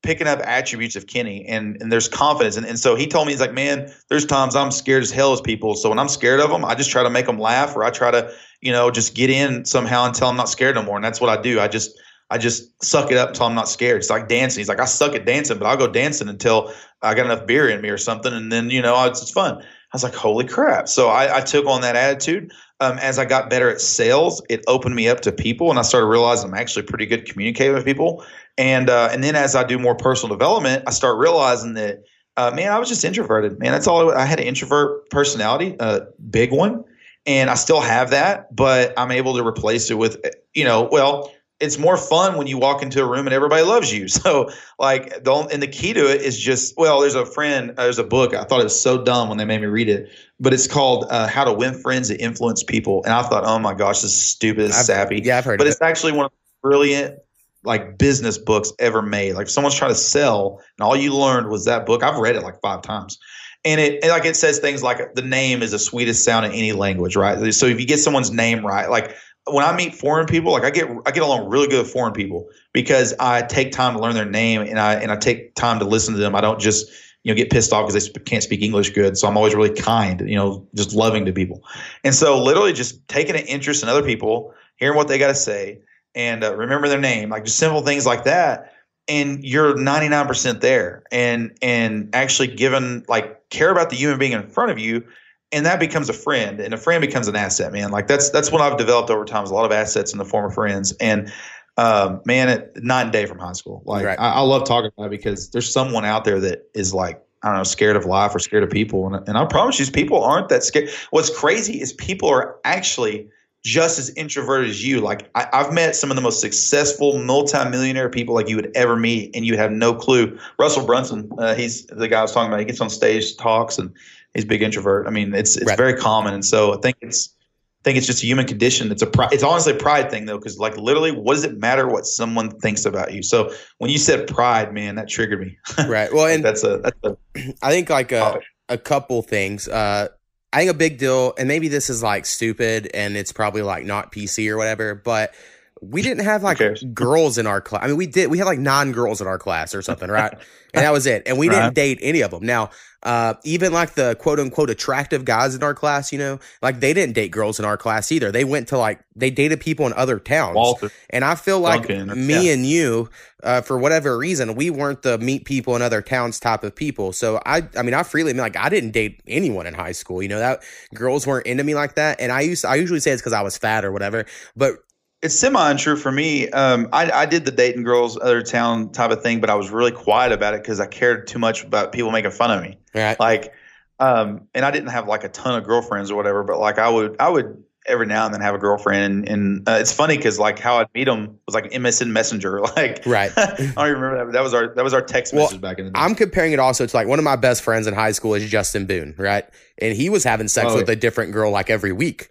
picking 0.02 0.26
up 0.26 0.38
attributes 0.40 0.96
of 0.96 1.06
Kenny, 1.06 1.46
and 1.46 1.80
and 1.80 1.90
there's 1.90 2.08
confidence. 2.08 2.56
And, 2.56 2.66
and 2.66 2.78
so 2.78 2.94
he 2.94 3.06
told 3.06 3.26
me, 3.26 3.32
he's 3.32 3.40
like, 3.40 3.54
man, 3.54 3.90
there's 4.10 4.26
times 4.26 4.54
I'm 4.54 4.70
scared 4.70 5.02
as 5.02 5.10
hell 5.10 5.32
as 5.32 5.40
people. 5.40 5.74
So 5.76 5.88
when 5.88 5.98
I'm 5.98 6.08
scared 6.08 6.40
of 6.40 6.50
them, 6.50 6.64
I 6.64 6.74
just 6.74 6.90
try 6.90 7.02
to 7.02 7.10
make 7.10 7.26
them 7.26 7.38
laugh, 7.38 7.74
or 7.74 7.84
I 7.84 7.90
try 7.90 8.10
to, 8.10 8.30
you 8.60 8.72
know, 8.72 8.90
just 8.90 9.14
get 9.14 9.30
in 9.30 9.64
somehow 9.64 10.04
until 10.04 10.28
I'm 10.28 10.36
not 10.36 10.48
scared 10.48 10.74
no 10.74 10.82
more. 10.82 10.96
And 10.96 11.04
that's 11.04 11.20
what 11.20 11.30
I 11.30 11.40
do. 11.40 11.58
I 11.58 11.68
just 11.68 11.98
I 12.30 12.36
just 12.36 12.84
suck 12.84 13.10
it 13.10 13.16
up 13.16 13.30
until 13.30 13.46
I'm 13.46 13.54
not 13.54 13.68
scared. 13.68 13.98
It's 13.98 14.10
like 14.10 14.28
dancing. 14.28 14.60
He's 14.60 14.68
like, 14.68 14.80
I 14.80 14.84
suck 14.84 15.14
at 15.14 15.24
dancing, 15.24 15.58
but 15.58 15.66
I'll 15.66 15.78
go 15.78 15.88
dancing 15.90 16.28
until 16.28 16.72
I 17.02 17.14
got 17.14 17.24
enough 17.24 17.46
beer 17.46 17.68
in 17.68 17.80
me 17.80 17.88
or 17.88 17.98
something, 17.98 18.32
and 18.32 18.52
then 18.52 18.68
you 18.68 18.82
know 18.82 19.02
it's, 19.06 19.22
it's 19.22 19.30
fun. 19.30 19.64
I 19.92 19.96
was 19.96 20.02
like, 20.02 20.14
holy 20.14 20.46
crap. 20.46 20.86
So 20.86 21.08
I, 21.08 21.38
I 21.38 21.40
took 21.40 21.66
on 21.66 21.80
that 21.80 21.96
attitude. 21.96 22.52
Um, 22.80 22.98
as 22.98 23.18
I 23.18 23.24
got 23.24 23.48
better 23.48 23.70
at 23.70 23.80
sales, 23.80 24.42
it 24.50 24.62
opened 24.68 24.94
me 24.94 25.08
up 25.08 25.20
to 25.20 25.32
people, 25.32 25.70
and 25.70 25.78
I 25.78 25.82
started 25.82 26.06
realizing 26.06 26.50
I'm 26.50 26.58
actually 26.58 26.84
pretty 26.84 27.06
good 27.06 27.24
communicating 27.24 27.74
with 27.74 27.84
people. 27.84 28.24
And 28.56 28.90
uh, 28.90 29.08
and 29.10 29.24
then 29.24 29.34
as 29.34 29.56
I 29.56 29.64
do 29.64 29.78
more 29.78 29.96
personal 29.96 30.36
development, 30.36 30.84
I 30.86 30.90
start 30.90 31.18
realizing 31.18 31.74
that, 31.74 32.04
uh, 32.36 32.52
man, 32.54 32.70
I 32.70 32.78
was 32.78 32.88
just 32.88 33.04
introverted. 33.04 33.58
Man, 33.58 33.72
that's 33.72 33.86
all. 33.86 34.12
I, 34.12 34.22
I 34.22 34.24
had 34.26 34.38
an 34.38 34.46
introvert 34.46 35.08
personality, 35.10 35.74
a 35.80 36.02
big 36.30 36.52
one, 36.52 36.84
and 37.26 37.50
I 37.50 37.54
still 37.54 37.80
have 37.80 38.10
that, 38.10 38.54
but 38.54 38.92
I'm 38.96 39.10
able 39.10 39.36
to 39.36 39.46
replace 39.46 39.90
it 39.90 39.98
with, 39.98 40.20
you 40.54 40.64
know, 40.64 40.88
well 40.92 41.32
it's 41.60 41.78
more 41.78 41.96
fun 41.96 42.36
when 42.36 42.46
you 42.46 42.56
walk 42.56 42.82
into 42.82 43.02
a 43.02 43.06
room 43.06 43.26
and 43.26 43.34
everybody 43.34 43.62
loves 43.62 43.92
you. 43.92 44.06
So 44.18 44.50
like 44.78 45.22
the 45.22 45.32
and 45.52 45.62
the 45.62 45.68
key 45.68 45.92
to 45.92 46.10
it 46.10 46.22
is 46.22 46.38
just 46.38 46.74
well, 46.76 47.00
there's 47.00 47.14
a 47.14 47.24
friend, 47.24 47.70
uh, 47.70 47.84
there's 47.84 47.98
a 47.98 48.04
book. 48.04 48.34
I 48.34 48.44
thought 48.44 48.60
it 48.60 48.64
was 48.64 48.78
so 48.78 49.02
dumb 49.02 49.28
when 49.28 49.38
they 49.38 49.44
made 49.44 49.60
me 49.60 49.68
read 49.68 49.88
it, 49.88 50.10
but 50.40 50.52
it's 50.52 50.66
called 50.66 51.06
uh, 51.10 51.28
How 51.28 51.44
to 51.44 51.52
Win 51.52 51.74
Friends 51.74 52.10
and 52.10 52.20
Influence 52.20 52.62
People. 52.62 53.04
And 53.04 53.12
I 53.12 53.22
thought, 53.22 53.44
oh 53.44 53.58
my 53.58 53.74
gosh, 53.74 54.00
this 54.00 54.12
is 54.12 54.22
stupid, 54.22 54.68
this 54.68 54.78
is 54.78 54.86
sappy. 54.86 55.22
Yeah, 55.24 55.38
I've 55.38 55.44
heard. 55.44 55.58
But 55.58 55.68
it's 55.68 55.80
it. 55.80 55.84
actually 55.84 56.12
one 56.12 56.26
of 56.26 56.32
the 56.32 56.68
brilliant 56.68 57.18
like 57.64 57.98
business 57.98 58.38
books 58.38 58.72
ever 58.78 59.02
made. 59.02 59.34
Like 59.34 59.46
if 59.46 59.50
someone's 59.50 59.76
trying 59.76 59.92
to 59.92 59.98
sell 59.98 60.60
and 60.78 60.84
all 60.84 60.96
you 60.96 61.14
learned 61.14 61.48
was 61.48 61.64
that 61.66 61.86
book. 61.86 62.02
I've 62.02 62.18
read 62.18 62.36
it 62.36 62.42
like 62.42 62.60
five 62.60 62.82
times. 62.82 63.18
And 63.64 63.80
it 63.80 64.02
and 64.02 64.10
like 64.10 64.24
it 64.24 64.36
says 64.36 64.58
things 64.58 64.82
like 64.82 65.14
the 65.14 65.22
name 65.22 65.62
is 65.62 65.72
the 65.72 65.78
sweetest 65.78 66.24
sound 66.24 66.46
in 66.46 66.52
any 66.52 66.72
language, 66.72 67.16
right? 67.16 67.52
So 67.52 67.66
if 67.66 67.80
you 67.80 67.86
get 67.86 67.98
someone's 67.98 68.30
name 68.30 68.64
right, 68.64 68.88
like 68.88 69.14
when 69.52 69.64
I 69.64 69.74
meet 69.74 69.94
foreign 69.94 70.26
people, 70.26 70.52
like 70.52 70.64
I 70.64 70.70
get 70.70 70.88
I 71.06 71.10
get 71.10 71.22
along 71.22 71.48
really 71.48 71.68
good 71.68 71.82
with 71.82 71.92
foreign 71.92 72.12
people 72.12 72.48
because 72.72 73.14
I 73.20 73.42
take 73.42 73.72
time 73.72 73.94
to 73.94 74.00
learn 74.00 74.14
their 74.14 74.24
name 74.24 74.62
and 74.62 74.78
I 74.78 74.94
and 74.94 75.10
I 75.10 75.16
take 75.16 75.54
time 75.54 75.78
to 75.78 75.84
listen 75.84 76.14
to 76.14 76.20
them. 76.20 76.34
I 76.34 76.40
don't 76.40 76.60
just 76.60 76.88
you 77.24 77.32
know 77.32 77.36
get 77.36 77.50
pissed 77.50 77.72
off 77.72 77.86
because 77.86 78.08
they 78.08 78.20
can't 78.20 78.42
speak 78.42 78.62
English 78.62 78.90
good. 78.90 79.18
So 79.18 79.28
I'm 79.28 79.36
always 79.36 79.54
really 79.54 79.74
kind, 79.74 80.20
you 80.28 80.36
know, 80.36 80.66
just 80.74 80.94
loving 80.94 81.24
to 81.26 81.32
people. 81.32 81.62
And 82.04 82.14
so 82.14 82.42
literally 82.42 82.72
just 82.72 83.06
taking 83.08 83.34
an 83.34 83.46
interest 83.46 83.82
in 83.82 83.88
other 83.88 84.02
people, 84.02 84.54
hearing 84.76 84.96
what 84.96 85.08
they 85.08 85.18
got 85.18 85.28
to 85.28 85.34
say, 85.34 85.80
and 86.14 86.44
uh, 86.44 86.54
remember 86.54 86.88
their 86.88 87.00
name, 87.00 87.30
like 87.30 87.44
just 87.44 87.58
simple 87.58 87.82
things 87.82 88.06
like 88.06 88.24
that. 88.24 88.74
And 89.08 89.42
you're 89.42 89.74
99% 89.74 90.60
there, 90.60 91.02
and 91.10 91.56
and 91.62 92.10
actually 92.14 92.48
given 92.48 93.04
like 93.08 93.48
care 93.50 93.70
about 93.70 93.90
the 93.90 93.96
human 93.96 94.18
being 94.18 94.32
in 94.32 94.46
front 94.48 94.70
of 94.70 94.78
you 94.78 95.04
and 95.52 95.64
that 95.64 95.80
becomes 95.80 96.08
a 96.08 96.12
friend 96.12 96.60
and 96.60 96.74
a 96.74 96.76
friend 96.76 97.00
becomes 97.00 97.28
an 97.28 97.36
asset 97.36 97.72
man. 97.72 97.90
Like 97.90 98.06
that's 98.06 98.30
that's 98.30 98.52
what 98.52 98.60
i've 98.60 98.76
developed 98.76 99.10
over 99.10 99.24
time 99.24 99.44
is 99.44 99.50
a 99.50 99.54
lot 99.54 99.64
of 99.64 99.72
assets 99.72 100.12
in 100.12 100.18
the 100.18 100.24
form 100.24 100.44
of 100.44 100.54
friends. 100.54 100.92
And 101.00 101.32
um, 101.76 102.20
man 102.24 102.48
it, 102.48 102.72
night 102.82 103.02
and 103.02 103.12
day 103.12 103.24
from 103.26 103.38
high 103.38 103.52
school. 103.52 103.82
Like 103.84 104.04
right. 104.04 104.18
I, 104.18 104.32
I, 104.32 104.40
love 104.40 104.64
talking 104.64 104.90
about 104.96 105.06
it 105.06 105.10
because 105.10 105.50
there's 105.50 105.72
someone 105.72 106.04
out 106.04 106.24
there 106.24 106.40
that 106.40 106.68
is 106.74 106.92
like 106.92 107.22
i 107.44 107.48
don't 107.48 107.56
know 107.56 107.62
scared 107.62 107.94
of 107.94 108.04
life 108.04 108.34
or 108.34 108.40
scared 108.40 108.64
of 108.64 108.70
people. 108.70 109.06
And, 109.06 109.26
and 109.28 109.38
i 109.38 109.44
promise 109.44 109.78
you 109.78 109.90
people 109.90 110.22
aren't 110.22 110.48
that 110.48 110.64
scared. 110.64 110.90
What's 111.10 111.36
crazy 111.36 111.80
is 111.80 111.92
people 111.92 112.28
are 112.28 112.58
actually 112.64 113.28
just 113.64 113.98
as 113.98 114.10
introverted 114.10 114.70
as 114.70 114.84
you. 114.84 115.00
Like 115.00 115.30
I, 115.34 115.46
i've 115.52 115.72
met 115.72 115.94
some 115.94 116.10
of 116.10 116.16
the 116.16 116.22
most 116.22 116.40
successful 116.40 117.18
multimillionaire 117.18 118.10
people 118.10 118.34
like 118.34 118.48
you 118.48 118.56
would 118.56 118.72
ever 118.74 118.96
meet 118.96 119.34
and 119.34 119.46
you 119.46 119.56
have 119.56 119.70
no 119.70 119.94
clue. 119.94 120.36
Russell 120.58 120.84
brunson 120.84 121.30
uh, 121.38 121.54
he's 121.54 121.86
the 121.86 122.08
guy 122.08 122.18
i 122.18 122.22
was 122.22 122.32
talking 122.32 122.48
about. 122.48 122.58
He 122.60 122.66
gets 122.66 122.80
on 122.80 122.90
stage 122.90 123.36
talks 123.36 123.78
and 123.78 123.94
he's 124.38 124.44
big 124.44 124.62
introvert. 124.62 125.06
I 125.06 125.10
mean, 125.10 125.34
it's 125.34 125.56
it's 125.56 125.66
right. 125.66 125.76
very 125.76 125.94
common, 125.94 126.32
and 126.32 126.44
so 126.44 126.76
I 126.76 126.80
think 126.80 126.96
it's 127.00 127.34
I 127.80 127.82
think 127.84 127.98
it's 127.98 128.06
just 128.06 128.22
a 128.22 128.26
human 128.26 128.46
condition. 128.46 128.90
It's 128.92 129.02
a 129.02 129.06
pri- 129.06 129.28
it's 129.32 129.42
honestly 129.42 129.72
a 129.72 129.76
pride 129.76 130.10
thing 130.10 130.26
though, 130.26 130.38
because 130.38 130.58
like 130.58 130.76
literally, 130.76 131.10
what 131.10 131.34
does 131.34 131.44
it 131.44 131.58
matter 131.58 131.88
what 131.88 132.06
someone 132.06 132.50
thinks 132.60 132.84
about 132.84 133.12
you? 133.12 133.22
So 133.22 133.52
when 133.78 133.90
you 133.90 133.98
said 133.98 134.28
pride, 134.28 134.72
man, 134.72 134.94
that 134.94 135.08
triggered 135.08 135.40
me. 135.40 135.58
right. 135.88 136.12
Well, 136.12 136.26
and 136.26 136.44
that's 136.44 136.62
a 136.64 136.78
that's 136.78 136.98
a. 137.04 137.16
I 137.62 137.70
think 137.70 137.90
like 137.90 138.12
a 138.12 138.40
a 138.68 138.78
couple 138.78 139.22
things. 139.22 139.68
Uh, 139.68 140.08
I 140.52 140.58
think 140.58 140.70
a 140.70 140.74
big 140.74 140.98
deal, 140.98 141.34
and 141.36 141.46
maybe 141.46 141.68
this 141.68 141.90
is 141.90 142.02
like 142.02 142.24
stupid, 142.24 142.90
and 142.94 143.16
it's 143.16 143.32
probably 143.32 143.62
like 143.62 143.84
not 143.84 144.12
PC 144.12 144.48
or 144.50 144.56
whatever, 144.56 144.94
but 144.94 145.34
we 145.80 146.02
didn't 146.02 146.24
have 146.24 146.42
like 146.42 146.60
girls 146.94 147.38
in 147.38 147.46
our 147.46 147.60
class. 147.60 147.84
I 147.84 147.88
mean, 147.88 147.96
we 147.96 148.06
did. 148.06 148.30
We 148.30 148.38
had 148.38 148.44
like 148.44 148.58
nine 148.58 148.92
girls 148.92 149.20
in 149.20 149.26
our 149.26 149.38
class 149.38 149.74
or 149.74 149.82
something, 149.82 150.10
right? 150.10 150.34
and 150.74 150.84
that 150.84 150.92
was 150.92 151.06
it. 151.06 151.22
And 151.26 151.38
we 151.38 151.48
right. 151.48 151.62
didn't 151.62 151.74
date 151.74 151.98
any 152.02 152.20
of 152.20 152.30
them. 152.30 152.44
Now, 152.44 152.70
uh, 153.04 153.34
even 153.44 153.72
like 153.72 153.94
the 153.94 154.16
quote 154.16 154.40
unquote 154.40 154.70
attractive 154.70 155.24
guys 155.24 155.54
in 155.54 155.62
our 155.62 155.74
class, 155.74 156.12
you 156.12 156.18
know, 156.18 156.40
like 156.62 156.80
they 156.80 156.92
didn't 156.92 157.14
date 157.14 157.30
girls 157.30 157.58
in 157.58 157.64
our 157.64 157.76
class 157.76 158.10
either. 158.10 158.32
They 158.32 158.44
went 158.44 158.68
to 158.68 158.78
like 158.78 159.00
they 159.14 159.30
dated 159.30 159.60
people 159.60 159.86
in 159.86 159.92
other 159.92 160.18
towns. 160.18 160.56
Walter, 160.56 160.90
and 161.10 161.24
I 161.24 161.36
feel 161.36 161.60
like 161.60 161.86
Duncan, 161.86 162.26
me 162.26 162.46
yeah. 162.46 162.52
and 162.52 162.66
you, 162.66 163.08
uh, 163.42 163.60
for 163.60 163.78
whatever 163.78 164.18
reason, 164.18 164.56
we 164.56 164.70
weren't 164.70 165.02
the 165.02 165.16
meet 165.18 165.44
people 165.44 165.76
in 165.76 165.82
other 165.82 166.02
towns 166.02 166.40
type 166.40 166.64
of 166.64 166.74
people. 166.74 167.12
So 167.12 167.40
I, 167.46 167.68
I 167.76 167.82
mean, 167.82 167.94
I 167.94 168.02
freely 168.02 168.32
mean 168.32 168.42
like 168.42 168.56
I 168.56 168.68
didn't 168.68 168.90
date 168.90 169.22
anyone 169.28 169.66
in 169.66 169.74
high 169.74 169.92
school. 169.92 170.20
You 170.20 170.28
know 170.28 170.40
that 170.40 170.62
girls 170.92 171.26
weren't 171.26 171.46
into 171.46 171.62
me 171.62 171.74
like 171.74 171.94
that. 171.94 172.20
And 172.20 172.32
I 172.32 172.40
used 172.40 172.62
to, 172.62 172.68
I 172.68 172.74
usually 172.74 173.00
say 173.00 173.12
it's 173.12 173.22
because 173.22 173.32
I 173.32 173.42
was 173.42 173.56
fat 173.56 173.84
or 173.84 173.92
whatever, 173.92 174.26
but 174.56 174.78
it's 175.22 175.38
semi 175.38 175.70
untrue 175.70 175.96
for 175.96 176.12
me. 176.12 176.48
Um, 176.50 176.88
I, 176.92 177.10
I 177.10 177.26
did 177.26 177.44
the 177.44 177.50
dating 177.50 177.82
girls 177.82 178.18
other 178.18 178.42
town 178.42 178.92
type 178.92 179.10
of 179.10 179.22
thing, 179.22 179.40
but 179.40 179.50
I 179.50 179.54
was 179.54 179.70
really 179.70 179.90
quiet 179.90 180.32
about 180.32 180.54
it 180.54 180.62
because 180.62 180.80
I 180.80 180.86
cared 180.86 181.26
too 181.26 181.38
much 181.38 181.64
about 181.64 181.92
people 181.92 182.10
making 182.10 182.30
fun 182.30 182.50
of 182.50 182.62
me. 182.62 182.78
Right. 182.94 183.18
Like, 183.18 183.52
um, 183.98 184.46
and 184.54 184.64
I 184.64 184.70
didn't 184.70 184.90
have 184.90 185.08
like 185.08 185.24
a 185.24 185.28
ton 185.28 185.58
of 185.58 185.64
girlfriends 185.64 186.10
or 186.10 186.16
whatever, 186.16 186.44
but 186.44 186.60
like 186.60 186.78
I 186.78 186.88
would, 186.88 187.16
I 187.18 187.28
would 187.28 187.64
every 187.88 188.06
now 188.06 188.26
and 188.26 188.34
then 188.34 188.40
have 188.42 188.54
a 188.54 188.58
girlfriend, 188.58 189.04
and, 189.04 189.28
and 189.28 189.68
uh, 189.68 189.78
it's 189.80 189.92
funny 189.92 190.16
because 190.16 190.38
like 190.38 190.58
how 190.58 190.76
I'd 190.78 190.86
meet 190.94 191.04
them 191.04 191.38
was 191.46 191.54
like 191.54 191.72
MSN 191.72 192.10
Messenger, 192.10 192.60
like 192.76 193.02
right. 193.04 193.32
I 193.36 193.56
don't 193.56 193.68
even 193.88 194.00
remember 194.00 194.26
that. 194.26 194.32
That 194.32 194.42
was 194.42 194.54
our 194.54 194.72
that 194.74 194.84
was 194.84 194.94
our 194.94 195.02
text 195.02 195.32
well, 195.32 195.46
message 195.46 195.60
back 195.60 195.80
in 195.80 195.86
the 195.86 195.90
day. 195.90 196.00
I'm 196.00 196.14
comparing 196.14 196.52
it 196.52 196.60
also 196.60 196.86
to 196.86 196.96
like 196.96 197.08
one 197.08 197.18
of 197.18 197.24
my 197.24 197.36
best 197.36 197.62
friends 197.62 197.88
in 197.88 197.94
high 197.94 198.12
school 198.12 198.34
is 198.34 198.48
Justin 198.48 198.86
Boone, 198.86 199.16
right? 199.18 199.44
And 199.78 199.96
he 199.96 200.10
was 200.10 200.22
having 200.22 200.46
sex 200.46 200.68
oh, 200.70 200.76
with 200.76 200.88
yeah. 200.88 200.92
a 200.92 200.96
different 200.96 201.32
girl 201.32 201.50
like 201.50 201.70
every 201.70 201.92
week. 201.92 202.30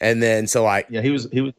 And 0.00 0.20
then 0.20 0.48
so 0.48 0.64
like 0.64 0.86
yeah, 0.90 1.02
he 1.02 1.10
was 1.10 1.28
he 1.30 1.40
was 1.40 1.52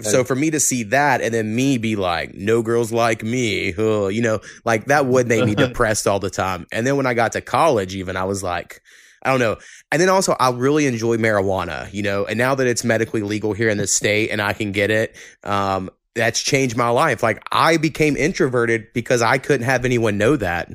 so 0.00 0.24
for 0.24 0.34
me 0.34 0.50
to 0.50 0.60
see 0.60 0.82
that 0.84 1.20
and 1.20 1.32
then 1.32 1.54
me 1.54 1.78
be 1.78 1.96
like, 1.96 2.34
no 2.34 2.62
girls 2.62 2.92
like 2.92 3.22
me, 3.22 3.72
huh, 3.72 4.08
you 4.08 4.20
know, 4.20 4.40
like 4.64 4.86
that 4.86 5.06
would 5.06 5.26
make 5.26 5.44
me 5.44 5.54
depressed 5.56 6.06
all 6.06 6.18
the 6.18 6.30
time. 6.30 6.66
And 6.70 6.86
then 6.86 6.96
when 6.96 7.06
I 7.06 7.14
got 7.14 7.32
to 7.32 7.40
college, 7.40 7.94
even 7.94 8.16
I 8.16 8.24
was 8.24 8.42
like, 8.42 8.82
I 9.22 9.30
don't 9.30 9.40
know. 9.40 9.56
And 9.90 10.00
then 10.00 10.08
also, 10.08 10.36
I 10.38 10.50
really 10.50 10.86
enjoy 10.86 11.16
marijuana, 11.16 11.92
you 11.92 12.02
know, 12.02 12.26
and 12.26 12.38
now 12.38 12.54
that 12.54 12.66
it's 12.66 12.84
medically 12.84 13.22
legal 13.22 13.54
here 13.54 13.68
in 13.68 13.78
the 13.78 13.86
state 13.86 14.30
and 14.30 14.40
I 14.40 14.52
can 14.52 14.72
get 14.72 14.90
it, 14.90 15.16
um, 15.42 15.90
that's 16.14 16.42
changed 16.42 16.76
my 16.76 16.90
life. 16.90 17.22
Like 17.22 17.42
I 17.50 17.76
became 17.76 18.16
introverted 18.16 18.92
because 18.92 19.22
I 19.22 19.38
couldn't 19.38 19.66
have 19.66 19.84
anyone 19.84 20.18
know 20.18 20.36
that 20.36 20.70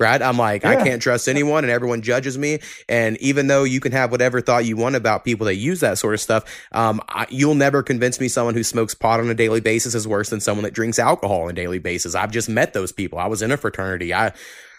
right? 0.00 0.20
I'm 0.20 0.38
like, 0.38 0.62
yeah. 0.62 0.70
I 0.70 0.76
can't 0.76 1.00
trust 1.00 1.28
anyone 1.28 1.62
and 1.62 1.70
everyone 1.70 2.02
judges 2.02 2.38
me. 2.38 2.58
And 2.88 3.16
even 3.18 3.46
though 3.46 3.64
you 3.64 3.78
can 3.78 3.92
have 3.92 4.10
whatever 4.10 4.40
thought 4.40 4.64
you 4.64 4.76
want 4.76 4.96
about 4.96 5.24
people 5.24 5.46
that 5.46 5.56
use 5.56 5.80
that 5.80 5.98
sort 5.98 6.14
of 6.14 6.20
stuff, 6.20 6.44
um, 6.72 7.00
I, 7.08 7.26
you'll 7.28 7.54
never 7.54 7.82
convince 7.82 8.18
me 8.18 8.28
someone 8.28 8.54
who 8.54 8.64
smokes 8.64 8.94
pot 8.94 9.20
on 9.20 9.28
a 9.28 9.34
daily 9.34 9.60
basis 9.60 9.94
is 9.94 10.08
worse 10.08 10.30
than 10.30 10.40
someone 10.40 10.64
that 10.64 10.74
drinks 10.74 10.98
alcohol 10.98 11.42
on 11.42 11.50
a 11.50 11.52
daily 11.52 11.78
basis. 11.78 12.14
I've 12.14 12.32
just 12.32 12.48
met 12.48 12.72
those 12.72 12.90
people. 12.90 13.18
I 13.18 13.26
was 13.26 13.42
in 13.42 13.52
a 13.52 13.56
fraternity. 13.56 14.14
I, 14.14 14.32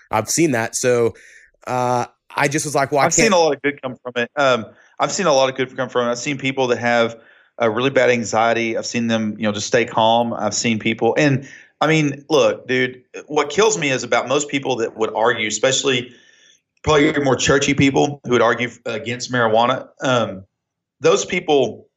I've 0.10 0.30
seen 0.30 0.52
that. 0.52 0.76
So, 0.76 1.14
uh, 1.68 2.08
I 2.36 2.48
just 2.48 2.66
was 2.66 2.76
like, 2.76 2.92
well, 2.92 3.02
I've 3.02 3.14
seen 3.14 3.34
a 3.34 3.38
lot 3.38 3.56
of 3.56 3.62
good 3.62 3.82
come 3.82 3.98
from 4.02 4.14
it. 4.16 4.32
Um, 4.36 4.66
I've 5.00 5.12
seen 5.12 5.26
a 5.26 5.34
lot 5.34 5.50
of 5.50 5.56
good 5.56 5.76
come 5.76 5.90
from 5.90 6.08
it. 6.08 6.12
I've 6.12 6.18
seen 6.18 6.38
people 6.38 6.68
that 6.68 6.78
have 6.78 7.20
a 7.58 7.70
really 7.70 7.90
bad 7.90 8.10
anxiety. 8.10 8.78
I've 8.78 8.86
seen 8.86 9.08
them, 9.08 9.36
you 9.38 9.44
know, 9.44 9.52
just 9.52 9.68
stay 9.68 9.86
calm. 9.86 10.34
I've 10.34 10.54
seen 10.54 10.80
people, 10.80 11.14
and 11.18 11.48
I 11.82 11.88
mean, 11.88 12.24
look, 12.30 12.68
dude, 12.68 13.04
what 13.26 13.50
kills 13.50 13.78
me 13.78 13.90
is 13.90 14.04
about 14.04 14.28
most 14.28 14.50
people 14.50 14.76
that 14.78 14.96
would 14.96 15.12
argue, 15.16 15.48
especially 15.48 16.14
probably 16.84 17.12
more 17.24 17.36
churchy 17.36 17.74
people 17.74 18.22
who 18.24 18.32
would 18.32 18.42
argue 18.42 18.70
against 18.86 19.32
marijuana. 19.32 19.90
Um, 20.02 20.46
those 21.00 21.26
people 21.26 21.90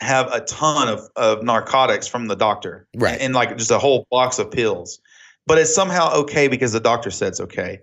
have 0.00 0.32
a 0.32 0.40
ton 0.40 0.88
of, 0.88 1.08
of 1.14 1.44
narcotics 1.44 2.08
from 2.08 2.26
the 2.26 2.34
doctor, 2.34 2.88
Right. 2.96 3.12
And, 3.12 3.22
and 3.22 3.34
like 3.34 3.56
just 3.56 3.70
a 3.70 3.78
whole 3.78 4.06
box 4.10 4.40
of 4.40 4.50
pills, 4.50 5.00
but 5.46 5.58
it's 5.58 5.72
somehow 5.72 6.12
okay 6.14 6.48
because 6.48 6.72
the 6.72 6.80
doctor 6.80 7.10
said 7.10 7.28
it's 7.28 7.40
okay. 7.40 7.80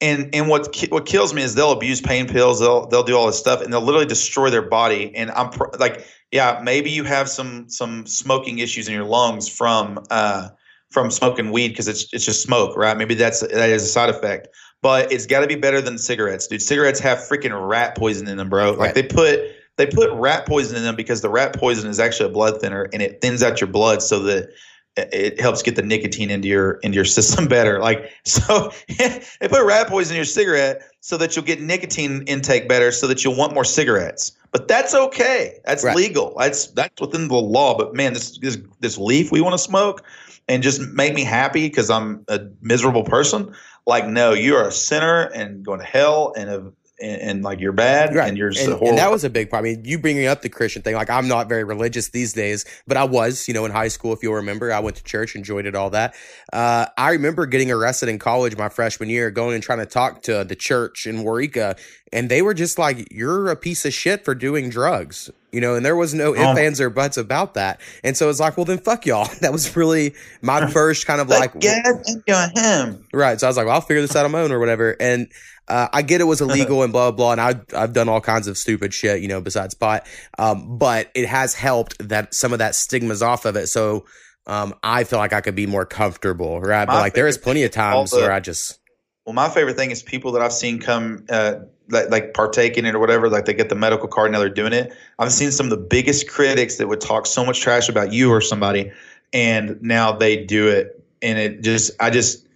And 0.00 0.32
and 0.32 0.48
what 0.48 0.72
ki- 0.72 0.88
what 0.90 1.06
kills 1.06 1.34
me 1.34 1.42
is 1.42 1.54
they'll 1.56 1.72
abuse 1.72 2.00
pain 2.00 2.28
pills, 2.28 2.60
they'll 2.60 2.86
they'll 2.86 3.02
do 3.02 3.16
all 3.16 3.26
this 3.26 3.38
stuff, 3.38 3.60
and 3.60 3.72
they'll 3.72 3.82
literally 3.82 4.06
destroy 4.06 4.48
their 4.48 4.62
body. 4.62 5.14
And 5.14 5.30
I'm 5.32 5.50
pr- 5.50 5.76
like, 5.78 6.06
yeah, 6.30 6.60
maybe 6.62 6.90
you 6.90 7.02
have 7.02 7.28
some 7.28 7.68
some 7.68 8.06
smoking 8.06 8.60
issues 8.60 8.86
in 8.86 8.94
your 8.94 9.04
lungs 9.04 9.48
from 9.48 9.98
uh 10.10 10.50
from 10.90 11.10
smoking 11.10 11.50
weed 11.52 11.68
because 11.68 11.88
it's 11.88 12.06
it's 12.12 12.24
just 12.24 12.42
smoke, 12.42 12.76
right? 12.76 12.96
Maybe 12.96 13.14
that's 13.14 13.40
that 13.40 13.68
is 13.70 13.82
a 13.82 13.86
side 13.86 14.08
effect, 14.10 14.48
but 14.82 15.12
it's 15.12 15.26
got 15.26 15.40
to 15.40 15.46
be 15.46 15.56
better 15.56 15.80
than 15.80 15.98
cigarettes, 15.98 16.46
dude. 16.46 16.62
Cigarettes 16.62 17.00
have 17.00 17.18
freaking 17.18 17.68
rat 17.68 17.96
poison 17.96 18.26
in 18.28 18.36
them, 18.38 18.48
bro. 18.48 18.70
Like 18.70 18.78
Right. 18.78 18.94
they 18.94 19.02
put 19.02 19.40
they 19.76 19.86
put 19.86 20.10
rat 20.12 20.46
poison 20.46 20.76
in 20.76 20.82
them 20.82 20.96
because 20.96 21.20
the 21.20 21.28
rat 21.30 21.54
poison 21.54 21.88
is 21.90 22.00
actually 22.00 22.30
a 22.30 22.32
blood 22.32 22.60
thinner 22.60 22.88
and 22.92 23.00
it 23.02 23.20
thins 23.20 23.42
out 23.42 23.60
your 23.60 23.68
blood 23.68 24.02
so 24.02 24.18
that 24.20 24.48
it- 24.96 25.38
helps 25.40 25.62
get 25.62 25.76
the 25.76 25.82
nicotine 25.82 26.30
into 26.30 26.48
your 26.48 26.72
into 26.82 26.96
your 26.96 27.04
system 27.18 27.46
better. 27.48 27.78
Like 27.80 28.10
so, 28.24 28.72
they 28.98 29.48
put 29.48 29.64
rat 29.64 29.88
poison 29.88 30.14
in 30.14 30.16
your 30.16 30.24
cigarette 30.24 30.82
so 31.00 31.16
that 31.18 31.36
you'll 31.36 31.44
get 31.44 31.60
nicotine 31.60 32.22
intake 32.26 32.68
better, 32.68 32.90
so 32.92 33.06
that 33.06 33.22
you'll 33.24 33.36
want 33.36 33.54
more 33.54 33.64
cigarettes. 33.64 34.32
But 34.50 34.66
that's 34.66 34.94
okay. 34.94 35.58
That's 35.66 35.84
Right. 35.84 35.94
legal. 35.94 36.34
That's 36.38 36.68
that's 36.68 36.98
within 37.00 37.28
the 37.28 37.34
law. 37.36 37.76
But 37.76 37.94
man, 37.94 38.14
this 38.14 38.38
this 38.38 38.56
this 38.80 38.96
leaf 38.96 39.30
we 39.30 39.42
want 39.42 39.52
to 39.52 39.58
smoke 39.58 40.02
and 40.48 40.62
just 40.62 40.80
make 40.80 41.14
me 41.14 41.24
happy 41.24 41.68
because 41.68 41.90
I'm 41.90 42.24
a 42.28 42.40
miserable 42.60 43.04
person. 43.04 43.54
Like, 43.86 44.06
no, 44.06 44.32
you 44.32 44.56
are 44.56 44.68
a 44.68 44.72
sinner 44.72 45.22
and 45.34 45.64
going 45.64 45.80
to 45.80 45.86
hell, 45.86 46.32
and 46.36 46.50
a, 46.50 46.72
and, 47.00 47.20
and 47.20 47.42
like 47.44 47.60
you're 47.60 47.72
bad, 47.72 48.14
Right. 48.14 48.28
and 48.28 48.36
you're 48.38 48.50
just 48.50 48.64
and, 48.64 48.70
horrible. 48.74 48.88
and 48.88 48.98
that 48.98 49.10
was 49.10 49.24
a 49.24 49.30
big 49.30 49.50
problem. 49.50 49.72
I 49.72 49.76
mean, 49.76 49.84
you 49.84 49.98
bringing 49.98 50.26
up 50.26 50.42
the 50.42 50.48
Christian 50.48 50.82
thing, 50.82 50.94
like 50.94 51.10
I'm 51.10 51.28
not 51.28 51.48
very 51.48 51.64
religious 51.64 52.08
these 52.08 52.32
days, 52.32 52.64
but 52.86 52.96
I 52.96 53.04
was, 53.04 53.46
you 53.48 53.54
know, 53.54 53.64
in 53.64 53.72
high 53.72 53.88
school, 53.88 54.12
if 54.12 54.22
you'll 54.22 54.34
remember, 54.34 54.72
I 54.72 54.80
went 54.80 54.96
to 54.96 55.04
church, 55.04 55.34
enjoyed 55.36 55.66
it, 55.66 55.74
all 55.74 55.90
that. 55.90 56.14
Uh, 56.52 56.86
I 56.96 57.10
remember 57.12 57.46
getting 57.46 57.70
arrested 57.70 58.08
in 58.08 58.18
college 58.18 58.56
my 58.56 58.68
freshman 58.68 59.08
year, 59.08 59.30
going 59.30 59.54
and 59.54 59.62
trying 59.62 59.78
to 59.80 59.86
talk 59.86 60.22
to 60.22 60.44
the 60.44 60.56
church 60.56 61.06
in 61.06 61.18
Waurika, 61.24 61.78
and 62.12 62.30
they 62.30 62.42
were 62.42 62.54
just 62.54 62.78
like, 62.78 63.08
you're 63.12 63.48
a 63.48 63.56
piece 63.56 63.84
of 63.84 63.92
shit 63.92 64.24
for 64.24 64.34
doing 64.34 64.70
drugs. 64.70 65.30
You 65.50 65.62
know, 65.62 65.76
and 65.76 65.84
there 65.86 65.96
was 65.96 66.12
no 66.12 66.34
ifs, 66.34 66.42
Oh. 66.44 66.58
ands, 66.58 66.78
or 66.78 66.90
buts 66.90 67.16
about 67.16 67.54
that. 67.54 67.80
And 68.04 68.14
so 68.14 68.28
it's 68.28 68.38
like, 68.38 68.58
well, 68.58 68.66
then 68.66 68.76
fuck 68.76 69.06
y'all. 69.06 69.26
That 69.40 69.50
was 69.50 69.74
really 69.76 70.14
my 70.42 70.66
first 70.70 71.06
kind 71.06 71.22
of 71.22 71.28
like, 71.30 71.54
like 71.54 71.62
God 71.62 72.02
and 72.26 72.58
him. 72.58 73.06
Right. 73.14 73.40
So 73.40 73.46
I 73.46 73.50
was 73.50 73.56
like, 73.56 73.64
well, 73.64 73.76
I'll 73.76 73.80
figure 73.80 74.02
this 74.02 74.14
out 74.14 74.26
on 74.26 74.30
my 74.32 74.40
own 74.42 74.52
or 74.52 74.58
whatever. 74.58 74.94
And 75.00 75.28
uh, 75.68 75.88
I 75.92 76.02
get 76.02 76.20
it 76.20 76.24
was 76.24 76.40
illegal 76.42 76.82
and 76.82 76.92
blah, 76.92 77.10
blah, 77.10 77.34
blah. 77.36 77.44
And 77.46 77.64
I, 77.74 77.80
I've 77.80 77.92
done 77.92 78.08
all 78.08 78.20
kinds 78.20 78.48
of 78.48 78.56
stupid 78.58 78.92
shit, 78.94 79.20
you 79.22 79.28
know, 79.28 79.40
besides 79.40 79.74
pot. 79.74 80.06
Um, 80.38 80.78
but 80.78 81.10
it 81.14 81.26
has 81.26 81.54
helped 81.54 82.08
that 82.08 82.34
some 82.34 82.52
of 82.52 82.58
that 82.60 82.74
stigma's 82.74 83.22
off 83.22 83.44
of 83.44 83.56
it. 83.56 83.68
So 83.68 84.06
um, 84.46 84.74
I 84.82 85.04
feel 85.04 85.18
like 85.18 85.32
I 85.32 85.40
could 85.40 85.54
be 85.54 85.66
more 85.66 85.84
comfortable, 85.84 86.60
right? 86.60 86.86
But 86.86 87.00
like 87.00 87.14
there 87.14 87.28
is 87.28 87.36
plenty 87.38 87.62
of 87.64 87.72
thing 87.72 87.82
is 87.82 87.86
all 87.94 88.00
times 88.00 88.10
the- 88.12 88.16
where 88.18 88.32
I 88.32 88.40
just, 88.40 88.78
Well, 89.26 89.34
my 89.34 89.48
favorite 89.48 89.76
thing 89.76 89.90
is 89.90 90.02
people 90.02 90.32
that 90.32 90.42
I've 90.42 90.52
seen 90.54 90.80
come 90.80 91.26
uh, 91.28 91.56
like, 91.90 92.10
like 92.10 92.34
partake 92.34 92.78
in 92.78 92.86
it 92.86 92.94
or 92.94 92.98
whatever. 92.98 93.28
Like 93.28 93.44
they 93.44 93.54
get 93.54 93.68
the 93.68 93.74
medical 93.74 94.08
card 94.08 94.32
now 94.32 94.38
they're 94.38 94.48
doing 94.48 94.72
it. 94.72 94.92
I've 95.18 95.32
seen 95.32 95.50
some 95.50 95.66
of 95.66 95.70
the 95.70 95.76
biggest 95.76 96.28
critics 96.28 96.76
that 96.76 96.88
would 96.88 97.00
talk 97.00 97.26
so 97.26 97.44
much 97.44 97.60
trash 97.60 97.88
about 97.90 98.12
you 98.12 98.30
or 98.30 98.40
somebody, 98.40 98.90
and 99.34 99.80
now 99.82 100.12
they 100.12 100.44
do 100.44 100.68
it, 100.68 101.04
and 101.20 101.38
it 101.38 101.60
just 101.62 101.90
I 102.00 102.08
just 102.08 102.46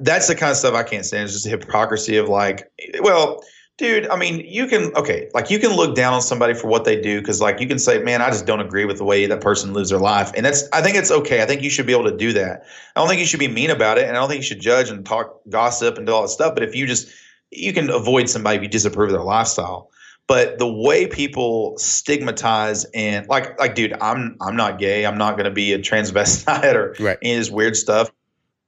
that's 0.00 0.28
the 0.28 0.34
kind 0.34 0.50
of 0.50 0.56
stuff 0.56 0.74
I 0.74 0.82
can't 0.82 1.04
stand. 1.04 1.24
It's 1.24 1.32
just 1.32 1.44
the 1.44 1.50
hypocrisy 1.50 2.16
of 2.16 2.28
like, 2.28 2.70
well. 3.00 3.42
Dude, 3.78 4.06
I 4.08 4.16
mean, 4.16 4.40
you 4.46 4.66
can 4.66 4.94
okay, 4.94 5.30
like 5.32 5.48
you 5.50 5.58
can 5.58 5.74
look 5.74 5.94
down 5.96 6.12
on 6.12 6.20
somebody 6.20 6.52
for 6.52 6.66
what 6.66 6.84
they 6.84 7.00
do 7.00 7.18
because, 7.18 7.40
like, 7.40 7.60
you 7.60 7.66
can 7.66 7.78
say, 7.78 7.98
"Man, 8.02 8.20
I 8.20 8.28
just 8.28 8.44
don't 8.44 8.60
agree 8.60 8.84
with 8.84 8.98
the 8.98 9.04
way 9.04 9.24
that 9.24 9.40
person 9.40 9.72
lives 9.72 9.88
their 9.88 9.98
life," 9.98 10.30
and 10.36 10.44
that's. 10.44 10.68
I 10.74 10.82
think 10.82 10.96
it's 10.96 11.10
okay. 11.10 11.42
I 11.42 11.46
think 11.46 11.62
you 11.62 11.70
should 11.70 11.86
be 11.86 11.94
able 11.94 12.04
to 12.04 12.14
do 12.14 12.30
that. 12.34 12.64
I 12.94 13.00
don't 13.00 13.08
think 13.08 13.20
you 13.20 13.26
should 13.26 13.40
be 13.40 13.48
mean 13.48 13.70
about 13.70 13.96
it, 13.96 14.06
and 14.06 14.18
I 14.18 14.20
don't 14.20 14.28
think 14.28 14.40
you 14.40 14.46
should 14.46 14.60
judge 14.60 14.90
and 14.90 15.06
talk 15.06 15.40
gossip 15.48 15.96
and 15.96 16.06
do 16.06 16.12
all 16.12 16.20
that 16.20 16.28
stuff. 16.28 16.52
But 16.52 16.62
if 16.62 16.74
you 16.74 16.86
just 16.86 17.08
you 17.52 17.72
can 17.72 17.88
avoid 17.88 18.28
somebody 18.28 18.58
if 18.58 18.62
you 18.62 18.68
disapprove 18.68 19.08
of 19.08 19.12
their 19.14 19.22
lifestyle. 19.22 19.90
But 20.26 20.58
the 20.58 20.70
way 20.70 21.06
people 21.06 21.74
stigmatize 21.78 22.84
and 22.92 23.26
like 23.28 23.58
like 23.58 23.74
dude, 23.74 23.94
I'm 24.02 24.36
I'm 24.42 24.56
not 24.56 24.78
gay. 24.78 25.06
I'm 25.06 25.16
not 25.16 25.36
going 25.36 25.44
to 25.46 25.50
be 25.50 25.72
a 25.72 25.78
transvestite 25.78 26.74
or 26.74 26.96
Right. 27.00 27.16
any 27.22 27.32
of 27.32 27.38
this 27.38 27.50
weird 27.50 27.76
stuff. 27.76 28.10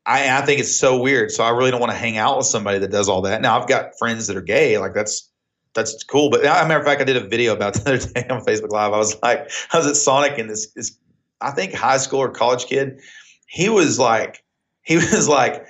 I 0.07 0.39
I 0.39 0.45
think 0.45 0.61
it's 0.61 0.77
so 0.77 0.99
weird. 1.01 1.31
So 1.31 1.45
I 1.45 1.51
really 1.51 1.71
don't 1.71 1.81
want 1.81 1.93
to 1.93 1.99
hang 1.99 2.17
out 2.19 2.37
with 2.37 2.47
somebody 2.47 2.79
that 2.79 2.91
does 2.91 3.09
all 3.09 3.23
that. 3.23 3.41
Now 3.41 3.59
I've 3.61 3.69
got 3.69 3.97
friends 3.99 4.27
that 4.27 4.37
are 4.37 4.43
gay. 4.43 4.79
Like 4.79 4.95
that's 4.95 5.29
that's 5.75 6.03
cool. 6.05 6.29
But 6.31 6.41
as 6.45 6.65
a 6.65 6.69
matter 6.69 6.81
of 6.81 6.85
fact, 6.87 7.01
I 7.01 7.05
did 7.05 7.17
a 7.17 7.27
video 7.27 7.53
about 7.55 7.75
the 7.85 7.95
other 7.95 7.99
day 7.99 8.27
on 8.29 8.45
Facebook 8.45 8.71
Live. 8.71 8.93
I 8.93 8.99
was 8.99 9.17
like, 9.23 9.51
I 9.73 9.79
was 9.79 9.87
at 9.87 9.97
Sonic 9.97 10.39
and 10.39 10.51
this 10.51 10.71
this 10.73 10.97
I 11.41 11.51
think 11.51 11.73
high 11.73 11.99
school 11.99 12.21
or 12.21 12.31
college 12.31 12.67
kid. 12.67 13.01
He 13.47 13.69
was 13.69 13.99
like, 13.99 14.45
he 14.83 14.97
was 15.13 15.29
like, 15.29 15.67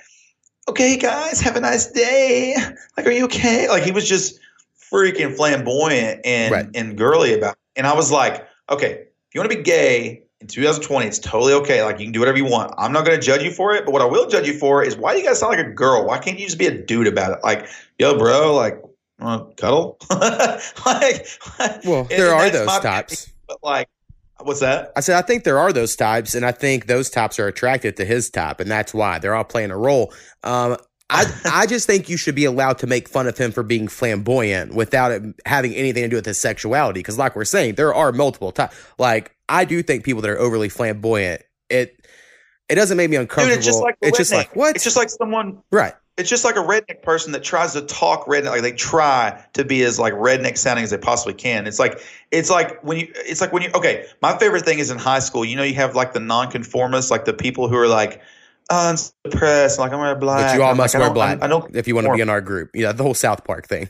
okay, 0.67 0.97
guys, 0.97 1.41
have 1.41 1.55
a 1.55 1.59
nice 1.61 1.91
day. 1.91 2.55
Like, 2.97 3.05
are 3.05 3.11
you 3.11 3.25
okay? 3.25 3.67
Like, 3.69 3.83
he 3.83 3.91
was 3.91 4.07
just 4.07 4.39
freaking 4.91 5.35
flamboyant 5.35 6.21
and 6.25 6.51
Right. 6.51 6.65
and 6.75 6.97
girly 6.97 7.33
about. 7.33 7.53
It. 7.53 7.59
And 7.77 7.87
I 7.87 7.93
was 7.95 8.11
like, 8.11 8.47
okay, 8.69 8.91
if 8.91 9.35
you 9.35 9.41
want 9.41 9.51
to 9.51 9.57
be 9.57 9.63
gay 9.63 10.22
in 10.43 10.47
2020, 10.47 11.07
it's 11.07 11.19
totally 11.19 11.53
okay. 11.53 11.83
Like, 11.83 11.99
you 11.99 12.05
can 12.05 12.11
do 12.11 12.19
whatever 12.19 12.37
you 12.37 12.45
want. 12.45 12.73
I'm 12.77 12.91
not 12.91 13.05
going 13.05 13.17
to 13.17 13.25
judge 13.25 13.43
you 13.43 13.51
for 13.51 13.73
it. 13.73 13.85
But 13.85 13.93
what 13.93 14.01
I 14.01 14.05
will 14.05 14.27
judge 14.27 14.45
you 14.45 14.53
for 14.53 14.83
is 14.83 14.97
why 14.97 15.13
do 15.13 15.19
you 15.19 15.25
guys 15.25 15.39
sound 15.39 15.57
like 15.57 15.65
a 15.65 15.69
girl? 15.69 16.05
Why 16.05 16.17
can't 16.19 16.37
you 16.37 16.45
just 16.45 16.57
be 16.57 16.67
a 16.67 16.77
dude 16.77 17.07
about 17.07 17.31
it? 17.31 17.39
Like, 17.43 17.67
yo, 17.97 18.17
bro, 18.17 18.53
like, 18.53 18.81
want 19.19 19.55
cuddle? 19.55 19.97
like, 20.09 21.27
well, 21.85 22.03
there 22.03 22.33
are 22.33 22.49
those 22.49 22.79
types. 22.79 23.31
But 23.47 23.59
like, 23.63 23.87
what's 24.41 24.59
that? 24.59 24.91
I 24.97 24.99
said, 24.99 25.17
I 25.17 25.21
think 25.25 25.45
there 25.45 25.59
are 25.59 25.71
those 25.71 25.95
types, 25.95 26.35
and 26.35 26.45
I 26.45 26.51
think 26.51 26.87
those 26.87 27.09
types 27.09 27.39
are 27.39 27.47
attracted 27.47 27.95
to 27.97 28.05
his 28.05 28.29
type, 28.29 28.59
and 28.59 28.69
that's 28.69 28.93
why 28.93 29.19
they're 29.19 29.35
all 29.35 29.45
playing 29.45 29.71
a 29.71 29.77
role. 29.77 30.13
Um, 30.43 30.75
I, 31.09 31.25
I 31.45 31.65
just 31.67 31.85
think 31.85 32.09
you 32.09 32.17
should 32.17 32.35
be 32.35 32.45
allowed 32.45 32.79
to 32.79 32.87
make 32.87 33.07
fun 33.07 33.27
of 33.27 33.37
him 33.37 33.51
for 33.51 33.61
being 33.61 33.87
flamboyant 33.87 34.73
without 34.73 35.11
it 35.11 35.21
having 35.45 35.73
anything 35.75 36.03
to 36.03 36.09
do 36.09 36.15
with 36.15 36.25
his 36.25 36.39
sexuality. 36.39 36.99
Because, 36.99 37.17
like 37.17 37.35
we're 37.35 37.45
saying, 37.45 37.75
there 37.75 37.93
are 37.93 38.11
multiple 38.11 38.51
types. 38.51 38.75
Like, 38.97 39.35
I 39.49 39.65
do 39.65 39.83
think 39.83 40.03
people 40.03 40.21
that 40.21 40.31
are 40.31 40.39
overly 40.39 40.69
flamboyant, 40.69 41.43
it 41.69 42.03
it 42.69 42.75
doesn't 42.75 42.97
make 42.97 43.09
me 43.09 43.17
Dude, 43.17 43.21
uncomfortable. 43.23 43.57
it's 43.57 43.65
just 43.65 43.81
like 43.81 43.97
it's 44.01 44.17
just 44.17 44.33
like 44.33 44.55
what? 44.55 44.75
It's 44.75 44.83
just 44.83 44.97
like 44.97 45.09
someone 45.09 45.61
right. 45.71 45.93
it's 46.17 46.29
just 46.29 46.45
like 46.45 46.55
a 46.55 46.59
redneck 46.59 47.01
person 47.03 47.31
that 47.33 47.43
tries 47.43 47.73
to 47.73 47.81
talk 47.81 48.25
redneck 48.25 48.49
like 48.49 48.61
they 48.61 48.71
try 48.71 49.43
to 49.53 49.65
be 49.65 49.83
as 49.83 49.99
like 49.99 50.13
redneck 50.13 50.57
sounding 50.57 50.83
as 50.83 50.89
they 50.91 50.97
possibly 50.97 51.33
can 51.33 51.67
it's 51.67 51.79
like 51.79 51.99
it's 52.31 52.49
like 52.49 52.81
when 52.83 52.99
you 52.99 53.11
it's 53.15 53.41
like 53.41 53.51
when 53.51 53.61
you 53.61 53.69
okay 53.75 54.05
my 54.21 54.37
favorite 54.37 54.63
thing 54.63 54.79
is 54.79 54.89
in 54.89 54.97
high 54.97 55.19
school 55.19 55.43
you 55.43 55.55
know 55.55 55.63
you 55.63 55.75
have 55.75 55.95
like 55.95 56.13
the 56.13 56.19
nonconformists 56.19 57.11
like 57.11 57.25
the 57.25 57.33
people 57.33 57.67
who 57.67 57.75
are 57.75 57.87
like 57.87 58.21
oh, 58.69 58.89
I'm 58.89 58.97
so 58.97 59.11
depressed 59.23 59.79
like 59.79 59.91
i'm 59.91 59.99
wearing 59.99 60.19
black 60.19 60.47
But 60.51 60.55
you 60.55 60.63
all 60.63 60.71
I'm 60.71 60.77
must 60.77 60.93
like, 60.93 60.99
wear 60.99 61.07
don't- 61.09 61.13
black 61.15 61.41
I 61.43 61.47
don't 61.47 61.75
if 61.75 61.87
you 61.87 61.95
want 61.95 62.07
to 62.07 62.13
be 62.13 62.21
in 62.21 62.29
our 62.29 62.41
group. 62.41 62.71
Yeah, 62.73 62.91
the 62.91 63.03
whole 63.03 63.13
South 63.13 63.43
Park 63.43 63.67
thing. 63.67 63.89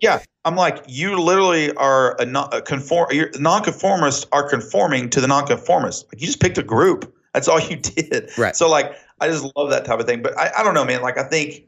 yeah 0.00 0.20
i'm 0.44 0.56
like 0.56 0.82
you 0.88 1.18
literally 1.18 1.72
are 1.76 2.20
a, 2.20 2.26
non- 2.26 2.48
a 2.52 2.60
conform 2.60 3.08
you're 3.12 3.30
nonconformists 3.38 4.26
are 4.32 4.48
conforming 4.48 5.08
to 5.10 5.20
the 5.20 5.26
nonconformists. 5.28 6.04
Like 6.12 6.20
you 6.20 6.26
just 6.26 6.40
picked 6.40 6.58
a 6.58 6.62
group. 6.62 7.14
That's 7.32 7.48
all 7.48 7.60
you 7.60 7.76
did. 7.96 8.30
Right. 8.38 8.54
so 8.56 8.68
like 8.68 8.94
i 9.20 9.28
just 9.28 9.44
love 9.56 9.70
that 9.70 9.84
type 9.84 10.00
of 10.00 10.06
thing. 10.06 10.22
But 10.22 10.38
i, 10.38 10.50
I 10.58 10.62
don't 10.62 10.74
know 10.74 10.84
man. 10.84 11.02
Like 11.02 11.18
i 11.18 11.24
think 11.24 11.64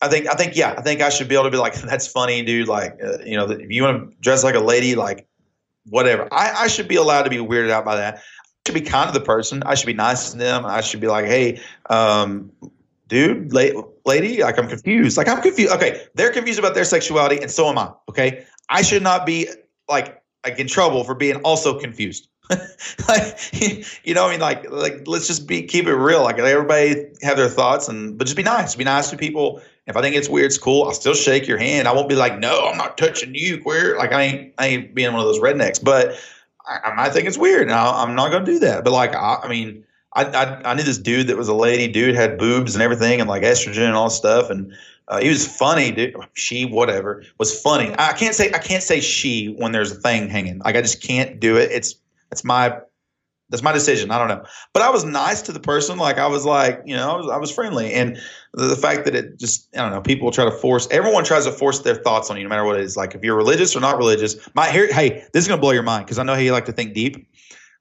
I 0.00 0.06
think 0.08 0.28
I 0.28 0.34
think 0.34 0.54
yeah 0.56 0.74
I 0.78 0.82
think 0.82 1.00
I 1.00 1.08
should 1.08 1.26
be 1.28 1.34
able 1.34 1.44
to 1.44 1.50
be 1.50 1.56
like 1.56 1.74
that's 1.82 2.06
funny 2.06 2.42
dude. 2.44 2.68
Like 2.68 2.98
uh, 3.02 3.18
you 3.24 3.36
know 3.36 3.50
if 3.50 3.70
you 3.70 3.82
want 3.82 4.10
to 4.10 4.16
dress 4.20 4.44
like 4.44 4.54
a 4.54 4.60
lady 4.60 4.94
like 4.94 5.26
whatever. 5.86 6.28
I, 6.30 6.52
I 6.64 6.66
should 6.68 6.86
be 6.86 6.96
allowed 6.96 7.22
to 7.22 7.30
be 7.30 7.38
weirded 7.38 7.70
out 7.70 7.84
by 7.84 7.96
that. 7.96 8.16
I 8.16 8.20
should 8.68 8.84
be 8.84 8.88
kind 8.88 9.12
to 9.12 9.18
the 9.18 9.24
person 9.24 9.62
I 9.64 9.74
should 9.74 9.86
be 9.86 9.94
nice 9.94 10.32
to 10.32 10.38
them 10.38 10.66
I 10.66 10.82
should 10.82 11.00
be 11.00 11.06
like 11.06 11.24
hey 11.24 11.60
um 11.88 12.52
dude 13.08 13.50
la- 13.52 13.82
lady 14.04 14.42
like 14.42 14.58
I'm 14.58 14.68
confused 14.68 15.16
like 15.16 15.28
I'm 15.28 15.40
confused 15.40 15.72
okay 15.72 16.06
they're 16.14 16.32
confused 16.32 16.58
about 16.58 16.74
their 16.74 16.84
sexuality 16.84 17.40
and 17.40 17.50
so 17.50 17.68
am 17.68 17.78
I 17.78 17.92
okay 18.10 18.44
I 18.68 18.82
should 18.82 19.02
not 19.02 19.24
be 19.24 19.48
like 19.88 20.22
like 20.44 20.58
in 20.58 20.66
trouble 20.66 21.04
for 21.04 21.14
being 21.14 21.36
also 21.36 21.78
confused 21.78 22.28
like 23.08 23.38
you 24.06 24.14
know, 24.14 24.26
I 24.26 24.30
mean, 24.30 24.40
like, 24.40 24.70
like 24.70 25.06
let's 25.06 25.26
just 25.26 25.46
be 25.46 25.62
keep 25.64 25.86
it 25.86 25.94
real. 25.94 26.22
Like, 26.22 26.38
everybody 26.38 27.04
have 27.20 27.36
their 27.36 27.50
thoughts, 27.50 27.88
and 27.88 28.16
but 28.16 28.24
just 28.24 28.38
be 28.38 28.42
nice. 28.42 28.74
Be 28.74 28.84
nice 28.84 29.10
to 29.10 29.18
people. 29.18 29.60
If 29.86 29.98
I 29.98 30.00
think 30.00 30.16
it's 30.16 30.30
weird, 30.30 30.46
it's 30.46 30.56
cool. 30.56 30.84
I'll 30.84 30.94
still 30.94 31.12
shake 31.12 31.46
your 31.46 31.58
hand. 31.58 31.86
I 31.86 31.92
won't 31.92 32.08
be 32.08 32.14
like, 32.14 32.38
no, 32.38 32.66
I'm 32.66 32.78
not 32.78 32.96
touching 32.96 33.34
you, 33.34 33.60
queer. 33.60 33.98
Like, 33.98 34.12
I 34.12 34.22
ain't, 34.22 34.54
I 34.56 34.66
ain't 34.66 34.94
being 34.94 35.12
one 35.12 35.20
of 35.20 35.26
those 35.26 35.40
rednecks. 35.40 35.82
But 35.82 36.18
I, 36.68 36.94
might 36.94 37.12
think 37.12 37.26
it's 37.26 37.38
weird, 37.38 37.70
I, 37.70 38.02
I'm 38.02 38.14
not 38.14 38.30
gonna 38.30 38.44
do 38.44 38.58
that. 38.60 38.84
But 38.84 38.92
like, 38.92 39.14
I, 39.14 39.40
I 39.42 39.48
mean, 39.48 39.84
I, 40.14 40.24
I, 40.24 40.70
I 40.70 40.74
knew 40.74 40.82
this 40.82 40.98
dude 40.98 41.26
that 41.28 41.36
was 41.36 41.48
a 41.48 41.54
lady. 41.54 41.88
Dude 41.88 42.14
had 42.14 42.38
boobs 42.38 42.74
and 42.74 42.82
everything, 42.82 43.20
and 43.20 43.28
like 43.28 43.42
estrogen 43.42 43.86
and 43.86 43.94
all 43.94 44.10
stuff, 44.10 44.50
and 44.50 44.72
uh, 45.08 45.20
he 45.20 45.28
was 45.28 45.46
funny, 45.46 45.90
dude. 45.90 46.14
She, 46.34 46.64
whatever, 46.66 47.24
was 47.38 47.60
funny. 47.60 47.94
I 47.98 48.12
can't 48.12 48.34
say 48.34 48.52
I 48.52 48.58
can't 48.58 48.82
say 48.82 49.00
she 49.00 49.54
when 49.58 49.72
there's 49.72 49.92
a 49.92 49.96
thing 49.96 50.28
hanging. 50.28 50.58
Like 50.60 50.76
I 50.76 50.82
just 50.82 51.02
can't 51.02 51.40
do 51.40 51.56
it. 51.56 51.70
It's 51.70 51.94
it's 52.30 52.44
my 52.44 52.78
That's 53.50 53.62
my 53.62 53.72
decision. 53.72 54.10
I 54.10 54.18
don't 54.18 54.28
know. 54.28 54.44
But 54.74 54.82
I 54.82 54.90
was 54.90 55.04
nice 55.04 55.40
to 55.42 55.52
the 55.52 55.60
person. 55.60 55.96
Like 55.98 56.18
I 56.18 56.26
was 56.26 56.44
like, 56.44 56.82
you 56.84 56.94
know, 56.94 57.10
I 57.10 57.16
was, 57.16 57.28
I 57.30 57.36
was 57.38 57.50
friendly. 57.50 57.94
And 57.94 58.18
the, 58.52 58.66
the 58.66 58.76
fact 58.76 59.06
that 59.06 59.14
it 59.14 59.38
just, 59.38 59.68
I 59.74 59.78
don't 59.78 59.90
know, 59.90 60.02
people 60.02 60.30
try 60.30 60.44
to 60.44 60.50
force, 60.50 60.86
everyone 60.90 61.24
tries 61.24 61.46
to 61.46 61.52
force 61.52 61.80
their 61.80 61.94
thoughts 61.94 62.30
on 62.30 62.36
you, 62.36 62.42
no 62.42 62.50
matter 62.50 62.64
what 62.64 62.76
it 62.76 62.82
is. 62.82 62.96
Like 62.96 63.14
if 63.14 63.24
you're 63.24 63.36
religious 63.36 63.74
or 63.74 63.80
not 63.80 63.96
religious, 63.96 64.36
my 64.54 64.70
here, 64.70 64.92
hey, 64.92 65.24
this 65.32 65.44
is 65.44 65.48
going 65.48 65.58
to 65.58 65.62
blow 65.62 65.70
your 65.70 65.82
mind 65.82 66.04
because 66.04 66.18
I 66.18 66.24
know 66.24 66.34
how 66.34 66.40
you 66.40 66.52
like 66.52 66.66
to 66.66 66.72
think 66.72 66.92
deep. 66.92 67.26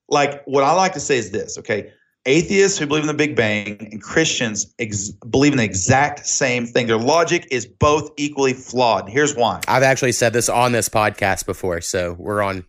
Like 0.08 0.42
what 0.46 0.64
I 0.64 0.72
like 0.72 0.94
to 0.94 1.02
say 1.02 1.18
is 1.18 1.32
this, 1.32 1.58
okay? 1.58 1.92
Atheists 2.26 2.78
who 2.78 2.86
believe 2.88 3.04
in 3.04 3.08
the 3.08 3.14
Big 3.14 3.36
Bang 3.36 3.78
and 3.92 4.02
Christians 4.02 4.74
ex- 4.80 5.12
believe 5.12 5.54
in 5.54 5.58
the 5.58 5.64
exact 5.64 6.26
same 6.28 6.66
thing. 6.66 6.88
Their 6.88 6.98
logic 6.98 7.48
is 7.52 7.66
both 7.66 8.12
equally 8.18 8.54
flawed. 8.54 9.10
Here's 9.10 9.34
why. 9.36 9.62
I've 9.68 9.84
actually 9.84 10.12
said 10.12 10.34
this 10.34 10.50
on 10.50 10.72
this 10.74 10.90
podcast 10.90 11.46
before, 11.46 11.80
so 11.82 12.16
we're 12.20 12.42
on. 12.42 12.66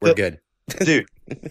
We're 0.00 0.10
The- 0.10 0.14
good. 0.14 0.38
dude, 0.84 1.06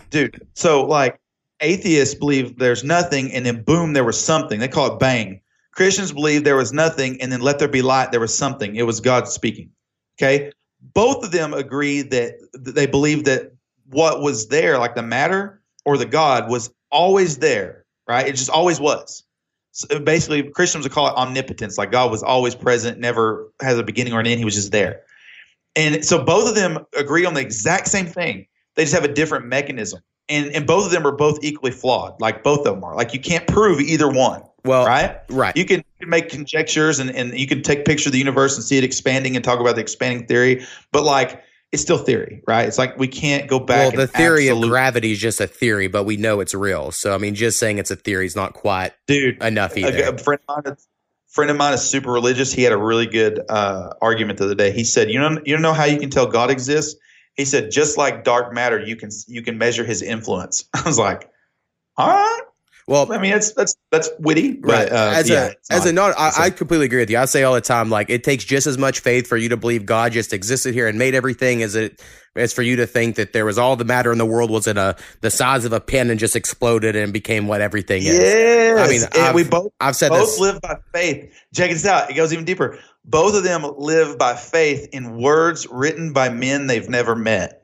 dude. 0.09 0.47
So 0.53 0.85
like 0.85 1.19
atheists 1.59 2.15
believe 2.15 2.57
there's 2.57 2.83
nothing, 2.83 3.31
and 3.33 3.45
then 3.45 3.63
boom, 3.63 3.93
there 3.93 4.03
was 4.03 4.19
something. 4.19 4.59
They 4.59 4.67
call 4.67 4.93
it 4.93 4.99
bang. 4.99 5.41
Christians 5.73 6.11
believe 6.11 6.43
there 6.43 6.55
was 6.55 6.73
nothing, 6.73 7.21
and 7.21 7.31
then 7.31 7.41
let 7.41 7.59
there 7.59 7.67
be 7.67 7.81
light. 7.81 8.11
There 8.11 8.19
was 8.19 8.35
something. 8.35 8.75
It 8.75 8.83
was 8.83 8.99
God 8.99 9.27
speaking. 9.27 9.71
Okay, 10.17 10.51
both 10.93 11.23
of 11.23 11.31
them 11.31 11.53
agree 11.53 12.01
that 12.01 12.33
they 12.53 12.87
believe 12.87 13.25
that 13.25 13.51
what 13.89 14.21
was 14.21 14.47
there, 14.47 14.77
like 14.77 14.95
the 14.95 15.03
matter 15.03 15.61
or 15.85 15.97
the 15.97 16.05
God, 16.05 16.49
was 16.49 16.71
always 16.91 17.37
there. 17.37 17.85
Right? 18.07 18.27
It 18.27 18.35
just 18.35 18.49
always 18.49 18.79
was. 18.79 19.23
So 19.71 19.99
basically, 19.99 20.43
Christians 20.43 20.85
would 20.85 20.91
call 20.91 21.07
it 21.07 21.15
omnipotence. 21.15 21.77
Like 21.77 21.91
God 21.91 22.09
was 22.09 22.23
always 22.23 22.55
present, 22.55 22.99
never 22.99 23.51
has 23.61 23.77
a 23.77 23.83
beginning 23.83 24.13
or 24.13 24.19
an 24.19 24.25
end. 24.25 24.39
He 24.39 24.45
was 24.45 24.55
just 24.55 24.71
there. 24.71 25.01
And 25.75 26.03
so 26.03 26.23
both 26.23 26.49
of 26.49 26.55
them 26.55 26.79
agree 26.97 27.25
on 27.25 27.35
the 27.35 27.41
exact 27.41 27.87
same 27.87 28.07
thing. 28.07 28.47
They 28.77 28.83
just 28.83 28.93
have 28.95 29.03
a 29.03 29.13
different 29.13 29.45
mechanism. 29.47 29.99
And 30.29 30.47
and 30.53 30.65
both 30.65 30.85
of 30.85 30.91
them 30.91 31.05
are 31.05 31.11
both 31.11 31.39
equally 31.43 31.71
flawed. 31.71 32.19
Like 32.21 32.43
both 32.43 32.59
of 32.59 32.75
them 32.75 32.83
are. 32.83 32.95
Like 32.95 33.13
you 33.13 33.19
can't 33.19 33.45
prove 33.47 33.79
either 33.81 34.09
one, 34.09 34.43
Well, 34.63 34.85
right? 34.85 35.19
right. 35.29 35.55
You 35.57 35.65
can, 35.65 35.77
you 35.79 35.83
can 36.01 36.09
make 36.09 36.29
conjectures 36.29 36.99
and, 36.99 37.09
and 37.11 37.37
you 37.37 37.47
can 37.47 37.61
take 37.61 37.83
picture 37.85 38.07
of 38.09 38.13
the 38.13 38.19
universe 38.19 38.55
and 38.55 38.63
see 38.63 38.77
it 38.77 38.83
expanding 38.85 39.35
and 39.35 39.43
talk 39.43 39.59
about 39.59 39.75
the 39.75 39.81
expanding 39.81 40.27
theory, 40.27 40.65
but 40.93 41.03
like 41.03 41.43
it's 41.73 41.81
still 41.81 41.97
theory, 41.97 42.41
right? 42.47 42.65
It's 42.67 42.77
like 42.77 42.97
we 42.97 43.07
can't 43.09 43.47
go 43.49 43.59
back. 43.59 43.93
well, 43.93 44.05
the 44.05 44.07
theory 44.07 44.47
absolute- 44.49 44.65
of 44.65 44.69
gravity 44.69 45.11
is 45.13 45.19
just 45.19 45.41
a 45.41 45.47
theory, 45.47 45.87
but 45.87 46.03
we 46.05 46.15
know 46.17 46.39
it's 46.39 46.53
real. 46.53 46.91
So, 46.91 47.13
I 47.13 47.17
mean, 47.17 47.33
just 47.35 47.59
saying 47.59 47.77
it's 47.77 47.91
a 47.91 47.95
theory 47.97 48.25
is 48.25 48.35
not 48.37 48.53
quite 48.53 48.93
dude. 49.07 49.41
enough 49.43 49.75
a, 49.75 49.79
either. 49.79 50.13
a 50.13 50.17
friend 50.17 50.39
of 50.47 50.55
mine, 50.65 50.73
is- 50.73 50.87
friend 51.29 51.51
of 51.51 51.57
mine 51.57 51.73
is 51.73 51.81
super 51.81 52.11
religious. 52.11 52.51
He 52.53 52.63
had 52.63 52.71
a 52.73 52.77
really 52.77 53.05
good 53.05 53.41
uh, 53.49 53.93
argument 54.01 54.39
the 54.39 54.45
other 54.45 54.55
day. 54.55 54.71
He 54.71 54.83
said, 54.85 55.09
"You 55.09 55.19
know, 55.19 55.41
you 55.45 55.53
don't 55.53 55.61
know 55.61 55.73
how 55.73 55.85
you 55.85 55.99
can 55.99 56.09
tell 56.09 56.25
God 56.27 56.49
exists." 56.51 56.99
He 57.37 57.45
said, 57.45 57.71
"Just 57.71 57.97
like 57.97 58.23
dark 58.23 58.53
matter, 58.53 58.79
you 58.79 58.95
can 58.95 59.09
you 59.27 59.41
can 59.41 59.57
measure 59.57 59.85
His 59.85 60.01
influence." 60.01 60.65
I 60.73 60.81
was 60.83 60.99
like, 60.99 61.29
"All 61.95 62.07
right." 62.07 62.41
well, 62.87 63.11
I 63.11 63.17
mean, 63.17 63.31
that's 63.31 63.51
that's 63.51 63.75
that's 63.91 64.09
witty, 64.17 64.53
but 64.53 64.69
right. 64.69 64.91
uh, 64.91 65.11
as 65.13 65.29
yeah, 65.29 65.47
a 65.47 65.73
as 65.73 65.83
not. 65.83 65.89
a 65.89 65.91
non, 65.91 66.13
I, 66.17 66.31
I 66.45 66.49
completely 66.49 66.85
agree 66.85 66.99
with 66.99 67.09
you. 67.09 67.17
I 67.17 67.25
say 67.25 67.43
all 67.43 67.53
the 67.53 67.59
time, 67.59 67.89
like 67.89 68.09
it 68.09 68.23
takes 68.23 68.45
just 68.45 68.65
as 68.65 68.77
much 68.77 69.01
faith 69.01 69.27
for 69.27 69.35
you 69.35 69.49
to 69.49 69.57
believe 69.57 69.85
God 69.85 70.13
just 70.13 70.31
existed 70.31 70.73
here 70.73 70.87
and 70.87 70.97
made 70.97 71.13
everything 71.13 71.61
as 71.63 71.75
it 71.75 72.01
as 72.37 72.53
for 72.53 72.61
you 72.61 72.77
to 72.77 72.87
think 72.87 73.17
that 73.17 73.33
there 73.33 73.43
was 73.43 73.57
all 73.57 73.75
the 73.75 73.83
matter 73.83 74.13
in 74.13 74.17
the 74.17 74.25
world 74.25 74.49
was 74.49 74.67
in 74.67 74.77
a 74.77 74.95
the 75.19 75.29
size 75.29 75.65
of 75.65 75.73
a 75.73 75.81
pin 75.81 76.09
and 76.09 76.17
just 76.17 76.37
exploded 76.37 76.95
and 76.95 77.11
became 77.11 77.47
what 77.47 77.59
everything 77.59 78.03
is. 78.03 78.17
Yes. 78.17 79.09
I 79.13 79.25
mean, 79.25 79.35
we 79.35 79.43
both 79.43 79.73
I've 79.81 79.97
said 79.97 80.09
both 80.09 80.21
this. 80.21 80.39
live 80.39 80.61
by 80.61 80.77
faith. 80.93 81.33
Check 81.53 81.71
this 81.71 81.85
out. 81.85 82.09
It 82.09 82.13
goes 82.13 82.31
even 82.31 82.45
deeper. 82.45 82.79
Both 83.07 83.35
of 83.35 83.43
them 83.43 83.65
live 83.77 84.17
by 84.17 84.35
faith 84.35 84.89
in 84.91 85.17
words 85.17 85.65
written 85.71 86.11
by 86.11 86.27
men 86.29 86.67
they've 86.67 86.89
never 86.89 87.15
met. 87.15 87.63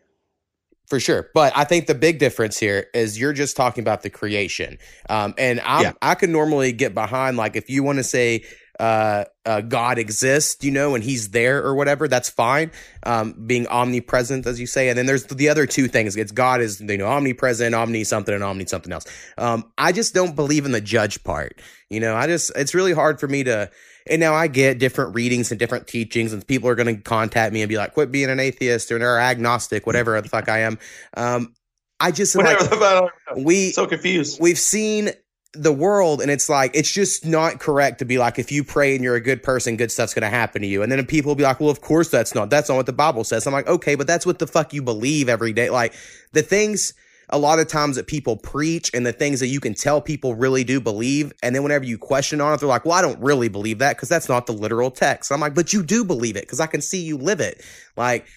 For 0.88 1.00
sure. 1.00 1.30
But 1.34 1.54
I 1.56 1.64
think 1.66 1.88
the 1.88 1.96
big 1.96 2.20
difference 2.20 2.58
here 2.60 2.88
is 2.94 3.20
you're 3.20 3.34
just 3.34 3.58
talking 3.58 3.82
about 3.82 4.04
the 4.04 4.10
creation. 4.10 4.78
Um, 5.10 5.34
and 5.38 5.60
I'm, 5.62 5.82
Yeah. 5.82 5.92
I 6.02 6.16
can 6.16 6.32
normally 6.32 6.72
get 6.72 6.94
behind, 6.94 7.36
like, 7.36 7.56
if 7.56 7.70
you 7.70 7.84
want 7.84 7.98
to 7.98 8.04
say 8.04 8.44
uh, 8.80 9.26
uh, 9.46 9.62
God 9.62 9.98
exists, 9.98 10.64
you 10.64 10.72
know, 10.72 10.96
and 10.96 11.04
he's 11.04 11.30
there 11.30 11.64
or 11.64 11.76
whatever, 11.76 12.08
that's 12.08 12.30
fine. 12.30 12.72
Um, 13.04 13.34
being 13.46 13.68
omnipresent, 13.68 14.46
as 14.46 14.60
you 14.60 14.68
say. 14.68 14.90
And 14.90 14.98
then 14.98 15.06
there's 15.06 15.26
the 15.26 15.50
other 15.50 15.66
two 15.66 15.88
things 15.88 16.16
it's 16.16 16.32
God 16.32 16.62
is, 16.62 16.80
you 16.80 16.98
know, 16.98 17.08
omnipresent, 17.08 17.76
omni 17.76 18.04
something, 18.04 18.34
and 18.34 18.44
omni 18.44 18.66
something 18.66 18.92
else. 18.92 19.06
Um, 19.38 19.72
I 19.78 19.92
just 19.92 20.14
don't 20.14 20.36
believe 20.36 20.66
in 20.66 20.72
the 20.72 20.82
judge 20.82 21.24
part. 21.24 21.62
You 21.90 22.00
know, 22.00 22.16
I 22.16 22.28
just, 22.28 22.52
it's 22.56 22.74
really 22.74 22.94
hard 22.94 23.20
for 23.20 23.28
me 23.28 23.44
to. 23.44 23.70
And 24.08 24.20
now 24.20 24.34
I 24.34 24.48
get 24.48 24.80
different 24.80 25.16
readings 25.16 25.52
and 25.52 25.60
different 25.60 25.88
teachings, 25.88 26.34
and 26.34 26.46
people 26.46 26.70
are 26.70 26.76
going 26.76 26.96
to 26.96 27.02
contact 27.02 27.54
me 27.54 27.62
and 27.62 27.70
be 27.70 27.78
like, 27.78 27.94
"Quit 27.94 28.12
being 28.12 28.30
an 28.30 28.40
atheist 28.40 28.92
or 28.92 28.98
an 28.98 29.02
agnostic, 29.04 29.86
whatever 29.86 30.20
the 30.22 30.30
fuck 30.30 30.50
I 30.50 30.60
am." 30.60 30.78
Um, 31.16 31.54
I 32.00 32.12
just 32.12 32.36
like 32.36 32.60
Whatever 32.60 32.76
the 32.76 33.10
I 33.30 33.34
we 33.38 33.72
so 33.72 33.86
confused. 33.86 34.40
we've 34.42 34.60
seen 34.60 35.12
the 35.54 35.72
world, 35.72 36.22
and 36.22 36.30
it's 36.30 36.50
like 36.50 36.72
it's 36.74 36.92
just 36.92 37.26
not 37.26 37.60
correct 37.60 38.00
to 38.00 38.06
be 38.06 38.18
like, 38.18 38.40
if 38.40 38.52
you 38.52 38.64
pray 38.64 38.96
and 38.96 39.04
you're 39.04 39.16
a 39.16 39.22
good 39.22 39.42
person, 39.44 39.78
good 39.78 39.92
stuff's 39.92 40.14
going 40.14 40.24
to 40.24 40.30
happen 40.30 40.64
to 40.64 40.68
you. 40.68 40.82
And 40.82 40.92
then 40.92 41.06
people 41.06 41.30
will 41.30 41.36
be 41.36 41.44
like, 41.44 41.60
"Well, 41.60 41.70
of 41.70 41.80
course 41.80 42.10
that's 42.10 42.36
not. 42.36 42.50
That's 42.50 42.70
not 42.70 42.76
what 42.76 42.88
the 42.88 42.94
Bible 42.94 43.24
says." 43.24 43.48
I'm 43.48 43.54
like, 43.54 43.68
okay, 43.68 43.96
but 43.96 44.08
that's 44.08 44.26
what 44.26 44.40
the 44.40 44.48
fuck 44.48 44.74
you 44.74 44.82
believe 44.82 45.30
every 45.30 45.54
day. 45.54 45.70
Like 45.70 45.94
the 46.34 46.42
things 46.42 46.94
a 47.34 47.38
lot 47.40 47.58
of 47.58 47.68
times 47.68 47.96
that 47.96 48.06
people 48.06 48.38
preach 48.38 48.92
and 48.94 49.06
the 49.06 49.12
things 49.12 49.40
that 49.40 49.48
you 49.48 49.60
can 49.60 49.74
tell 49.74 50.00
people 50.00 50.36
really 50.36 50.64
do 50.64 50.80
believe. 50.80 51.34
And 51.42 51.56
then 51.56 51.64
whenever 51.64 51.84
you 51.84 51.98
question 51.98 52.40
on 52.40 52.54
it, 52.54 52.60
they're 52.60 52.70
like, 52.70 52.86
well, 52.86 52.94
I 52.94 53.02
don't 53.02 53.20
really 53.20 53.50
believe 53.50 53.80
that 53.80 53.98
because 53.98 54.08
that's 54.08 54.30
not 54.30 54.46
the 54.46 54.54
literal 54.54 54.92
text. 54.92 55.32
I'm 55.32 55.40
like, 55.40 55.56
but 55.56 55.74
you 55.74 55.82
do 55.82 56.06
believe 56.06 56.38
it 56.38 56.44
because 56.44 56.60
I 56.60 56.68
can 56.68 56.80
see 56.80 57.02
you 57.02 57.18
live 57.18 57.40
it. 57.40 57.66
Like, 57.98 58.28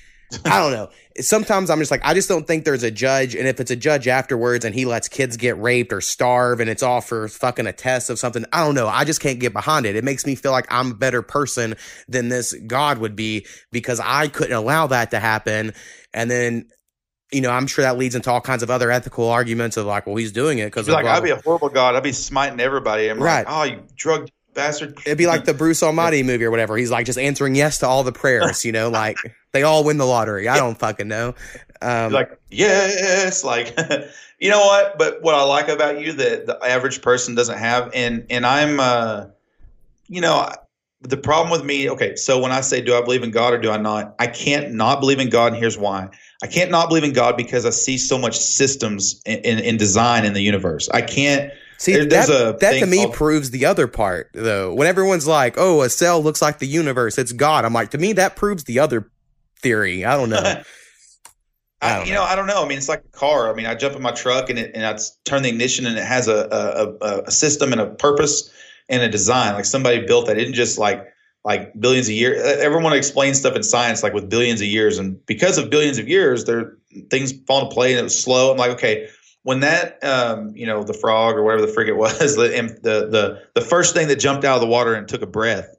I 0.47 0.59
don't 0.59 0.72
know. 0.72 0.88
Sometimes 1.20 1.68
I'm 1.68 1.78
just 1.78 1.90
like, 1.90 2.05
I 2.05 2.14
just 2.14 2.28
don't 2.28 2.47
think 2.47 2.64
there's 2.64 2.82
a 2.82 2.90
judge. 2.90 3.34
And 3.34 3.47
if 3.47 3.61
it's 3.61 3.70
a 3.70 3.76
judge 3.76 4.09
afterwards 4.09 4.64
and 4.64 4.74
he 4.74 4.86
lets 4.86 5.09
kids 5.09 5.36
get 5.36 5.59
raped 5.59 5.92
or 5.92 6.01
starve 6.01 6.61
and 6.61 6.70
it's 6.70 6.82
all 6.82 7.03
for 7.03 7.28
fucking 7.28 7.66
a 7.66 7.74
test 7.74 8.09
of 8.09 8.18
something, 8.18 8.47
I 8.51 8.64
don't 8.64 8.74
know. 8.74 8.88
I 8.88 9.05
just 9.05 9.20
can't 9.20 9.38
get 9.38 9.53
behind 9.53 9.84
it. 9.84 9.94
It 9.94 10.05
makes 10.05 10.24
me 10.24 10.34
feel 10.36 10.53
like 10.53 10.66
I'm 10.70 10.92
a 10.92 10.94
better 10.94 11.20
person 11.20 11.74
than 12.09 12.30
this 12.30 12.55
God 12.66 12.99
would 12.99 13.14
be 13.14 13.47
because 13.72 14.01
I 14.03 14.28
couldn't 14.28 14.57
allow 14.57 14.86
that 14.86 15.11
to 15.11 15.20
happen. 15.20 15.74
And 16.14 16.30
then, 16.30 16.70
you 17.33 17.41
know, 17.41 17.51
I'm 17.51 17.66
sure 17.66 17.83
that 17.83 17.99
leads 17.99 18.14
into 18.14 18.31
all 18.31 18.41
kinds 18.41 18.62
of 18.62 18.70
other 18.70 18.91
ethical 18.91 19.29
arguments 19.29 19.77
of 19.77 19.87
like, 19.87 20.07
well, 20.07 20.16
he's 20.16 20.33
doing 20.33 20.59
it 20.59 20.66
because 20.66 20.87
Be 20.87 20.93
like, 20.93 21.07
I'd 21.07 21.22
be 21.22 21.31
a 21.31 21.41
horrible 21.41 21.68
God. 21.68 21.97
I'd 21.97 22.03
be 22.03 22.12
smiting 22.12 22.61
everybody. 22.61 23.09
I'm 23.09 23.18
Right. 23.20 23.47
like, 23.47 23.55
oh, 23.55 23.62
you 23.64 23.83
drug 23.97 24.29
bastard. 24.55 24.97
It'd 25.05 25.18
be 25.18 25.27
like 25.27 25.45
the 25.45 25.53
Bruce 25.53 25.83
Almighty 25.83 26.22
movie 26.22 26.45
or 26.45 26.51
whatever. 26.51 26.77
He's 26.77 26.91
like 26.91 27.05
just 27.05 27.18
answering 27.18 27.55
yes 27.55 27.79
to 27.79 27.87
all 27.87 28.05
the 28.05 28.12
prayers, 28.12 28.64
you 28.64 28.72
know, 28.72 28.89
like 28.91 29.18
they 29.53 29.62
all 29.64 29.83
win 29.85 29.99
the 29.99 30.07
lottery. 30.07 30.49
I 30.49 30.57
don't 30.57 30.79
fucking 30.79 31.09
know. 31.09 31.35
Um, 31.83 32.11
like 32.11 32.41
yes 32.51 33.45
like 33.45 33.79
you 34.41 34.49
know 34.49 34.61
what 34.61 34.97
but 34.97 35.20
what 35.22 35.35
i 35.35 35.43
like 35.43 35.68
about 35.68 36.01
you 36.01 36.11
that 36.14 36.47
the 36.47 36.59
average 36.64 37.03
person 37.03 37.35
doesn't 37.35 37.59
have 37.59 37.91
and 37.93 38.24
and 38.31 38.47
i'm 38.47 38.81
uh 38.81 39.27
you 40.09 40.22
know 40.22 40.37
I- 40.37 40.57
the 41.03 41.18
problem 41.18 41.51
with 41.53 41.62
me 41.66 41.91
okay 41.91 42.16
so 42.16 42.41
when 42.41 42.51
i 42.51 42.62
say 42.62 42.81
do 42.81 42.97
i 42.97 43.03
believe 43.03 43.22
in 43.22 43.31
god 43.31 43.53
or 43.53 43.59
do 43.59 43.70
i 43.70 43.77
not 43.77 44.14
i 44.18 44.27
can't 44.27 44.72
not 44.72 45.01
believe 45.01 45.20
in 45.20 45.29
god 45.29 45.49
and 45.53 45.57
here's 45.57 45.77
why 45.77 46.09
i 46.43 46.47
can't 46.47 46.70
not 46.70 46.89
believe 46.89 47.05
in 47.05 47.12
god 47.12 47.37
because 47.37 47.64
i 47.66 47.70
see 47.70 47.97
so 47.99 48.18
much 48.18 48.37
systems 48.39 49.20
in, 49.26 49.39
in, 49.41 49.59
in 49.59 49.76
design 49.76 50.24
in 50.24 50.32
the 50.34 50.43
universe 50.43 50.89
i 50.93 51.01
can't 51.01 51.53
see, 51.78 51.93
there- 51.93 52.05
there's 52.07 52.26
that, 52.28 52.55
a 52.55 52.59
that 52.61 52.78
to 52.80 52.87
me 52.87 52.99
called- 53.05 53.14
proves 53.14 53.51
the 53.51 53.66
other 53.66 53.87
part, 53.87 54.30
though. 54.32 54.72
When 54.72 54.87
everyone's 54.89 55.26
like, 55.26 55.57
oh, 55.59 55.82
a 55.82 55.91
cell 55.91 56.22
looks 56.22 56.41
like 56.41 56.59
the 56.59 56.66
universe, 56.66 57.18
it's 57.18 57.32
God. 57.32 57.66
I'm 57.66 57.74
like, 57.74 57.91
to 57.91 57.99
me, 57.99 58.14
that 58.14 58.34
proves 58.34 58.64
the 58.64 58.78
other 58.78 59.11
theory. 59.61 60.03
I 60.05 60.16
don't 60.16 60.30
know. 60.30 60.62
I 61.82 62.05
you 62.05 62.14
know, 62.14 62.22
I 62.22 62.34
don't 62.34 62.47
know. 62.47 62.64
I 62.64 62.66
mean, 62.68 62.78
it's 62.78 62.89
like 62.89 63.05
a 63.05 63.09
car. 63.16 63.51
I 63.51 63.55
mean, 63.55 63.66
I 63.66 63.74
jump 63.74 63.95
in 63.95 64.01
my 64.01 64.12
truck 64.12 64.49
and 64.49 64.59
it, 64.59 64.70
and 64.74 64.87
I 64.87 64.99
turn 65.26 65.43
the 65.43 65.51
ignition 65.51 65.84
and 65.84 65.99
it 65.99 66.05
has 66.05 66.26
a, 66.28 66.49
a, 66.51 67.05
a, 67.07 67.22
a 67.24 67.30
system 67.30 67.72
and 67.72 67.80
a 67.80 67.87
purpose 67.91 68.51
and 68.89 69.03
a 69.03 69.09
design. 69.11 69.53
Like 69.53 69.66
somebody 69.66 70.07
built 70.07 70.26
that. 70.28 70.39
It 70.39 70.41
didn't 70.41 70.55
just 70.55 70.78
like 70.78 71.07
like 71.47 71.72
billions 71.80 72.09
of 72.09 72.14
years. 72.14 72.42
Everyone 72.59 72.92
explains 72.92 73.38
stuff 73.38 73.55
in 73.55 73.62
science 73.62 74.03
like 74.03 74.12
with 74.12 74.28
billions 74.28 74.61
of 74.61 74.66
years, 74.66 74.99
and 74.99 75.24
because 75.26 75.59
of 75.59 75.70
billions 75.70 75.97
of 75.97 76.09
years, 76.09 76.44
there 76.44 76.76
things 77.09 77.32
fall 77.47 77.62
into 77.62 77.72
play 77.72 77.92
and 77.92 78.01
it 78.01 78.03
was 78.03 78.20
slow. 78.20 78.51
I'm 78.51 78.59
like, 78.59 78.72
okay, 78.72 79.09
when 79.44 79.61
that 79.61 80.03
um, 80.03 80.51
you 80.57 80.66
know 80.66 80.82
the 80.82 80.92
frog 80.92 81.36
or 81.36 81.44
whatever 81.44 81.64
the 81.64 81.72
frig 81.72 81.86
it 81.86 81.97
was, 81.97 82.18
the 82.36 82.49
the 82.82 83.07
the 83.07 83.42
the 83.55 83.61
first 83.61 83.94
thing 83.94 84.09
that 84.09 84.16
jumped 84.16 84.44
out 84.44 84.57
of 84.57 84.61
the 84.61 84.66
water 84.66 84.94
and 84.94 85.07
took 85.09 85.22
a 85.22 85.26
breath 85.26 85.76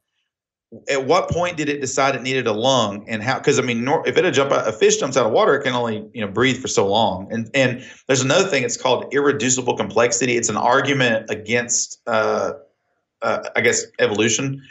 at 0.90 1.06
what 1.06 1.30
point 1.30 1.56
did 1.56 1.70
it 1.70 1.80
decide 1.80 2.14
it 2.14 2.22
needed 2.22 2.46
a 2.46 2.52
lung 2.52 3.06
and 3.08 3.24
how 3.24 3.38
because 3.38 3.58
i 3.58 3.62
mean 3.62 3.86
nor, 3.86 4.06
if 4.06 4.18
it 4.18 4.26
had 4.26 4.34
jumped 4.34 4.52
out 4.52 4.68
a 4.68 4.74
fish 4.74 4.98
jumps 4.98 5.16
out 5.16 5.26
of 5.26 5.32
water 5.32 5.56
it 5.56 5.64
can 5.64 5.74
only 5.74 6.06
you 6.14 6.20
know 6.20 6.30
breathe 6.30 6.62
for 6.62 6.68
so 6.68 6.86
long 6.86 7.26
and 7.32 7.50
and 7.54 7.82
there's 8.08 8.22
another 8.22 8.50
thing 8.50 8.64
it's 8.64 8.76
called 8.76 9.06
irreducible 9.14 9.78
complexity 9.78 10.36
it's 10.36 10.50
an 10.50 10.58
argument 10.58 11.30
against 11.30 12.02
uh, 12.06 12.52
uh 13.22 13.40
i 13.56 13.62
guess 13.62 13.86
evolution. 14.00 14.62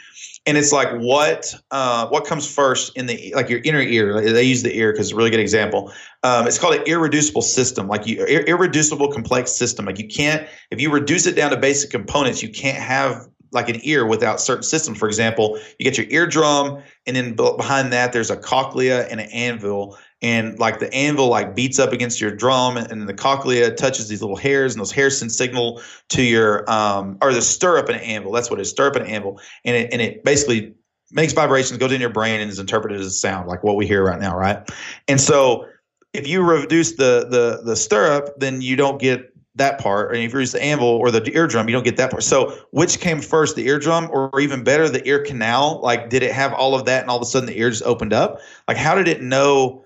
And 0.45 0.57
it's 0.57 0.71
like 0.71 0.89
what 0.93 1.53
uh 1.71 2.07
what 2.07 2.25
comes 2.25 2.49
first 2.51 2.95
in 2.95 3.05
the 3.05 3.33
like 3.35 3.49
your 3.49 3.59
inner 3.63 3.81
ear? 3.81 4.21
They 4.21 4.43
use 4.43 4.63
the 4.63 4.75
ear 4.75 4.91
because 4.91 5.07
it's 5.07 5.13
a 5.13 5.17
really 5.17 5.29
good 5.29 5.39
example. 5.39 5.91
Um, 6.23 6.47
it's 6.47 6.57
called 6.57 6.75
an 6.75 6.83
irreducible 6.83 7.41
system. 7.41 7.87
Like 7.87 8.07
you 8.07 8.25
ir- 8.25 8.45
irreducible 8.45 9.11
complex 9.11 9.51
system. 9.51 9.85
Like 9.85 9.99
you 9.99 10.07
can't 10.07 10.47
if 10.71 10.79
you 10.79 10.91
reduce 10.91 11.27
it 11.27 11.35
down 11.35 11.51
to 11.51 11.57
basic 11.57 11.89
components 11.89 12.41
you 12.41 12.49
can't 12.49 12.77
have 12.77 13.27
like 13.51 13.69
an 13.69 13.79
ear 13.83 14.05
without 14.05 14.41
certain 14.41 14.63
systems. 14.63 14.97
For 14.97 15.07
example, 15.07 15.59
you 15.79 15.83
get 15.83 15.97
your 15.97 16.07
eardrum, 16.07 16.83
and 17.05 17.15
then 17.15 17.33
be- 17.33 17.53
behind 17.57 17.93
that 17.93 18.13
there's 18.13 18.29
a 18.29 18.37
cochlea 18.37 19.07
and 19.07 19.19
an 19.19 19.29
anvil, 19.31 19.97
and 20.21 20.57
like 20.59 20.79
the 20.79 20.91
anvil 20.93 21.27
like 21.27 21.55
beats 21.55 21.79
up 21.79 21.93
against 21.93 22.19
your 22.19 22.31
drum 22.31 22.77
and, 22.77 23.07
the 23.07 23.13
cochlea 23.13 23.73
touches 23.73 24.07
these 24.07 24.21
little 24.21 24.35
hairs 24.35 24.73
and 24.73 24.79
those 24.79 24.91
hairs 24.91 25.19
send 25.19 25.31
signal 25.31 25.81
to 26.09 26.23
your 26.23 26.69
um 26.69 27.17
or 27.21 27.33
the 27.33 27.41
stirrup 27.41 27.87
and 27.89 28.01
anvil 28.01 28.31
that's 28.31 28.49
what 28.49 28.59
it 28.59 28.63
is 28.63 28.69
stirrup 28.69 28.95
and 28.95 29.07
anvil 29.07 29.39
and 29.63 29.75
it 29.75 29.93
and 29.93 30.01
it 30.01 30.23
basically 30.23 30.73
makes 31.11 31.33
vibrations 31.33 31.77
goes 31.77 31.91
in 31.91 32.01
your 32.01 32.09
brain 32.09 32.41
and 32.41 32.49
is 32.49 32.59
interpreted 32.59 32.99
as 32.99 33.05
a 33.05 33.11
sound 33.11 33.47
like 33.47 33.63
what 33.63 33.75
we 33.75 33.85
hear 33.85 34.03
right 34.03 34.19
now 34.19 34.35
right 34.35 34.69
and 35.07 35.21
so 35.21 35.65
if 36.13 36.27
you 36.27 36.41
reduce 36.41 36.93
the 36.93 37.27
the 37.29 37.61
the 37.63 37.75
stirrup 37.75 38.33
then 38.39 38.61
you 38.61 38.75
don't 38.75 38.99
get 38.99 39.31
that 39.57 39.79
part, 39.79 40.13
and 40.13 40.23
if 40.23 40.33
you 40.33 40.39
use 40.39 40.51
the 40.51 40.61
anvil 40.61 40.87
or 40.87 41.09
the 41.11 41.31
eardrum, 41.35 41.67
you 41.67 41.73
don't 41.73 41.83
get 41.83 41.97
that 41.97 42.11
part. 42.11 42.23
So, 42.23 42.55
which 42.71 42.99
came 42.99 43.21
first, 43.21 43.55
the 43.55 43.67
eardrum, 43.67 44.07
or 44.11 44.39
even 44.39 44.63
better, 44.63 44.87
the 44.87 45.05
ear 45.07 45.23
canal? 45.23 45.81
Like, 45.81 46.09
did 46.09 46.23
it 46.23 46.31
have 46.31 46.53
all 46.53 46.75
of 46.75 46.85
that, 46.85 47.01
and 47.01 47.09
all 47.09 47.17
of 47.17 47.23
a 47.23 47.25
sudden 47.25 47.47
the 47.47 47.57
ear 47.57 47.69
just 47.69 47.83
opened 47.83 48.13
up? 48.13 48.39
Like, 48.67 48.77
how 48.77 48.95
did 48.95 49.07
it 49.07 49.21
know 49.21 49.83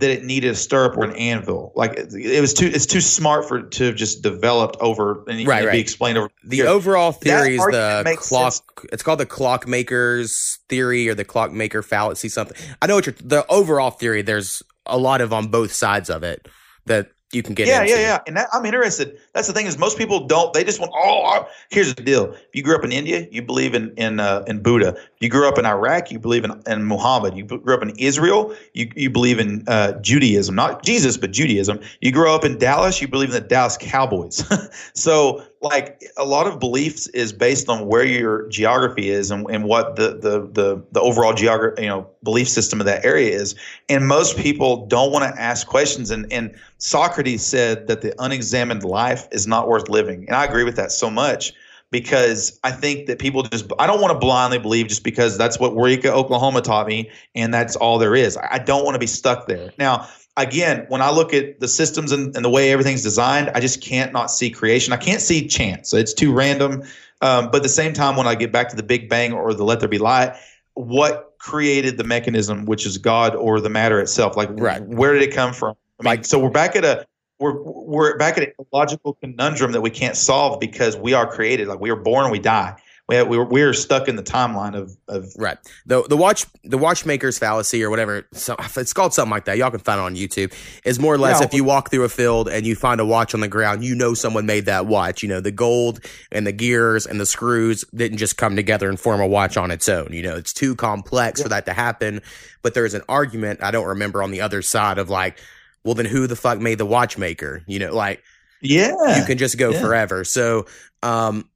that 0.00 0.10
it 0.10 0.24
needed 0.24 0.50
a 0.50 0.54
stirrup 0.54 0.96
or 0.96 1.04
an 1.04 1.14
anvil? 1.16 1.72
Like, 1.76 1.92
it 1.96 2.40
was 2.40 2.52
too 2.52 2.66
it's 2.66 2.86
too 2.86 3.00
smart 3.00 3.46
for 3.48 3.62
to 3.62 3.84
have 3.84 3.94
just 3.94 4.22
developed 4.22 4.76
over 4.80 5.24
and 5.28 5.46
Right, 5.46 5.70
be 5.70 5.78
explained 5.78 6.18
over 6.18 6.30
The 6.44 6.56
here. 6.56 6.66
overall 6.66 7.12
theory 7.12 7.56
is 7.56 7.64
the 7.64 8.16
clock. 8.18 8.52
sense. 8.52 8.62
It's 8.92 9.02
called 9.02 9.20
the 9.20 9.26
clockmaker's 9.26 10.58
theory 10.68 11.08
or 11.08 11.14
the 11.14 11.24
clockmaker 11.24 11.82
fallacy. 11.82 12.28
Something. 12.28 12.56
I 12.82 12.86
know 12.86 12.96
what 12.96 13.06
you're. 13.06 13.14
The 13.22 13.46
overall 13.48 13.90
theory. 13.90 14.22
There's 14.22 14.62
a 14.86 14.98
lot 14.98 15.20
of 15.20 15.32
on 15.32 15.48
both 15.48 15.72
sides 15.72 16.10
of 16.10 16.22
it 16.22 16.48
that 16.86 17.10
you 17.32 17.42
can 17.42 17.54
get. 17.54 17.68
yeah, 17.68 17.82
into. 17.82 17.92
yeah, 17.92 18.00
yeah. 18.00 18.18
And 18.26 18.36
that, 18.36 18.48
I'm 18.52 18.64
interested. 18.64 19.18
That's 19.34 19.46
the 19.46 19.52
thing 19.52 19.66
is 19.66 19.78
most 19.78 19.96
people 19.96 20.26
don't. 20.26 20.52
They 20.52 20.64
just 20.64 20.80
want. 20.80 20.92
Oh, 20.94 21.48
here's 21.70 21.94
the 21.94 22.02
deal. 22.02 22.32
If 22.32 22.48
you 22.54 22.62
grew 22.62 22.74
up 22.74 22.84
in 22.84 22.90
India, 22.90 23.28
you 23.30 23.40
believe 23.40 23.74
in 23.74 23.92
in 23.96 24.18
uh, 24.18 24.42
in 24.48 24.62
Buddha. 24.62 24.94
If 24.96 25.20
you 25.20 25.28
grew 25.28 25.48
up 25.48 25.56
in 25.56 25.64
Iraq, 25.64 26.10
you 26.10 26.18
believe 26.18 26.44
in, 26.44 26.60
in 26.66 26.84
Muhammad. 26.84 27.36
You 27.36 27.44
grew 27.44 27.74
up 27.74 27.82
in 27.82 27.90
Israel, 27.90 28.54
you 28.74 28.90
you 28.96 29.10
believe 29.10 29.38
in 29.38 29.64
uh, 29.68 29.92
Judaism, 30.00 30.56
not 30.56 30.82
Jesus, 30.82 31.16
but 31.16 31.30
Judaism. 31.30 31.78
You 32.00 32.10
grew 32.10 32.30
up 32.30 32.44
in 32.44 32.58
Dallas, 32.58 33.00
you 33.00 33.06
believe 33.06 33.28
in 33.28 33.34
the 33.34 33.40
Dallas 33.40 33.76
Cowboys. 33.80 34.44
so 34.94 35.42
like 35.62 36.02
a 36.16 36.24
lot 36.24 36.46
of 36.46 36.58
beliefs 36.58 37.06
is 37.08 37.32
based 37.32 37.68
on 37.68 37.86
where 37.86 38.04
your 38.04 38.48
geography 38.48 39.10
is 39.10 39.30
and, 39.30 39.46
and 39.50 39.64
what 39.64 39.96
the 39.96 40.12
the 40.14 40.48
the 40.52 40.82
the 40.92 41.00
overall 41.00 41.34
geography 41.34 41.82
you 41.82 41.88
know 41.88 42.08
belief 42.22 42.48
system 42.48 42.80
of 42.80 42.86
that 42.86 43.04
area 43.04 43.30
is 43.30 43.54
and 43.88 44.06
most 44.06 44.38
people 44.38 44.86
don't 44.86 45.12
want 45.12 45.22
to 45.22 45.40
ask 45.40 45.66
questions 45.66 46.10
and 46.10 46.30
and 46.32 46.54
Socrates 46.78 47.44
said 47.44 47.88
that 47.88 48.00
the 48.00 48.14
unexamined 48.18 48.84
life 48.84 49.28
is 49.32 49.46
not 49.46 49.68
worth 49.68 49.88
living 49.88 50.24
and 50.26 50.34
I 50.34 50.44
agree 50.44 50.64
with 50.64 50.76
that 50.76 50.92
so 50.92 51.10
much 51.10 51.52
because 51.90 52.58
I 52.64 52.70
think 52.70 53.06
that 53.06 53.18
people 53.18 53.42
just 53.42 53.70
I 53.78 53.86
don't 53.86 54.00
want 54.00 54.12
to 54.12 54.18
blindly 54.18 54.58
believe 54.58 54.88
just 54.88 55.04
because 55.04 55.36
that's 55.36 55.58
what 55.58 55.72
Waurika, 55.72 56.06
Oklahoma 56.06 56.62
taught 56.62 56.86
me 56.86 57.10
and 57.34 57.52
that's 57.52 57.76
all 57.76 57.98
there 57.98 58.14
is. 58.14 58.38
I 58.50 58.58
don't 58.58 58.84
want 58.84 58.94
to 58.94 58.98
be 58.98 59.06
stuck 59.06 59.46
there. 59.46 59.72
Now, 59.78 60.08
again, 60.42 60.86
when 60.88 61.02
I 61.02 61.10
look 61.10 61.32
at 61.32 61.60
the 61.60 61.68
systems 61.68 62.12
and, 62.12 62.34
and 62.36 62.44
the 62.44 62.50
way 62.50 62.72
everything's 62.72 63.02
designed, 63.02 63.50
I 63.54 63.60
just 63.60 63.80
can't 63.80 64.12
not 64.12 64.30
see 64.30 64.50
creation. 64.50 64.92
I 64.92 64.96
can't 64.96 65.20
see 65.20 65.46
chance. 65.46 65.92
It's 65.94 66.12
too 66.14 66.32
random. 66.32 66.82
Um, 67.22 67.46
but 67.50 67.56
at 67.56 67.62
the 67.62 67.68
same 67.68 67.92
time, 67.92 68.16
when 68.16 68.26
I 68.26 68.34
get 68.34 68.50
back 68.52 68.68
to 68.70 68.76
the 68.76 68.82
Big 68.82 69.08
Bang 69.08 69.32
or 69.32 69.52
the 69.54 69.64
Let 69.64 69.80
There 69.80 69.88
Be 69.88 69.98
Light, 69.98 70.34
what 70.74 71.34
created 71.38 71.96
the 71.98 72.04
mechanism, 72.04 72.64
which 72.66 72.86
is 72.86 72.98
God 72.98 73.34
or 73.34 73.60
the 73.60 73.70
matter 73.70 74.00
itself? 74.00 74.36
Like, 74.36 74.48
Right. 74.52 74.82
where 74.82 75.12
did 75.14 75.22
it 75.22 75.34
come 75.34 75.52
from? 75.52 75.76
I 75.98 76.02
mean, 76.02 76.06
Like- 76.06 76.24
so 76.24 76.38
we're 76.38 76.50
back 76.50 76.76
at 76.76 76.84
a 76.84 77.06
we're 77.38 77.60
we're 77.62 78.18
back 78.18 78.36
at 78.36 78.44
a 78.44 78.52
logical 78.70 79.14
conundrum 79.14 79.72
that 79.72 79.80
we 79.80 79.88
can't 79.88 80.14
solve 80.16 80.60
because 80.60 80.96
we 80.96 81.14
are 81.14 81.26
created. 81.26 81.68
Like 81.68 81.80
we 81.80 81.88
are 81.88 81.96
born 81.96 82.30
we 82.30 82.38
die. 82.38 82.74
We 83.10 83.22
we're 83.24 83.44
we're 83.44 83.72
stuck 83.74 84.08
in 84.08 84.16
the 84.16 84.22
timeline 84.22 84.74
of 84.76 84.96
of 85.08 85.32
Right. 85.36 85.58
The 85.86 86.02
the 86.08 86.16
watch 86.16 86.46
the 86.64 86.78
watchmaker's 86.78 87.38
fallacy 87.38 87.82
or 87.82 87.90
whatever 87.90 88.26
so 88.32 88.56
it's 88.76 88.92
called 88.92 89.12
something 89.12 89.30
like 89.30 89.44
that. 89.46 89.58
Y'all 89.58 89.70
can 89.70 89.80
find 89.80 89.98
it 89.98 90.02
on 90.04 90.14
YouTube. 90.16 90.52
Is 90.84 90.98
more 90.98 91.14
or 91.14 91.18
less 91.18 91.40
Yeah. 91.40 91.46
if 91.46 91.54
you 91.54 91.64
walk 91.64 91.90
through 91.90 92.04
a 92.04 92.08
field 92.08 92.48
and 92.48 92.64
you 92.64 92.76
find 92.76 93.00
a 93.00 93.04
watch 93.04 93.34
on 93.34 93.40
the 93.40 93.48
ground, 93.48 93.84
you 93.84 93.94
know 93.94 94.14
someone 94.14 94.46
made 94.46 94.66
that 94.66 94.86
watch. 94.86 95.22
You 95.22 95.28
know, 95.28 95.40
the 95.40 95.50
gold 95.50 96.00
and 96.32 96.46
the 96.46 96.52
gears 96.52 97.06
and 97.06 97.20
the 97.20 97.26
screws 97.26 97.84
didn't 97.94 98.18
just 98.18 98.36
come 98.36 98.56
together 98.56 98.88
and 98.88 98.98
form 98.98 99.20
a 99.20 99.26
watch 99.26 99.56
on 99.56 99.70
its 99.70 99.88
own. 99.88 100.12
You 100.12 100.22
know, 100.22 100.36
it's 100.36 100.52
too 100.52 100.74
complex 100.76 101.42
for 101.42 101.48
that 101.48 101.66
to 101.66 101.72
happen. 101.72 102.22
But 102.62 102.74
there's 102.74 102.94
an 102.94 103.02
argument 103.08 103.62
I 103.62 103.70
don't 103.70 103.86
remember 103.86 104.22
on 104.22 104.30
the 104.30 104.40
other 104.40 104.62
side 104.62 104.98
of 104.98 105.10
like, 105.10 105.38
well 105.84 105.94
then 105.94 106.06
who 106.06 106.26
the 106.26 106.36
fuck 106.36 106.60
made 106.60 106.78
the 106.78 106.86
watchmaker? 106.86 107.62
You 107.66 107.80
know, 107.80 107.94
like 107.94 108.22
yeah. 108.62 109.18
you 109.18 109.24
can 109.24 109.38
just 109.38 109.58
go 109.58 109.70
Yeah. 109.70 109.80
forever. 109.80 110.24
So 110.24 110.66
um 111.02 111.48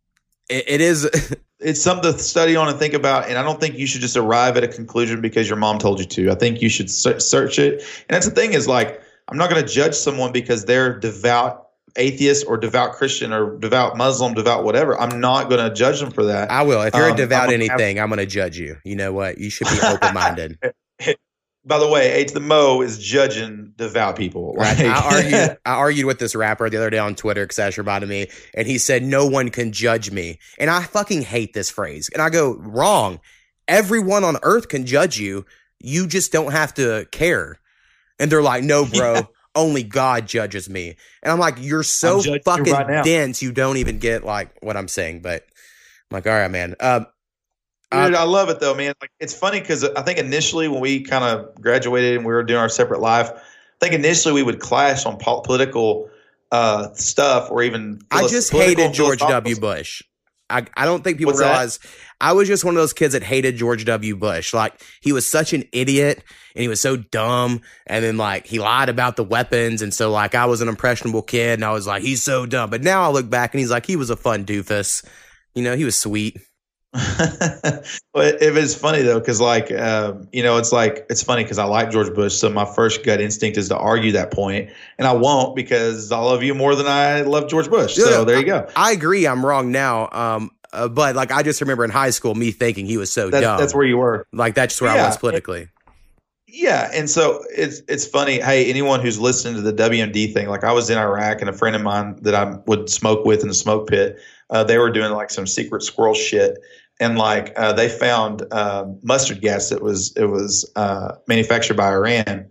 it, 0.49 0.65
it 0.67 0.81
is 0.81 1.05
it's 1.61 1.81
something 1.83 2.13
to 2.13 2.19
study 2.19 2.57
on 2.57 2.69
and 2.69 2.79
think 2.79 2.95
about. 2.95 3.29
And 3.29 3.39
I 3.39 3.43
don't 3.43 3.61
think 3.61 3.79
you 3.79 3.87
should 3.87 4.01
just 4.01 4.17
arrive 4.17 4.57
at 4.57 4.65
a 4.65 4.69
conclusion 4.69 5.21
because 5.21 5.49
your 5.49 5.57
mom 5.57 5.79
told 5.79 5.99
you 6.01 6.07
to. 6.07 6.31
I 6.31 6.35
think 6.35 6.61
you 6.61 6.69
should 6.69 6.91
search 6.91 7.59
it. 7.59 7.75
And 8.09 8.15
that's 8.15 8.29
the 8.29 8.35
thing 8.35 8.53
is 8.53 8.69
like, 8.69 9.01
I'm 9.29 9.39
not 9.39 9.49
going 9.51 9.65
to 9.65 9.69
judge 9.73 9.95
someone 9.95 10.33
because 10.33 10.65
they're 10.67 10.99
devout 10.99 11.63
atheist 11.97 12.45
or 12.49 12.57
devout 12.57 12.93
Christian 12.95 13.33
or 13.33 13.57
devout 13.59 13.97
Muslim, 13.97 14.35
devout 14.35 14.65
whatever. 14.65 15.01
I'm 15.01 15.21
not 15.21 15.49
going 15.49 15.67
to 15.67 15.75
judge 15.75 16.01
them 16.01 16.11
for 16.11 16.25
that. 16.25 16.51
I 16.51 16.63
will. 16.63 16.83
If 16.83 16.95
you're 16.95 17.07
Um, 17.09 17.15
a 17.15 17.17
devout 17.17 17.45
I'm 17.45 17.51
gonna 17.53 17.65
have- 17.71 17.81
anything, 17.81 18.01
I'm 18.01 18.09
going 18.09 18.19
to 18.19 18.27
judge 18.27 18.59
you. 18.59 18.77
You 18.85 18.97
know 18.97 19.13
what? 19.13 19.39
You 19.39 19.49
should 19.49 19.69
be 19.69 19.79
open 19.87 20.13
minded. 20.13 20.59
By 21.67 21.79
the 21.79 21.89
way, 21.89 22.13
H 22.13 22.33
the 22.33 22.41
Mo 22.41 22.83
is 22.83 22.99
judging 22.99 23.73
devout 23.77 24.17
people. 24.17 24.53
Right. 24.55 24.77
Like- 24.77 24.87
I 24.87 25.17
argued. 25.17 25.59
I 25.67 25.71
argued 25.73 26.07
with 26.07 26.19
this 26.19 26.35
rapper 26.35 26.69
the 26.69 26.77
other 26.77 26.91
day 26.91 26.99
on 26.99 27.15
Twitter 27.15 27.45
because 27.45 27.59
Ash 27.59 27.79
reminded 27.79 28.09
me, 28.09 28.29
and 28.55 28.67
he 28.67 28.79
said, 28.79 29.03
"No 29.03 29.27
one 29.27 29.51
can 29.51 29.73
judge 29.73 30.11
me," 30.11 30.39
and 30.59 30.69
I 30.69 30.83
fucking 30.83 31.23
hate 31.23 31.55
this 31.55 31.71
phrase. 31.71 32.11
And 32.13 32.21
I 32.21 32.31
go, 32.31 32.55
"Wrong. 32.57 33.21
Everyone 33.67 34.25
on 34.25 34.37
earth 34.43 34.69
can 34.69 34.85
judge 34.85 35.19
you. 35.19 35.47
You 35.81 36.07
just 36.07 36.33
don't 36.33 36.53
have 36.53 36.75
to 36.75 37.07
care." 37.11 37.59
And 38.19 38.31
they're 38.31 38.43
like, 38.43 38.65
"No, 38.65 38.85
bro." 38.85 39.29
Only 39.57 39.85
God 39.85 40.27
judges 40.27 40.69
me. 40.69 40.97
And 41.23 41.31
I'm 41.31 41.39
like, 41.39 41.55
you're 41.61 41.85
so 41.85 42.19
I'm 42.19 42.25
you 42.25 42.41
fucking 42.45 42.73
right 42.73 43.05
dense, 43.05 43.41
you 43.41 43.53
don't 43.53 43.77
even 43.77 44.01
get 44.01 44.25
like 44.25 44.51
what 44.63 44.77
I'm 44.77 44.89
saying. 44.89 45.23
But 45.23 45.47
I'm 46.11 46.17
like, 46.17 46.27
all 46.27 46.33
right, 46.33 46.51
man. 46.51 46.75
Um, 46.81 47.07
Dude, 47.95 48.15
I 48.15 48.25
love 48.25 48.49
it 48.49 48.61
though, 48.61 48.75
man. 48.75 48.95
Like 49.01 49.11
it's 49.21 49.35
funny 49.35 49.61
because 49.61 49.85
I 49.85 50.03
think 50.03 50.19
initially 50.19 50.69
when 50.69 50.81
we 50.81 51.03
kind 51.03 51.25
of 51.25 51.55
graduated 51.61 52.17
and 52.17 52.25
we 52.25 52.33
were 52.33 52.43
doing 52.43 52.61
our 52.61 52.69
separate 52.69 53.01
life, 53.01 53.31
I 53.31 53.41
think 53.81 53.95
initially 53.95 54.35
we 54.35 54.43
would 54.43 54.61
clash 54.61 55.07
on 55.07 55.19
pol- 55.19 55.43
political 55.43 56.09
uh, 56.53 56.93
stuff 56.95 57.51
or 57.51 57.63
even. 57.63 58.01
I 58.11 58.27
just 58.27 58.53
hated 58.53 58.93
George 58.95 59.21
W. 59.21 59.57
Bush. 59.59 60.03
I, 60.51 60.67
I 60.77 60.85
don't 60.85 61.03
think 61.03 61.19
people 61.19 61.33
What's 61.33 61.41
that? 61.41 61.51
realize 61.51 61.79
I 62.21 62.33
was 62.33 62.49
just 62.49 62.65
one 62.65 62.77
of 62.77 62.81
those 62.81 62.93
kids 62.93 63.15
that 63.15 63.23
hated 63.23 63.57
George 63.57 63.85
W. 63.87 64.15
Bush. 64.15 64.53
Like 64.53 64.81
he 65.01 65.13
was 65.13 65.27
such 65.27 65.53
an 65.53 65.65
idiot 65.73 66.23
and 66.55 66.63
he 66.63 66.69
was 66.69 66.81
so 66.81 66.97
dumb. 66.97 67.63
And 67.87 68.05
then 68.05 68.17
like 68.17 68.47
he 68.47 68.59
lied 68.59 68.89
about 68.89 69.17
the 69.17 69.25
weapons. 69.25 69.83
And 69.83 69.93
so 69.93 70.11
like 70.11 70.35
I 70.35 70.47
was 70.47 70.61
an 70.61 70.69
impressionable 70.69 71.23
kid 71.23 71.55
and 71.55 71.65
I 71.65 71.73
was 71.73 71.87
like, 71.87 72.03
he's 72.03 72.23
so 72.23 72.47
dumb. 72.47 72.71
But 72.71 72.83
now 72.83 73.03
I 73.03 73.09
look 73.09 73.29
back 73.29 73.55
and 73.55 73.61
he's 73.61 73.71
like, 73.71 73.87
he 73.87 73.97
was 73.97 74.11
a 74.11 74.17
fun 74.17 74.45
doofus. 74.45 75.05
You 75.55 75.63
know, 75.63 75.77
he 75.77 75.85
was 75.85 75.97
sweet. 75.97 76.39
but 78.13 78.41
it 78.41 78.55
was 78.55 78.75
funny 78.75 79.03
though, 79.03 79.19
because 79.19 79.41
like 79.41 79.73
um, 79.73 80.29
you 80.33 80.43
know, 80.43 80.57
it's 80.59 80.73
like 80.73 81.07
it's 81.11 81.23
funny 81.23 81.43
because 81.43 81.59
I 81.59 81.65
like 81.65 81.91
George 81.91 82.13
Bush, 82.15 82.35
so 82.35 82.49
my 82.51 82.65
first 82.65 83.05
gut 83.05 83.21
instinct 83.21 83.59
is 83.59 83.69
to 83.69 83.77
argue 83.77 84.13
that 84.13 84.31
point, 84.33 84.71
and 84.99 85.07
I 85.09 85.13
won't 85.13 85.57
because 85.57 86.13
I 86.13 86.19
love 86.19 86.43
you 86.43 86.55
more 86.55 86.75
than 86.75 86.87
I 86.87 87.23
love 87.23 87.49
George 87.49 87.69
Bush. 87.69 87.99
Yeah, 87.99 88.05
so 88.05 88.25
there 88.25 88.39
you 88.39 88.47
go. 88.47 88.69
I 88.77 88.93
agree. 88.93 89.27
I'm 89.27 89.45
wrong 89.45 89.73
now. 89.73 90.09
Um, 90.13 90.51
uh, 90.73 90.89
but 90.89 91.17
like 91.17 91.33
I 91.33 91.43
just 91.43 91.61
remember 91.61 91.85
in 91.85 91.91
high 91.91 92.11
school 92.11 92.35
me 92.35 92.51
thinking 92.53 92.87
he 92.87 92.97
was 92.97 93.11
so 93.13 93.31
That, 93.31 93.41
dumb. 93.41 93.59
that's 93.59 93.75
where 93.75 93.85
you 93.87 93.97
were. 93.97 94.27
like 94.33 94.55
that's 94.55 94.75
just 94.75 94.83
where 94.83 94.91
I 94.91 95.07
was 95.07 95.17
politically. 95.17 95.69
Yeah, 96.47 96.89
and 96.95 97.11
so 97.11 97.43
it's 97.51 97.83
it's 97.89 98.07
funny. 98.07 98.39
Hey, 98.39 98.71
anyone 98.71 99.01
who's 99.01 99.19
listening 99.19 99.55
to 99.57 99.61
the 99.61 99.73
WMD 99.73 100.33
thing, 100.33 100.49
like 100.49 100.63
I 100.63 100.71
was 100.73 100.89
in 100.91 100.97
Iraq, 100.99 101.41
and 101.41 101.51
a 101.51 101.53
friend 101.53 101.75
of 101.75 101.83
mine 101.83 102.17
that 102.23 102.37
I 102.37 102.57
would 102.67 102.89
smoke 102.89 103.25
with 103.25 103.43
in 103.43 103.49
the 103.49 103.55
smoke 103.55 103.89
pit, 103.89 104.21
uh, 104.51 104.63
they 104.63 104.79
were 104.79 104.91
doing 104.91 105.11
like 105.13 105.31
some 105.31 105.49
secret 105.49 105.83
squirrel 105.83 106.15
shit, 106.15 106.57
and 107.01 107.19
like 107.19 107.53
uh, 107.57 107.73
they 107.73 107.89
found 107.89 108.43
uh, 108.51 108.87
mustard 109.03 109.41
gas 109.41 109.71
that 109.71 109.83
was 109.83 110.17
it 110.17 110.27
was 110.27 110.71
uh, 110.77 111.17
manufactured 111.27 111.77
by 111.77 111.91
Iran, 111.93 112.47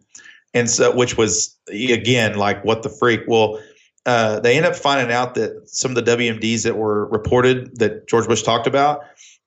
and 0.54 0.70
so 0.70 0.96
which 0.96 1.18
was 1.18 1.58
again 1.70 2.38
like 2.38 2.64
what 2.64 2.84
the 2.84 2.90
freak. 2.90 3.22
Well, 3.28 3.62
uh, 4.06 4.40
they 4.40 4.58
end 4.58 4.66
up 4.66 4.76
finding 4.76 5.14
out 5.14 5.36
that 5.36 5.70
some 5.70 5.96
of 5.96 6.06
the 6.06 6.12
WMDs 6.12 6.64
that 6.64 6.78
were 6.78 7.08
reported 7.08 7.80
that 7.80 8.08
George 8.08 8.28
Bush 8.28 8.42
talked 8.44 8.68
about 8.68 9.04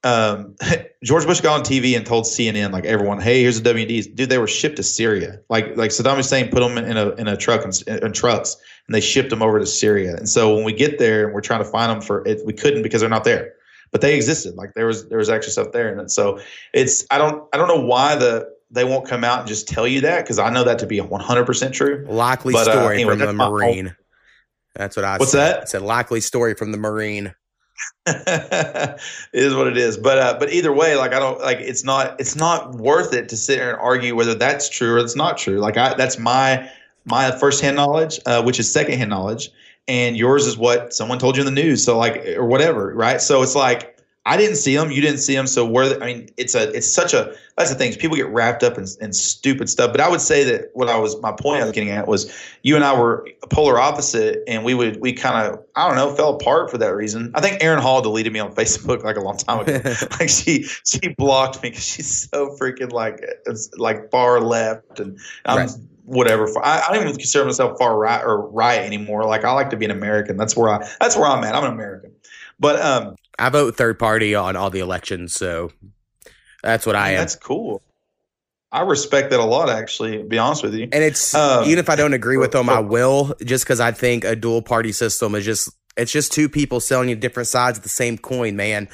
um, 0.07 0.55
George 1.05 1.27
Bush 1.27 1.41
got 1.41 1.59
on 1.59 1.65
TV 1.65 1.97
and 1.97 2.07
told 2.07 2.25
CNN, 2.25 2.73
like 2.73 2.85
everyone, 2.85 3.21
"Hey, 3.21 3.43
here's 3.43 3.61
the 3.61 3.71
WMDs." 3.71 4.15
Dude, 4.15 4.29
they 4.29 4.39
were 4.39 4.47
shipped 4.47 4.77
to 4.77 4.83
Syria. 4.83 5.41
Like 5.49 5.77
like 5.77 5.91
Saddam 5.91 6.17
Hussein 6.17 6.49
put 6.49 6.61
them 6.61 6.79
in 6.79 6.97
a 6.97 7.11
in 7.11 7.29
a 7.29 7.37
truck 7.37 7.65
and, 7.65 7.83
in 7.89 8.13
trucks, 8.13 8.57
and 8.87 8.95
they 8.95 9.01
shipped 9.01 9.31
them 9.31 9.43
over 9.43 9.59
to 9.59 9.67
Syria. 9.67 10.17
And 10.17 10.29
so 10.29 10.55
when 10.55 10.65
we 10.65 10.73
get 10.73 10.99
there 10.99 11.25
and 11.25 11.35
we're 11.35 11.41
trying 11.41 11.63
to 11.63 11.71
find 11.71 11.91
them 11.91 12.01
for 12.01 12.27
it, 12.27 12.41
we 12.47 12.53
couldn't 12.53 12.83
because 12.83 13.01
they're 13.01 13.11
not 13.11 13.25
there. 13.25 13.55
But 13.97 14.03
they 14.03 14.15
existed. 14.15 14.57
Like 14.57 14.75
there 14.75 14.85
was 14.85 15.09
there 15.09 15.17
was 15.17 15.31
actually 15.31 15.53
stuff 15.53 15.73
there, 15.73 15.99
and 15.99 16.13
so 16.13 16.39
it's 16.75 17.07
I 17.11 17.17
don't 17.17 17.49
I 17.55 17.57
don't 17.57 17.67
know 17.67 17.81
why 17.81 18.15
the 18.15 18.47
they 18.71 18.85
won't 18.85 19.09
come 19.09 19.25
out 19.25 19.39
and 19.39 19.49
just 19.49 19.67
tell 19.67 19.89
you 19.89 20.03
that 20.03 20.23
because 20.23 20.39
I 20.39 20.51
know 20.51 20.65
that 20.65 20.79
to 20.81 20.87
be 20.87 21.01
100 21.01 21.47
percent 21.47 21.75
true. 21.75 22.05
Likely 22.07 22.53
But, 22.53 22.69
uh, 22.69 22.73
story 22.73 22.97
anyway, 22.97 23.17
from 23.17 23.21
the 23.21 23.33
Marine. 23.33 23.97
That's 24.75 24.97
what 24.97 25.07
I 25.07 25.17
What's 25.17 25.33
said. 25.33 25.39
that? 25.39 25.63
I 25.63 25.65
said 25.65 25.81
likely 25.81 26.21
story 26.21 26.53
from 26.53 26.73
the 26.73 26.77
Marine. 26.77 27.35
it 28.07 29.01
is 29.33 29.55
what 29.55 29.67
it 29.67 29.79
is. 29.79 29.97
But 29.97 30.19
uh, 30.19 30.37
but 30.39 30.53
either 30.53 30.75
way, 30.75 30.95
like 30.97 31.15
I 31.15 31.19
don't 31.19 31.41
like 31.41 31.61
it's 31.61 31.83
not 31.83 32.21
it's 32.21 32.37
not 32.37 32.75
worth 32.75 33.15
it 33.15 33.31
to 33.31 33.37
sit 33.39 33.57
there 33.57 33.71
and 33.71 33.81
argue 33.81 34.15
whether 34.15 34.35
that's 34.35 34.69
true 34.69 34.93
or 34.93 34.99
it's 34.99 35.17
not 35.17 35.39
true. 35.39 35.57
Like 35.59 35.79
I 35.79 35.95
that's 35.95 36.19
my 36.19 36.71
my 37.07 37.31
first 37.31 37.63
hand 37.63 37.77
knowledge, 37.77 38.21
uh, 38.27 38.43
which 38.43 38.61
is 38.61 38.71
second 38.71 38.99
hand 38.99 39.09
knowledge, 39.09 39.51
and 39.89 40.17
yours 40.17 40.47
is 40.47 40.57
what 40.57 40.93
someone 40.93 41.19
told 41.19 41.37
you 41.37 41.47
in 41.47 41.55
the 41.55 41.63
news. 41.63 41.85
So 41.85 41.97
like 41.97 42.25
or 42.29 42.45
whatever, 42.45 42.95
right? 42.95 43.21
So 43.21 43.43
it's 43.43 43.55
like 43.55 43.97
I 44.27 44.37
didn't 44.37 44.57
see 44.57 44.75
them. 44.75 44.91
You 44.91 45.01
didn't 45.01 45.21
see 45.21 45.37
them. 45.37 45.47
So 45.47 45.65
where? 45.65 46.03
I 46.03 46.07
mean, 46.07 46.29
it's 46.37 46.57
a 46.57 46.69
it's 46.73 46.93
such 46.93 47.15
a 47.15 47.33
that's 47.57 47.71
the 47.71 47.77
thing. 47.77 47.95
People 47.95 48.17
get 48.17 48.27
wrapped 48.27 48.65
up 48.65 48.77
in, 48.77 48.85
in 49.01 49.13
stupid 49.13 49.71
stuff. 49.71 49.93
But 49.93 50.01
I 50.01 50.09
would 50.09 50.21
say 50.21 50.43
that 50.43 50.71
what 50.75 50.89
I 50.89 50.99
was 50.99 51.21
my 51.23 51.31
point 51.31 51.63
I 51.63 51.65
was 51.65 51.73
getting 51.73 51.91
at 51.91 52.09
was 52.09 52.37
you 52.65 52.75
and 52.75 52.85
I 52.85 52.99
were 52.99 53.25
a 53.45 53.47
polar 53.47 53.79
opposite, 53.79 54.43
and 54.49 54.65
we 54.65 54.75
would 54.75 55.01
we 55.01 55.13
kind 55.13 55.47
of 55.47 55.65
I 55.77 55.87
don't 55.87 55.97
know 55.97 56.13
fell 56.17 56.35
apart 56.35 56.73
for 56.73 56.79
that 56.79 56.89
reason. 56.89 57.31
I 57.37 57.41
think 57.41 57.63
Aaron 57.63 57.81
Hall 57.81 58.03
deleted 58.03 58.33
me 58.33 58.41
on 58.41 58.53
Facebook 58.53 59.05
like 59.05 59.17
a 59.17 59.21
long 59.21 59.37
time 59.37 59.61
ago. 59.61 59.81
like 60.19 60.29
she 60.29 60.65
she 60.85 61.15
blocked 61.17 61.63
me 61.63 61.71
because 61.71 61.85
she's 61.85 62.29
so 62.29 62.57
freaking 62.61 62.91
like 62.91 63.25
like 63.77 64.11
far 64.11 64.41
left 64.41 64.99
and 64.99 65.21
I'm. 65.45 65.59
Right 65.59 65.71
whatever. 66.07 66.49
I, 66.65 66.85
I, 66.89 66.93
don't 66.93 67.03
even 67.03 67.17
consider 67.17 67.45
myself 67.45 67.79
far 67.79 67.99
right 67.99 68.23
or 68.23 68.49
right 68.49 68.81
anymore. 68.81 69.25
Like 69.25 69.45
I 69.45 69.53
like 69.53 69.71
to 69.71 69.77
be 69.77 69.85
an 69.85 69.91
American. 69.91 70.37
That's 70.37 70.57
where 70.57 70.71
I. 70.71 70.89
That's 71.01 71.17
where 71.17 71.27
I'm 71.27 71.45
at. 71.45 71.55
I'm 71.55 71.65
an 71.65 71.73
American. 71.73 72.13
But 72.59 72.81
um, 72.81 73.17
I 73.39 73.51
vote 73.51 73.77
third 73.77 73.99
party 73.99 74.35
on 74.35 74.57
all 74.57 74.71
the 74.71 74.79
elections, 74.79 75.35
so 75.35 75.71
that's 76.63 76.87
what 76.87 76.97
I 76.97 77.11
am. 77.11 77.19
That's 77.19 77.37
cool. 77.37 77.83
I 78.73 78.83
respect 78.83 79.31
that 79.31 79.41
a 79.41 79.45
lot, 79.45 79.69
actually. 79.69 80.19
To 80.19 80.25
be 80.25 80.39
honest 80.39 80.63
with 80.63 80.75
you, 80.75 80.85
and 80.85 81.05
it's 81.05 81.35
um, 81.35 81.65
even 81.65 81.79
if 81.79 81.91
I 81.91 81.97
don't 81.97 82.15
agree 82.15 82.37
with 82.37 82.53
them, 82.53 82.71
I 82.71 82.81
will, 82.81 83.35
just 83.45 83.65
because 83.65 83.81
I 83.81 83.93
think 83.93 84.25
a 84.25 84.35
dual 84.35 84.63
party 84.63 84.93
system 84.93 85.35
is 85.35 85.45
just 85.45 85.71
it's 85.97 86.13
just 86.13 86.33
two 86.33 86.49
people 86.49 86.81
selling 86.81 87.09
you 87.09 87.17
different 87.17 87.49
sides 87.49 87.79
of 87.79 87.83
the 87.83 87.91
same 87.91 88.17
coin, 88.19 88.57
man. 88.57 88.89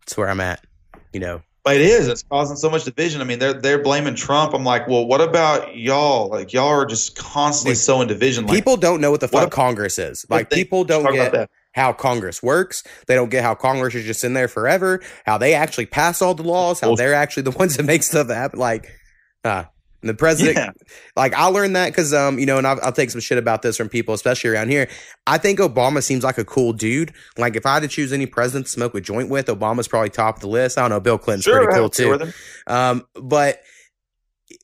That's 0.00 0.16
where 0.16 0.28
I'm 0.28 0.40
at, 0.40 0.64
you 1.12 1.20
know. 1.20 1.42
But 1.66 1.78
it 1.78 1.82
is. 1.82 2.06
It's 2.06 2.22
causing 2.22 2.56
so 2.56 2.70
much 2.70 2.84
division. 2.84 3.20
I 3.20 3.24
mean, 3.24 3.40
they're 3.40 3.52
they're 3.52 3.82
blaming 3.82 4.14
Trump. 4.14 4.54
I'm 4.54 4.62
like, 4.62 4.86
well, 4.86 5.04
what 5.04 5.20
about 5.20 5.76
y'all? 5.76 6.28
Like, 6.28 6.52
y'all 6.52 6.68
are 6.68 6.86
just 6.86 7.16
constantly 7.16 7.74
so 7.74 8.00
in 8.00 8.06
division. 8.06 8.46
Like, 8.46 8.54
people 8.54 8.76
don't 8.76 9.00
know 9.00 9.10
what 9.10 9.18
the 9.18 9.26
fuck 9.26 9.42
what 9.42 9.50
Congress 9.50 9.98
is. 9.98 10.24
Like, 10.30 10.48
people 10.48 10.84
don't 10.84 11.12
get 11.12 11.50
how 11.74 11.92
Congress 11.92 12.40
works. 12.40 12.84
They 13.08 13.16
don't 13.16 13.30
get 13.30 13.42
how 13.42 13.56
Congress 13.56 13.96
is 13.96 14.04
just 14.04 14.22
in 14.22 14.32
there 14.32 14.46
forever, 14.46 15.02
how 15.24 15.38
they 15.38 15.54
actually 15.54 15.86
pass 15.86 16.22
all 16.22 16.34
the 16.34 16.44
laws, 16.44 16.78
how 16.78 16.94
they're 16.94 17.14
actually 17.14 17.42
the 17.42 17.50
ones 17.50 17.76
that 17.76 17.82
make 17.82 18.04
stuff 18.04 18.28
happen. 18.28 18.60
Like, 18.60 18.88
uh, 19.42 19.64
the 20.06 20.14
president, 20.14 20.56
yeah. 20.56 20.70
like 21.16 21.34
I 21.34 21.46
learned 21.46 21.76
that 21.76 21.90
because, 21.90 22.12
um, 22.14 22.38
you 22.38 22.46
know, 22.46 22.58
and 22.58 22.66
I'll, 22.66 22.78
I'll, 22.82 22.92
take 22.92 23.10
some 23.10 23.20
shit 23.20 23.38
about 23.38 23.62
this 23.62 23.76
from 23.76 23.88
people, 23.88 24.14
especially 24.14 24.50
around 24.50 24.70
here. 24.70 24.88
I 25.26 25.38
think 25.38 25.58
Obama 25.58 26.02
seems 26.02 26.24
like 26.24 26.38
a 26.38 26.44
cool 26.44 26.72
dude. 26.72 27.12
Like 27.36 27.56
if 27.56 27.66
I 27.66 27.74
had 27.74 27.82
to 27.82 27.88
choose 27.88 28.12
any 28.12 28.26
president 28.26 28.66
to 28.66 28.72
smoke 28.72 28.94
a 28.94 29.00
joint 29.00 29.28
with, 29.28 29.46
Obama's 29.46 29.88
probably 29.88 30.10
top 30.10 30.36
of 30.36 30.40
the 30.40 30.48
list. 30.48 30.78
I 30.78 30.82
don't 30.82 30.90
know, 30.90 31.00
Bill 31.00 31.18
Clinton's 31.18 31.44
sure, 31.44 31.64
pretty 31.64 31.78
cool 31.78 31.90
too. 31.90 32.32
Um, 32.66 33.06
but 33.14 33.60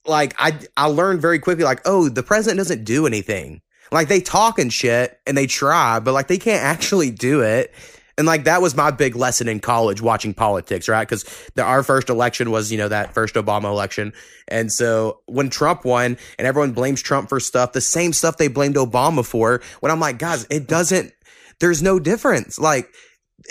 like 0.07 0.35
I, 0.39 0.59
I 0.77 0.87
learned 0.87 1.21
very 1.21 1.39
quickly, 1.39 1.65
like, 1.65 1.83
oh, 1.85 2.09
the 2.09 2.23
president 2.23 2.59
doesn't 2.59 2.85
do 2.85 3.07
anything. 3.07 3.61
Like 3.91 4.09
they 4.09 4.21
talk 4.21 4.59
and 4.59 4.73
shit 4.73 5.21
and 5.27 5.37
they 5.37 5.47
try, 5.47 6.01
but 6.01 6.13
like 6.13 6.29
they 6.29 6.39
can't 6.39 6.63
actually 6.65 7.11
do 7.11 7.43
it. 7.43 7.73
And 8.19 8.27
like 8.27 8.45
that 8.45 8.61
was 8.61 8.77
my 8.77 8.91
big 8.91 9.17
lesson 9.17 9.49
in 9.49 9.61
college 9.61 10.03
watching 10.03 10.35
politics, 10.35 10.89
right? 10.89 11.09
Because 11.09 11.25
our 11.59 11.83
first 11.83 12.11
election 12.11 12.51
was, 12.51 12.71
you 12.71 12.79
know, 12.79 12.89
that 12.89 13.15
first 13.15 13.35
Obama 13.35 13.65
election. 13.65 14.13
And 14.49 14.71
so 14.71 15.21
when 15.27 15.51
Trump 15.51 15.85
won 15.85 16.19
and 16.39 16.47
everyone 16.47 16.73
blames 16.73 17.01
Trump 17.03 17.29
for 17.29 17.41
stuff, 17.41 17.73
the 17.73 17.81
same 17.81 18.13
stuff 18.13 18.37
they 18.37 18.49
blamed 18.49 18.77
Obama 18.77 19.25
for, 19.25 19.63
when 19.81 19.91
I'm 19.91 20.01
like, 20.01 20.19
guys, 20.19 20.47
it 20.51 20.69
doesn't, 20.69 21.13
there's 21.61 21.83
no 21.83 21.99
difference. 21.99 22.59
Like, 22.59 22.93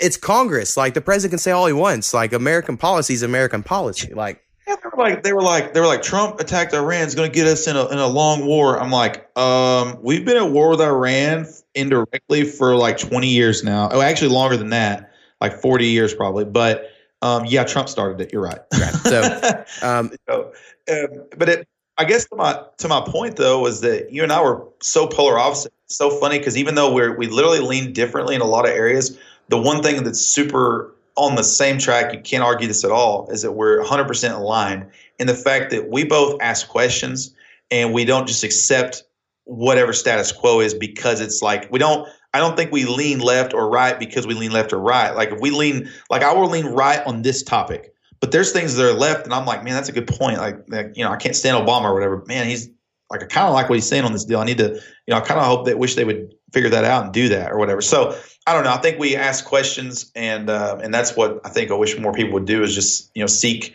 it's 0.00 0.16
Congress. 0.16 0.76
Like 0.76 0.94
the 0.94 1.00
president 1.00 1.32
can 1.32 1.38
say 1.38 1.50
all 1.50 1.66
he 1.66 1.72
wants. 1.72 2.14
Like 2.14 2.32
American 2.32 2.76
policy 2.76 3.14
is 3.14 3.22
American 3.22 3.62
policy. 3.62 4.14
Like 4.14 4.42
yeah, 4.66 4.76
they 4.76 4.88
were 4.88 5.02
like 5.02 5.22
they 5.22 5.32
were 5.32 5.42
like 5.42 5.74
they 5.74 5.80
were 5.80 5.86
like 5.86 6.02
Trump 6.02 6.40
attacked 6.40 6.72
Iran 6.72 7.06
is 7.06 7.14
going 7.14 7.30
to 7.30 7.34
get 7.34 7.46
us 7.46 7.66
in 7.66 7.76
a 7.76 7.86
in 7.88 7.98
a 7.98 8.06
long 8.06 8.46
war. 8.46 8.80
I'm 8.80 8.90
like, 8.90 9.36
um, 9.36 9.98
we've 10.02 10.24
been 10.24 10.36
at 10.36 10.50
war 10.50 10.70
with 10.70 10.80
Iran 10.80 11.46
indirectly 11.74 12.44
for 12.44 12.76
like 12.76 12.98
20 12.98 13.28
years 13.28 13.62
now. 13.64 13.88
Oh, 13.90 14.00
actually 14.00 14.28
longer 14.28 14.56
than 14.56 14.70
that, 14.70 15.12
like 15.40 15.60
40 15.60 15.86
years 15.86 16.14
probably. 16.14 16.44
But 16.44 16.90
um, 17.22 17.44
yeah, 17.46 17.64
Trump 17.64 17.88
started 17.88 18.20
it. 18.20 18.32
You're 18.32 18.42
right. 18.42 18.58
right. 18.72 18.94
So, 18.94 19.64
um, 19.86 20.10
so, 20.28 20.52
um, 20.90 21.24
but 21.36 21.48
it, 21.48 21.68
I 21.98 22.04
guess 22.04 22.26
to 22.26 22.36
my 22.36 22.64
to 22.78 22.88
my 22.88 23.02
point 23.06 23.36
though 23.36 23.60
was 23.60 23.80
that 23.82 24.12
you 24.12 24.22
and 24.22 24.32
I 24.32 24.42
were 24.42 24.66
so 24.80 25.06
polar 25.06 25.38
opposite. 25.38 25.72
It's 25.86 25.96
so 25.96 26.10
funny 26.10 26.38
because 26.38 26.56
even 26.56 26.74
though 26.74 26.92
we're 26.92 27.16
we 27.16 27.26
literally 27.28 27.60
lean 27.60 27.92
differently 27.92 28.34
in 28.34 28.40
a 28.40 28.46
lot 28.46 28.64
of 28.64 28.72
areas, 28.72 29.18
the 29.48 29.58
one 29.58 29.82
thing 29.82 30.02
that's 30.02 30.20
super 30.20 30.94
on 31.16 31.34
the 31.34 31.44
same 31.44 31.78
track, 31.78 32.12
you 32.12 32.20
can't 32.20 32.42
argue 32.42 32.66
this 32.66 32.84
at 32.84 32.90
all, 32.90 33.28
is 33.30 33.42
that 33.42 33.52
we're 33.52 33.82
100% 33.84 34.34
aligned 34.34 34.86
in 35.18 35.26
the 35.26 35.34
fact 35.34 35.70
that 35.70 35.90
we 35.90 36.04
both 36.04 36.40
ask 36.40 36.68
questions 36.68 37.34
and 37.70 37.92
we 37.92 38.06
don't 38.06 38.26
just 38.26 38.44
accept 38.44 39.02
whatever 39.44 39.92
status 39.92 40.32
quo 40.32 40.60
is 40.60 40.74
because 40.74 41.20
it's 41.20 41.42
like 41.42 41.70
we 41.70 41.78
don't 41.78 42.08
I 42.34 42.38
don't 42.38 42.56
think 42.56 42.72
we 42.72 42.84
lean 42.84 43.20
left 43.20 43.52
or 43.52 43.68
right 43.68 43.98
because 43.98 44.26
we 44.26 44.34
lean 44.34 44.52
left 44.52 44.72
or 44.72 44.78
right. 44.78 45.10
Like 45.14 45.30
if 45.30 45.40
we 45.40 45.50
lean 45.50 45.90
like 46.10 46.22
I 46.22 46.32
will 46.32 46.48
lean 46.48 46.66
right 46.66 47.04
on 47.06 47.22
this 47.22 47.42
topic, 47.42 47.94
but 48.20 48.32
there's 48.32 48.52
things 48.52 48.76
that 48.76 48.86
are 48.86 48.92
left 48.94 49.24
and 49.24 49.34
I'm 49.34 49.46
like, 49.46 49.64
man, 49.64 49.74
that's 49.74 49.88
a 49.88 49.92
good 49.92 50.06
point. 50.06 50.38
Like, 50.38 50.58
like 50.68 50.96
you 50.96 51.04
know, 51.04 51.10
I 51.10 51.16
can't 51.16 51.36
stand 51.36 51.56
Obama 51.56 51.84
or 51.84 51.94
whatever. 51.94 52.24
Man, 52.26 52.46
he's 52.46 52.68
like 53.10 53.22
I 53.22 53.26
kind 53.26 53.46
of 53.46 53.52
like 53.52 53.68
what 53.68 53.74
he's 53.74 53.86
saying 53.86 54.04
on 54.04 54.12
this 54.12 54.24
deal. 54.24 54.40
I 54.40 54.44
need 54.44 54.58
to, 54.58 54.74
you 54.74 55.14
know, 55.14 55.16
I 55.16 55.20
kind 55.20 55.38
of 55.38 55.46
hope 55.46 55.66
that 55.66 55.78
wish 55.78 55.94
they 55.94 56.04
would 56.04 56.34
figure 56.52 56.70
that 56.70 56.84
out 56.84 57.04
and 57.04 57.12
do 57.12 57.28
that 57.28 57.52
or 57.52 57.58
whatever. 57.58 57.82
So 57.82 58.16
I 58.46 58.54
don't 58.54 58.64
know. 58.64 58.72
I 58.72 58.78
think 58.78 58.98
we 58.98 59.14
ask 59.16 59.44
questions, 59.44 60.10
and 60.14 60.50
uh, 60.50 60.78
and 60.82 60.92
that's 60.92 61.16
what 61.16 61.40
I 61.44 61.48
think 61.48 61.70
I 61.70 61.74
wish 61.74 61.98
more 61.98 62.12
people 62.12 62.32
would 62.34 62.46
do 62.46 62.62
is 62.62 62.74
just 62.74 63.10
you 63.14 63.22
know 63.22 63.26
seek 63.26 63.74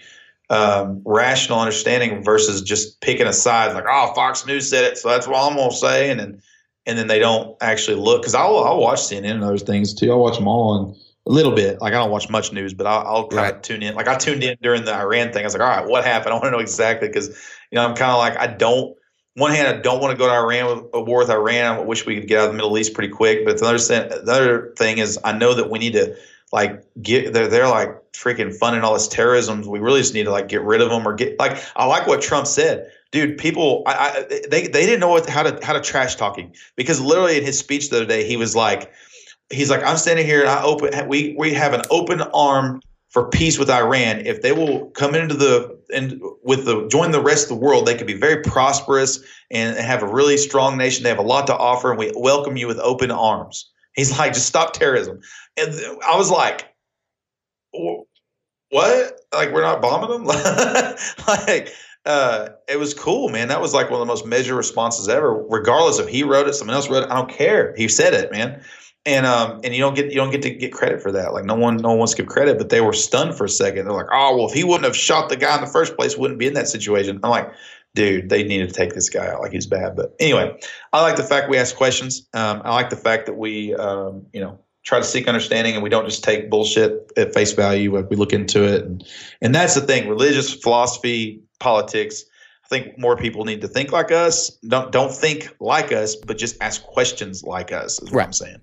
um, 0.50 1.02
rational 1.06 1.60
understanding 1.60 2.24
versus 2.24 2.62
just 2.62 3.02
picking 3.02 3.28
a 3.28 3.34
side 3.34 3.74
like 3.74 3.86
oh 3.90 4.14
Fox 4.16 4.46
News 4.46 4.70
said 4.70 4.84
it, 4.84 4.98
so 4.98 5.10
that's 5.10 5.28
what 5.28 5.38
I'm 5.38 5.58
gonna 5.58 5.72
say, 5.72 6.10
and 6.10 6.20
then 6.20 6.42
and 6.86 6.98
then 6.98 7.08
they 7.08 7.20
don't 7.20 7.56
actually 7.62 7.98
look 7.98 8.22
because 8.22 8.36
I'll 8.36 8.58
I'll 8.60 8.80
watch 8.80 9.00
CNN 9.00 9.32
and 9.32 9.44
those 9.44 9.64
things 9.64 9.94
too. 9.94 10.12
I'll 10.12 10.20
watch 10.20 10.38
them 10.38 10.48
all 10.48 10.78
and 10.78 10.96
a 11.28 11.32
little 11.32 11.52
bit. 11.52 11.82
Like 11.82 11.94
I 11.94 11.98
don't 11.98 12.12
watch 12.12 12.30
much 12.30 12.54
news, 12.54 12.74
but 12.74 12.88
I'll, 12.88 13.06
I'll 13.06 13.28
kind 13.28 13.50
of 13.50 13.56
right. 13.56 13.64
tune 13.64 13.84
in. 13.84 13.96
Like 13.96 14.08
I 14.08 14.16
tuned 14.16 14.44
in 14.44 14.58
during 14.62 14.86
the 14.86 14.96
Iran 14.96 15.34
thing. 15.34 15.42
I 15.42 15.46
was 15.46 15.54
like, 15.54 15.62
all 15.62 15.70
right, 15.70 15.88
what 15.88 16.06
happened? 16.06 16.32
I 16.34 16.36
want 16.36 16.46
to 16.46 16.52
know 16.52 16.60
exactly 16.60 17.10
because 17.10 17.28
you 17.72 17.76
know 17.76 17.86
I'm 17.86 17.96
kind 17.96 18.12
of 18.12 18.18
like 18.18 18.38
I 18.38 18.48
don't 18.48 18.98
one 19.38 19.52
hand, 19.52 19.68
I 19.68 19.80
don't 19.80 20.02
want 20.02 20.12
to 20.12 20.18
go 20.18 20.28
to 20.28 20.34
Iran 20.34 20.66
with 20.66 20.86
a 20.96 21.02
war 21.02 21.20
with 21.20 21.30
Iran. 21.30 21.78
I 21.78 21.80
wish 21.82 22.08
we 22.08 22.16
could 22.16 22.28
get 22.28 22.40
out 22.40 22.46
of 22.46 22.52
the 22.54 22.56
Middle 22.56 22.76
East 22.76 22.96
pretty 22.96 23.14
quick. 23.14 23.46
But 23.46 23.60
the 23.60 23.66
other, 23.66 23.78
the 23.78 24.32
other 24.32 24.74
thing 24.76 24.98
is, 24.98 25.20
I 25.24 25.32
know 25.32 25.54
that 25.54 25.70
we 25.70 25.78
need 25.78 25.94
to 25.94 26.16
like 26.52 26.84
get 27.02 27.34
they're 27.34 27.48
they're 27.48 27.68
like 27.68 27.90
freaking 28.14 28.54
funding 28.56 28.84
all 28.84 28.94
this 28.94 29.08
terrorism. 29.08 29.62
We 29.62 29.80
really 29.80 30.00
just 30.00 30.14
need 30.14 30.24
to 30.24 30.32
like 30.32 30.48
get 30.48 30.62
rid 30.62 30.82
of 30.82 30.90
them 30.90 31.08
or 31.08 31.14
get 31.14 31.38
like 31.40 31.62
I 31.76 31.86
like 31.86 32.08
what 32.08 32.22
Trump 32.22 32.48
said, 32.48 32.90
dude. 33.12 33.38
People, 33.38 33.84
I, 33.86 33.94
I 33.94 34.40
they 34.50 34.68
they 34.68 34.86
didn't 34.86 35.00
know 35.00 35.10
what 35.10 35.30
how 35.30 35.44
to 35.44 35.64
how 35.66 35.74
to 35.74 35.82
trash 35.82 36.16
talking 36.16 36.56
because 36.76 37.02
literally 37.02 37.38
in 37.38 37.44
his 37.44 37.60
speech 37.60 37.90
the 37.90 37.98
other 37.98 38.06
day 38.06 38.26
he 38.26 38.38
was 38.38 38.56
like, 38.56 38.92
he's 39.50 39.70
like, 39.70 39.84
I'm 39.84 39.98
standing 39.98 40.26
here 40.26 40.42
and 40.42 40.50
I 40.50 40.64
open 40.64 41.08
we 41.08 41.36
we 41.38 41.54
have 41.54 41.74
an 41.74 41.82
open 41.92 42.22
arm 42.22 42.82
for 43.10 43.30
peace 43.30 43.60
with 43.60 43.70
Iran. 43.70 44.26
If 44.26 44.42
they 44.42 44.54
will 44.54 44.90
come 44.92 45.16
into 45.16 45.36
the 45.36 45.78
and 45.94 46.22
with 46.44 46.66
the 46.66 46.88
join 46.88 47.12
the 47.12 47.22
rest 47.22 47.44
of 47.44 47.50
the 47.50 47.66
world, 47.66 47.86
they 47.86 47.96
could 47.96 48.08
be 48.08 48.18
very 48.18 48.42
prosperous 48.42 49.20
and 49.52 49.78
have 49.78 50.02
a 50.02 50.08
really 50.08 50.38
strong 50.38 50.78
nation. 50.78 51.04
They 51.04 51.10
have 51.10 51.18
a 51.18 51.24
lot 51.24 51.48
to 51.48 51.58
offer, 51.58 51.90
and 51.90 52.00
we 52.00 52.12
welcome 52.16 52.56
you 52.56 52.68
with 52.68 52.80
open 52.80 53.12
arms. 53.12 53.70
He's 53.98 54.18
like, 54.18 54.34
just 54.34 54.48
stop 54.48 54.72
terrorism. 54.72 55.20
And 55.58 55.74
I 56.08 56.16
was 56.16 56.32
like, 56.32 56.74
what? 57.72 59.20
Like 59.34 59.52
we're 59.52 59.62
not 59.62 59.82
bombing 59.82 60.10
them? 60.12 60.26
like 61.28 61.74
uh, 62.06 62.50
it 62.70 62.80
was 62.80 62.94
cool, 62.94 63.28
man. 63.28 63.50
That 63.50 63.60
was 63.60 63.74
like 63.74 63.90
one 63.90 64.00
of 64.00 64.08
the 64.08 64.12
most 64.12 64.26
measured 64.26 64.56
responses 64.56 65.10
ever. 65.10 65.46
Regardless 65.50 66.00
if 66.00 66.08
he 66.08 66.24
wrote 66.24 66.48
it, 66.48 66.54
someone 66.54 66.76
else 66.76 66.90
wrote 66.90 67.04
it, 67.04 67.12
I 67.12 67.16
don't 67.16 67.30
care. 67.30 67.76
He 67.76 67.90
said 67.90 68.14
it, 68.14 68.32
man 68.32 68.64
and 69.08 69.26
um 69.26 69.62
and 69.64 69.74
you 69.74 69.80
don't 69.80 69.96
get 69.96 70.12
you 70.12 70.18
don't 70.18 70.32
get 70.32 70.42
to 70.42 70.50
get 70.50 70.74
credit 70.74 71.02
for 71.02 71.12
that. 71.14 71.34
Like 71.34 71.46
no 71.46 71.56
one 71.56 71.78
no 71.78 71.90
one 71.90 71.98
wants 72.00 72.14
to 72.14 72.22
give 72.22 72.30
credit, 72.30 72.58
but 72.58 72.70
they 72.70 72.82
were 72.82 72.94
stunned 72.94 73.36
for 73.36 73.46
a 73.46 73.50
second. 73.50 73.86
They're 73.86 73.94
like, 73.94 74.10
oh 74.12 74.36
well, 74.36 74.48
if 74.48 74.54
he 74.54 74.66
wouldn't 74.66 74.84
have 74.84 74.96
shot 74.96 75.30
the 75.30 75.38
guy 75.38 75.56
in 75.56 75.62
the 75.62 75.68
first 75.68 75.96
place, 75.96 76.18
wouldn't 76.18 76.40
be 76.40 76.46
in 76.46 76.54
that 76.56 76.68
situation. 76.68 77.20
I'm 77.24 77.30
like, 77.30 77.50
dude, 77.96 78.30
they 78.30 78.44
needed 78.44 78.70
to 78.70 78.76
take 78.76 78.94
this 78.94 79.10
guy 79.10 79.28
out. 79.28 79.42
Like 79.42 79.52
he's 79.52 79.66
bad. 79.66 79.96
But 79.96 80.16
anyway, 80.20 80.58
I 80.94 81.02
like 81.02 81.16
the 81.16 81.24
fact 81.24 81.50
we 81.50 81.58
ask 81.58 81.76
questions. 81.76 82.28
Um, 82.34 82.62
I 82.64 82.74
like 82.74 82.90
the 82.90 82.96
fact 82.96 83.26
that 83.26 83.34
we 83.34 83.74
um, 83.76 84.26
you 84.34 84.42
know 84.42 84.60
try 84.84 85.00
to 85.00 85.06
seek 85.06 85.28
understanding 85.28 85.74
and 85.74 85.84
we 85.84 85.90
don't 85.90 86.06
just 86.06 86.24
take 86.24 86.50
bullshit 86.50 87.12
at 87.18 87.34
face 87.34 87.52
value. 87.54 87.94
Like 87.96 88.10
we 88.10 88.16
look 88.16 88.34
into 88.34 88.64
it, 88.64 88.86
and 88.86 89.06
and 89.42 89.54
that's 89.54 89.76
the 89.76 89.82
thing. 89.82 90.08
Religious 90.08 90.54
philosophy, 90.54 91.42
politics. 91.60 92.24
I 92.66 92.68
think 92.68 93.00
more 93.00 93.16
people 93.16 93.46
need 93.46 93.62
to 93.62 93.68
think 93.68 93.92
like 93.92 94.12
us. 94.12 94.52
Don't 94.68 94.92
don't 94.92 95.14
think 95.14 95.56
like 95.60 95.92
us, 95.92 96.16
but 96.16 96.38
just 96.38 96.62
ask 96.62 96.84
questions 96.84 97.44
like 97.44 97.72
us. 97.72 98.02
Is 98.02 98.12
what 98.12 98.18
right. 98.18 98.26
I'm 98.26 98.34
saying. 98.34 98.62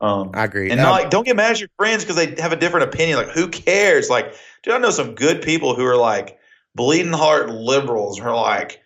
Um, 0.00 0.30
I 0.34 0.44
agree. 0.44 0.70
And 0.70 0.80
not, 0.80 0.90
like, 0.90 1.10
don't 1.10 1.24
get 1.24 1.36
mad 1.36 1.52
at 1.52 1.60
your 1.60 1.70
friends 1.78 2.04
because 2.04 2.16
they 2.16 2.40
have 2.42 2.52
a 2.52 2.56
different 2.56 2.92
opinion. 2.92 3.16
Like, 3.16 3.30
who 3.30 3.48
cares? 3.48 4.10
Like, 4.10 4.34
dude, 4.62 4.74
I 4.74 4.78
know 4.78 4.90
some 4.90 5.14
good 5.14 5.40
people 5.40 5.74
who 5.74 5.86
are 5.86 5.96
like 5.96 6.38
bleeding 6.76 7.12
heart 7.12 7.50
liberals 7.50 8.20
are 8.20 8.36
like, 8.36 8.80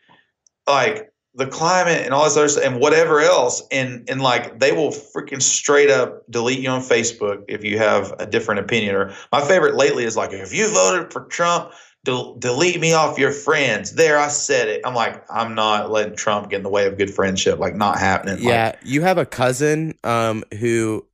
like 0.66 1.10
the 1.34 1.46
climate 1.46 2.02
and 2.04 2.12
all 2.12 2.24
this 2.24 2.36
other 2.36 2.48
stuff 2.48 2.64
and 2.64 2.80
whatever 2.80 3.20
else. 3.20 3.62
And 3.70 4.08
and 4.08 4.20
like 4.20 4.58
they 4.58 4.72
will 4.72 4.90
freaking 4.90 5.42
straight 5.42 5.90
up 5.90 6.22
delete 6.30 6.60
you 6.60 6.68
on 6.70 6.80
Facebook 6.80 7.44
if 7.48 7.64
you 7.64 7.78
have 7.78 8.14
a 8.18 8.26
different 8.26 8.60
opinion. 8.60 8.94
Or 8.94 9.14
my 9.32 9.40
favorite 9.40 9.74
lately 9.74 10.04
is 10.04 10.16
like 10.16 10.32
if 10.32 10.52
you 10.52 10.68
voted 10.72 11.12
for 11.12 11.24
Trump 11.26 11.72
del- 12.04 12.34
delete 12.34 12.80
me 12.80 12.92
off 12.94 13.18
your 13.18 13.32
friends. 13.32 13.92
There 13.92 14.18
I 14.18 14.28
said 14.28 14.68
it. 14.68 14.80
I'm 14.84 14.94
like 14.94 15.24
I'm 15.30 15.54
not 15.54 15.90
letting 15.90 16.16
Trump 16.16 16.50
get 16.50 16.58
in 16.58 16.62
the 16.62 16.70
way 16.70 16.86
of 16.86 16.98
good 16.98 17.12
friendship. 17.12 17.58
Like 17.58 17.76
not 17.76 17.98
happening. 17.98 18.42
Yeah, 18.42 18.66
like, 18.66 18.78
you 18.84 19.02
have 19.02 19.18
a 19.18 19.26
cousin 19.26 19.94
um 20.04 20.44
who 20.58 21.06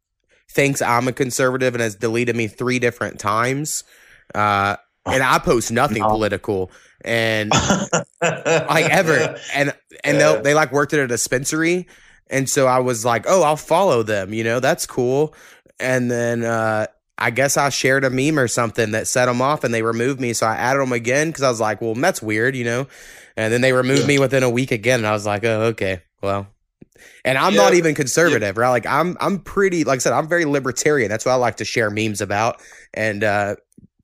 thinks 0.51 0.81
I'm 0.81 1.09
a 1.09 1.13
conservative 1.13 1.75
and 1.75 1.83
has 1.83 1.95
deleted 1.95 2.37
me 2.37 2.49
three 2.49 2.79
different 2.79 3.19
times. 3.19 3.85
Uh 4.35 4.77
and 5.11 5.23
I 5.23 5.39
post 5.39 5.71
nothing 5.73 6.07
No. 6.07 6.07
political 6.07 6.71
and 7.05 7.63
like 8.69 8.87
ever 8.89 9.31
and 9.55 9.75
and 10.05 10.21
Yeah. 10.21 10.21
they 10.21 10.41
they 10.43 10.55
like 10.55 10.73
worked 10.73 10.93
at 10.93 11.01
a 11.01 11.07
dispensary 11.07 11.87
and 12.29 12.49
so 12.51 12.67
I 12.67 12.81
was 12.81 13.05
like, 13.05 13.25
"Oh, 13.29 13.43
I'll 13.43 13.57
follow 13.57 14.03
them, 14.03 14.35
you 14.35 14.43
know, 14.45 14.59
that's 14.61 14.87
cool." 14.87 15.35
And 15.79 16.11
then 16.11 16.45
uh 16.45 16.87
I 17.19 17.31
guess 17.31 17.57
I 17.57 17.71
shared 17.71 18.05
a 18.05 18.11
meme 18.11 18.39
or 18.39 18.49
something 18.49 18.91
that 18.93 19.07
set 19.07 19.27
them 19.27 19.41
off 19.41 19.65
and 19.65 19.73
they 19.73 19.83
removed 19.83 20.21
me. 20.21 20.33
So 20.35 20.47
I 20.47 20.55
added 20.57 20.81
them 20.81 20.93
again 20.93 21.29
because 21.29 21.43
I 21.45 21.49
was 21.49 21.61
like, 21.61 21.81
well, 21.81 21.95
that's 21.95 22.21
weird, 22.21 22.55
you 22.55 22.65
know? 22.65 22.87
And 23.39 23.51
then 23.53 23.63
they 23.63 23.73
removed 23.73 24.05
Yeah. 24.05 24.07
me 24.07 24.19
within 24.19 24.43
a 24.43 24.51
week 24.51 24.71
again. 24.71 25.01
And 25.01 25.07
I 25.07 25.13
was 25.13 25.25
like, 25.25 25.43
oh, 25.43 25.63
okay. 25.63 26.03
Well, 26.23 26.47
and 27.25 27.39
I'm 27.39 27.55
Yeah. 27.55 27.59
not 27.59 27.75
even 27.75 27.95
conservative, 27.95 28.59
right? 28.59 28.69
Like 28.71 28.87
I'm, 28.87 29.17
I'm 29.21 29.39
pretty, 29.39 29.85
like 29.85 29.97
I 29.97 30.01
said, 30.01 30.13
I'm 30.13 30.29
very 30.29 30.45
libertarian. 30.45 31.09
That's 31.09 31.25
what 31.25 31.33
I 31.33 31.37
like 31.37 31.57
to 31.57 31.65
share 31.65 31.91
memes 31.91 32.21
about. 32.21 32.61
And, 32.95 33.25
uh, 33.25 33.57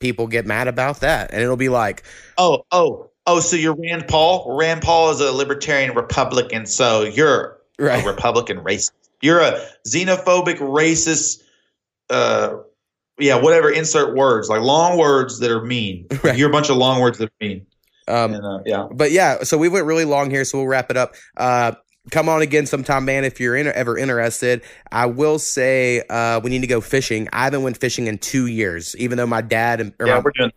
people 0.02 0.26
get 0.26 0.44
mad 0.44 0.68
about 0.68 1.00
that. 1.00 1.32
And 1.32 1.40
it'll 1.40 1.56
be 1.56 1.70
like, 1.70 2.02
oh 2.36 2.66
oh 2.72 3.08
oh 3.26 3.40
so 3.40 3.56
you're 3.56 3.74
Rand 3.74 4.08
Paul 4.08 4.54
Rand 4.58 4.82
Paul 4.82 5.12
is 5.12 5.20
a 5.20 5.32
libertarian 5.32 5.94
Republican 5.94 6.66
so 6.66 7.02
you're 7.02 7.58
right. 7.78 8.04
a 8.04 8.06
Republican 8.06 8.58
racist. 8.58 8.90
You're 9.22 9.40
a 9.40 9.64
xenophobic 9.86 10.58
racist. 10.58 11.42
Uh, 12.10 12.56
yeah, 13.18 13.36
whatever. 13.40 13.70
Insert 13.70 14.16
words 14.16 14.48
like 14.48 14.60
long 14.60 14.98
words 14.98 15.38
that 15.38 15.50
are 15.50 15.64
mean. 15.64 16.06
Right. 16.22 16.36
You're 16.36 16.50
a 16.50 16.52
bunch 16.52 16.68
of 16.68 16.76
long 16.76 17.00
words 17.00 17.18
that 17.18 17.28
are 17.28 17.32
mean. 17.40 17.66
Um, 18.08 18.34
and, 18.34 18.44
uh, 18.44 18.58
yeah. 18.66 18.88
but 18.90 19.12
yeah, 19.12 19.44
so 19.44 19.56
we 19.56 19.68
went 19.68 19.86
really 19.86 20.04
long 20.04 20.28
here, 20.28 20.44
so 20.44 20.58
we'll 20.58 20.66
wrap 20.66 20.90
it 20.90 20.96
up. 20.96 21.14
Uh, 21.36 21.72
come 22.10 22.28
on 22.28 22.42
again 22.42 22.66
sometime, 22.66 23.04
man, 23.04 23.24
if 23.24 23.38
you're 23.40 23.56
in, 23.56 23.66
ever 23.66 23.96
interested. 23.96 24.62
I 24.90 25.06
will 25.06 25.38
say 25.38 26.02
uh, 26.10 26.40
we 26.42 26.50
need 26.50 26.60
to 26.62 26.66
go 26.66 26.80
fishing. 26.80 27.28
I 27.32 27.44
haven't 27.44 27.62
went 27.62 27.78
fishing 27.78 28.06
in 28.06 28.18
two 28.18 28.46
years, 28.46 28.96
even 28.96 29.18
though 29.18 29.26
my 29.26 29.40
dad 29.40 29.80
and 29.80 29.94
Yeah, 30.00 30.14
my, 30.16 30.18
we're 30.20 30.32
doing. 30.36 30.52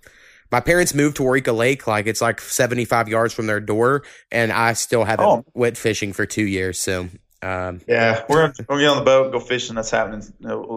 my 0.52 0.60
parents 0.60 0.94
moved 0.94 1.18
to 1.18 1.24
Waurika 1.24 1.56
Lake, 1.56 1.86
like 1.88 2.08
it's 2.08 2.22
like 2.22 2.42
75 2.42 3.08
yards 3.08 3.34
from 3.34 3.46
their 3.48 3.60
door, 3.60 4.04
and 4.32 4.52
I 4.52 4.74
still 4.74 5.04
haven't 5.04 5.26
Oh. 5.26 5.46
went 5.54 5.78
fishing 5.78 6.14
for 6.14 6.26
two 6.26 6.46
years. 6.46 6.80
So 6.80 7.10
um, 7.46 7.80
Yeah, 7.88 8.24
we're 8.28 8.48
gonna, 8.48 8.82
get 8.82 8.88
on 8.90 8.98
the 8.98 9.04
boat, 9.04 9.32
go 9.32 9.40
fishing. 9.40 9.76
That's 9.76 9.92
happening. 9.92 10.24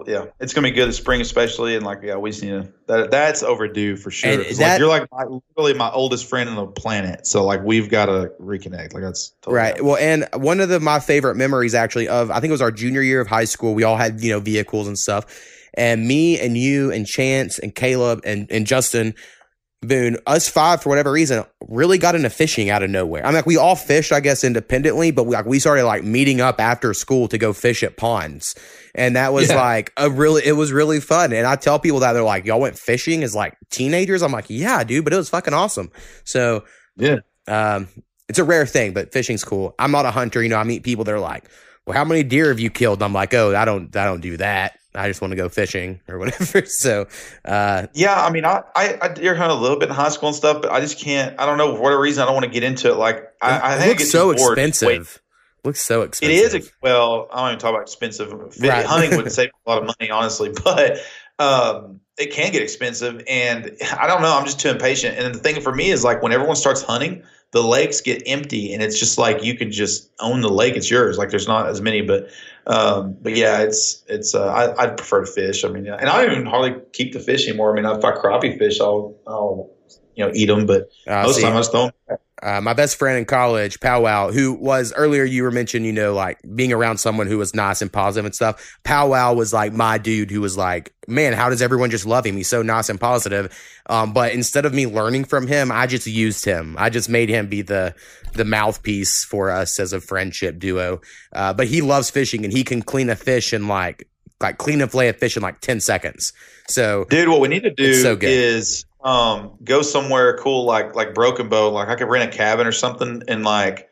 Yeah, 0.07 0.27
it's 0.39 0.53
gonna 0.53 0.69
be 0.69 0.73
good 0.73 0.89
this 0.89 0.99
spring, 0.99 1.23
especially. 1.23 1.77
And 1.77 1.85
like, 1.85 2.01
yeah, 2.03 2.17
we 2.17 2.31
just 2.31 2.43
need 2.43 2.51
to. 2.51 2.69
That 2.87 3.11
that's 3.11 3.43
overdue 3.43 3.97
for 3.97 4.11
sure. 4.11 4.37
That- 4.37 4.59
like, 4.59 4.79
you're 4.79 4.89
like 4.89 5.11
my, 5.11 5.25
literally 5.25 5.73
my 5.79 5.91
oldest 5.91 6.29
friend 6.29 6.49
on 6.51 6.57
the 6.57 6.67
planet. 6.67 7.27
So 7.27 7.45
like, 7.45 7.63
we've 7.65 7.89
got 7.89 8.07
to 8.07 8.33
reconnect. 8.39 8.93
Like 8.93 9.03
that's 9.03 9.31
totally 9.41 9.57
Right. 9.57 9.83
Well, 9.83 9.97
and 9.97 10.29
one 10.35 10.61
of 10.61 10.69
the 10.69 10.79
my 10.79 11.01
favorite 11.01 11.37
memories 11.37 11.75
actually 11.75 12.09
of 12.09 12.31
I 12.31 12.35
think 12.41 12.51
it 12.51 12.53
was 12.53 12.63
our 12.63 12.73
junior 12.73 13.01
year 13.01 13.23
of 13.23 13.29
high 13.29 13.47
school. 13.47 13.75
We 13.75 13.85
all 13.85 13.97
had 13.97 14.21
you 14.21 14.31
know 14.31 14.41
vehicles 14.41 14.89
and 14.89 14.99
stuff, 14.99 15.25
and 15.73 16.07
me 16.07 16.39
and 16.39 16.59
you 16.59 16.93
and 16.93 17.07
Chance 17.07 17.59
and 17.59 17.75
Caleb 17.75 18.21
and 18.25 18.47
and 18.51 18.67
Justin 18.67 19.15
Boone, 19.81 20.17
us 20.27 20.49
five 20.49 20.83
for 20.83 20.89
whatever 20.89 21.13
reason, 21.13 21.45
really 21.69 21.99
got 21.99 22.17
into 22.17 22.31
fishing 22.31 22.69
out 22.69 22.83
of 22.83 22.91
nowhere. 22.91 23.23
I 23.25 23.29
mean, 23.29 23.37
like 23.37 23.47
we 23.47 23.57
all 23.57 23.77
fished, 23.77 24.11
I 24.11 24.19
guess, 24.19 24.43
independently, 24.43 25.13
but 25.13 25.23
we, 25.25 25.37
like 25.37 25.47
we 25.47 25.61
started 25.61 25.85
like 25.85 26.03
meeting 26.03 26.41
up 26.41 26.61
after 26.61 26.93
school 26.95 27.29
to 27.29 27.39
go 27.39 27.53
fish 27.53 27.85
at 27.85 27.97
ponds, 27.97 28.57
and 28.97 29.15
that 29.15 29.33
was 29.33 29.51
Yeah. 29.51 29.63
like 29.63 29.93
a 29.97 30.11
really 30.11 30.43
it 30.45 30.53
was 30.55 30.73
really 30.73 30.99
fun. 30.99 31.33
And 31.33 31.47
I 31.47 31.55
tell 31.55 31.79
people 31.79 32.01
that 32.01 32.13
they're 32.15 32.25
like, 32.25 32.45
y'all 32.45 32.59
went 32.61 32.77
fishing 32.77 33.23
as 33.23 33.37
like 33.37 33.57
teenagers. 33.71 34.21
I'm 34.23 34.33
like, 34.33 34.47
yeah, 34.49 34.83
dude, 34.83 35.05
but 35.05 35.13
it 35.13 35.17
was 35.17 35.29
fucking 35.29 35.55
awesome. 35.55 35.93
So 36.25 36.65
Yeah. 36.97 37.19
um, 37.47 37.87
it's 38.29 38.41
a 38.41 38.45
rare 38.45 38.67
thing, 38.67 38.95
but 38.95 39.13
fishing's 39.13 39.45
cool. 39.45 39.77
I'm 39.79 39.93
not 39.93 40.07
a 40.07 40.11
hunter. 40.11 40.43
You 40.43 40.49
know, 40.49 40.57
I 40.59 40.65
meet 40.65 40.83
people 40.83 41.05
that 41.05 41.15
are 41.15 41.21
like, 41.21 41.45
well, 41.87 41.97
how 41.97 42.05
many 42.05 42.25
deer 42.25 42.49
have 42.49 42.59
you 42.59 42.69
killed? 42.69 42.99
And 42.99 43.05
I'm 43.05 43.13
like, 43.15 43.33
oh, 43.33 43.55
I 43.55 43.65
don't, 43.65 43.95
I 43.97 44.05
don't 44.07 44.21
do 44.23 44.37
that. 44.39 44.77
I 44.99 45.09
just 45.09 45.21
want 45.21 45.31
to 45.31 45.37
go 45.37 45.49
fishing 45.49 46.01
or 46.09 46.19
whatever. 46.19 46.63
So, 46.67 47.07
uh, 47.45 47.87
Yeah, 47.95 48.21
I 48.21 48.31
mean, 48.31 48.45
I, 48.45 48.63
I, 48.75 48.99
I 49.01 49.09
deer 49.09 49.35
hunt 49.35 49.51
a 49.51 49.55
little 49.55 49.79
bit 49.79 49.89
in 49.89 49.95
high 49.95 50.09
school 50.09 50.29
and 50.29 50.37
stuff, 50.37 50.63
but 50.63 50.73
I 50.73 50.81
just 50.81 50.99
can't. 50.99 51.39
I 51.39 51.47
don't 51.47 51.59
know 51.59 51.75
for 51.77 51.83
whatever 51.83 52.01
reason. 52.01 52.23
I 52.23 52.27
don't 52.27 52.35
want 52.35 52.45
to 52.45 52.51
get 52.51 52.63
into 52.63 52.91
it. 52.91 52.97
Like, 52.97 53.33
I, 53.41 53.59
I 53.59 53.75
it 53.75 53.79
think 53.79 53.85
I 53.85 53.89
looks 53.89 54.03
get 54.05 54.09
so 54.11 54.35
bored. 54.35 54.59
Wait, 54.59 54.69
expensive. 54.69 55.23
Looks 55.65 55.83
so 55.83 56.03
expensive. 56.03 56.55
It 56.55 56.63
is. 56.63 56.73
well. 56.83 57.29
I 57.33 57.41
don't 57.41 57.49
even 57.49 57.59
talk 57.59 57.71
about 57.71 57.83
expensive. 57.83 58.33
Right. 58.61 58.85
Hunting 58.85 59.17
would 59.17 59.31
save 59.39 59.51
a 59.67 59.71
lot 59.71 59.83
of 59.83 59.87
money, 59.87 60.11
honestly, 60.11 60.53
but 60.65 60.99
um, 61.39 62.01
it 62.17 62.33
can 62.33 62.53
get 62.53 62.63
expensive. 62.63 63.23
And 63.29 63.77
I 63.99 64.07
don't 64.07 64.23
know. 64.23 64.37
I'm 64.37 64.45
just 64.45 64.61
too 64.61 64.71
impatient. 64.71 65.19
And 65.19 65.35
the 65.35 65.39
thing 65.39 65.61
for 65.61 65.75
me 65.75 65.91
is 65.91 66.05
like 66.05 66.23
when 66.23 66.33
everyone 66.33 66.57
starts 66.57 66.83
hunting, 66.83 67.23
the 67.53 67.63
lakes 67.63 68.01
get 68.01 68.23
empty, 68.27 68.75
and 68.75 68.83
it's 68.83 68.99
just 68.99 69.17
like 69.17 69.43
you 69.43 69.55
can 69.57 69.73
just 69.73 70.11
own 70.21 70.43
the 70.43 70.51
lake. 70.51 70.77
It's 70.77 70.91
yours. 70.91 71.17
Like 71.17 71.31
there's 71.31 71.49
not 71.49 71.67
as 71.69 71.81
many, 71.81 72.03
but 72.03 72.29
um, 72.69 73.17
but 73.23 73.35
yeah, 73.37 73.63
it's 73.63 74.05
it's. 74.09 74.35
Uh, 74.35 74.47
I 74.47 74.83
I'd 74.83 74.97
prefer 74.97 75.25
to 75.25 75.31
fish. 75.33 75.65
I 75.65 75.69
mean, 75.69 75.87
yeah. 75.87 75.97
and 76.01 76.09
I 76.11 76.23
don't 76.25 76.33
even 76.33 76.47
hardly 76.47 76.81
keep 76.93 77.13
the 77.15 77.21
fish 77.21 77.49
anymore. 77.49 77.73
I 77.73 77.81
mean, 77.81 77.87
if 77.91 78.05
I 78.05 78.13
crappie 78.13 78.59
fish, 78.59 78.81
I'll 78.81 79.17
I'll 79.27 79.71
you 80.15 80.27
know 80.27 80.33
eat 80.35 80.47
them, 80.47 80.67
but 80.67 80.89
Uh, 81.07 81.23
most 81.23 81.37
of 81.37 81.37
see, 81.37 81.43
the 81.43 81.49
time 81.49 81.57
I 81.57 81.61
just 81.61 81.75
'em 81.75 81.93
uh, 82.43 82.61
my 82.61 82.73
best 82.73 82.97
friend 82.97 83.19
in 83.19 83.25
college, 83.25 83.81
Powwow, 83.81 84.31
who 84.31 84.53
was 84.53 84.93
earlier 84.95 85.25
you 85.25 85.43
were 85.43 85.51
mentioning, 85.51 85.87
you 85.87 85.93
know, 85.93 86.15
like 86.15 86.39
being 86.55 86.73
around 86.73 86.99
someone 86.99 87.27
who 87.27 87.39
was 87.39 87.55
nice 87.55 87.83
and 87.83 87.93
positive 87.93 88.25
and 88.25 88.35
stuff. 88.35 88.79
Powwow 88.85 89.35
was 89.35 89.53
like 89.53 89.73
my 89.73 89.99
dude 89.99 90.31
who 90.31 90.41
was 90.41 90.57
like, 90.57 90.95
man, 91.09 91.33
how 91.33 91.51
does 91.51 91.63
everyone 91.63 91.91
just 91.91 92.07
love 92.07 92.25
him? 92.25 92.37
He's 92.37 92.49
so 92.49 92.63
nice 92.63 92.89
and 92.89 93.01
positive. 93.01 93.57
Um, 93.87 94.13
but 94.13 94.33
instead 94.33 94.67
of 94.67 94.75
me 94.75 94.87
learning 94.87 95.25
from 95.25 95.47
him, 95.47 95.73
I 95.73 95.87
just 95.87 96.07
used 96.07 96.45
him. 96.45 96.77
I 96.79 96.91
just 96.91 97.09
made 97.09 97.29
him 97.29 97.49
be 97.49 97.63
the 97.63 97.95
the 98.35 98.45
mouthpiece 98.45 99.25
for 99.25 99.51
us 99.51 99.81
as 99.81 99.93
a 99.93 100.01
friendship 100.01 100.59
duo. 100.59 101.01
Uh, 101.33 101.53
but 101.55 101.67
he 101.67 101.81
loves 101.81 102.11
fishing 102.11 102.45
and 102.45 102.53
he 102.53 102.63
can 102.63 102.83
clean 102.83 103.11
a 103.11 103.17
fish 103.17 103.53
in 103.53 103.67
like 103.67 104.09
like 104.41 104.59
clean 104.59 104.81
and 104.81 104.91
fillet 104.91 105.09
a 105.09 105.13
fish 105.13 105.37
in 105.37 105.43
like 105.43 105.61
ten 105.61 105.81
seconds. 105.81 106.33
So 106.69 107.05
Dude, 107.09 107.29
what 107.29 107.41
we 107.41 107.49
need 107.49 107.65
to 107.65 107.75
do 107.75 107.95
so 107.95 108.17
is 108.21 108.85
um, 109.09 109.57
go 109.65 109.81
somewhere 109.81 110.37
cool 110.37 110.65
like 110.65 110.95
like 110.95 111.15
Broken 111.15 111.49
Bow. 111.49 111.71
Like 111.71 111.89
I 111.89 111.95
could 111.95 112.09
rent 112.09 112.33
a 112.33 112.37
cabin 112.37 112.67
or 112.67 112.73
something 112.73 113.23
and 113.27 113.43
like 113.43 113.89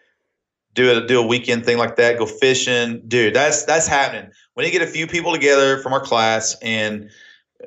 do 0.74 0.90
a 0.90 1.06
do 1.06 1.18
a 1.18 1.26
weekend 1.26 1.64
thing 1.64 1.78
like 1.78 1.96
that. 1.96 2.18
Go 2.18 2.26
fishing, 2.26 3.02
dude. 3.08 3.32
That's 3.32 3.64
that's 3.64 3.86
happening. 3.86 4.30
We 4.56 4.64
need 4.64 4.72
to 4.72 4.78
get 4.78 4.86
a 4.86 4.90
few 4.90 5.06
people 5.06 5.32
together 5.32 5.78
from 5.78 5.94
our 5.94 6.00
class 6.00 6.56
and 6.60 7.08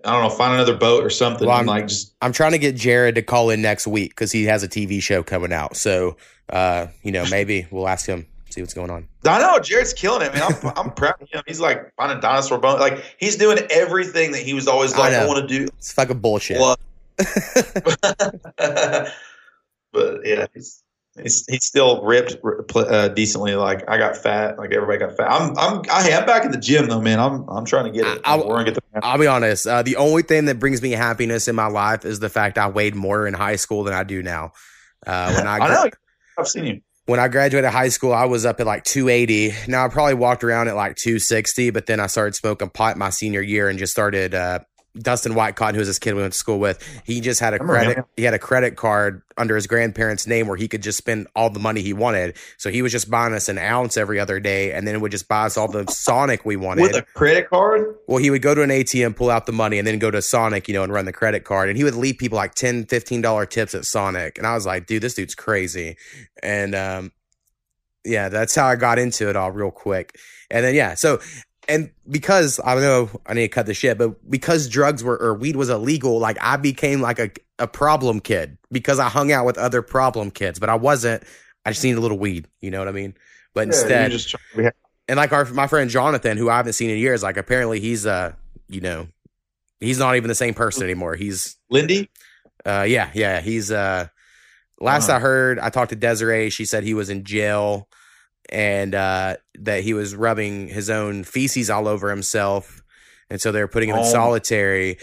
I 0.06 0.12
don't 0.12 0.22
know, 0.22 0.30
find 0.30 0.54
another 0.54 0.78
boat 0.78 1.04
or 1.04 1.10
something. 1.10 1.48
Well, 1.48 1.58
I'm- 1.58 1.66
like 1.66 1.88
just 1.88 2.14
I'm 2.22 2.34
trying 2.34 2.52
to 2.52 2.60
get 2.60 2.76
Jared 2.76 3.16
to 3.16 3.24
call 3.24 3.50
in 3.50 3.64
next 3.64 3.88
week 3.88 4.12
because 4.12 4.32
he 4.32 4.44
has 4.46 4.62
a 4.62 4.68
TV 4.68 5.02
show 5.02 5.24
coming 5.24 5.52
out. 5.52 5.76
So, 5.76 6.18
uh, 6.50 6.88
you 7.02 7.12
know, 7.12 7.26
maybe 7.32 7.68
we'll 7.72 7.88
ask 7.88 8.06
him 8.06 8.28
see 8.52 8.62
what's 8.62 8.74
going 8.74 8.90
on. 8.90 9.08
I 9.26 9.40
know 9.40 9.60
Jared's 9.60 9.94
killing 9.94 10.24
it. 10.24 10.32
I 10.32 10.34
mean, 10.34 10.44
I'm, 10.44 10.74
I'm 10.76 10.92
proud 10.92 11.22
of 11.22 11.30
him. 11.30 11.44
He's 11.48 11.60
like 11.60 11.94
finding 11.96 12.20
dinosaur 12.20 12.60
bones. 12.60 12.80
Like 12.80 13.04
he's 13.20 13.36
doing 13.36 13.60
everything 13.72 14.32
that 14.34 14.42
he 14.42 14.54
was 14.54 14.68
always 14.68 14.96
like, 14.98 15.14
I, 15.14 15.20
know. 15.20 15.28
want 15.28 15.48
to 15.48 15.60
do. 15.60 15.66
It's 15.78 15.92
fucking 15.94 16.20
bullshit. 16.20 16.60
Well, 16.60 16.78
but 19.94 20.22
yeah, 20.24 20.46
he's, 20.54 20.84
he's 21.22 21.46
he's 21.48 21.66
still 21.66 22.04
ripped 22.04 22.38
uh, 22.76 23.10
decently. 23.10 23.56
Like 23.56 23.90
I 23.90 23.98
got 23.98 24.18
fat, 24.18 24.58
like 24.58 24.72
everybody 24.74 25.00
got 25.00 25.18
fat. 25.18 25.30
I'm 25.30 25.58
I'm 25.58 25.82
I 25.92 26.10
am 26.10 26.26
back 26.26 26.46
in 26.46 26.52
the 26.52 26.58
gym 26.58 26.88
though, 26.88 27.02
man. 27.02 27.20
I'm 27.20 27.48
I'm 27.50 27.66
trying 27.66 27.86
to 27.86 27.92
get 27.92 28.06
it. 28.08 28.22
I- 28.24 28.36
I- 28.36 28.38
We're 28.38 28.46
gonna 28.64 28.66
get 28.66 28.76
the. 28.76 28.82
I'll 29.06 29.18
be 29.20 29.28
honest. 29.28 29.68
Uh, 29.68 29.82
the 29.84 29.96
only 29.98 30.24
thing 30.24 30.46
that 30.46 30.60
brings 30.60 30.82
me 30.82 30.92
happiness 30.92 31.48
in 31.48 31.56
my 31.56 31.68
life 31.68 32.06
is 32.06 32.20
the 32.20 32.30
fact 32.30 32.58
I 32.58 32.68
weighed 32.68 32.96
more 32.96 33.28
in 33.28 33.34
high 33.34 33.56
school 33.58 33.84
than 33.84 33.94
I 33.94 34.04
do 34.04 34.22
now. 34.24 34.52
Uh, 35.06 35.34
when 35.34 35.48
I, 35.48 35.58
I 35.60 35.68
know 35.74 35.90
I've 36.38 36.48
seen 36.48 36.66
you. 36.66 36.82
when 37.06 37.20
I 37.20 37.28
graduated 37.28 37.70
high 37.72 37.90
school, 37.90 38.14
I 38.14 38.26
was 38.26 38.46
up 38.46 38.60
at 38.60 38.66
like 38.66 38.84
280. 38.84 39.54
Now 39.70 39.86
I 39.86 39.90
probably 39.90 40.14
walked 40.16 40.44
around 40.44 40.68
at 40.70 40.76
like 40.76 40.96
260, 40.96 41.70
but 41.72 41.86
then 41.86 42.00
I 42.00 42.08
started 42.08 42.36
smoking 42.36 42.70
pot 42.70 42.98
my 42.98 43.10
senior 43.10 43.42
year 43.42 43.68
and 43.70 43.78
just 43.80 43.92
started. 43.92 44.34
Uh, 44.34 44.60
Dustin 45.02 45.34
Whitecotton, 45.34 45.74
who 45.74 45.80
was 45.80 45.88
this 45.88 46.00
kid 46.00 46.14
we 46.14 46.22
went 46.22 46.34
to 46.34 46.40
school 46.40 46.60
with, 46.60 46.84
he 47.06 47.22
just 47.22 47.40
had 47.40 47.54
a 47.54 47.58
him, 47.58 47.68
credit. 47.68 47.98
yeah. 47.98 48.04
He 48.18 48.24
had 48.24 48.34
a 48.34 48.40
credit 48.40 48.76
card 48.76 49.22
under 49.38 49.56
his 49.56 49.68
grandparents' 49.68 50.28
name 50.28 50.48
where 50.48 50.58
he 50.58 50.68
could 50.68 50.84
just 50.84 50.98
spend 50.98 51.28
all 51.36 51.50
the 51.50 51.60
money 51.60 51.82
he 51.82 51.94
wanted. 51.94 52.38
So 52.58 52.70
he 52.70 52.82
was 52.82 52.92
just 52.92 53.10
buying 53.10 53.34
us 53.34 53.50
an 53.50 53.58
ounce 53.58 53.98
every 53.98 54.20
other 54.20 54.40
day, 54.40 54.74
and 54.74 54.88
then 54.88 54.96
it 54.96 55.02
would 55.02 55.12
just 55.12 55.28
buy 55.28 55.46
us 55.46 55.58
all 55.58 55.68
the 55.68 55.86
Sonic 55.88 56.46
we 56.46 56.56
wanted. 56.56 56.82
With 56.82 56.96
a 56.96 57.02
credit 57.02 57.50
card? 57.50 57.96
Well, 58.08 58.18
he 58.18 58.30
would 58.30 58.42
go 58.42 58.54
to 58.54 58.62
an 58.62 58.70
ATM, 58.70 59.16
pull 59.16 59.30
out 59.30 59.46
the 59.46 59.52
money, 59.54 59.78
and 59.78 59.88
then 59.88 60.00
go 60.00 60.12
to 60.12 60.22
Sonic, 60.22 60.68
you 60.68 60.74
know, 60.74 60.84
and 60.84 60.92
run 60.92 61.06
the 61.06 61.14
credit 61.14 61.44
card. 61.44 61.70
And 61.70 61.78
he 61.78 61.84
would 61.84 61.96
leave 61.96 62.18
people 62.18 62.36
like 62.36 62.56
10 62.56 62.86
$15 62.86 63.50
tips 63.50 63.74
at 63.74 63.86
Sonic. 63.86 64.38
And 64.38 64.46
I 64.46 64.54
was 64.54 64.66
like, 64.66 64.88
dude, 64.88 65.02
this 65.02 65.14
dude's 65.14 65.36
crazy. 65.36 65.96
And 66.44 66.76
um, 66.76 67.12
yeah, 68.04 68.30
that's 68.30 68.56
how 68.56 68.68
I 68.68 68.76
got 68.76 69.00
into 69.00 69.30
it 69.30 69.36
all 69.36 69.52
real 69.52 69.72
quick. 69.72 70.18
And 70.52 70.66
then, 70.66 70.74
yeah, 70.74 70.96
so, 70.96 71.20
and 71.70 71.92
because 72.10 72.60
I 72.64 72.74
don't 72.74 72.84
know 72.84 73.22
I 73.26 73.36
need 73.36 73.44
to 73.44 73.48
cut 73.48 73.68
the 73.68 73.74
shit, 73.74 73.98
but 73.98 74.30
because 74.30 74.68
drugs 74.68 75.04
were, 75.04 75.16
or 75.16 75.36
weed 75.36 75.56
was 75.56 75.70
illegal, 75.70 76.20
like 76.20 76.38
I 76.42 76.58
became 76.58 77.00
like 77.00 77.20
a, 77.20 77.32
a 77.60 77.68
problem 77.68 78.20
kid 78.20 78.58
because 78.72 79.00
I 79.00 79.08
hung 79.08 79.32
out 79.32 79.46
with 79.46 79.58
other 79.58 79.82
problem 79.82 80.32
kids, 80.32 80.60
but 80.60 80.70
I 80.70 80.76
wasn't 80.76 81.24
I 81.66 81.72
just 81.72 81.84
needed 81.84 82.00
a 82.00 82.02
little 82.02 82.20
weed. 82.20 82.48
You 82.60 82.72
know 82.72 82.80
what 82.80 82.88
I 82.88 82.92
mean? 82.92 83.14
But 83.54 83.68
Yeah, 83.68 83.68
instead, 83.68 84.12
just 84.12 84.32
to 84.32 84.74
and 85.08 85.18
like 85.18 85.32
our 85.32 85.46
my 85.46 85.68
friend 85.68 85.90
Jonathan, 85.90 86.38
who 86.38 86.50
I 86.50 86.58
haven't 86.58 86.74
seen 86.74 86.90
in 86.90 86.98
years, 86.98 87.22
like 87.22 87.38
apparently 87.38 87.80
he's 87.80 88.06
uh, 88.06 88.34
you 88.68 88.82
know, 88.82 89.08
he's 89.80 90.00
not 90.00 90.16
even 90.16 90.28
the 90.28 90.36
same 90.36 90.56
person 90.56 90.84
anymore. 90.84 91.16
He's 91.16 91.56
Lindy. 91.70 92.10
uh, 92.66 92.86
yeah, 92.88 93.12
yeah, 93.14 93.42
he's 93.42 93.72
uh, 93.72 94.08
last 94.80 95.08
Wow. 95.10 95.18
I 95.18 95.20
heard, 95.20 95.60
I 95.60 95.70
talked 95.70 95.92
to 95.92 95.96
Desiree. 95.96 96.50
She 96.50 96.66
said 96.66 96.84
he 96.84 96.96
was 96.96 97.10
in 97.10 97.24
jail 97.24 97.88
and 98.50 98.94
uh, 98.96 99.38
that 99.60 99.84
he 99.84 99.94
was 99.94 100.16
rubbing 100.16 100.68
his 100.68 100.90
own 100.90 101.24
feces 101.24 101.70
all 101.70 101.88
over 101.88 102.10
himself, 102.10 102.82
and 103.30 103.40
so 103.40 103.52
they 103.52 103.62
were 103.62 103.68
putting 103.68 103.90
him 103.90 103.96
in 103.96 104.04
Oh. 104.04 104.12
solitary. 104.12 104.98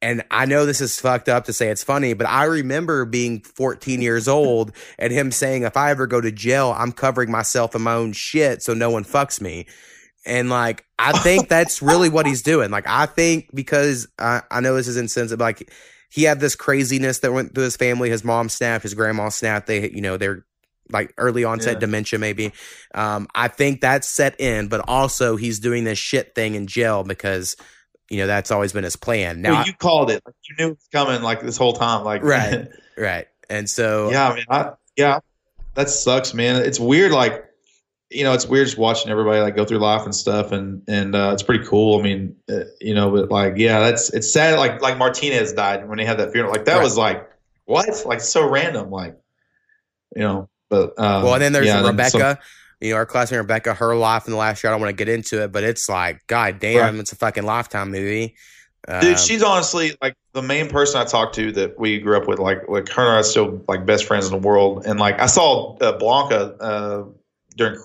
And 0.00 0.22
I 0.30 0.46
know 0.46 0.64
this 0.64 0.80
is 0.80 1.00
fucked 1.00 1.28
up 1.28 1.46
to 1.46 1.52
say 1.52 1.70
it's 1.70 1.82
funny, 1.82 2.12
but 2.14 2.28
I 2.28 2.44
remember 2.44 3.04
being 3.04 3.40
14 3.40 4.00
years 4.00 4.28
old 4.28 4.70
and 4.96 5.12
him 5.12 5.32
saying, 5.32 5.62
if 5.64 5.76
I 5.76 5.90
ever 5.90 6.06
go 6.06 6.20
to 6.20 6.30
jail, 6.30 6.72
I'm 6.78 6.92
covering 6.92 7.32
myself 7.32 7.74
in 7.74 7.82
my 7.82 7.94
own 7.94 8.12
shit 8.12 8.62
so 8.62 8.74
no 8.74 8.90
one 8.90 9.02
fucks 9.04 9.40
me. 9.40 9.66
And 10.24 10.50
like, 10.50 10.84
I 11.00 11.18
think 11.18 11.48
that's 11.50 11.82
really 11.82 12.10
what 12.10 12.26
he's 12.26 12.42
doing. 12.42 12.70
Like, 12.70 12.86
I 12.86 13.06
think 13.06 13.50
because 13.52 14.06
I, 14.20 14.42
I 14.52 14.60
know 14.60 14.76
this 14.76 14.86
is 14.86 14.96
insensitive, 14.96 15.40
like, 15.40 15.68
he 16.10 16.22
had 16.22 16.38
this 16.38 16.54
craziness 16.54 17.18
that 17.18 17.32
went 17.32 17.54
through 17.54 17.64
his 17.64 17.76
family. 17.76 18.08
His 18.08 18.24
mom 18.24 18.48
snapped, 18.48 18.84
his 18.84 18.94
grandma 18.94 19.30
snapped. 19.30 19.66
They, 19.66 19.90
you 19.90 20.00
know, 20.00 20.16
they're 20.16 20.46
like 20.90 21.12
early 21.18 21.44
onset 21.44 21.74
Yeah. 21.74 21.78
dementia, 21.80 22.18
maybe. 22.18 22.52
Um, 22.94 23.28
I 23.34 23.48
think 23.48 23.80
that's 23.80 24.08
set 24.08 24.40
in, 24.40 24.68
but 24.68 24.80
also 24.88 25.36
he's 25.36 25.58
doing 25.58 25.84
this 25.84 25.98
shit 25.98 26.34
thing 26.34 26.54
in 26.54 26.66
jail 26.66 27.04
because, 27.04 27.56
you 28.10 28.18
know, 28.18 28.26
that's 28.26 28.50
always 28.50 28.72
been 28.72 28.84
his 28.84 28.96
plan. 28.96 29.42
Now, 29.42 29.52
well, 29.52 29.66
you 29.66 29.74
called 29.74 30.10
it. 30.10 30.22
Like, 30.24 30.34
you 30.48 30.56
knew 30.58 30.72
it 30.72 30.78
was 30.78 30.88
coming 30.92 31.22
like 31.22 31.40
this 31.42 31.56
whole 31.56 31.72
time. 31.74 32.04
Like 32.04 32.22
Right. 32.22 32.68
right. 32.96 33.26
And 33.50 33.68
so, 33.68 34.10
yeah, 34.10 34.30
I 34.30 34.34
mean, 34.34 34.44
I, 34.50 34.70
yeah, 34.96 35.20
that 35.74 35.88
sucks, 35.90 36.34
man. 36.34 36.62
It's 36.62 36.80
weird, 36.80 37.12
like 37.12 37.44
you 38.10 38.24
know, 38.24 38.32
it's 38.32 38.46
weird 38.46 38.66
just 38.66 38.78
watching 38.78 39.10
everybody 39.10 39.38
like 39.42 39.54
go 39.54 39.66
through 39.66 39.78
life 39.80 40.04
and 40.06 40.14
stuff, 40.14 40.50
and 40.50 40.82
and 40.88 41.14
uh, 41.14 41.30
it's 41.34 41.42
pretty 41.42 41.66
cool. 41.66 42.00
I 42.00 42.02
mean, 42.02 42.36
uh, 42.50 42.60
you 42.80 42.94
know, 42.94 43.10
but 43.10 43.30
like, 43.30 43.54
yeah, 43.58 43.80
that's 43.80 44.08
it's 44.14 44.32
sad. 44.32 44.58
Like 44.58 44.80
like 44.80 44.96
Martinez 44.96 45.52
died 45.52 45.86
when 45.86 45.98
he 45.98 46.06
had 46.06 46.16
that 46.18 46.32
funeral. 46.32 46.50
Like 46.52 46.64
that 46.64 46.76
Right. 46.76 46.82
was 46.82 46.96
like 46.96 47.30
what? 47.66 47.86
Like 48.06 48.20
so 48.22 48.48
random. 48.48 48.90
Like 48.90 49.18
you 50.16 50.22
know, 50.22 50.48
but 50.68 50.98
um, 50.98 51.22
well, 51.24 51.34
and 51.34 51.42
then 51.42 51.52
there's 51.52 51.66
yeah, 51.66 51.86
Rebecca. 51.86 52.10
some- 52.18 52.36
you 52.80 52.90
know, 52.90 52.96
our 52.96 53.06
classmate 53.06 53.38
Rebecca, 53.40 53.74
her 53.74 53.96
life 53.96 54.26
in 54.26 54.30
the 54.30 54.36
last 54.38 54.62
year. 54.62 54.70
I 54.70 54.72
don't 54.72 54.80
want 54.80 54.96
to 54.96 55.04
get 55.04 55.12
into 55.12 55.42
it, 55.42 55.50
but 55.50 55.64
it's 55.64 55.88
like, 55.88 56.24
god 56.28 56.60
damn, 56.60 56.78
Right. 56.94 56.94
it's 57.00 57.10
a 57.10 57.16
fucking 57.16 57.42
lifetime 57.42 57.90
movie. 57.90 58.36
Um, 58.86 59.00
Dude, 59.00 59.18
she's 59.18 59.42
honestly 59.42 59.96
like 60.00 60.14
the 60.32 60.42
main 60.42 60.68
person 60.68 61.00
I 61.00 61.04
talked 61.04 61.34
to 61.34 61.50
that 61.52 61.76
we 61.76 61.98
grew 61.98 62.16
up 62.16 62.28
with. 62.28 62.38
Like, 62.38 62.68
like 62.68 62.88
her 62.90 63.02
and 63.02 63.10
I 63.10 63.16
are 63.16 63.22
still 63.24 63.64
like 63.66 63.84
best 63.84 64.04
friends 64.04 64.26
in 64.26 64.30
the 64.30 64.38
world. 64.38 64.86
And 64.86 65.00
like, 65.00 65.18
I 65.18 65.26
saw 65.26 65.76
uh, 65.78 65.98
Blanca 65.98 66.54
uh, 66.60 67.04
during 67.56 67.80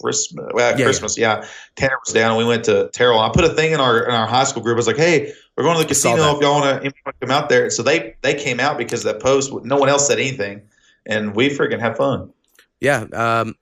Christmas. 0.00 0.46
Well, 0.54 0.78
Yeah, 0.78 0.84
Christmas, 0.84 1.18
yeah. 1.18 1.44
Tanner 1.74 1.98
was 2.06 2.14
down, 2.14 2.30
and 2.30 2.38
we 2.38 2.44
went 2.44 2.64
to 2.66 2.88
Terrell. 2.92 3.18
I 3.18 3.30
put 3.30 3.44
a 3.44 3.48
thing 3.50 3.72
in 3.72 3.80
our 3.80 4.04
in 4.04 4.12
our 4.14 4.28
high 4.28 4.44
school 4.44 4.62
group. 4.62 4.76
I 4.76 4.78
was 4.78 4.86
like, 4.86 4.96
"Hey, 4.96 5.32
we're 5.56 5.64
going 5.64 5.76
to 5.76 5.82
the 5.82 5.88
casino. 5.88 6.36
If 6.36 6.40
y'all 6.42 6.60
want 6.60 6.84
to 6.84 6.92
come 7.20 7.30
out 7.32 7.48
there." 7.48 7.68
So 7.70 7.82
they 7.82 8.14
they 8.22 8.34
came 8.34 8.60
out 8.60 8.78
because 8.78 9.04
of 9.04 9.12
that 9.12 9.20
post. 9.20 9.52
No 9.64 9.76
one 9.76 9.88
else 9.88 10.06
said 10.06 10.18
anything, 10.20 10.62
and 11.08 11.34
we 11.34 11.48
freaking 11.50 11.80
have 11.80 11.96
fun. 11.96 12.32
yeah. 12.80 13.06
Um, 13.12 13.56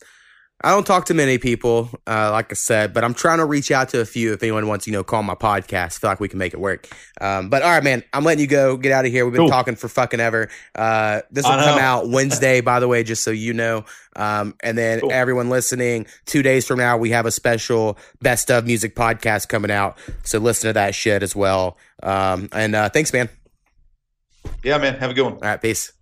I 0.64 0.70
don't 0.70 0.86
talk 0.86 1.04
to 1.06 1.14
many 1.14 1.36
people, 1.36 1.90
uh, 2.06 2.30
like 2.32 2.50
I 2.50 2.54
said, 2.54 2.94
but 2.94 3.04
I'm 3.04 3.12
trying 3.12 3.38
to 3.38 3.44
reach 3.44 3.70
out 3.70 3.90
to 3.90 4.00
a 4.00 4.06
few. 4.06 4.32
If 4.32 4.42
anyone 4.42 4.66
wants, 4.66 4.86
you 4.86 4.92
know, 4.94 5.04
call 5.04 5.22
my 5.22 5.34
podcast, 5.34 5.84
I 5.84 5.88
feel 6.00 6.10
like 6.10 6.18
we 6.18 6.28
can 6.28 6.38
make 6.38 6.54
it 6.54 6.60
work. 6.60 6.88
Um, 7.20 7.50
but 7.50 7.60
all 7.62 7.68
right, 7.68 7.84
man, 7.84 8.02
I'm 8.14 8.24
letting 8.24 8.40
you 8.40 8.46
go. 8.46 8.78
Get 8.78 8.90
out 8.90 9.04
of 9.04 9.12
here. 9.12 9.26
We've 9.26 9.34
been 9.34 9.42
Cool. 9.42 9.50
talking 9.50 9.76
for 9.76 9.88
fucking 9.88 10.18
ever. 10.18 10.48
Uh, 10.74 11.20
this 11.30 11.44
will 11.44 11.50
come 11.52 11.78
out 11.78 12.08
Wednesday, 12.08 12.62
by 12.62 12.80
the 12.80 12.88
way, 12.88 13.04
just 13.04 13.22
so 13.22 13.30
you 13.32 13.52
know. 13.52 13.84
Um, 14.16 14.54
and 14.62 14.78
then 14.78 15.00
Cool. 15.00 15.12
everyone 15.12 15.50
listening, 15.50 16.06
two 16.24 16.42
days 16.42 16.66
from 16.66 16.78
now, 16.78 16.96
we 16.96 17.10
have 17.10 17.26
a 17.26 17.30
special 17.30 17.98
best 18.22 18.50
of 18.50 18.64
music 18.66 18.96
podcast 18.96 19.48
coming 19.50 19.70
out. 19.70 19.98
So 20.24 20.38
listen 20.38 20.68
to 20.68 20.72
that 20.72 20.94
shit 20.94 21.22
as 21.22 21.36
well. 21.36 21.76
Um, 22.02 22.48
and 22.52 22.74
uh, 22.74 22.88
thanks, 22.88 23.12
man. 23.12 23.28
Yeah, 24.64 24.78
man. 24.78 24.94
Have 24.94 25.10
a 25.10 25.14
good 25.14 25.22
one. 25.24 25.32
All 25.34 25.38
right, 25.40 25.60
peace. 25.60 25.92